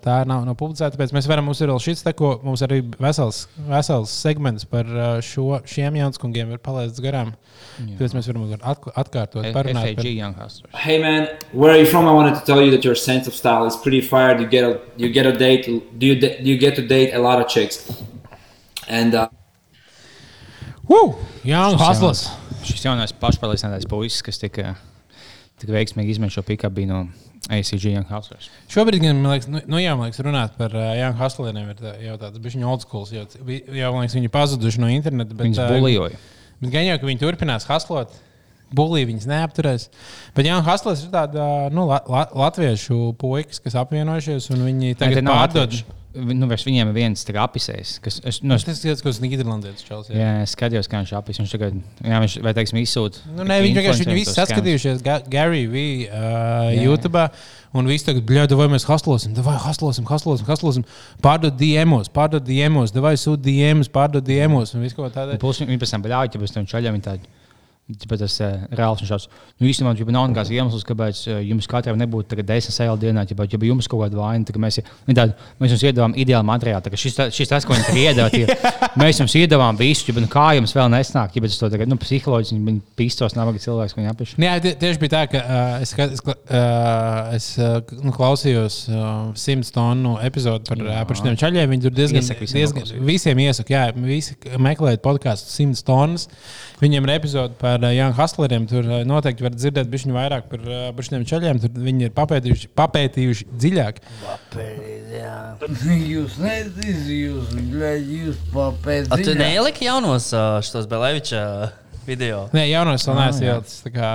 tā 0.05 0.19
nav, 0.29 0.43
nav 0.45 0.55
publicēta. 0.61 0.95
Tāpēc 0.99 1.15
mēs 1.17 1.27
varam, 1.31 1.47
mums 1.49 1.61
ir 1.65 1.71
vēl 1.73 1.81
šis 1.81 2.03
te, 2.05 2.13
ko 2.17 2.35
mums 2.45 2.61
arī 2.67 2.83
vesels, 3.01 3.45
vesels 3.71 4.13
segments 4.13 4.67
par 4.69 4.85
uh, 4.93 5.07
šo, 5.25 5.61
šiem 5.65 5.97
jaunskungiem 5.97 6.53
ir 6.53 6.61
palaists 6.65 7.01
garām. 7.05 7.33
Tāpēc 7.81 8.15
mēs 8.19 8.29
varam 8.31 8.45
atk- 8.61 8.93
atkārtot, 9.01 9.49
parunāt 9.57 9.95
FAG 9.97 10.11
Young 10.13 10.37
Hustlers. 10.39 10.71
Hey 10.85 10.99
man, 11.03 11.29
where 11.53 11.73
are 11.73 11.81
you 11.81 11.87
from? 11.89 12.07
I 12.07 12.13
wanted 12.13 12.37
to 12.39 12.45
tell 12.45 12.61
you 12.63 12.71
that 12.77 12.85
your 12.85 12.95
sense 12.95 13.27
of 13.27 13.35
style 13.35 13.65
is 13.67 13.77
pretty 13.77 14.01
fired. 14.03 14.41
You 14.41 14.47
get 14.47 14.65
a 14.69 14.79
you 14.97 15.09
get 15.11 15.27
a 15.27 15.33
date. 15.33 15.67
Do 15.99 16.07
you 16.07 16.21
do 16.21 16.29
you 16.45 16.59
get 16.59 16.77
to 16.77 16.87
date 16.87 17.15
a 17.15 17.19
lot 17.19 17.41
of 17.41 17.49
chicks? 17.49 17.81
And 18.89 19.15
uh, 19.15 19.29
Woo! 20.89 21.17
Young 21.45 21.79
Hustlers. 21.79 22.27
jaunais- 22.29 22.41
Šis 22.65 22.85
jaunais 22.85 23.13
pašpārliecinātais 23.21 23.85
puisis, 23.89 24.23
kas 24.25 24.39
tika, 24.41 24.75
tika 25.63 25.75
veiksmīgi 25.77 26.17
izmantojis 26.17 26.41
šo 26.41 26.45
pikapu, 26.49 26.81
bija 26.81 26.91
no 26.91 27.01
ACG 27.53 27.91
Young 27.93 28.09
Hustlers. 28.09 28.49
Šobrīd, 28.73 29.03
gan, 29.05 29.19
man 29.21 29.35
liekas, 29.35 29.49
nu, 29.53 29.61
nu 29.69 29.81
jā, 29.83 29.93
man 29.99 30.09
liekas, 30.09 30.23
runāt 30.25 30.55
par 30.59 30.73
uh, 30.77 30.93
Jānu 30.97 31.19
Haslēniem 31.21 31.73
ir 31.75 31.81
tā, 31.81 31.97
jau 32.01 32.15
tāds 32.23 32.41
bišķiņu 32.45 32.71
old 32.71 32.85
school. 32.87 33.05
Jau, 33.13 33.27
jau 33.29 33.91
man 33.93 34.05
liekas, 34.05 34.17
viņi 34.17 34.31
pazuduši 34.33 34.81
no 34.83 34.93
interneta. 34.93 35.37
Bet, 35.37 35.51
Viņus 35.51 35.61
ā, 35.61 35.67
bulijoja. 35.75 36.21
Bet 36.63 36.73
gan 36.73 36.87
jau, 36.89 36.97
ka 37.01 37.11
viņi 37.11 37.23
turpinās 37.25 37.69
haslot. 37.69 38.15
Bulī 38.75 39.05
viņas 39.07 39.27
neapturēs. 39.31 39.85
Bet 40.35 40.49
Jānis 40.49 40.67
Haslers 40.67 41.05
ir 41.05 41.13
tāds 41.13 41.37
nu, 41.77 41.85
la, 41.87 42.01
la, 42.11 42.25
latviešu 42.47 43.13
puisis, 43.21 43.61
kas 43.63 43.77
apvienojušies 43.79 44.49
un 44.57 44.65
viņi 44.67 44.97
tagad 44.99 45.29
pārdod. 45.29 45.69
latvieši. 45.69 46.04
Nu, 46.15 46.47
viņiem 46.49 46.91
ir 46.91 46.95
viens 46.97 47.25
tāds 47.27 47.41
apisējs, 47.43 47.93
kas. 48.05 48.21
Es, 48.25 48.39
nu, 48.47 48.55
es, 48.57 48.65
Tas 48.67 48.81
ir 48.85 48.95
kaut 48.95 49.09
kas 49.09 49.21
nīderlandietis. 49.23 49.85
čels, 49.87 50.09
jā. 50.13 50.17
jā, 50.21 50.31
es 50.45 50.55
skatījos, 50.55 50.89
kā 50.91 51.03
viņš 51.03 51.13
apis. 51.19 51.41
Viņš 51.43 51.55
tagad, 51.57 51.77
jā, 52.05 52.21
viņš, 52.25 52.37
vai 52.47 52.55
teiksim, 52.57 52.81
izsūta. 52.83 53.23
Nu, 53.35 53.47
nē, 53.49 53.59
viņi 53.65 53.79
vienkārši 53.81 54.07
viņi 54.07 54.19
visi 54.21 54.35
saskatījušies 54.37 55.05
Ga- 55.05 55.23
Gary 55.31 55.67
V. 55.71 55.85
Uh, 56.09 56.71
YouTube. 56.79 57.27
Un 57.75 57.89
viss 57.91 58.07
tagad, 58.07 58.23
bļāda, 58.29 58.55
vai 58.55 58.69
mēs 58.71 58.87
haslosim, 58.87 59.35
vai 59.43 59.57
haslosim, 59.59 60.07
haslosim, 60.07 60.47
haslosim. 60.47 60.85
Pārdod 61.25 61.57
DMs, 61.59 62.07
pārdod 62.15 62.47
DMs, 62.47 62.95
vai 63.03 63.17
sūta 63.19 63.43
DMs, 63.49 63.91
pārdod 63.91 64.23
DMs 64.23 64.77
un 64.77 64.85
viss 64.87 64.95
kaut 64.95 65.11
kā 65.11 65.17
tāda. 65.17 65.41
Plus 65.43 65.59
viņi 65.59 65.81
pēc 65.83 65.97
tam 65.97 66.05
bļauj, 66.07 66.31
ja 66.37 66.43
pēc 66.45 66.55
tam 66.55 66.69
čaļiem 66.71 67.01
ir 67.01 67.09
tādi. 67.09 67.33
Bet 67.85 68.17
tas 68.17 68.33
ir 68.41 68.63
reāls. 68.73 69.03
Viņš 69.03 69.11
šāds, 69.13 69.25
nu, 69.61 69.67
īstenībā, 69.69 69.91
ja 69.99 70.13
nav 70.17 70.31
nekāds 70.33 70.49
iemesls, 70.57 70.87
kāpēc 70.89 71.19
eh, 71.29 71.43
jums 71.51 71.67
katram 71.69 71.99
nebūtu 72.01 72.31
tagad 72.31 72.47
desmit 72.49 72.73
sēžu 72.73 72.95
dienā, 73.03 73.27
ja, 73.29 73.37
ja 73.45 73.59
jums 73.69 73.89
kaut 73.93 74.07
kāda 74.07 74.17
vaina, 74.23 74.55
mēs, 74.65 74.79
tādi, 75.11 75.35
mēs 75.61 75.75
jums 75.75 75.85
iedavām 75.91 76.15
ideālu 76.17 76.49
materiālu. 76.49 76.81
Kā 76.89 76.97
Šis, 77.05 77.19
šis 77.37 77.51
tas, 77.53 77.67
ko 77.69 77.77
viņi 77.77 78.07
iedeva, 78.07 78.31
mēs 79.03 79.21
jums 79.21 79.35
iedavām 79.37 79.77
visu, 79.77 80.09
ja, 80.09 80.17
nu, 80.25 80.31
kā 80.33 80.47
jums 80.57 80.73
vēl 80.73 80.89
nesnāk, 80.97 81.37
ja 81.37 81.45
to 81.45 81.69
tagad, 81.75 81.93
nu, 81.93 81.99
psiholoģiski 82.01 82.57
viņi 82.71 82.81
pistos 82.97 83.37
nabaga 83.37 83.61
cilvēks, 83.61 83.93
ko 83.93 84.01
viņi 84.01 84.13
apieši. 84.15 84.41
Jā, 84.41 84.57
tie- 84.65 84.75
tieši 84.81 85.03
bija 85.05 85.13
tā, 85.19 85.23
ka 85.35 85.45
uh, 85.45 85.85
es, 85.85 85.93
es, 85.93 86.25
uh, 86.25 87.35
es 87.37 87.51
uh, 87.61 87.77
nu, 88.01 88.15
klausījos 88.17 88.79
uh, 88.89 89.13
simts 89.37 89.75
tonu 89.77 90.17
epizodi 90.25 90.71
par, 90.73 90.81
uh, 90.81 91.03
par 91.05 91.21
šiem 91.21 91.37
čaļiem. 91.41 91.69
Viņi 91.77 91.85
tur 91.85 91.97
diezgan, 92.01 92.23
Iesaku 92.25 92.47
visiem 92.47 92.61
diezgan 92.63 92.81
noklausīties. 92.81 93.07
visiem 93.13 93.45
iesaku. 93.45 93.77
Jā, 93.77 93.85
visi 93.99 94.37
meklējiet 94.57 95.05
podkāstu 95.05 95.53
simts 95.53 95.85
tonnas. 95.87 96.29
Viņiem 96.81 97.07
ir 97.07 97.13
epizode 97.19 97.55
par 97.61 97.74
uh, 97.83 97.93
Jānu 97.95 98.15
Hastleriem. 98.19 98.67
Tur 98.71 98.87
uh, 98.87 99.03
noteikti 99.09 99.47
var 99.47 99.55
dzirdēt 99.57 99.91
bišķiņu 99.93 100.17
vairāk 100.17 100.49
par, 100.51 100.67
par 100.97 101.09
šiem 101.09 101.25
čaļiem. 101.29 101.63
Tur 101.63 101.79
viņi 101.87 102.09
ir 102.09 102.15
papētījuši, 102.17 102.71
papētījuši 102.79 103.49
dziļāk. 103.65 104.03
Jūs 106.05 106.37
nezināt, 106.43 107.09
jūs, 107.11 107.55
jūs 108.15 108.43
A, 109.15 109.19
tu 109.23 109.35
neieliki 109.39 109.89
jaunos 109.89 110.31
šos 110.69 110.87
Beleviča 110.91 111.43
video? 112.07 112.45
Nē, 112.55 112.63
jaunais 112.71 113.05
vēl 113.07 113.15
Ah, 113.15 113.27
neesmu 113.27 113.47
ielicis. 113.49 113.77
tā 113.85 113.91
kā, 113.95 114.09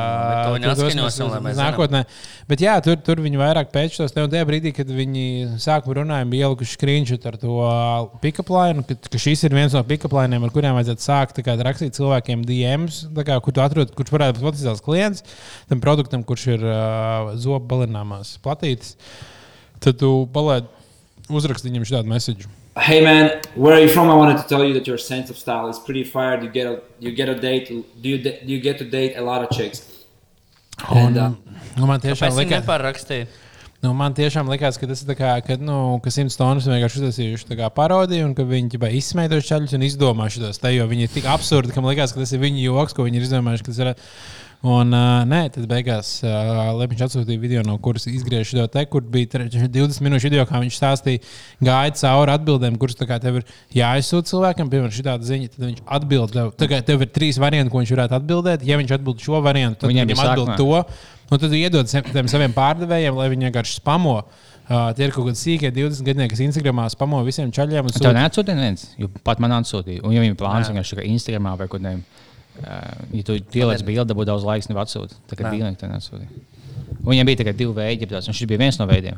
uz 1.55 1.59
Nākotnē. 1.59 2.01
Bet 2.49 2.63
jā, 2.63 2.75
tur, 2.85 2.95
tur 3.05 3.21
viņi 3.23 3.39
vairāk 3.41 3.71
tos. 3.73 4.13
Un 4.17 4.29
tajā 4.33 4.45
brīdī, 4.49 4.73
kad 4.75 4.87
viņi 4.87 5.25
sākumā 5.61 5.97
runāja, 5.99 6.27
bija 6.29 6.47
ielikuši 6.49 6.75
screenshot 6.77 7.25
ar 7.29 7.37
to 7.41 7.55
pick-up 8.21 8.49
line, 8.53 8.83
ka, 8.83 8.95
ka 9.09 9.21
šis 9.21 9.43
ir 9.47 9.55
viens 9.57 9.73
no 9.73 9.83
pick-up 9.83 10.13
lineiem, 10.13 10.43
ar 10.43 10.53
kuriem 10.55 10.77
vajadzētu 10.77 11.05
sākt 11.05 11.41
kā, 11.45 11.57
rakstīt 11.65 11.97
cilvēkiem 11.97 12.45
DMs, 12.45 13.01
kā, 13.25 13.39
kur 13.41 13.53
tu 13.55 13.61
atrod, 13.65 13.93
kurš 13.95 14.13
varētu 14.15 14.39
būt 14.39 14.49
potenciāls 14.49 14.83
klients 14.85 15.23
tam 15.69 15.81
produktam, 15.83 16.23
kurš 16.23 16.47
ir 16.57 16.65
uh, 16.65 17.33
zobu 17.39 17.65
balināmās 17.75 18.37
platītes. 18.43 18.95
Tad 19.79 19.97
tu 20.01 20.27
palaid 20.33 20.67
uzrakst 21.29 21.63
viņam 21.67 21.85
šādu 21.87 22.09
mēsīju. 22.11 22.49
Hey 22.79 23.01
man, 23.01 23.41
where 23.55 23.73
are 23.73 23.79
you 23.81 23.89
from? 23.89 24.09
I 24.09 24.15
wanted 24.15 24.37
to 24.37 24.47
tell 24.47 24.63
you 24.63 24.73
that 24.73 24.87
your 24.87 24.97
sense 24.97 25.29
of 25.29 25.37
style 25.37 25.67
is 25.69 25.77
pretty 25.79 26.03
fired. 26.03 26.43
You 26.43 26.49
get 26.49 26.65
a 26.67 26.81
you 26.99 27.11
get 27.11 27.27
a 27.27 27.35
date. 27.35 27.67
Do 27.67 28.09
you 28.09 28.17
do 28.23 28.31
you 28.45 28.59
get 28.61 28.77
to 28.77 28.85
date 28.85 29.17
a 29.17 29.21
lot 29.21 29.43
of 29.43 29.49
chicks? 29.49 29.81
Un, 30.87 30.97
And, 30.97 31.17
uh, 31.17 31.31
nu, 31.75 31.85
man 31.85 31.99
tiešām 31.99 32.31
likās, 32.37 32.63
nepārrakstīja? 32.63 33.27
Nu, 33.85 33.93
man 33.95 34.15
tiešām 34.17 34.49
likās, 34.51 34.77
ka 34.79 34.89
tas 34.89 35.03
ir 35.05 35.15
kā, 35.19 35.31
ka, 35.45 35.55
nu, 35.61 35.77
ka 36.03 36.11
simts 36.13 36.35
tonnas 36.39 36.67
vienkārši 36.67 36.99
uztaisījuši 36.99 37.69
parodiju, 37.75 38.27
un 38.27 38.35
ka 38.37 38.43
viņi 38.47 38.73
ģibā 38.75 38.91
izsmēja 38.99 39.35
tos 39.37 39.47
čaļus 39.47 39.77
un 39.77 39.87
izdomājuši 39.87 40.43
tos 40.43 40.59
te, 40.59 40.73
jo 40.75 40.89
viņi 40.89 41.07
ir 41.07 41.15
tik 41.15 41.29
absurdi, 41.31 41.71
ka 41.75 41.81
man 41.83 41.93
likās, 41.95 42.13
ka 42.15 42.19
tas 42.23 42.35
ir 42.35 42.43
viņu 42.43 42.65
joks, 42.67 42.93
ko 42.97 43.07
viņi 43.07 43.21
ir 43.21 43.27
izdomājuši. 43.29 43.79
ir- 43.79 43.95
Un, 44.59 44.89
uh, 44.91 45.21
nē, 45.23 45.45
tad 45.55 45.63
beigās 45.71 46.17
uh, 46.27 46.73
Lepiņš 46.75 47.03
atsūtīja 47.05 47.39
video, 47.39 47.61
no 47.63 47.77
kuras 47.79 48.03
izgriež 48.11 48.49
šo 48.51 48.65
te, 48.67 48.81
kur 48.91 48.99
bija 49.07 49.29
tre- 49.31 49.45
20 49.71 50.01
minūšu 50.03 50.27
video, 50.27 50.43
kā 50.49 50.59
viņš 50.59 50.75
stāstīja, 50.75 51.21
gāja 51.63 51.93
cauri 51.95 52.33
atbildēm, 52.33 52.75
kuras 52.81 52.99
tev 52.99 53.37
ir 53.39 53.45
jāizsūta 53.71 54.27
cilvēkam, 54.33 54.67
piemēram, 54.67 54.91
šī 54.91 55.05
tāda 55.07 55.23
ziņa, 55.29 55.53
tad 55.55 55.63
viņš 55.63 55.79
atbild. 55.87 56.35
Tev, 56.35 56.75
tev 56.91 57.05
ir 57.07 57.11
trīs 57.15 57.39
varianti, 57.39 57.71
ko 57.71 57.79
viņš 57.79 57.95
varētu 57.95 58.17
atbildēt. 58.19 58.67
Ja 58.67 58.81
viņš 58.83 58.91
atbild 58.99 59.23
šo 59.23 59.39
variantu, 59.47 59.79
tad 59.85 59.93
viņam 59.95 60.11
ir 60.11 60.19
atbild 60.27 60.51
to. 60.59 60.83
Nu, 61.29 61.37
tad 61.37 61.53
iedod 61.53 61.89
tiem 61.89 62.29
saviem 62.31 62.53
pārdevējiem, 62.55 63.17
lai 63.19 63.27
viņi 63.33 63.49
vienkārši 63.49 63.79
spamo. 63.79 64.15
Uh, 64.69 64.91
tie 64.93 65.07
ir 65.07 65.13
kaut 65.13 65.25
kādi 65.25 65.39
sīkie 65.39 65.69
20 65.73 66.05
gadnieki, 66.05 66.35
kas 66.35 66.41
Instagramā 66.45 66.83
spamo 66.93 67.23
visiem 67.25 67.49
čaļiem. 67.53 67.87
un 67.87 67.93
Tev 67.93 68.03
sūta- 68.03 68.13
neatsūtīja 68.17 68.57
neviens, 68.57 68.83
jo 69.01 69.09
pat 69.25 69.39
man 69.41 69.55
atsūtīja. 69.57 70.03
Un, 70.05 70.13
ja 70.13 70.21
viņam 70.21 70.37
plāns 70.37 70.69
Nē. 70.69 70.75
vienkārši 70.75 71.07
Instagramā 71.09 71.55
vai 71.57 71.67
kaut 71.67 71.81
kādiem, 71.81 72.03
uh, 72.61 72.91
ja 73.17 73.23
tu 73.25 73.33
ieliec 73.33 73.81
bildi, 73.85 74.13
būtu 74.13 74.29
daudz 74.29 74.45
laiks, 74.45 74.69
nevar 74.69 74.85
atsūtīt. 74.85 75.17
Tā 75.25 75.37
kā 75.39 75.49
dīvaini, 75.49 75.77
tev 75.77 75.89
neatsūtīja. 75.89 76.29
Un 76.99 77.13
Viņam 77.13 77.25
bija 77.25 77.41
tikai 77.41 77.55
divi 77.57 77.73
veidi, 77.73 78.09
un 78.13 78.33
šis 78.37 78.45
bija 78.49 78.61
viens 78.61 78.77
no 78.77 78.85
veidiem. 78.85 79.17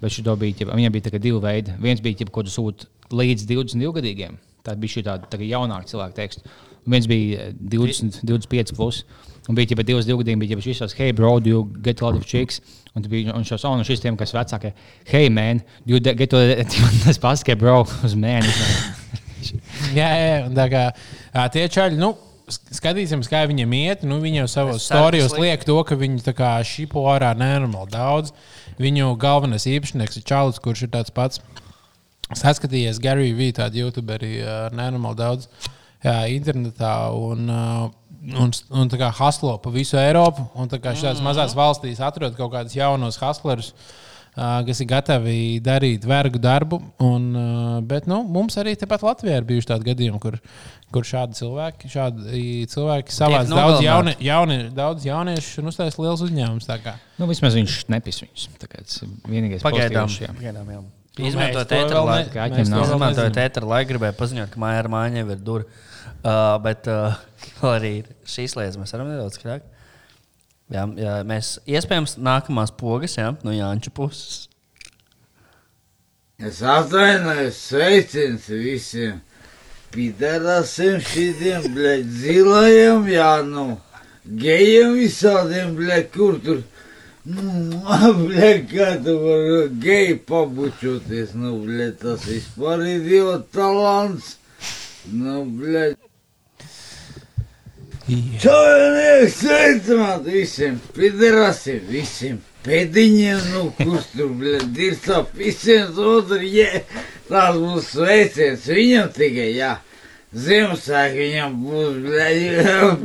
Bet 0.00 0.14
bija, 0.38 0.54
ķipa, 0.60 0.76
viņam 0.78 0.92
bija 0.94 1.08
tikai 1.08 1.18
divi 1.18 1.40
veidi. 1.42 1.72
Viens 1.82 2.00
bija, 2.00 2.20
ķipa, 2.20 2.30
ko 2.30 2.44
tu 2.46 2.52
sūti 2.54 2.86
līdz 3.10 3.46
22 3.50 3.92
gadīgiem. 3.96 4.36
Tā 4.64 4.76
bija 4.78 4.94
šī 4.94 5.02
tāda 5.06 5.26
tā 5.30 5.40
jaunāka 5.42 5.90
cilvēka 5.90 6.14
teksta. 6.14 6.44
Un 6.86 6.94
viens 6.94 7.08
bija 7.10 7.48
eh, 7.48 7.52
20, 7.58 8.20
25 8.22 8.74
plus. 8.78 9.02
Un 9.48 9.56
bija 9.56 9.72
jau 9.72 9.84
divas 9.86 10.04
gadījumi, 10.04 10.44
bija 10.44 10.58
jau 10.58 10.64
šis 10.66 10.94
hey, 10.98 11.12
bro, 11.16 11.38
do 11.40 11.48
you 11.48 11.64
get 11.82 12.02
a 12.02 12.04
lot 12.04 12.16
of 12.18 12.26
chicks? 12.28 12.60
Un 12.92 13.02
tad 13.02 13.10
bija 13.12 13.32
un 13.36 13.46
šos, 13.48 13.64
un 13.64 13.84
šis 13.86 14.02
tiem, 14.04 14.16
kas 14.20 14.34
vecākie, 14.36 14.74
hey, 15.08 15.30
man, 15.32 15.62
do 15.86 15.96
you 15.96 16.00
get 16.00 16.28
to, 16.30 16.42
tas 17.06 17.20
paskaidro, 17.22 17.84
bro, 17.84 18.04
uz 18.04 18.16
mēnesi. 18.18 18.70
Jā, 19.94 20.08
jā, 20.18 20.32
un 20.48 20.56
tā 20.56 20.64
kā 20.68 20.82
tie 21.54 21.62
čaļi, 21.70 21.96
nu, 21.96 22.10
sk- 22.50 22.74
skatīsimies, 22.78 23.30
kā 23.30 23.44
viņiem 23.48 23.74
iet. 23.78 24.04
Nu, 24.08 24.18
viņi 24.22 24.42
jau 24.42 24.48
storijos 24.80 25.32
slikti. 25.32 25.44
liek 25.46 25.64
to, 25.68 25.76
ka 25.86 25.98
viņi 25.98 26.24
tā 26.26 26.34
kā 26.36 26.50
šipo 26.66 27.06
ārā 27.12 27.30
nenormāli 27.38 27.92
daudz. 27.94 28.34
Viņu 28.82 29.12
galvenais 29.20 29.66
īpašnieks 29.70 30.20
ir 30.20 30.26
Čālijs, 30.28 30.60
kurš 30.62 30.86
ir 30.86 30.92
tāds 30.94 31.14
pats. 31.14 31.42
Saskatījies 32.36 33.00
Gary 33.00 33.32
V. 33.32 33.52
tādu 33.56 33.84
YouTuberi 33.84 34.34
uh, 34.42 34.68
nenormāli 34.74 35.20
daudz 35.22 35.48
jā, 36.04 36.18
internetā. 36.34 36.92
Un, 37.16 37.48
uh, 37.48 37.88
Un, 38.18 38.50
un 38.74 38.90
tā 38.90 38.98
kā 38.98 39.12
haslo 39.14 39.54
pa 39.62 39.70
visu 39.70 39.98
Eiropu, 40.00 40.42
un 40.58 40.68
tā 40.70 40.80
kā 40.82 40.90
šādās 40.98 41.22
mazās 41.22 41.54
valstīs 41.56 42.00
atrod 42.02 42.34
kaut 42.34 42.50
kādus 42.50 42.74
jaunus 42.74 43.18
haslerus, 43.22 43.68
uh, 44.34 44.58
kas 44.66 44.82
ir 44.82 44.88
gatavi 44.90 45.36
darīt 45.62 46.06
vergu 46.08 46.40
darbu. 46.42 46.80
Un, 47.04 47.28
uh, 47.38 47.76
bet 47.86 48.08
nu, 48.10 48.24
mums 48.26 48.58
arī 48.58 48.74
tepat 48.78 49.06
Latvijā 49.06 49.38
ir 49.38 49.46
bijuši 49.46 49.70
tādi 49.70 49.90
gadījumi, 49.92 50.18
kur, 50.24 50.40
kur 50.94 51.06
šādi 51.06 51.38
cilvēki, 51.38 51.92
šādi 51.94 52.44
cilvēki 52.74 53.14
savāc 53.14 53.54
daudz, 53.54 53.80
jauni, 53.86 54.16
jauni, 54.26 54.60
daudz 54.74 55.06
jauniešu 55.06 55.62
un 55.62 55.70
uztais 55.70 55.98
liels 56.02 56.26
uzņēmums. 56.26 56.66
tā 56.68 56.80
kā. 56.82 56.98
Nu, 57.20 57.30
vismaz 57.30 57.54
viņš 57.54 57.80
nepis 57.94 58.22
viņus. 58.26 58.48
Tā 58.58 58.70
kā 58.70 58.82
tas 58.82 59.02
ir 59.06 59.14
vienīgais 59.30 59.62
Pagaidām. 59.62 60.10
Pagaidām, 60.10 60.18
jā. 60.26 60.34
Izmantojot 61.18 61.72
ēteru 61.74 62.02
laiku. 62.06 62.34
gribēju 63.94 64.18
paziņot, 64.18 64.52
ka 64.52 64.60
māja 64.62 64.84
ar 64.84 64.90
māju 64.92 65.22
jau 65.22 65.30
ir 65.34 65.40
dura. 65.46 65.86
Uh, 66.18 66.56
bet 66.62 66.88
uh, 66.90 67.14
arī 67.74 68.00
šīs 68.26 68.56
lietas 68.58 68.78
mēs 68.80 68.94
varam 68.94 69.12
nedaudz 69.12 69.38
skrāt. 69.38 69.66
Jā, 70.68 70.84
jā, 71.00 71.14
mēs 71.24 71.54
iespējams 71.64 72.18
nākamās 72.20 72.74
pogas 72.76 73.14
jā, 73.16 73.30
no 73.46 73.54
Jāņa 73.54 73.92
puses. 73.96 74.48
Es 76.38 76.60
atvainojos, 76.62 77.56
sveiciens 77.70 78.44
visiem 78.52 79.16
pidarasiem, 79.94 81.00
šitiem, 81.02 81.64
bļaļ, 81.74 82.02
zilajiem, 82.20 83.08
jā, 83.10 83.30
nu, 83.48 83.64
gejiem 84.42 84.92
visādiem, 84.98 85.72
bļaļ, 85.78 86.04
kur 86.14 86.38
tur, 86.44 86.60
nu, 87.26 87.80
bļaļ, 88.20 88.60
kā 88.70 88.90
tu 89.06 89.16
vari 89.22 89.62
geji 89.82 90.18
pabučoties, 90.28 91.32
nu, 91.38 91.56
bļaļ, 91.64 91.94
tas 92.04 92.28
vispār 92.28 92.84
ir 92.84 93.00
idiot 93.00 93.48
talants, 93.54 94.36
nu, 95.10 95.40
bļaļ. 95.58 95.96
Čaunieks, 98.08 99.34
sveicināt 99.36 100.22
visiem 100.24 100.78
pidarasiem, 100.96 101.82
visiem 101.90 102.38
pēdiņiem, 102.64 103.42
nu, 103.52 103.66
kurš 103.76 104.06
tur, 104.14 104.30
bļaļ, 104.40 104.64
dirsā 104.72 105.18
visiem 105.36 105.92
otru, 105.92 106.38
jē, 106.40 106.86
tas 107.28 107.58
būs 107.60 107.90
sveiciens 107.92 108.64
viņam 108.72 109.12
tikai, 109.12 109.50
jā. 109.58 109.74
Ziemassvētku 110.32 111.20
viņam 111.20 111.60
būs, 111.66 112.00
bļaļ, 112.06 112.42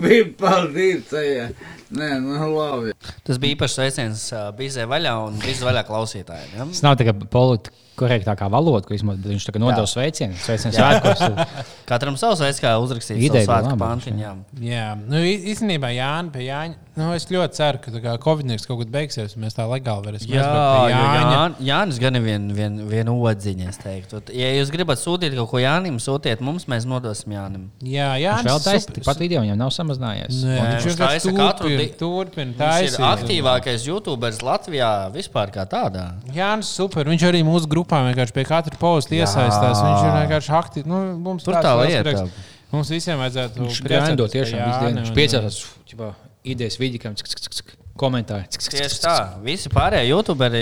pipaldīca, 0.07 1.25
jā. 1.33 1.51
Nē, 1.93 2.09
nu, 2.23 2.39
labi. 2.55 2.95
Tas 3.27 3.37
bija 3.43 3.57
īpašs 3.57 3.75
sveiciens 3.77 4.25
uh, 4.31 4.47
Bizē 4.55 4.87
vaļā 4.89 5.17
un 5.27 5.35
Bizē 5.43 5.67
vaļā 5.67 5.83
klausītājiem. 5.85 6.55
Ja? 6.55 6.71
Tas 6.71 6.81
nav 6.87 6.95
tā 6.97 7.11
kā 7.11 7.13
politi 7.13 7.75
korektākā 7.99 8.47
valoda, 8.49 8.87
ko 8.87 8.95
izmanto, 8.95 9.27
bet 9.27 9.35
viņš 9.35 9.51
tā 9.51 9.53
kā 9.53 9.61
nodeva 9.61 9.85
sveicienu. 9.89 10.39
Sveicienu 10.41 10.79
svētkos. 10.79 11.27
Katram 11.93 12.17
savs 12.19 12.41
veids, 12.43 12.61
kā 12.63 12.73
uzrakstīt 12.81 13.21
Ideja 13.21 13.45
savu 13.45 13.69
svētku 13.69 13.79
pantiņu. 13.81 14.23
jā. 14.23 14.33
Jā, 14.65 14.87
nu, 14.97 15.21
īstenībā 15.53 15.93
Jānis 15.93 16.33
pie 16.33 16.47
Jāņa. 16.49 16.81
Nu, 16.93 17.07
es 17.17 17.23
ļoti 17.25 17.55
ceru, 17.57 17.79
ka 17.81 17.89
tā 17.89 17.99
kā 18.03 18.11
Covid-19 18.21 18.67
kaut 18.69 18.77
kad 18.83 18.89
beigsies, 18.93 19.31
un 19.33 19.41
mēs 19.41 19.55
tā 19.57 19.63
legāli 19.65 20.05
varēsim 20.05 20.29
Jā, 20.29 20.43
jo 20.45 20.89
Jāņa. 20.93 21.31
Jān, 21.33 21.55
Jānis 21.65 21.97
gan 22.03 22.19
ir 22.19 22.21
viena 22.21 22.53
vien, 22.53 22.75
vien 22.85 23.07
odziņa. 23.09 23.69
es 23.71 23.79
teiktu. 23.81 24.19
Ja 24.37 24.51
jūs 24.53 24.69
gribat 24.69 25.01
sūtīt 25.01 25.33
kaut 25.33 25.49
ko 25.49 25.57
Jānim, 25.63 25.97
sūtiet 25.97 26.43
mums, 26.45 26.67
mēs 26.69 26.85
nodosim 26.85 27.33
Jānim. 27.33 27.63
Jā, 27.81 28.11
Viņš 28.13 28.25
Jānis 28.27 28.45
vēl 28.51 28.61
taisa, 28.67 28.83
super- 28.85 28.97
tikpat 28.99 29.17
video 29.23 29.41
viņam 29.41 29.57
nav 29.57 29.71
samazinājies. 29.73 30.37
Nē, 30.43 30.53
Un 30.59 30.65
viņš 30.69 30.85
viņš 30.85 30.89
vienkārši 30.91 31.17
taisa 31.17 31.33
katru 31.33 31.71
turpina, 31.71 31.79
di- 31.81 31.97
turpina 31.97 32.53
Viņš 32.61 32.99
ir 32.99 33.07
aktīvākais 33.09 33.87
YouTuberis 33.89 34.41
Latvijā 34.45 34.91
vispār 35.17 35.49
kā 35.57 35.65
tādā. 35.65 36.05
Jānis 36.29 36.69
super. 36.69 37.05
Viņš 37.09 37.25
arī 37.31 37.41
mūsu 37.41 37.65
grupā 37.73 38.03
vienkārši 38.13 38.33
pie 38.37 38.43
katra 38.45 38.77
posta 38.77 39.15
Jā. 39.17 39.25
iesaistās. 39.25 39.81
Viņš 39.81 40.03
ir 40.05 40.13
vienkārši 40.21 40.53
aktīvs. 40.61 40.85
Nu, 40.85 41.17
mums 41.17 41.41
Tur 41.43 41.55
tā 41.57 41.73
lieta. 41.81 42.29
Mums 42.71 42.89
visiem 42.89 43.17
vajadzētu 43.17 43.57
Viņš 43.65 43.81
priecāties 43.81 44.13
grāndo 44.13 44.25
par 44.25 44.33
tiešām 44.33 44.61
visu 44.61 44.77
Jāni 44.77 44.93
dienu. 44.93 45.01
Viņš 45.01 45.65
ķipā, 45.89 46.13
idejas 46.43 46.77
vidikam, 46.81 47.15
komentāri. 47.99 48.47
Tieši 48.49 49.01
tā. 49.03 49.15
Visi 49.45 49.69
pārējie 49.73 50.09
YouTuberi. 50.09 50.61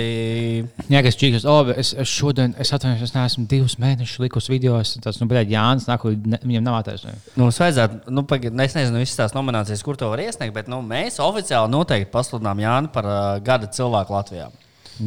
Jā, 0.92 1.02
kas 1.06 1.18
čīkas, 1.20 1.46
oh, 1.48 1.70
es, 1.72 1.94
es 1.96 2.12
šodien, 2.12 2.54
es 2.60 2.74
atvainojos, 2.76 3.06
es 3.08 3.16
neesmu 3.16 3.46
divus 3.52 3.78
mēnešus 3.82 4.20
likus 4.24 4.50
video. 4.52 4.78
Es 4.84 4.94
tas, 5.04 5.20
nu, 5.22 5.30
bļaļ, 5.32 5.54
Jānis, 5.54 5.88
nāk, 5.90 6.04
ne, 6.28 6.42
viņam 6.44 6.68
nav 6.68 6.82
attaisnojumi. 6.82 7.24
Nu, 7.36 7.46
Mums 7.46 7.62
vajadzētu, 7.64 8.02
nu, 8.12 8.26
pagad, 8.28 8.58
es 8.66 8.76
nezinu, 8.78 9.00
visas 9.04 9.20
tās 9.20 9.36
nominācijas, 9.38 9.86
kur 9.86 10.00
to 10.00 10.12
var 10.12 10.24
iesniegt, 10.24 10.56
bet 10.58 10.72
nu, 10.72 10.82
mēs 10.86 11.22
oficiāli 11.24 11.72
noteikti 11.72 12.12
pasludinām 12.12 12.64
Jānu 12.66 12.92
par 12.96 13.08
uh, 13.08 13.24
gada 13.46 13.72
cilvēku 13.72 14.18
Latvijā. 14.18 14.52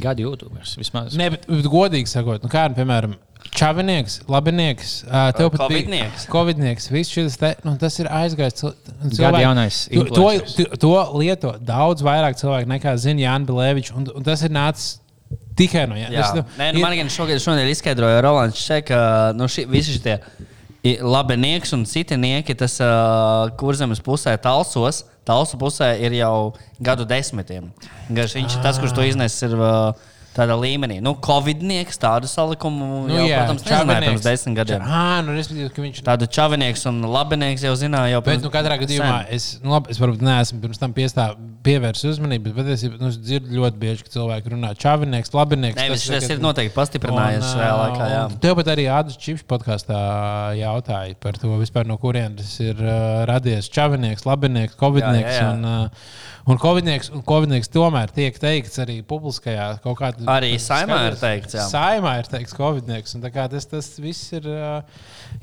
Gada 0.00 0.24
YouTubers 0.24 0.78
vismaz. 0.80 1.18
Nē, 1.18 1.28
bet, 1.36 1.44
bet 1.50 1.70
godīgi 1.70 2.10
sakot, 2.10 2.42
nu, 2.42 2.50
kā, 2.50 2.64
piemēram, 2.74 3.18
Čavinieks, 3.54 4.20
Labinieks, 4.28 4.92
tev 5.36 5.50
pat 5.52 5.60
Covidnieks. 5.60 6.24
bija 6.24 6.32
Covidnieks. 6.32 6.88
Viss 6.90 7.12
šis 7.14 7.36
te, 7.38 7.52
nu, 7.62 7.76
tas 7.78 7.98
ir 8.02 8.08
aizgājis. 8.10 8.56
cil- 8.58 8.74
un 9.04 9.12
Gada 9.14 9.42
jaunais 9.44 9.84
to, 9.92 10.04
to, 10.10 10.24
to, 10.56 10.64
to 10.82 10.92
lieto 11.20 11.52
daudz 11.62 12.02
vairāk 12.02 12.34
cilvēku 12.40 12.66
nekā 12.72 12.96
zina 12.98 13.22
Jānis 13.28 13.46
Belēvičs. 13.46 13.92
Un, 13.94 14.08
un 14.16 14.26
tas 14.26 14.42
ir 14.42 14.50
nācis 14.50 14.96
tikai 15.54 15.84
no 15.86 15.94
Jā, 15.94 16.08
Jānis. 16.10 16.44
Nē, 16.58 16.72
nu, 16.74 16.82
man 16.82 16.96
gan 16.98 17.12
šogad, 17.14 17.38
šodien 17.42 17.70
izskaidroja 17.70 18.24
Rolands 18.26 18.58
Čeks, 18.58 18.88
ka 18.90 18.98
nu, 19.38 19.46
ši, 19.46 19.68
visi 19.70 20.00
šie 20.00 20.18
labinieki 20.84 21.70
un 21.76 21.84
citinieki, 21.88 22.56
tas 22.58 22.74
uh, 22.82 23.48
kurzemes 23.56 24.02
pusē 24.04 24.34
talsos, 24.42 25.04
talsu 25.24 25.56
pusē 25.56 25.94
ir 26.02 26.12
jau 26.18 26.52
gadu 26.84 27.06
desmitiem. 27.08 27.70
Garš 28.12 28.34
viņš 28.36 28.58
ir 28.58 28.66
tas, 28.66 28.80
kurš 28.82 28.92
to 28.98 29.06
iznesis. 29.06 29.46
Ir, 29.46 29.54
uh, 29.56 29.94
Tādā 30.34 30.56
līmenī. 30.58 30.96
Nu, 30.98 31.12
Covidnieks 31.22 31.94
tādu 32.02 32.26
salikumu, 32.26 33.04
nu, 33.06 33.14
jau, 33.14 33.26
jā, 33.28 33.36
protams, 33.44 33.62
nezināja 33.68 34.02
pirms 34.02 34.24
desmit 34.24 34.56
gadiem. 34.58 34.82
Ah, 34.82 35.20
nu, 35.22 35.36
respektīvi, 35.36 35.68
ka 35.70 35.84
viņš 35.84 36.00
Tādu 36.08 36.26
čavinieks 36.34 36.82
un 36.90 36.98
labinieks 37.06 37.62
jau 37.62 37.74
zināja 37.78 38.16
jau 38.16 38.22
Bet, 38.24 38.32
pirms 38.32 38.46
nu, 38.48 38.50
katrā 38.50 38.78
gadījumā 38.80 39.12
sen. 39.20 39.28
es, 39.36 39.46
nu, 39.62 39.70
labi, 39.76 39.92
es 39.94 40.00
varbūt 40.02 40.24
neesmu 40.26 40.58
pirms 40.64 40.82
tam 40.82 40.96
piestā- 40.96 41.28
pievērsis 41.64 42.16
uzmanību, 42.16 42.50
bet 42.50 42.58
patiesībā 42.64 42.98
nu, 43.00 43.12
es 43.14 43.20
dzirdu 43.22 43.54
ļoti 43.60 43.78
bieži, 43.80 44.02
ka 44.04 44.10
cilvēki 44.16 44.52
runā 44.56 44.72
čavinieks, 44.76 45.30
labinieks. 45.38 45.78
Nē, 45.78 45.86
tas 45.94 46.08
tas 46.10 46.28
ir 46.34 46.42
noteikti 46.42 46.74
pastiprinājies 46.76 47.40
Un, 47.46 47.48
šajā 47.54 47.70
laikā, 47.84 48.10
jā. 48.10 48.24
Tev 48.42 48.58
pat 48.58 48.72
arī 48.74 48.84
Ādams 48.90 49.16
Čips 49.22 49.46
podkāstā 49.48 50.02
jautāja 50.58 51.14
par 51.22 51.38
to, 51.40 51.54
vispār, 51.62 51.86
no 51.88 51.96
kurienes 52.02 52.52
ir 52.60 52.76
uh, 52.82 53.22
radies 53.30 53.70
čavinieks, 53.72 54.26
labinieks, 54.28 54.76
covidnieks. 54.82 55.30
Jā, 55.30 55.40
jā, 55.40 55.46
jā. 55.46 55.52
Un, 55.54 55.64
uh, 55.64 56.33
un 56.44 56.58
covidnieks, 56.60 57.08
un 57.14 57.22
covidnieks 57.24 57.70
tomēr 57.72 58.10
tiek 58.14 58.36
teikts 58.40 58.80
arī 58.82 58.98
publiskajā 59.06 59.68
kaut 59.84 59.96
kādā 60.00 60.26
Arī 60.34 60.52
saimā 60.60 60.98
ir 61.08 61.16
teikts, 61.20 61.56
jā. 61.56 61.64
Saimā 61.70 62.18
ir 62.20 62.28
teikts 62.30 62.56
kā 63.34 63.46
Tas, 63.54 63.66
tas 63.70 63.88
viss 64.02 64.32
ir. 64.36 64.48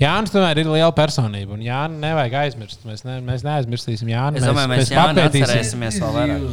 Jānis 0.02 0.34
tomēr 0.34 0.62
ir 0.62 0.70
liela 0.70 0.92
personība, 0.96 1.56
un 1.58 1.66
Jānis 1.66 2.02
nevajag 2.04 2.38
aizmirst. 2.44 2.86
Mēs, 2.88 3.06
ne, 3.08 3.18
mēs 3.26 3.46
neaizmirsīsim 3.48 4.12
Jāni. 4.14 4.42
Es 4.42 4.48
domāju, 4.48 4.74
mēs 4.76 4.94
Jāni 4.94 5.26
atcerēsimies 5.26 6.00
vēl 6.02 6.18
vairāk. 6.18 6.48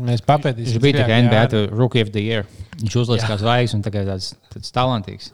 Mēs 0.00 0.24
papētīsim. 0.26 0.72
Viņš 0.72 0.84
bija 0.86 1.02
tikai 1.02 1.22
NBA 1.28 1.46
Jāni. 1.46 1.64
Rookie 1.72 2.04
of 2.06 2.12
the 2.16 2.24
Year. 2.24 2.48
Viņš 2.80 3.00
uzlika 3.04 3.26
Jā. 3.26 3.34
kā 3.34 3.40
zvaigznes 3.42 3.76
un 3.78 3.84
tagad 3.84 4.08
tāds, 4.08 4.32
tāds 4.54 4.72
talantīgs. 4.74 5.32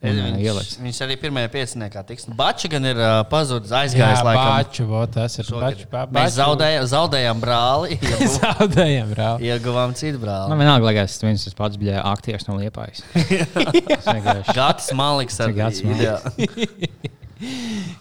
Viņš, 0.00 0.70
viņš 0.80 0.98
arī 1.04 1.14
pirmajā 1.20 1.48
pieciniekā 1.52 2.00
tiks. 2.08 2.24
Bača 2.32 2.70
gan 2.72 2.86
ir 2.88 2.96
uh, 2.96 3.18
pazudis, 3.28 3.68
aizgājis 3.76 4.22
Jā. 4.22 4.32
Baču, 4.32 4.86
vo, 4.88 5.02
tas 5.12 5.36
ir 5.36 5.44
Šogad. 5.44 5.74
baču, 5.76 5.88
ba- 5.92 6.06
Mēs 6.16 6.38
zaudējām, 6.38 6.86
zaudējām 6.94 7.42
brāli. 7.44 7.98
ieguvām- 7.98 8.32
Zaudējām, 8.38 9.12
brāl. 9.12 9.44
Ieguvām 9.44 9.92
citu 10.00 10.16
Man 10.16 10.24
brāli. 10.24 10.58
vienalga, 10.62 10.88
lai 10.88 10.94
tas 11.02 11.20
viens 11.20 11.44
tas 11.44 11.58
pats 11.58 11.76
bija 11.76 12.00
aktieris 12.14 12.48
no 12.48 12.56
Liepājas. 12.56 13.04
Gatis 14.56 14.88
Maliks 14.96 15.36
ar 15.44 15.52
Gatis 15.52 15.84
Maliks. 15.84 16.48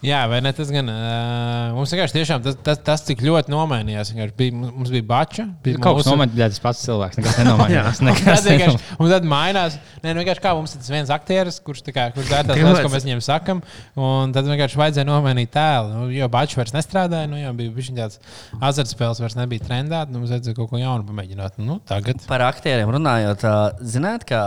Jā, 0.04 0.20
vai 0.28 0.40
ne? 0.44 0.52
Tas 0.56 0.70
gan 0.74 0.90
uh, 0.92 1.72
mums 1.76 1.92
vienkārši 1.94 2.16
tiešām 2.18 2.42
tas, 2.44 2.58
tas, 2.64 2.80
tas 2.84 3.04
cik 3.08 3.22
ļoti 3.24 3.52
nomainījās. 3.54 4.12
Bija, 4.38 4.56
mums 4.56 4.92
bija 4.92 5.06
bača. 5.08 5.46
Bija 5.64 5.80
Kaut 5.84 6.00
kas 6.00 6.10
nomet, 6.10 6.34
bija 6.36 6.50
tas 6.52 6.60
pats 6.64 6.84
cilvēks. 6.84 7.20
Nekas 7.20 7.40
nenomainījās. 7.40 8.00
Un 8.04 8.10
Nekas 8.10 8.26
tad, 8.26 8.50
vienkārši, 8.50 8.76
nenomainījās. 8.76 9.00
un 9.00 9.14
tad 9.14 9.28
mainās. 9.32 9.78
Nē, 10.04 10.12
nu, 10.12 10.22
vienkārši 10.24 10.44
kā 10.44 10.54
mums 10.58 10.76
ir 10.76 10.84
tas 10.84 10.92
viens 10.92 11.14
aktieris, 11.16 11.60
kurš, 11.64 11.84
tā 11.88 11.96
kā, 11.96 12.08
kurš 12.16 12.32
dara 12.34 12.48
tās 12.50 12.60
lietas, 12.60 12.84
ko 12.84 12.94
mēs 12.94 13.08
viņiem 13.08 13.24
sakam. 13.24 13.64
Un 13.96 14.36
tad 14.36 14.48
vienkārši 14.52 14.82
vajadzēja 14.84 15.08
nomainīt 15.08 15.54
tēlu. 15.56 15.92
Nu, 15.96 16.08
jo 16.16 16.30
bačs 16.36 16.60
vairs 16.60 16.76
nestrādāja, 16.76 17.32
nu, 17.32 17.40
jau 17.40 17.56
bija 17.60 17.88
tāds 18.04 18.20
azartspēles, 18.60 19.24
vairs 19.24 19.40
nebija 19.40 19.68
trendā. 19.68 20.04
Nu, 20.12 20.20
mums 20.20 20.36
vajadzēja 20.36 20.60
kaut 20.60 20.74
ko 20.74 20.84
jaunu 20.84 21.08
pamēģināt. 21.08 21.60
Nu, 21.64 21.80
tagad. 21.88 22.24
Par 22.28 22.44
aktieriem 22.50 22.92
runājot, 23.00 23.48
zināt, 23.88 24.28
kā 24.28 24.44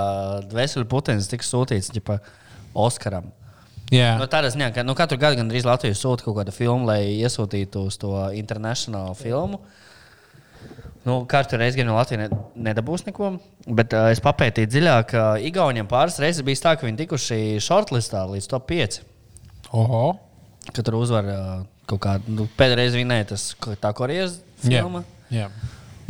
Dvēseli 0.52 0.89
Putins 0.89 1.32
tika 1.32 1.48
sūtīts 1.48 1.93
ģipa, 1.97 2.20
Oskaram. 2.73 3.32
Jā. 3.93 4.15
Nu, 4.21 4.29
tādā 4.31 4.49
ziņā, 4.53 4.71
ka 4.73 4.85
nu, 4.87 4.95
katru 4.97 5.19
gadu 5.21 5.41
gandrīz 5.41 5.67
Latvijas 5.69 6.01
sūta 6.01 6.25
kaut 6.25 6.39
kādu 6.39 6.55
filmu, 6.55 6.87
lai 6.89 7.01
iesūtītu 7.19 7.87
uz 7.91 7.99
to 8.01 8.13
internacionālu 8.39 9.17
filmu. 9.19 9.61
Nu, 11.05 11.19
katru 11.29 11.59
reizi 11.59 11.81
gan 11.81 11.91
no 11.91 11.97
Latvijas 11.99 12.31
ne, 12.31 12.41
nedabūs 12.71 13.05
neko, 13.09 13.35
bet 13.67 13.93
uh, 13.99 14.09
es 14.15 14.23
papētīju 14.23 14.71
dziļāk, 14.71 15.09
ka 15.11 15.25
Igauniem 15.43 15.91
pāris 15.91 16.21
reizes 16.23 16.47
bija 16.47 16.63
tā, 16.69 16.77
ka 16.79 16.87
viņi 16.87 17.03
tikuši 17.03 17.41
shortlistā 17.65 18.23
līdz 18.31 18.49
top 18.53 18.71
5. 18.71 19.01
Oho. 19.75 20.05
Kad 20.71 20.85
tur 20.87 21.01
uzvar 21.01 21.29
uh, 21.29 21.53
kaut 21.91 22.05
kādu, 22.07 22.37
nu, 22.39 22.49
pēdējā 22.57 22.79
reize 22.79 23.01
vinēja 23.01 23.33
tas 23.35 23.51
tā 23.83 23.93
korejiešu 23.99 24.41
filma. 24.63 25.03
Jā. 25.33 25.49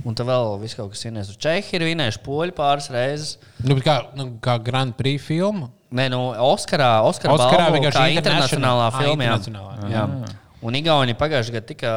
Un 0.05 0.17
tad 0.19 0.27
vēl 0.27 0.57
viss 0.63 0.77
kaut 0.77 0.93
kas 0.93 1.05
vinēs. 1.07 1.31
Čehi 1.41 1.79
ir 1.79 1.87
vinējuši 1.87 2.21
poļu 2.25 2.55
pāris 2.57 2.91
reizes. 2.93 3.37
Nu, 3.63 3.77
kā, 3.83 4.01
nu, 4.19 4.33
kā 4.43 4.59
Grand 4.63 4.97
Prix 4.99 5.23
filma. 5.25 5.71
Nē, 5.93 6.07
nu, 6.13 6.21
Oskarā, 6.33 7.03
Oskarā, 7.05 7.35
Oskarā 7.37 7.67
balvu 7.67 7.77
vienkārši 7.79 8.17
internacionālā 8.17 8.87
filmā. 8.97 9.27
jā. 9.27 9.35
internacionālā. 9.37 9.91
Jā. 9.93 10.07
Ah. 10.09 10.39
Un 10.63 10.77
Igauni 10.79 11.17
pagājušajā 11.19 11.57
gadā 11.57 11.67
tika 11.67 11.93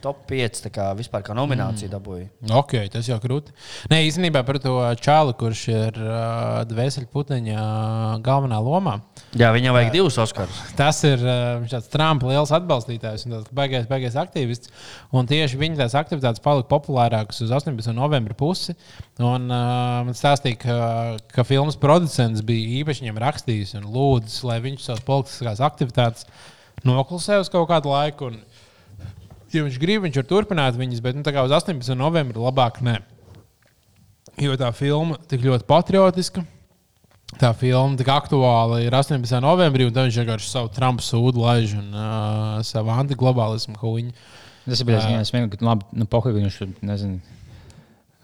top 0.00 0.22
5 0.30 0.62
tā 0.64 0.70
kā 0.72 0.86
vispār 0.96 1.20
kā 1.26 1.34
nominācija 1.36 1.90
dabūja. 1.92 2.30
Ok, 2.56 2.78
tas 2.92 3.10
jau 3.10 3.18
krūti. 3.20 3.52
Nē, 3.92 3.98
īstenībā 4.08 4.40
par 4.48 4.56
to 4.64 4.78
čāli, 5.04 5.34
kurš 5.36 5.64
ir 5.68 5.98
uh, 6.00 6.62
dvēseli 6.70 7.10
puteņa 7.12 7.58
uh, 7.58 8.14
galvenā 8.24 8.60
lomā. 8.64 8.96
Jā, 9.36 9.50
viņam 9.52 9.76
vajag 9.76 9.92
divus 9.92 10.16
Oskarus. 10.22 10.62
Tas 10.78 11.02
ir 11.04 11.20
uh, 11.20 11.66
tāds 11.68 11.90
Trumpa 11.92 12.30
liels 12.30 12.54
atbalstītājs 12.56 13.26
un 13.28 13.36
baigais, 13.52 13.84
baigais 13.90 14.16
aktīvists. 14.16 14.72
Un 15.12 15.28
tieši 15.28 15.60
viņa 15.60 15.82
tās 15.82 15.98
aktivitātes 16.00 16.40
palika 16.44 16.70
populārākas 16.72 17.44
uz 17.44 17.52
18. 17.52 17.92
novembra 17.92 18.36
pusi. 18.38 18.72
Un 19.20 19.50
uh, 19.52 20.00
man 20.08 20.16
stāstīja, 20.16 20.62
ka, 20.64 20.80
ka 21.36 21.44
filmas 21.44 21.76
producents 21.76 22.40
bija 22.48 22.80
īpaši 22.80 23.04
viņam 23.04 23.22
rakstījis 23.28 23.76
un 23.82 23.92
lūdzis, 23.92 24.40
lai 24.48 24.62
viņš 24.64 24.88
savas 24.88 25.04
politiskās 25.04 25.60
aktivitātes 25.68 26.24
noklusē 26.86 27.40
uz 27.42 27.50
kaut 27.52 27.68
kādu 27.70 27.92
laiku. 27.92 28.30
Un, 28.30 28.40
ja 29.54 29.64
viņš 29.66 29.80
grib, 29.82 30.04
viņš 30.06 30.20
var 30.20 30.28
turpināt 30.30 30.78
viņas, 30.78 31.02
bet 31.04 31.18
nu, 31.18 31.24
uz 31.24 31.56
18. 31.60 31.94
novembra 31.98 32.46
labāk 32.46 32.80
ne. 32.84 32.98
Jo 34.40 34.56
tā 34.58 34.70
filma 34.74 35.18
tik 35.30 35.44
ļoti 35.44 35.66
patriotiska. 35.68 36.42
Tā 37.38 37.50
filma 37.58 37.98
tik 37.98 38.08
aktuāla 38.12 38.80
ir 38.84 38.94
18. 38.94 39.26
novembrī, 39.42 39.88
un 39.88 39.94
tad 39.94 40.08
viņš 40.08 40.18
vienkārši 40.20 40.50
savu 40.50 40.70
Trumpa 40.74 41.02
sūdu 41.02 41.42
laiž 41.42 41.76
un 41.80 41.94
uh, 41.94 42.58
savu 42.66 42.92
antiglobālismu 42.94 43.78
huņu. 43.80 44.12
Tas 44.64 44.80
ir 44.80 44.88
bijis 44.88 45.06
viens 45.08 45.32
no 45.34 45.48
tiem, 45.50 45.66
labi, 45.66 45.86
nu, 45.98 46.06
pohuļ, 46.08 46.36
viņš 46.38 46.60
tur 46.60 46.70
nezinu. 46.86 47.18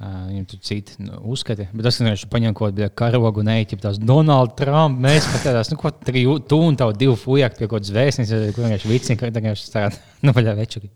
Viņam 0.00 0.44
tur 0.48 0.60
citi 0.64 0.94
nu, 1.04 1.18
uzskati, 1.28 1.66
bet 1.76 1.84
tas, 1.84 1.98
viņš 2.00 2.22
paņem 2.32 2.54
kaut 2.56 2.72
kādu 2.72 2.86
karogu 2.96 3.42
un 3.42 3.50
eķi, 3.52 3.76
tās 3.82 3.98
Donalda 4.00 4.54
Trumpa, 4.56 4.96
mēs 5.04 5.26
tādās, 5.42 5.68
nu, 5.68 5.76
ko 5.76 5.90
jū- 6.16 6.38
tu 6.48 6.56
un 6.64 6.78
tavu 6.80 6.94
divu 6.96 7.18
fujāk 7.20 7.58
pie 7.58 7.66
kaut 7.68 7.82
kādas 7.82 7.92
vēstnieces, 7.92 8.54
kur 8.56 8.64
vienkārši 8.64 8.88
vicini, 8.88 9.18
ka 9.20 9.28
vienkārši 9.28 9.68
tāda, 9.74 10.00
nu, 10.24 10.32
vaļā 10.32 10.54
večuki. 10.56 10.88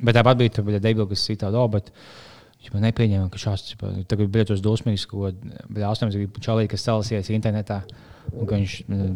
Bet 0.00 0.16
tāpat 0.16 0.40
bija 0.40 0.54
tur 0.56 0.64
bija 0.70 0.80
debila, 0.80 1.04
kas 1.10 1.26
citā 1.28 1.52
bet 1.68 1.92
viņš 2.64 2.80
nepieņēma, 2.86 3.28
ka 3.34 3.42
šāds, 3.44 3.76
tagad 4.08 4.32
bija 4.32 4.48
tos 4.54 4.64
dosmīgs, 4.64 5.04
ko 5.10 5.28
bija 5.68 5.92
80 5.92 6.40
čalīgi, 6.48 6.72
kas 6.72 6.88
celsies 6.88 7.28
internetā, 7.36 7.82
un 8.32 8.48
viņš 8.48 8.78
mm, 8.88 9.14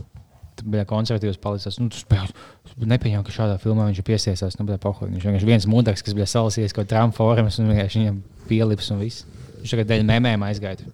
bija 0.64 0.84
konservatīvs 0.88 1.40
palicis. 1.42 1.78
Nu, 1.82 1.90
tas 1.92 2.04
bija 2.08 2.90
nepieņēma, 2.94 3.24
ka 3.26 3.34
šādā 3.34 3.56
filmā 3.62 3.88
viņš 3.88 4.02
ir 4.02 4.06
piesiesās. 4.08 4.58
Nu, 4.58 4.66
pohoļ. 4.66 5.10
viņš 5.14 5.26
vienkārši 5.28 5.48
viens 5.48 5.68
mudaks, 5.70 6.04
kas 6.04 6.16
bija 6.18 6.28
celsies 6.30 6.76
kaut 6.76 6.90
Trump 6.90 7.16
fórums, 7.18 7.58
un 7.60 7.72
vienkārši 7.72 8.02
viņam 8.02 8.20
pielips 8.50 8.92
un 8.94 9.02
viss. 9.02 9.26
Viņš 9.62 9.74
tagad 9.74 9.90
dēļ 9.92 10.06
mēmēm 10.10 10.46
aizgāja. 10.46 10.86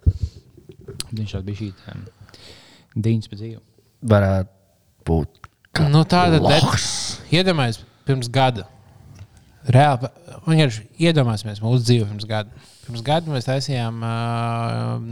Viņš 1.13 1.37
jau 1.37 1.43
bija 1.45 1.63
šī 1.63 1.71
um, 1.93 2.09
dīņas 2.97 3.31
pa 3.31 3.39
dzīvi. 3.41 3.61
Varētu 4.15 4.51
būt. 5.09 5.47
Nu, 5.93 6.03
tāda 6.09 6.41
Lochs. 6.43 6.89
Iedomājieties, 7.33 7.85
pirms 8.09 8.31
gada 8.33 8.67
reāli, 9.73 10.09
vienkārši 10.47 10.85
iedomāsimies 11.09 11.63
mūsu 11.63 11.85
dzīvi 11.85 12.09
pirms 12.09 12.27
gada. 12.29 12.67
Pirms 12.89 13.05
gada 13.05 13.29
mēs 13.29 13.45
taisījām, 13.45 14.01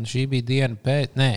šī 0.09 0.27
bija 0.33 0.49
diena 0.49 0.79
pēc, 0.81 1.13
nē, 1.21 1.31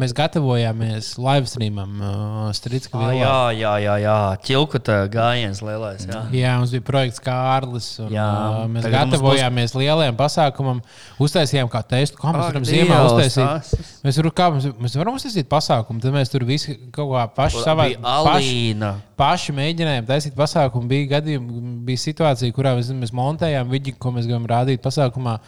mēs 0.00 0.14
gatavojāmies 0.16 1.12
live 1.20 1.46
streamam 1.46 2.00
uh, 2.00 2.38
Strīdska 2.56 2.98
vilā. 2.98 3.12
jā, 3.20 3.34
jā, 3.54 3.72
jā, 3.84 3.96
jā. 4.02 4.14
ķilkuta 4.48 4.96
gājiens 5.12 5.60
lielais. 5.62 6.06
Jā. 6.08 6.22
Jā, 6.34 6.54
mums 6.58 6.72
bija 6.74 6.86
projekts 6.88 7.22
Kārlis. 7.22 7.90
Un, 8.02 8.08
Jā, 8.14 8.24
uh, 8.24 8.64
mēs 8.72 8.88
gatavojāmies 8.90 9.76
lielajam 9.78 10.18
pasākumam. 10.18 10.80
Uztaisījām 11.22 11.70
kā 11.70 11.84
testu, 11.86 12.18
kā 12.18 12.32
mēs 12.34 12.48
varam 12.48 12.66
ziemā 12.66 13.02
uztaisīt. 13.10 13.76
Mēs, 14.06 14.18
varam, 14.22 14.34
kā, 14.40 14.48
mēs, 14.56 14.68
mēs 14.86 14.98
varam 14.98 15.20
uztaisīt 15.20 15.50
pasākumu, 15.52 16.02
tad 16.02 16.16
mēs 16.16 16.32
tur 16.32 16.46
visi 16.48 16.78
kaut 16.94 17.12
kā 17.12 17.26
paši 17.38 17.62
savā 17.62 17.90
Alīna. 18.16 18.96
Paši 19.16 19.54
mēģinājām 19.56 20.08
taisīt 20.10 20.34
pasākumu. 20.36 20.90
Bija 20.90 21.14
gadījumi, 21.14 21.62
bija 21.86 22.02
situācija, 22.02 22.52
kurā 22.52 22.74
mēs, 22.76 22.90
mēs 22.92 23.14
montējām 23.16 23.70
vidi, 23.72 23.94
ko 23.96 24.12
mēs 24.12 24.26
gribam 24.28 24.44
rādīt 24.50 24.82
pasākumā. 24.84 25.38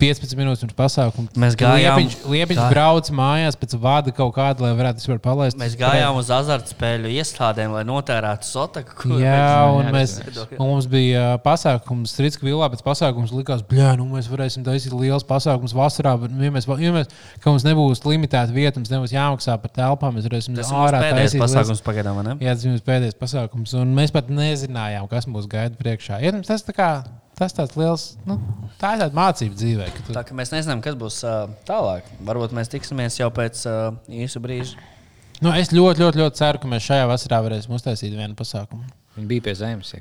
15 0.00 0.34
minūtes 0.38 0.60
pirms 0.64 0.74
pasākuma. 0.78 1.28
Mēs 1.38 1.54
gājām- 1.58 1.96
Liepiņš, 1.98 2.14
liepiņš 2.28 2.58
Gā- 2.60 2.70
brauc 2.72 3.10
mājās 3.14 3.56
pēc 3.60 3.74
vada 3.80 4.12
kaut 4.12 4.34
kāda, 4.34 4.60
lai 4.66 4.72
varētu 4.76 5.00
vispār 5.00 5.20
palaist. 5.22 5.56
Mēs 5.60 5.76
gājām 5.78 6.16
uz 6.18 6.28
azartspēļu 6.34 7.12
iestādēm, 7.20 7.72
lai 7.72 7.84
notērētu 7.88 8.44
sotaku. 8.48 9.14
Jā, 9.22 9.38
mēs- 9.38 9.78
un, 9.78 9.92
mēs, 9.94 10.14
un 10.58 10.66
mums 10.66 10.88
bija 10.90 11.34
uh, 11.34 11.38
pasākums 11.44 12.12
Strīdska 12.14 12.42
vilā, 12.46 12.68
pēc 12.74 12.82
pasākuma 12.84 13.30
likās, 13.32 13.62
ka 13.70 13.94
nu, 13.96 14.04
mēs 14.12 14.28
varēsim 14.28 14.64
taisīt 14.66 14.92
liels 14.98 15.24
pasākums 15.24 15.72
vasarā. 15.76 16.16
Bet, 16.20 16.30
ja 16.42 16.50
mēs, 16.54 16.68
ja 16.82 16.92
mēs, 16.98 17.08
ka 17.40 17.50
mums 17.54 17.64
nebūs 17.64 18.04
limitēta 18.04 18.52
vieta, 18.52 18.76
mums 18.82 18.90
nebūs 18.92 19.14
jāmaksā 19.14 19.56
par 19.62 19.70
telpām, 19.74 20.18
mēs 20.18 20.28
varēsim 20.28 20.56
Tas 20.58 20.70
ārā 20.74 21.00
taisīt 21.14 21.40
pasākums 21.40 21.78
liels- 21.78 21.86
pagaidām, 21.86 22.22
ne? 22.26 22.36
Jā, 22.44 22.54
tas 22.58 22.64
bija 22.66 22.84
pēdējais 22.90 23.18
pasākums. 23.20 23.74
Un 23.80 23.94
mēs 23.96 24.12
pat 24.12 24.28
nezinājām, 24.28 25.08
kas 25.08 25.26
mūs 25.30 25.46
gaida 25.50 25.74
priekšā. 25.80 26.20
Ja, 26.22 26.32
tas, 26.42 26.62
tā 26.66 26.74
kā, 26.76 26.90
tas 27.38 27.54
tāds 27.56 27.76
liels, 27.78 28.06
nu, 28.28 28.38
tā 28.80 28.94
ir 28.94 29.04
tāda 29.04 29.16
mācība 29.16 29.58
dzīvē. 29.58 29.90
ka 29.92 30.02
Tu... 30.06 30.16
Tā 30.16 30.24
kā 30.26 30.36
mēs 30.38 30.52
nezinām, 30.54 30.82
kas 30.84 30.98
būs 30.98 31.20
uh, 31.26 31.46
tālāk. 31.68 32.08
Varbūt 32.26 32.54
mēs 32.56 32.72
tiksimies 32.72 33.18
jau 33.20 33.30
pēc 33.34 33.64
uh, 33.70 33.96
īsa 34.24 34.42
brīža. 34.42 34.78
Nu, 35.42 35.50
es 35.58 35.72
ļoti, 35.74 36.04
ļoti, 36.04 36.20
ļoti 36.22 36.40
ceru, 36.40 36.60
ka 36.62 36.70
mēs 36.70 36.86
šajā 36.86 37.08
vasarā 37.10 37.40
varēsim 37.44 37.74
uztaisīt 37.74 38.14
vienu 38.14 38.38
pasākumu. 38.38 38.86
Viņi 39.14 39.28
bija 39.30 39.44
pie 39.46 39.54
zemes. 39.58 39.92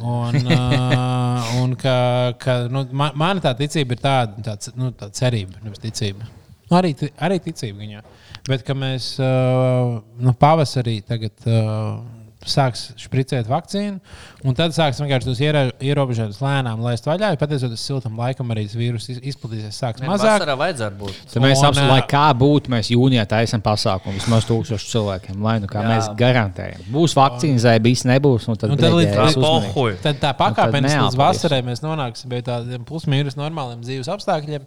Un, 0.00 0.38
uh, 0.46 1.50
un 1.60 1.74
ka, 1.80 1.96
ka, 2.40 2.56
nu, 2.72 2.84
man, 2.96 3.16
man 3.20 3.40
tā 3.44 3.52
ticība 3.56 3.96
ir 3.96 4.00
tāda, 4.04 4.44
tā, 4.46 4.72
nu, 4.80 4.92
tā 4.96 5.10
cerība, 5.16 5.60
nevis 5.64 5.82
ticība. 5.82 6.28
Nu, 6.68 6.78
arī, 6.78 6.94
arī 7.20 7.40
ticība 7.44 7.82
viņā. 7.82 8.04
Bet 8.48 8.64
ka 8.66 8.76
mēs 8.76 9.14
uh, 9.20 9.98
nu, 10.20 10.32
pavasarī 10.40 11.00
tagad. 11.08 11.36
Uh, 11.44 12.11
Sāks 12.42 12.88
spricēt 12.98 13.46
vakcīnu, 13.46 14.00
un 14.44 14.54
tad 14.58 14.72
sāks 14.74 14.98
vienkārši 14.98 15.28
tos 15.28 15.40
ierobežojumus 15.78 16.40
lēnām 16.42 16.80
laist 16.82 17.04
vaļā. 17.06 17.28
Pateicoties 17.38 17.84
siltam 17.86 18.16
laikam, 18.18 18.48
arī 18.50 18.64
tas 18.66 18.74
vīrus 18.74 19.06
iz- 19.14 19.20
izplatīsies, 19.32 19.76
sāks 19.78 20.02
Nē, 20.02 20.08
mazāk. 20.10 20.40
vasarā 20.42 20.56
vajadzētu 20.58 20.98
būt. 20.98 21.20
Tad 21.32 21.42
mēs 21.44 21.62
apsveram, 21.62 22.02
kā 22.10 22.24
būtu, 22.34 22.72
mēs 22.74 22.90
jūnijā 22.90 23.22
taisām 23.30 23.62
pasākumu 23.62 24.18
vismaz 24.18 24.48
tūkstošu 24.48 24.90
cilvēkiem. 24.90 25.38
Lai 25.40 25.58
nu 25.62 25.70
kā 25.70 25.84
Jā. 25.84 25.88
mēs 25.92 26.10
garantējam. 26.18 26.82
Būs 26.90 27.14
vakcīnas, 27.14 27.62
vai 27.70 27.78
bijis 27.78 28.02
nebūs. 28.10 28.48
Un 28.50 28.56
tad, 28.56 28.70
Un 28.74 28.76
tad, 28.76 28.90
līdz, 28.92 29.38
pohuj. 29.38 29.96
tad 30.02 30.16
tā 30.18 30.32
tad 30.34 30.38
pakāpeniski 30.42 30.98
līdz 30.98 31.16
vasarai 31.22 31.62
mēs 31.62 31.80
nonāksim 31.86 32.28
pie 32.28 32.42
tādiem 32.42 32.84
plus-mínus 32.84 33.38
normāliem 33.38 33.80
dzīves 33.86 34.10
apstākļiem. 34.10 34.66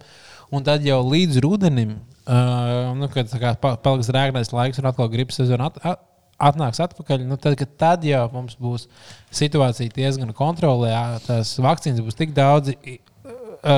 Un 0.50 0.62
tad 0.62 0.80
jau 0.86 1.02
līdz 1.04 1.40
rudenim, 1.42 1.98
uh, 2.26 2.94
nu, 2.94 3.08
kad 3.12 3.26
tā 3.28 3.38
kā 3.42 3.56
pa- 3.60 3.76
paliks 3.76 4.08
rēgnais 4.08 4.52
laiks 4.54 4.78
un 4.78 4.86
atkal 4.86 5.08
gribas 5.10 5.36
sezona 5.36 5.66
at, 5.66 5.78
at, 5.84 5.98
atnāks 6.36 6.80
atpakaļ, 6.84 7.24
nu, 7.26 7.38
tad, 7.40 7.60
tad 7.80 8.04
jau 8.06 8.26
mums 8.32 8.56
būs 8.60 8.86
situācija 9.34 9.92
diezgan 9.94 10.32
kontrolē, 10.36 10.92
tās 11.26 11.56
vakcīnas 11.62 12.04
būs 12.04 12.18
tik 12.18 12.36
daudz. 12.36 12.74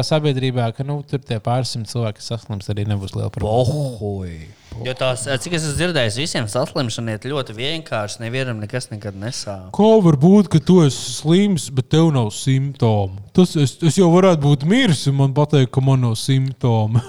Sabiedrībā, 0.05 0.67
ka 0.77 0.85
nu, 0.85 0.99
tur 1.07 1.23
tie 1.25 1.39
pāris 1.41 1.71
simt 1.73 1.89
cilvēki, 1.89 2.19
kas 2.19 2.27
saslims, 2.35 2.67
arī 2.69 2.85
nebūs 2.91 3.15
liela 3.15 3.31
problēma. 3.33 4.51
Jo 4.85 4.93
tās, 4.95 5.23
cik 5.25 5.55
es 5.57 5.65
esmu 5.65 5.79
dzirdējis, 5.79 6.19
visiem 6.21 6.49
saslimšana 6.51 7.15
iet 7.17 7.25
ļoti 7.31 7.57
vienkārši. 7.57 8.21
Nevienam 8.23 8.61
nekas 8.61 8.91
nekad 8.93 9.17
nesāp. 9.19 9.71
Kā 9.75 9.89
var 10.05 10.19
būt, 10.21 10.51
ka 10.53 10.61
tu 10.61 10.83
esi 10.85 11.15
slims, 11.17 11.71
bet 11.75 11.89
tev 11.95 12.13
nav 12.15 12.29
simptomu? 12.37 13.17
Tas 13.35 13.57
es, 13.59 13.79
es 13.81 13.99
jau 13.99 14.11
varētu 14.13 14.45
būt 14.45 14.69
miris, 14.69 15.07
un 15.11 15.19
man 15.23 15.35
pateikt, 15.35 15.73
ka 15.75 15.83
man 15.85 16.05
nav 16.05 16.19
simptomu. 16.21 17.03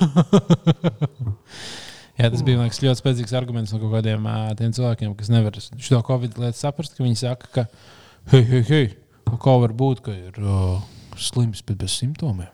Jā, 2.20 2.28
tas 2.34 2.42
bija 2.44 2.60
man 2.60 2.68
liekas, 2.68 2.82
ļoti 2.84 3.00
spēcīgs 3.00 3.36
arguments 3.40 3.72
no 3.72 3.80
kaut 3.80 3.94
kādiem 3.96 4.26
tiem 4.60 4.74
cilvēkiem, 4.76 5.14
kas 5.20 5.30
nevar 5.32 5.56
šo 5.60 6.02
covid 6.04 6.36
lietu 6.42 6.60
saprast. 6.60 6.98
ka 6.98 7.06
Viņi 7.06 7.20
saka, 7.22 7.48
ka, 7.56 7.64
hei, 8.34 8.44
hei, 8.50 8.64
hei, 8.68 8.86
kā 9.30 9.54
var 9.64 9.72
būt, 9.80 10.02
ka 10.04 10.12
ir 10.16 10.40
uh, 10.44 10.82
slims, 11.16 11.64
bet 11.64 11.80
bez 11.80 11.96
simptomiem? 12.02 12.52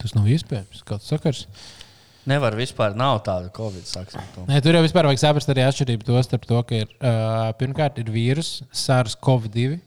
Tas 0.00 0.16
nav 0.16 0.26
iespējams. 0.32 0.80
Kāds 0.88 1.12
sakars? 1.12 1.44
Nevar 2.30 2.54
vispār, 2.54 2.94
nav 2.96 3.20
tāda 3.26 3.50
covid 3.54 3.84
saksa. 3.86 4.22
Nē, 4.46 4.60
tur 4.62 4.76
jau 4.78 4.82
vispār 4.84 5.08
vajag 5.10 5.20
saprast 5.24 5.50
arī 5.50 5.64
atšķirību 5.66 6.06
to 6.06 6.20
starp 6.22 6.44
to, 6.46 6.60
ka 6.66 6.80
ir 6.84 6.88
uh, 7.02 7.48
pirmkārt 7.58 7.98
ir 7.98 8.12
vīrus, 8.14 8.60
SARS-CoV-2. 8.70 9.80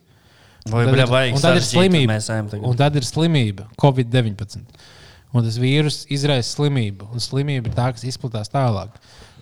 Vai 0.72 0.84
ir- 0.86 1.06
vajag 1.08 1.38
un 1.38 1.44
tad 1.44 1.60
ir 1.60 1.66
slimība. 1.66 2.18
Un 2.60 2.78
tad 2.80 2.96
ir 3.00 3.08
slimība, 3.08 3.68
Covid-19. 3.80 4.66
Un 5.36 5.44
tas 5.44 5.58
vīrus 5.60 6.06
izraisa 6.16 6.48
slimību, 6.54 7.10
un 7.12 7.24
slimība 7.24 7.68
ir 7.68 7.76
tā, 7.76 7.90
kas 7.92 8.06
izplatās 8.08 8.52
tālāk. 8.54 8.96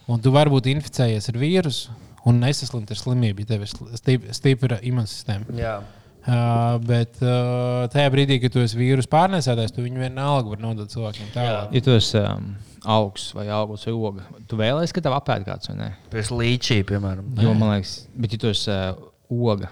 Un 0.10 0.22
tu 0.24 0.34
vari 0.34 0.52
būt 0.52 0.72
inficējies 0.72 1.30
ar 1.30 1.38
vīrusu 1.40 1.94
un 2.28 2.40
nesaslimt 2.42 2.90
ar 2.92 3.00
slimību, 3.00 3.44
ja 3.44 3.52
tev 3.54 3.68
ir 3.68 4.34
stipra 4.34 4.80
imūnsistēma. 4.82 5.54
Jā. 5.60 5.78
Uh, 6.24 6.78
bet 6.88 7.20
uh, 7.20 7.84
tajā 7.92 8.08
brīdī, 8.14 8.38
kad 8.40 8.54
tu 8.56 8.62
esi 8.64 8.80
vīrusu 8.80 9.10
pārnēsātājs, 9.12 9.74
tu 9.76 9.84
viņu 9.84 10.06
vienalga 10.06 10.54
var 10.54 10.62
nodot 10.64 10.92
cilvēkiem 10.92 11.34
tālāk. 11.34 11.74
Ja 11.76 11.84
tu 11.84 11.96
esi 11.98 12.16
um, 12.22 12.54
augsts 12.96 13.36
vai 13.36 13.50
augsts 13.52 13.90
vai 13.90 13.96
oga, 13.98 14.28
tu 14.48 14.60
vēlēsies, 14.60 14.96
ka 14.96 15.04
tev 15.04 15.18
apēd 15.18 15.44
kāds 15.50 15.68
vai 15.70 15.76
nē? 15.82 15.90
Pēc 16.14 16.32
līčī, 16.32 16.80
piemēram. 16.88 17.28
Jo, 17.44 17.52
man 17.60 17.76
liekas, 17.76 17.98
bet 18.16 18.38
ja 18.38 18.40
tu 18.40 18.54
esi 18.54 18.72
uh, 18.72 19.04
oga, 19.52 19.68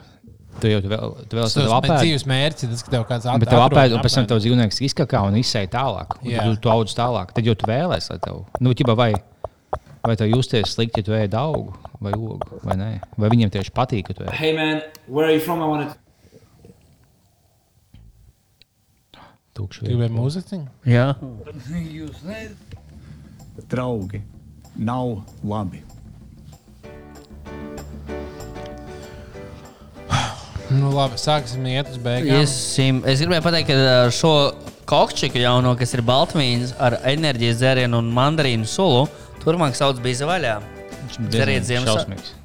tu 0.60 0.68
jau 0.68 0.82
tu 0.84 0.90
vēl, 0.91 1.14
tu 1.30 1.38
vēlēsies, 1.38 1.56
ka 1.56 1.80
tev 1.82 1.88
Tas 1.88 2.02
dzīves 2.03 2.26
mērķis, 2.28 2.69
tas, 2.73 2.84
ka 2.84 2.91
tev 2.91 3.06
kāds 3.10 3.26
at- 3.32 3.40
Bet 3.40 3.49
tev 3.49 3.61
atrod 3.64 3.78
apēd, 3.80 3.94
un 3.95 4.03
pēc 4.03 4.15
tam 4.19 4.26
tev 4.28 4.41
dzīvnieks 4.44 4.82
izkakā 4.90 5.22
un 5.28 5.38
izsēja 5.40 5.69
tālāk. 5.78 6.18
Tu, 6.22 6.56
tu 6.65 6.69
audz 6.73 6.94
tālāk. 6.98 7.32
Tad 7.38 7.45
jau 7.45 7.56
tu 7.56 7.65
vēlēsies, 7.69 8.10
lai 8.11 8.19
tev, 8.26 8.44
nu, 8.60 8.73
ķipa, 8.73 8.95
vai, 8.98 9.14
vai 10.03 10.15
tev 10.19 10.28
justies 10.36 10.76
slikti, 10.76 11.02
ja 11.02 11.03
tu 11.07 11.11
ēd 11.18 11.34
augu 11.40 11.73
vai 12.02 12.11
ogu, 12.18 12.60
vai 12.64 12.76
nē. 12.76 12.91
Vai 13.18 13.30
viņiem 13.30 13.52
tieši 13.53 13.72
patīk, 13.72 14.07
ka 14.10 14.14
tu 14.18 14.23
ēd. 14.26 14.34
Hey 14.34 14.53
man, 14.57 14.82
where 15.07 15.26
are 15.30 15.34
you 15.34 15.40
from? 15.40 15.61
I 15.61 15.68
wanted. 15.69 15.98
Tūkšu 19.57 19.84
Gribēji 19.84 20.14
mūziķiņu? 20.15 20.68
Jā. 20.88 21.07
Jūs 21.91 22.22
nezināt, 22.23 22.76
draugi, 23.72 24.22
nav 24.80 25.18
labi. 25.44 25.82
Nu, 30.72 30.91
labi, 30.95 31.18
sāksim 31.19 31.65
iet 31.68 31.89
uz 31.91 31.98
beigām. 32.02 32.41
Iesim, 32.41 33.02
es 33.10 33.22
gribēju 33.23 33.43
pateikt, 33.43 33.72
ka 33.72 34.11
šo 34.15 34.34
kokčiku 34.89 35.41
jauno, 35.41 35.73
kas 35.80 35.95
ir 35.98 36.03
baltmīns 36.07 36.76
ar 36.80 36.98
enerģijas 37.11 37.60
dzērienu 37.60 37.99
un 37.99 38.11
mandarīnu 38.15 38.68
sulu, 38.69 39.07
turpmāk 39.43 39.76
sauc 39.77 39.99
bija 40.03 40.30
vaļā. 40.30 40.60
Dzeriet 41.27 41.68
Ziemassvētku. 41.68 42.15
Šausmīgs. 42.15 42.38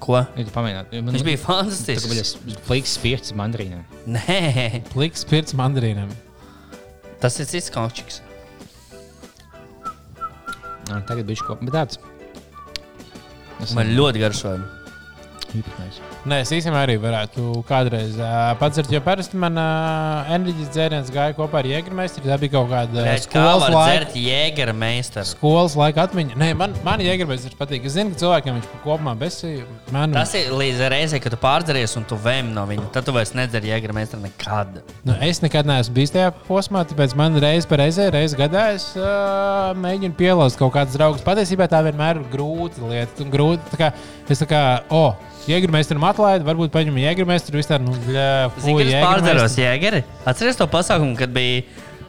Ko? 0.00 0.20
Ja 0.22 0.44
tu 0.46 0.52
pamēģinātu. 0.54 1.02
Viņš 1.10 1.24
bija 1.26 1.40
fantastisks. 1.42 2.34
Tas 2.46 2.66
bija 2.68 2.90
spieķis 2.92 3.34
mandarīniem. 3.36 3.82
Nē, 4.16 4.82
Pliks 4.92 5.26
pirts 5.28 5.56
mandarīniem. 5.58 6.12
tas 7.20 7.40
ir 7.40 7.48
cits. 7.50 7.72
Nā, 10.86 11.00
Tagad 11.08 11.26
bija 11.26 11.48
kopā. 11.48 11.66
Bet 11.66 11.74
tāds. 11.74 11.98
Man 13.74 13.90
ļoti 13.96 14.22
garšoja. 14.22 14.62
Īpatnējs. 15.56 16.15
Nē, 16.26 16.40
es 16.42 16.50
īstenībā 16.50 16.80
arī 16.82 16.96
varētu 16.98 17.42
kādreiz 17.68 18.16
uh, 18.18 18.48
padzert, 18.58 18.88
jo 18.90 18.98
parasti 19.04 19.38
man 19.38 19.54
uh, 19.62 20.26
enerģijas 20.34 20.72
dzēriens 20.74 21.10
gāja 21.14 21.36
kopā 21.38 21.60
ar 21.60 21.68
Jēgermeistaru. 21.70 22.26
Tā 22.26 22.38
bija 22.42 22.54
kaut 22.56 22.66
kāda 22.72 23.04
Kā 23.06 23.12
skolas 23.22 23.62
var 23.62 23.74
laika. 23.76 23.92
dzert 23.92 24.16
jēgara 24.18 24.74
meistaru? 24.74 25.28
Skolas 25.30 25.76
laika 25.78 26.02
atmiņa. 26.08 26.34
Nē, 26.42 26.48
man, 26.58 26.74
man 26.82 27.04
Jēgermeistars 27.04 27.54
patīk. 27.60 27.86
Es 27.86 27.94
zinu, 27.94 28.10
ka 28.16 28.18
cilvēkiem 28.24 28.58
viņš 28.58 28.72
kopumā 28.82 29.14
besīja. 29.20 29.68
Man, 29.94 30.16
Tas 30.16 30.34
ir 30.34 30.50
līdz 30.50 30.82
reizei, 30.96 31.20
kad 31.22 31.36
tu 31.36 31.38
pārdzeries 31.44 31.94
un 32.00 32.08
tu 32.10 32.18
vēm 32.26 32.50
no 32.56 32.66
viņa. 32.72 32.88
Tad 32.98 33.06
tu 33.06 33.14
vairs 33.14 33.30
nedzer 33.38 33.62
jēgara 33.70 33.94
meistaru 34.00 34.24
nekad. 34.26 34.80
nu, 35.06 35.14
es 35.28 35.38
nekad 35.46 35.70
neesmu 35.70 35.94
bijis 36.00 36.10
tajā 36.16 36.34
posmā, 36.48 36.82
tāpēc 36.90 37.14
man 37.22 37.38
reiz 37.38 37.70
par 37.70 37.78
reizē, 37.84 38.08
reiz 38.10 38.34
gadā 38.34 38.66
es 38.74 38.88
uh, 38.98 39.70
mēģinu 39.78 40.18
pielauzt 40.18 40.58
kaut 40.58 40.74
kādus 40.74 40.98
draugus. 40.98 41.22
Patiesībā 41.22 41.70
tā 41.70 41.84
vienmēr 41.86 42.18
ir 42.18 42.26
grūta 42.34 42.82
lieta. 42.90 43.30
Grūti, 43.30 43.70
tā 43.76 43.78
kā, 43.84 43.92
es 44.26 44.42
tā 44.42 44.50
kā, 44.50 44.64
oh, 44.90 45.14
Jēgermeistaram 45.46 46.02
atlaidu, 46.16 46.48
varbūt 46.48 46.72
paņemu 46.74 47.02
Jēgermeistaru. 47.04 47.60
Vispār, 47.60 47.82
nu, 47.84 47.92
bļā, 48.06 48.28
Zini, 48.56 48.62
fuj, 48.64 48.78
kad 48.80 48.88
es 48.94 49.04
pārdzeros 49.04 49.58
jēgari? 49.60 50.00
Atceries 50.26 50.58
to 50.58 50.66
pasākumu, 50.72 51.16
kad 51.18 51.32
bija 51.34 51.62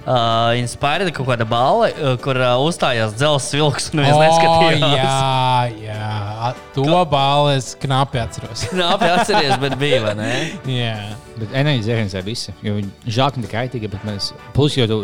uh, 0.08 0.56
inspirēta 0.60 1.12
kaut 1.16 1.28
kāda 1.30 1.48
balva, 1.50 1.90
uh, 1.92 2.16
kur 2.24 2.40
uh, 2.40 2.56
uzstājās 2.64 3.16
dzelzs 3.18 3.50
vilks 3.58 3.90
un 3.94 4.04
viens 4.06 4.16
O, 4.16 4.22
neskatījās. 4.24 4.94
Jā, 4.96 5.88
jā, 5.90 6.12
a- 6.48 6.54
to 6.76 6.88
balvu 7.12 7.54
es 7.58 7.74
knapi 7.82 8.22
atceros. 8.24 8.68
Knapi 8.74 9.12
atceries, 9.18 9.58
bet 9.64 9.78
bija, 9.82 10.04
vai 10.08 10.16
ne? 10.20 10.30
Jā. 10.72 10.96
Bet 11.38 11.52
enerģijas 11.52 11.90
dzēriens 11.90 12.16
ir 12.18 12.28
visi. 12.28 12.56
Jo 12.66 12.78
viņi 12.80 13.16
žāk 13.20 13.38
ne 13.38 13.46
tikai 13.48 13.66
kaitīgi, 13.68 13.92
bet 13.94 14.08
mēs. 14.08 14.32
Plus, 14.56 14.78
jo 14.80 14.88
tu, 14.90 15.02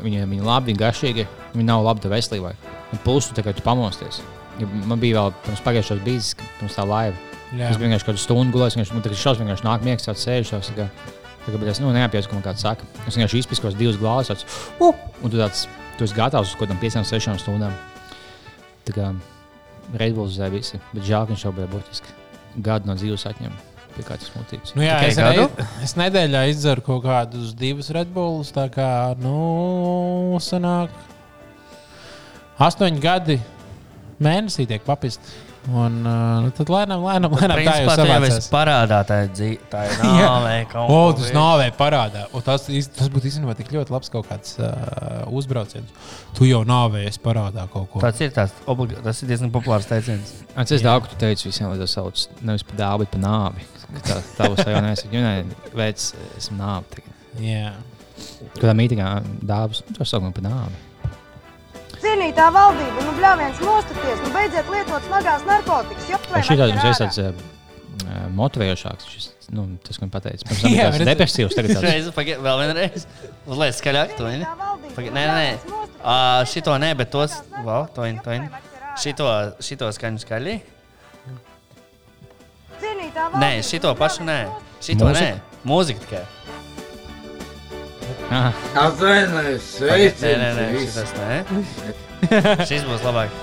viņi, 0.00 0.24
viņi 0.24 0.46
labi, 0.46 0.72
viņi 0.72 0.82
garšīgi, 0.82 1.28
viņi 1.54 1.68
nav 1.68 1.84
labi 1.86 2.04
tev 2.06 2.16
veselībai. 2.16 2.56
Un 2.94 3.04
plus, 3.04 3.28
tu 3.28 3.36
tagad 3.36 3.58
tu 3.58 3.64
pamosties. 3.66 4.22
Jo 4.56 4.68
man 4.88 5.00
bija 5.02 5.20
vēl 5.20 5.34
pirms 5.44 5.60
pagājušās 5.66 6.34
ka 6.38 6.46
pirms 6.60 6.78
tā 6.78 6.84
laiva. 6.88 7.25
Jā. 7.54 7.70
Es 7.70 7.78
vienkārši 7.78 8.08
kādu 8.08 8.18
stundu 8.18 8.56
gulēju, 8.56 8.74
vienkārši 8.76 8.92
man 8.96 9.02
tagad 9.04 9.20
šausmas 9.20 9.44
vienkārši 9.44 9.64
nāk 9.68 9.84
miegs, 9.86 10.06
tāds 10.08 10.24
sēž. 10.26 10.50
tāds 10.50 10.70
tā 10.72 10.74
kā- 10.74 10.90
tā 11.46 11.52
kā, 11.54 11.68
es 11.70 11.78
nu, 11.80 11.92
neapjēdzu, 11.94 12.28
ko 12.28 12.34
man 12.34 12.42
kāds 12.42 12.58
saka. 12.66 12.82
Es 13.06 13.14
vienkārši 13.16 13.38
izpiskos 13.44 13.74
divas 13.78 13.96
glāzes, 13.96 14.32
tāds, 14.32 14.44
uh, 14.80 14.94
un 15.22 15.30
tu 15.30 15.36
tāds, 15.38 15.66
tu 15.96 16.04
esi 16.04 16.14
gatavs 16.14 16.50
uz 16.50 16.56
kaut 16.58 16.68
kādām 16.68 16.80
piecām, 16.82 17.04
sešām 17.06 17.38
stundām. 17.38 17.72
Tā 18.84 18.92
kā 18.96 19.14
Redbulls 19.94 20.34
zē 20.36 20.50
visi, 20.50 20.80
bet 20.92 21.04
žēl, 21.04 21.26
ka 21.26 21.32
viņš 21.32 21.44
šobrīd 21.46 21.70
būtiski 21.70 22.10
gadu 22.62 22.86
no 22.90 22.94
dzīves 22.98 23.26
atņem. 23.30 23.52
Pie 23.96 24.02
kā 24.02 24.18
tas 24.18 24.28
motīvs. 24.34 24.74
Nu, 24.76 24.82
jā, 24.82 24.98
Tikai 24.98 25.08
es, 25.08 25.16
gadu? 25.16 25.48
rei, 25.56 25.66
es 25.86 25.94
nedēļā 25.94 26.40
izdzeru 26.50 26.82
kaut 26.84 27.04
kādus 27.04 27.54
divus 27.56 27.88
Redbullus. 27.94 28.50
Tā 28.52 28.66
kā, 28.68 29.16
nu, 29.16 30.36
sanāk, 30.42 30.90
astoņi 32.58 33.00
gadi 33.00 33.38
mēnesī 34.20 34.66
tiek 34.68 34.84
papisti. 34.84 35.24
Un 35.66 35.96
nu, 36.04 36.50
tad 36.54 36.68
lēnām, 36.70 37.02
lēnām, 37.02 37.32
lēnām 37.34 37.60
tā 37.66 37.72
jau 37.80 37.86
tu 37.88 37.94
savācās. 37.98 38.48
parādā, 38.52 39.00
tā 39.08 39.16
ir 39.24 39.32
dzīve. 39.32 39.56
Tā 39.72 39.82
ir 39.88 39.96
kaut 40.72 40.92
O, 40.94 40.98
tas 41.18 41.32
nāvē 41.34 41.66
parādā. 41.74 42.26
Un 42.36 42.44
tas, 42.46 42.68
tas 42.68 43.10
būtu 43.10 43.30
īstenībā 43.32 43.56
tik 43.58 43.72
ļoti 43.74 43.94
labs 43.94 44.12
kaut 44.12 44.28
kāds 44.30 44.54
uh, 44.60 45.26
uzbrauciens. 45.34 45.90
Tu 46.38 46.52
jau 46.52 46.62
nāvējies 46.68 47.18
parādā 47.24 47.66
kaut 47.72 47.90
ko. 47.90 48.04
Tas 48.04 48.22
ir, 48.22 48.30
tāds, 48.36 48.54
obligā, 48.70 49.02
tas 49.02 49.24
ir 49.24 49.32
diezgan 49.32 49.50
populārs 49.54 49.90
teiciens. 49.90 50.36
Es 50.62 50.86
daudz 50.86 51.10
ko 51.10 51.18
teicu 51.18 51.50
visiem, 51.50 51.72
lai 51.72 51.82
to 51.82 51.90
sauc 51.90 52.26
nevis 52.46 52.66
par 52.66 52.78
dāvu, 52.84 53.02
bet 53.02 53.16
par 53.16 53.24
nāvi. 53.26 53.66
Tā, 54.06 54.22
tā 54.38 54.50
būs 54.52 54.62
tā 54.62 54.70
jau 54.70 54.86
nesaka, 54.86 55.14
jo 55.14 55.26
nē, 55.26 55.36
veids, 55.74 56.12
esmu 56.38 56.60
nāvi. 56.62 57.06
Jā. 57.42 57.74
Kādā 58.56 58.72
mītīgā 58.78 59.16
dāvas, 59.42 59.82
nu, 59.88 59.98
to 59.98 60.06
sauc 60.06 60.30
par 60.30 60.46
nāvi. 60.46 60.85
Cienītā 62.06 62.46
valdība, 62.54 63.02
nu 63.02 63.12
bļāviens 63.16 63.60
mostaties, 63.66 64.20
nu 64.22 64.28
beidziet 64.30 64.68
lietot 64.70 65.06
smagās 65.08 65.42
narkotikas. 65.48 66.04
Jo 66.12 66.18
šī 66.46 66.54
tāda 66.60 66.68
mums 66.76 66.84
ir 66.86 67.00
tāds 67.00 67.18
uh, 67.18 68.28
motivējošāks. 68.36 69.08
Šis, 69.10 69.26
nu, 69.56 69.64
tas, 69.82 69.98
ko 69.98 70.06
man 70.06 70.12
pateica. 70.14 70.46
Pirms 70.46 70.62
tam 70.62 70.76
tāds 70.76 71.08
depresīvs, 71.10 71.56
tagad 71.58 71.74
tāds. 71.74 71.86
Reiz, 71.88 72.10
pagaid, 72.14 72.38
vēl 72.44 72.62
vienreiz. 72.62 73.08
Uzliek 73.50 73.74
skaļāk, 73.80 74.14
to 74.20 74.28
viņa. 74.28 74.54
Pagaid, 74.92 75.10
nē, 75.16 75.24
nē, 75.26 75.34
nē. 75.34 75.74
Uh, 75.96 76.44
šito 76.52 76.78
nē, 76.78 76.92
bet 77.00 77.10
tos. 77.16 77.40
Vēl, 77.56 77.90
to 77.96 78.06
viņa, 78.06 78.22
to 78.22 78.36
viņa. 78.36 78.62
Šito, 79.02 79.28
šito 79.66 79.90
skaņu 79.98 80.22
skaļi. 80.22 80.56
Cienītā 82.84 83.28
Nē, 83.42 83.52
šito 83.66 83.96
pašu 83.98 84.30
nē. 84.30 84.40
Šito 84.84 85.10
nē. 85.10 85.28
Mūzika 85.66 86.06
tikai. 86.06 86.24
Atvainojos, 88.26 89.66
Pagaid, 89.78 90.22
Nē, 90.22 90.30
nē, 90.40 90.48
nē, 90.56 90.64
šitas 90.82 91.12
nē. 91.14 92.64
Šis 92.68 92.86
būs 92.88 93.04
labāk. 93.06 93.34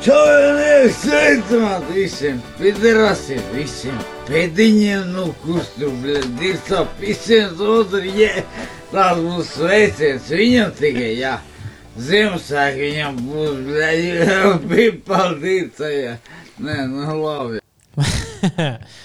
Čaunieki, 0.00 0.94
sveicināt 0.96 1.90
visiem, 1.92 2.38
piderasiem, 2.56 3.42
visiem 3.52 3.98
pēdiņiem, 4.30 5.10
nu, 5.12 5.26
kurš 5.42 5.74
tu, 5.74 5.90
blēd, 6.00 6.24
dirca 6.40 6.86
pisiem, 6.96 7.52
otru, 7.60 8.00
jē, 8.00 8.46
tās 8.94 9.20
būs 9.20 9.52
sveiciens 9.58 10.32
viņam 10.32 10.72
tikai, 10.80 11.12
jā. 11.20 11.36
Ziemassvētku 12.00 12.80
viņam 12.86 13.20
būs, 13.26 13.60
blēd, 13.68 14.66
pipal 14.72 15.36
dirca, 15.42 15.92
jā. 15.92 16.16
Nē, 16.64 16.80
nu, 16.88 17.20
labi. 17.20 17.60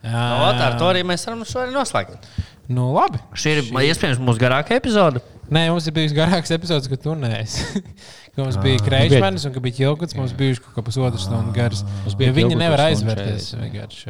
Nu, 0.00 0.16
ot, 0.16 0.56
ar 0.56 0.78
to 0.80 0.86
arī 0.88 1.02
mēs 1.04 1.26
varam 1.28 1.42
šodien 1.44 1.74
noslēgt. 1.76 2.24
Nu, 2.70 2.88
labi. 2.94 3.18
Šī 3.34 3.56
ir 3.56 3.62
iespējams 3.90 4.20
mūsu 4.22 4.38
garākā 4.42 4.76
epizode. 4.78 5.22
Nē, 5.50 5.64
mums 5.72 5.88
ir 5.90 5.94
bijis 5.96 6.12
garāks 6.14 6.52
epizodes, 6.54 6.86
kad 6.90 7.00
tu 7.02 7.16
neesi. 7.18 7.82
Ka 8.36 8.44
mums 8.44 8.54
bija 8.62 8.78
krāšņs, 8.86 9.48
un 9.48 9.54
ka 9.56 9.60
bija 9.64 9.74
ķilkots. 9.80 10.14
Mums 10.14 10.30
bija 10.38 10.54
kaut 10.62 10.76
kā 10.76 10.84
pusotras 10.86 11.24
stundas 11.26 11.50
garas. 11.56 11.80
Mums 12.04 12.14
bija 12.14 12.30
bija 12.30 12.46
viņi 12.46 12.58
nevar 12.60 12.84
aizvērties. 12.84 13.48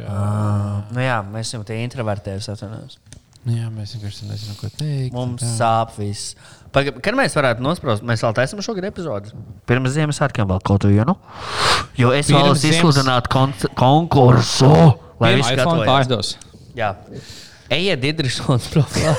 ā. 0.05 0.19
Nu, 0.93 1.01
jā, 1.01 1.15
mēs 1.25 1.49
esam 1.49 1.63
tie 1.65 1.79
introvertēji. 1.87 2.43
atvainojos. 2.53 2.99
Nu 3.41 3.55
Jā, 3.57 3.71
mēs 3.73 3.95
vienkārši 3.97 4.27
nezinām, 4.29 4.57
ko 4.59 4.69
teikt. 4.77 5.15
Mums 5.17 5.41
Tā. 5.41 5.49
sāp 5.57 5.95
viss. 5.97 6.35
Paga- 6.71 6.93
Kad 7.01 7.17
mēs 7.17 7.33
varētu 7.33 7.65
nosprost, 7.65 8.05
mēs 8.05 8.21
vēl 8.21 8.35
taisām 8.37 8.61
šogad 8.61 8.85
epizodi. 8.91 9.33
Pirms 9.65 9.95
Ziemassvētkiem 9.97 10.45
vēl 10.53 10.61
kaut 10.69 10.85
vienu. 10.85 11.17
Jo 11.97 12.13
es 12.13 12.29
Pirms 12.29 12.37
vēlos 12.37 12.61
Ziemas- 12.61 12.77
izsludināt 12.77 13.31
konc- 13.33 13.65
konkursu. 13.73 14.69
Lai 15.19 15.33
gatavojas. 15.41 15.89
pārdos. 15.89 16.35
Jā, 16.77 16.93
ejiet 17.71 18.01
Digitrisons 18.03 18.67
profilā. 18.73 19.13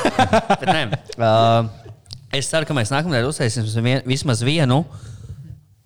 Bet 0.60 0.68
nē, 0.68 0.82
uh, 1.16 1.70
es 2.34 2.50
ceru, 2.50 2.68
ka 2.68 2.76
mēs 2.76 2.92
nākamajā 2.92 3.24
uztaisīsim 3.30 3.86
vien, 3.86 4.04
vismaz 4.08 4.44
vienu. 4.46 4.82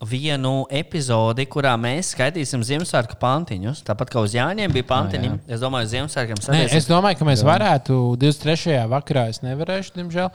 Vienu 0.06 0.66
epizodi, 0.76 1.46
kurā 1.48 1.70
mēs 1.80 2.10
skaitīsim 2.12 2.60
Ziemassvētku 2.68 3.16
pantiņus. 3.16 3.80
Tāpat 3.86 4.10
kā 4.12 4.20
uz 4.20 4.34
Jāņiem 4.36 4.74
bija 4.74 4.84
pantiņi. 4.90 5.30
jā. 5.30 5.38
es 5.56 5.62
domāju, 5.62 5.88
Ziemassvētkiem 5.94 6.42
Nē, 6.52 6.66
es 6.76 6.88
domāju, 6.90 7.16
ka 7.22 7.28
mēs 7.30 7.40
varētu 7.46 7.96
23. 8.20 8.76
vakarā. 8.92 9.24
Es 9.32 9.40
nevarēšu, 9.40 9.94
diemžēl. 9.96 10.28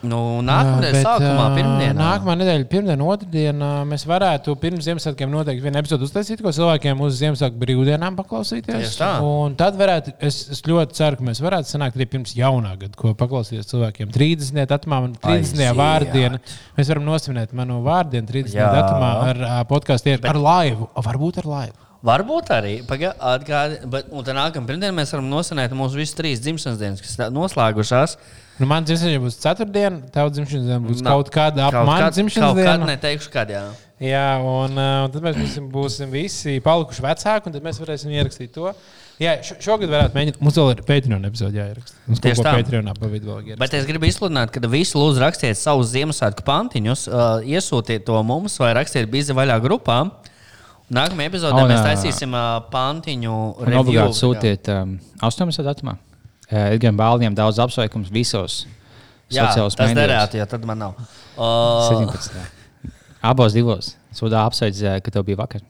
Nu, 0.00 0.40
nākamajā 0.40 0.92
Bet, 0.94 1.02
sākumā, 1.04 1.46
pirmdienā. 1.58 1.92
Nākamā 1.98 2.34
nedēļa, 2.40 2.64
pirmdiena, 2.72 3.04
otrdiena. 3.12 3.66
Mēs 3.84 4.06
varētu 4.08 4.54
pirms 4.62 4.86
Ziemassvētkiem 4.86 5.28
noteikti 5.28 5.64
vienu 5.66 5.76
epizodu 5.82 6.06
uztaisīt, 6.08 6.40
ko 6.40 6.52
cilvēkiem 6.56 7.02
uz 7.04 7.18
Ziemassvētku 7.20 7.60
brīvdienām 7.60 8.16
paklausīties. 8.16 8.78
Tieši 8.80 8.96
tā. 9.02 9.10
Un 9.20 9.58
tad 9.60 9.76
varētu, 9.76 10.14
es, 10.24 10.38
es 10.56 10.62
ļoti 10.64 10.96
ceru, 10.96 11.20
ka 11.20 11.26
mēs 11.28 11.42
varētu 11.44 11.68
sanākt 11.74 12.00
arī 12.00 12.08
pirms 12.14 12.32
jaunā 12.38 12.72
gada, 12.80 12.96
ko 12.96 13.12
paklausīties 13.12 13.68
cilvēkiem. 13.74 14.08
30. 14.16 14.64
datumā, 14.72 15.02
man 15.04 15.18
30. 15.20 15.36
Aiziet. 15.60 15.76
vārdiena. 15.76 16.40
Mēs 16.80 16.94
varam 16.94 17.04
nosvinēt 17.10 17.52
manu 17.60 17.82
vārdienu 17.84 18.24
30. 18.32 18.56
Jā. 18.56 18.72
datumā 18.80 19.12
ar 19.34 19.44
podkāstu, 19.68 20.16
ar 20.16 20.40
laivu. 20.40 20.88
Varbūt 20.96 21.44
ar 21.44 21.50
laivu. 21.58 21.76
Varbūt 22.08 22.48
arī. 22.56 22.78
Paga- 22.88 23.12
Atgādi, 23.36 23.82
bet, 23.92 24.06
un 24.08 24.24
tad 24.24 24.32
nākamā 24.38 24.64
pirmdienā 24.64 24.96
mēs 24.96 25.10
varam 25.12 25.26
nosinēt 25.28 25.74
mūsu 25.76 26.00
visas 26.00 26.16
trīs 26.16 26.40
dzimšanas 26.40 26.78
dienas, 26.80 27.02
kas 27.04 27.18
tā- 27.20 27.28
noslēgušās. 27.28 28.16
Nu, 28.60 28.66
man 28.68 28.84
dzimšanas 28.84 29.08
diena 29.08 29.24
būs 29.24 29.38
ceturtdiena, 29.40 30.00
tavs 30.12 30.34
dzimšanas 30.36 30.66
diena 30.68 30.80
būs 30.84 31.00
Nav. 31.02 31.14
kaut 31.16 31.30
kāda 31.32 31.66
ap 31.70 31.72
kad- 31.72 32.12
dzimšanas 32.18 32.50
Kaut 32.50 32.56
dienu. 32.60 32.68
kad 32.68 32.88
neteikšu, 32.90 33.30
kad 33.32 33.48
jā. 33.48 33.62
Jā, 34.00 34.26
un, 34.40 34.76
uh, 34.76 35.08
tad 35.12 35.22
mēs 35.24 35.36
būsim, 35.40 35.70
būsim 35.72 36.10
visi 36.12 36.58
palikuši 36.64 37.02
vecāki, 37.04 37.46
un 37.48 37.52
tad 37.56 37.62
mēs 37.64 37.80
varēsim 37.80 38.12
ierakstīt 38.12 38.52
to. 38.52 38.72
Jā, 39.20 39.34
šo- 39.44 39.56
šogad 39.60 39.88
varētu 39.92 40.16
mēģināt. 40.16 40.38
Mums 40.40 40.56
vēl 40.56 40.70
ir 40.72 40.82
Patreon 40.88 41.24
epizode 41.28 41.52
jāieraksta. 41.56 41.96
Mums 42.06 42.20
Tieši 42.24 42.44
tā. 42.44 42.54
Patreonā 42.56 42.94
pa 42.98 43.06
vidu 43.12 43.28
vēl 43.28 43.58
Bet 43.60 43.74
es 43.74 43.84
gribu 43.84 44.08
izsludināt, 44.08 44.50
ka 44.52 44.60
visi 44.68 44.96
lūdzu 44.96 45.20
rakstiet 45.20 45.56
savus 45.60 45.92
Ziemassvētku 45.92 46.44
pantiņus, 46.44 47.08
uh, 47.08 47.40
iesūtiet 47.44 48.04
to 48.06 48.22
mums 48.22 48.56
vai 48.58 48.72
rakstiet 48.74 49.10
bizi 49.10 49.32
vaļā 49.36 49.60
grupā. 49.60 50.10
Nākamajā 50.90 51.30
epizodē 51.30 51.60
Un, 51.62 51.68
mēs 51.70 51.84
ā, 51.84 51.92
taisīsim 51.92 52.32
uh, 52.34 52.64
pantiņu 52.72 53.34
obligāti 53.62 54.16
sūtiet 54.16 54.68
um, 54.72 54.98
18. 55.22 55.62
datumā. 55.62 55.98
Uh, 56.50 56.74
Edgars 56.74 56.96
Bāliņam 56.98 57.36
daudz 57.38 57.60
apsveikums 57.62 58.10
visos 58.10 58.64
Jā, 59.30 59.46
sociālos 59.46 59.76
tas 59.78 59.90
mēdījos. 59.90 60.00
derētu, 60.02 60.40
jo 60.40 60.46
tad 60.50 60.64
man 60.66 60.80
nav. 60.82 60.96
Uh, 61.38 61.86
17. 62.10 62.40
Abos 63.22 63.54
divos. 63.54 63.94
Sūdā 64.16 64.42
apsveic, 64.48 64.80
eh, 64.82 64.98
ka 65.04 65.12
tev 65.14 65.26
bija 65.28 65.38
vakar. 65.38 65.62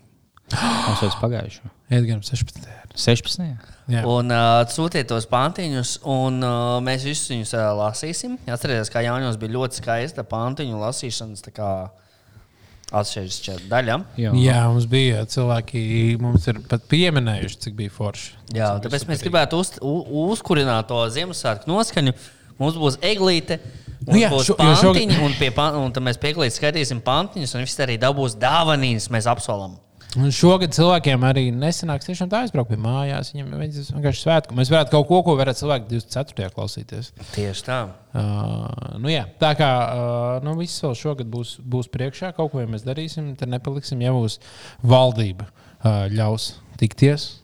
Apsveic 0.50 1.18
pagājušo. 1.20 1.68
Edgars 1.92 2.30
16. 2.32 2.64
16. 2.96 3.44
Jā. 3.90 4.02
Un 4.06 4.30
uh, 4.32 4.62
sūtiet 4.70 5.08
tos 5.10 5.26
pantiņus, 5.30 5.96
un 6.10 6.40
uh, 6.46 6.78
mēs 6.84 7.04
visus 7.06 7.30
viņus 7.32 7.52
uh, 7.58 7.66
lasīsim. 7.78 8.38
Atcerieties, 8.50 8.90
kā 8.92 9.02
Jānis 9.04 9.38
bija 9.40 9.56
ļoti 9.56 9.82
skaista 9.82 10.24
pantiņu 10.26 10.78
lasīšanas 10.80 11.44
tā 11.46 11.52
kā 11.54 11.70
atsevišķa 12.92 13.56
daļa. 13.70 13.96
Jā. 14.20 14.32
Jā, 14.34 14.58
mums 14.70 14.86
bija 14.90 15.24
cilvēki, 15.30 15.82
mums 16.22 16.46
ir 16.50 16.58
pat 16.70 16.84
pieminējuši, 16.90 17.58
cik 17.66 17.76
bija 17.78 17.92
forši. 17.94 18.32
Jā, 18.56 18.72
Cik 18.78 18.88
tāpēc 18.88 19.06
mēs 19.10 19.22
gribētu 19.24 19.60
uz, 19.62 19.72
u, 19.82 19.94
uzkurināt 20.30 20.88
to 20.90 20.98
Ziemassvētku 21.14 21.70
noskaņu. 21.70 22.14
Mums 22.60 22.76
būs 22.76 22.98
eglīte, 23.06 23.60
Nu 24.08 24.16
jā, 24.16 24.30
būs 24.32 24.48
šo- 24.48 24.56
pantiņi, 24.56 25.18
un, 25.24 25.34
pie, 25.38 25.50
un 25.80 25.92
tad 25.92 26.02
mēs 26.02 26.18
pieklīdzi 26.20 26.56
skaitīsim 26.58 27.00
pantiņus, 27.04 27.54
un 27.54 27.64
visi 27.66 27.82
arī 27.84 27.98
dabūs 28.00 28.34
dāvanīnas, 28.40 29.10
mēs 29.12 29.28
apsolam. 29.30 29.76
Un 30.18 30.32
šogad 30.34 30.72
cilvēkiem 30.74 31.22
arī 31.22 31.44
nesanāks 31.54 32.08
tiešām 32.08 32.30
tā 32.32 32.40
aizbraukt 32.42 32.72
pie 32.72 32.78
mājās. 32.82 33.30
Viņam 33.30 33.52
ir 33.54 33.60
vienkārši 33.62 34.24
svētku. 34.24 34.56
Mēs 34.58 34.72
varētu 34.72 34.90
kaut 34.96 35.06
ko, 35.06 35.20
ko 35.28 35.36
varētu 35.38 35.62
cilvēki 35.62 35.86
24. 35.92 36.48
klausīties. 36.56 37.12
Tieši 37.36 37.66
tā. 37.68 37.78
Uh, 38.10 38.96
nu 38.98 39.12
jā, 39.12 39.22
tā 39.38 39.52
kā 39.58 39.68
uh, 39.86 40.40
nu, 40.42 40.56
viss 40.58 40.82
vēl 40.82 40.96
šogad 40.98 41.30
būs, 41.30 41.60
būs 41.62 41.86
priekšā, 41.94 42.32
kaut 42.34 42.50
ko 42.50 42.64
ja 42.64 42.70
mēs 42.70 42.82
darīsim, 42.86 43.36
tad 43.38 43.52
nepaliksim, 43.54 44.02
ja 44.02 44.10
mūsu 44.16 44.42
valdība 44.82 45.46
uh, 45.46 46.08
ļaus 46.10 46.56
tikties. 46.82 47.36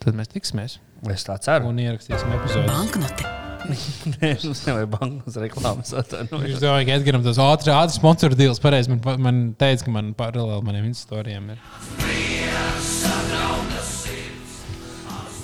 Tad 0.00 0.16
mēs 0.16 0.32
tiksimies 0.32 0.78
Es 1.12 1.28
tā 1.28 1.36
ceru. 1.44 1.68
un 1.68 1.78
ierakstīsim 1.84 2.32
epizodi. 2.40 2.72
Banknote. 2.72 3.37
Mums 4.44 4.62
nevajag 4.66 4.90
bankas 4.92 5.36
reklāmas. 5.42 5.92
Atvainojos. 5.96 6.60
domāja, 6.62 6.86
ka 6.88 6.96
Edgars 6.98 7.26
tas 7.26 7.40
ātrs, 7.42 7.72
ātrs 7.74 7.98
sponsor 8.00 8.36
deals 8.38 8.60
pareizi. 8.62 8.92
Man, 8.94 9.24
man 9.24 9.42
teica, 9.58 9.84
ka 9.86 9.94
man 9.94 10.14
paralēli 10.18 10.64
maniem 10.66 10.88
instastorijiem 10.90 11.52
ir. 11.54 11.60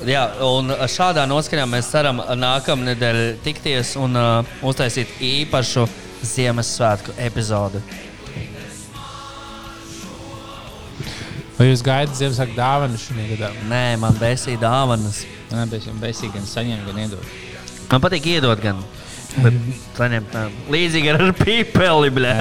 Jā, 0.05 0.25
un 0.45 0.69
šādā 0.91 1.25
noskaņā 1.29 1.65
mēs 1.71 1.89
ceram 1.89 2.19
nākamā 2.37 2.91
nedēļa 2.91 3.29
tikties 3.45 3.95
un 4.01 4.19
uh, 4.21 4.57
uztaisīt 4.67 5.15
īpašu 5.25 5.87
Ziemassvētku 6.25 7.15
epizodi. 7.25 7.81
Vai 11.55 11.71
jūs 11.71 11.85
gaidat 11.87 12.17
Ziemassvētku 12.19 12.59
dāvanu 12.59 13.01
šajā 13.01 13.31
gadā? 13.33 13.51
Nē, 13.71 13.87
man 14.03 14.21
besīja 14.21 14.61
dāvanas. 14.67 15.25
Man 15.55 15.71
besīgi 16.03 16.35
gan 16.35 16.49
saņemt, 16.51 16.89
gan 16.89 17.05
iedot. 17.05 17.35
Man 17.91 18.03
patīk 18.03 18.27
iedot 18.33 18.61
gan. 18.63 18.81
Bet 19.35 19.57
saņemt 19.97 20.31
tā. 20.33 20.45
Līdzīgi 20.71 21.11
ar 21.13 21.25
pīpeli, 21.39 22.11
bļā. 22.15 22.35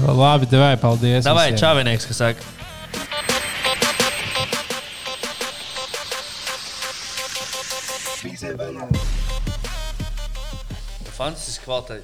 Labi, 0.00 0.48
devai, 0.48 0.74
paldies. 0.80 1.24
Davai, 1.26 1.50
visiem. 1.52 1.60
čavinieks, 1.60 2.08
kas 2.08 2.22
saka. 2.22 2.40
Fantastiski 11.20 11.66
kvalitāte. 11.66 12.02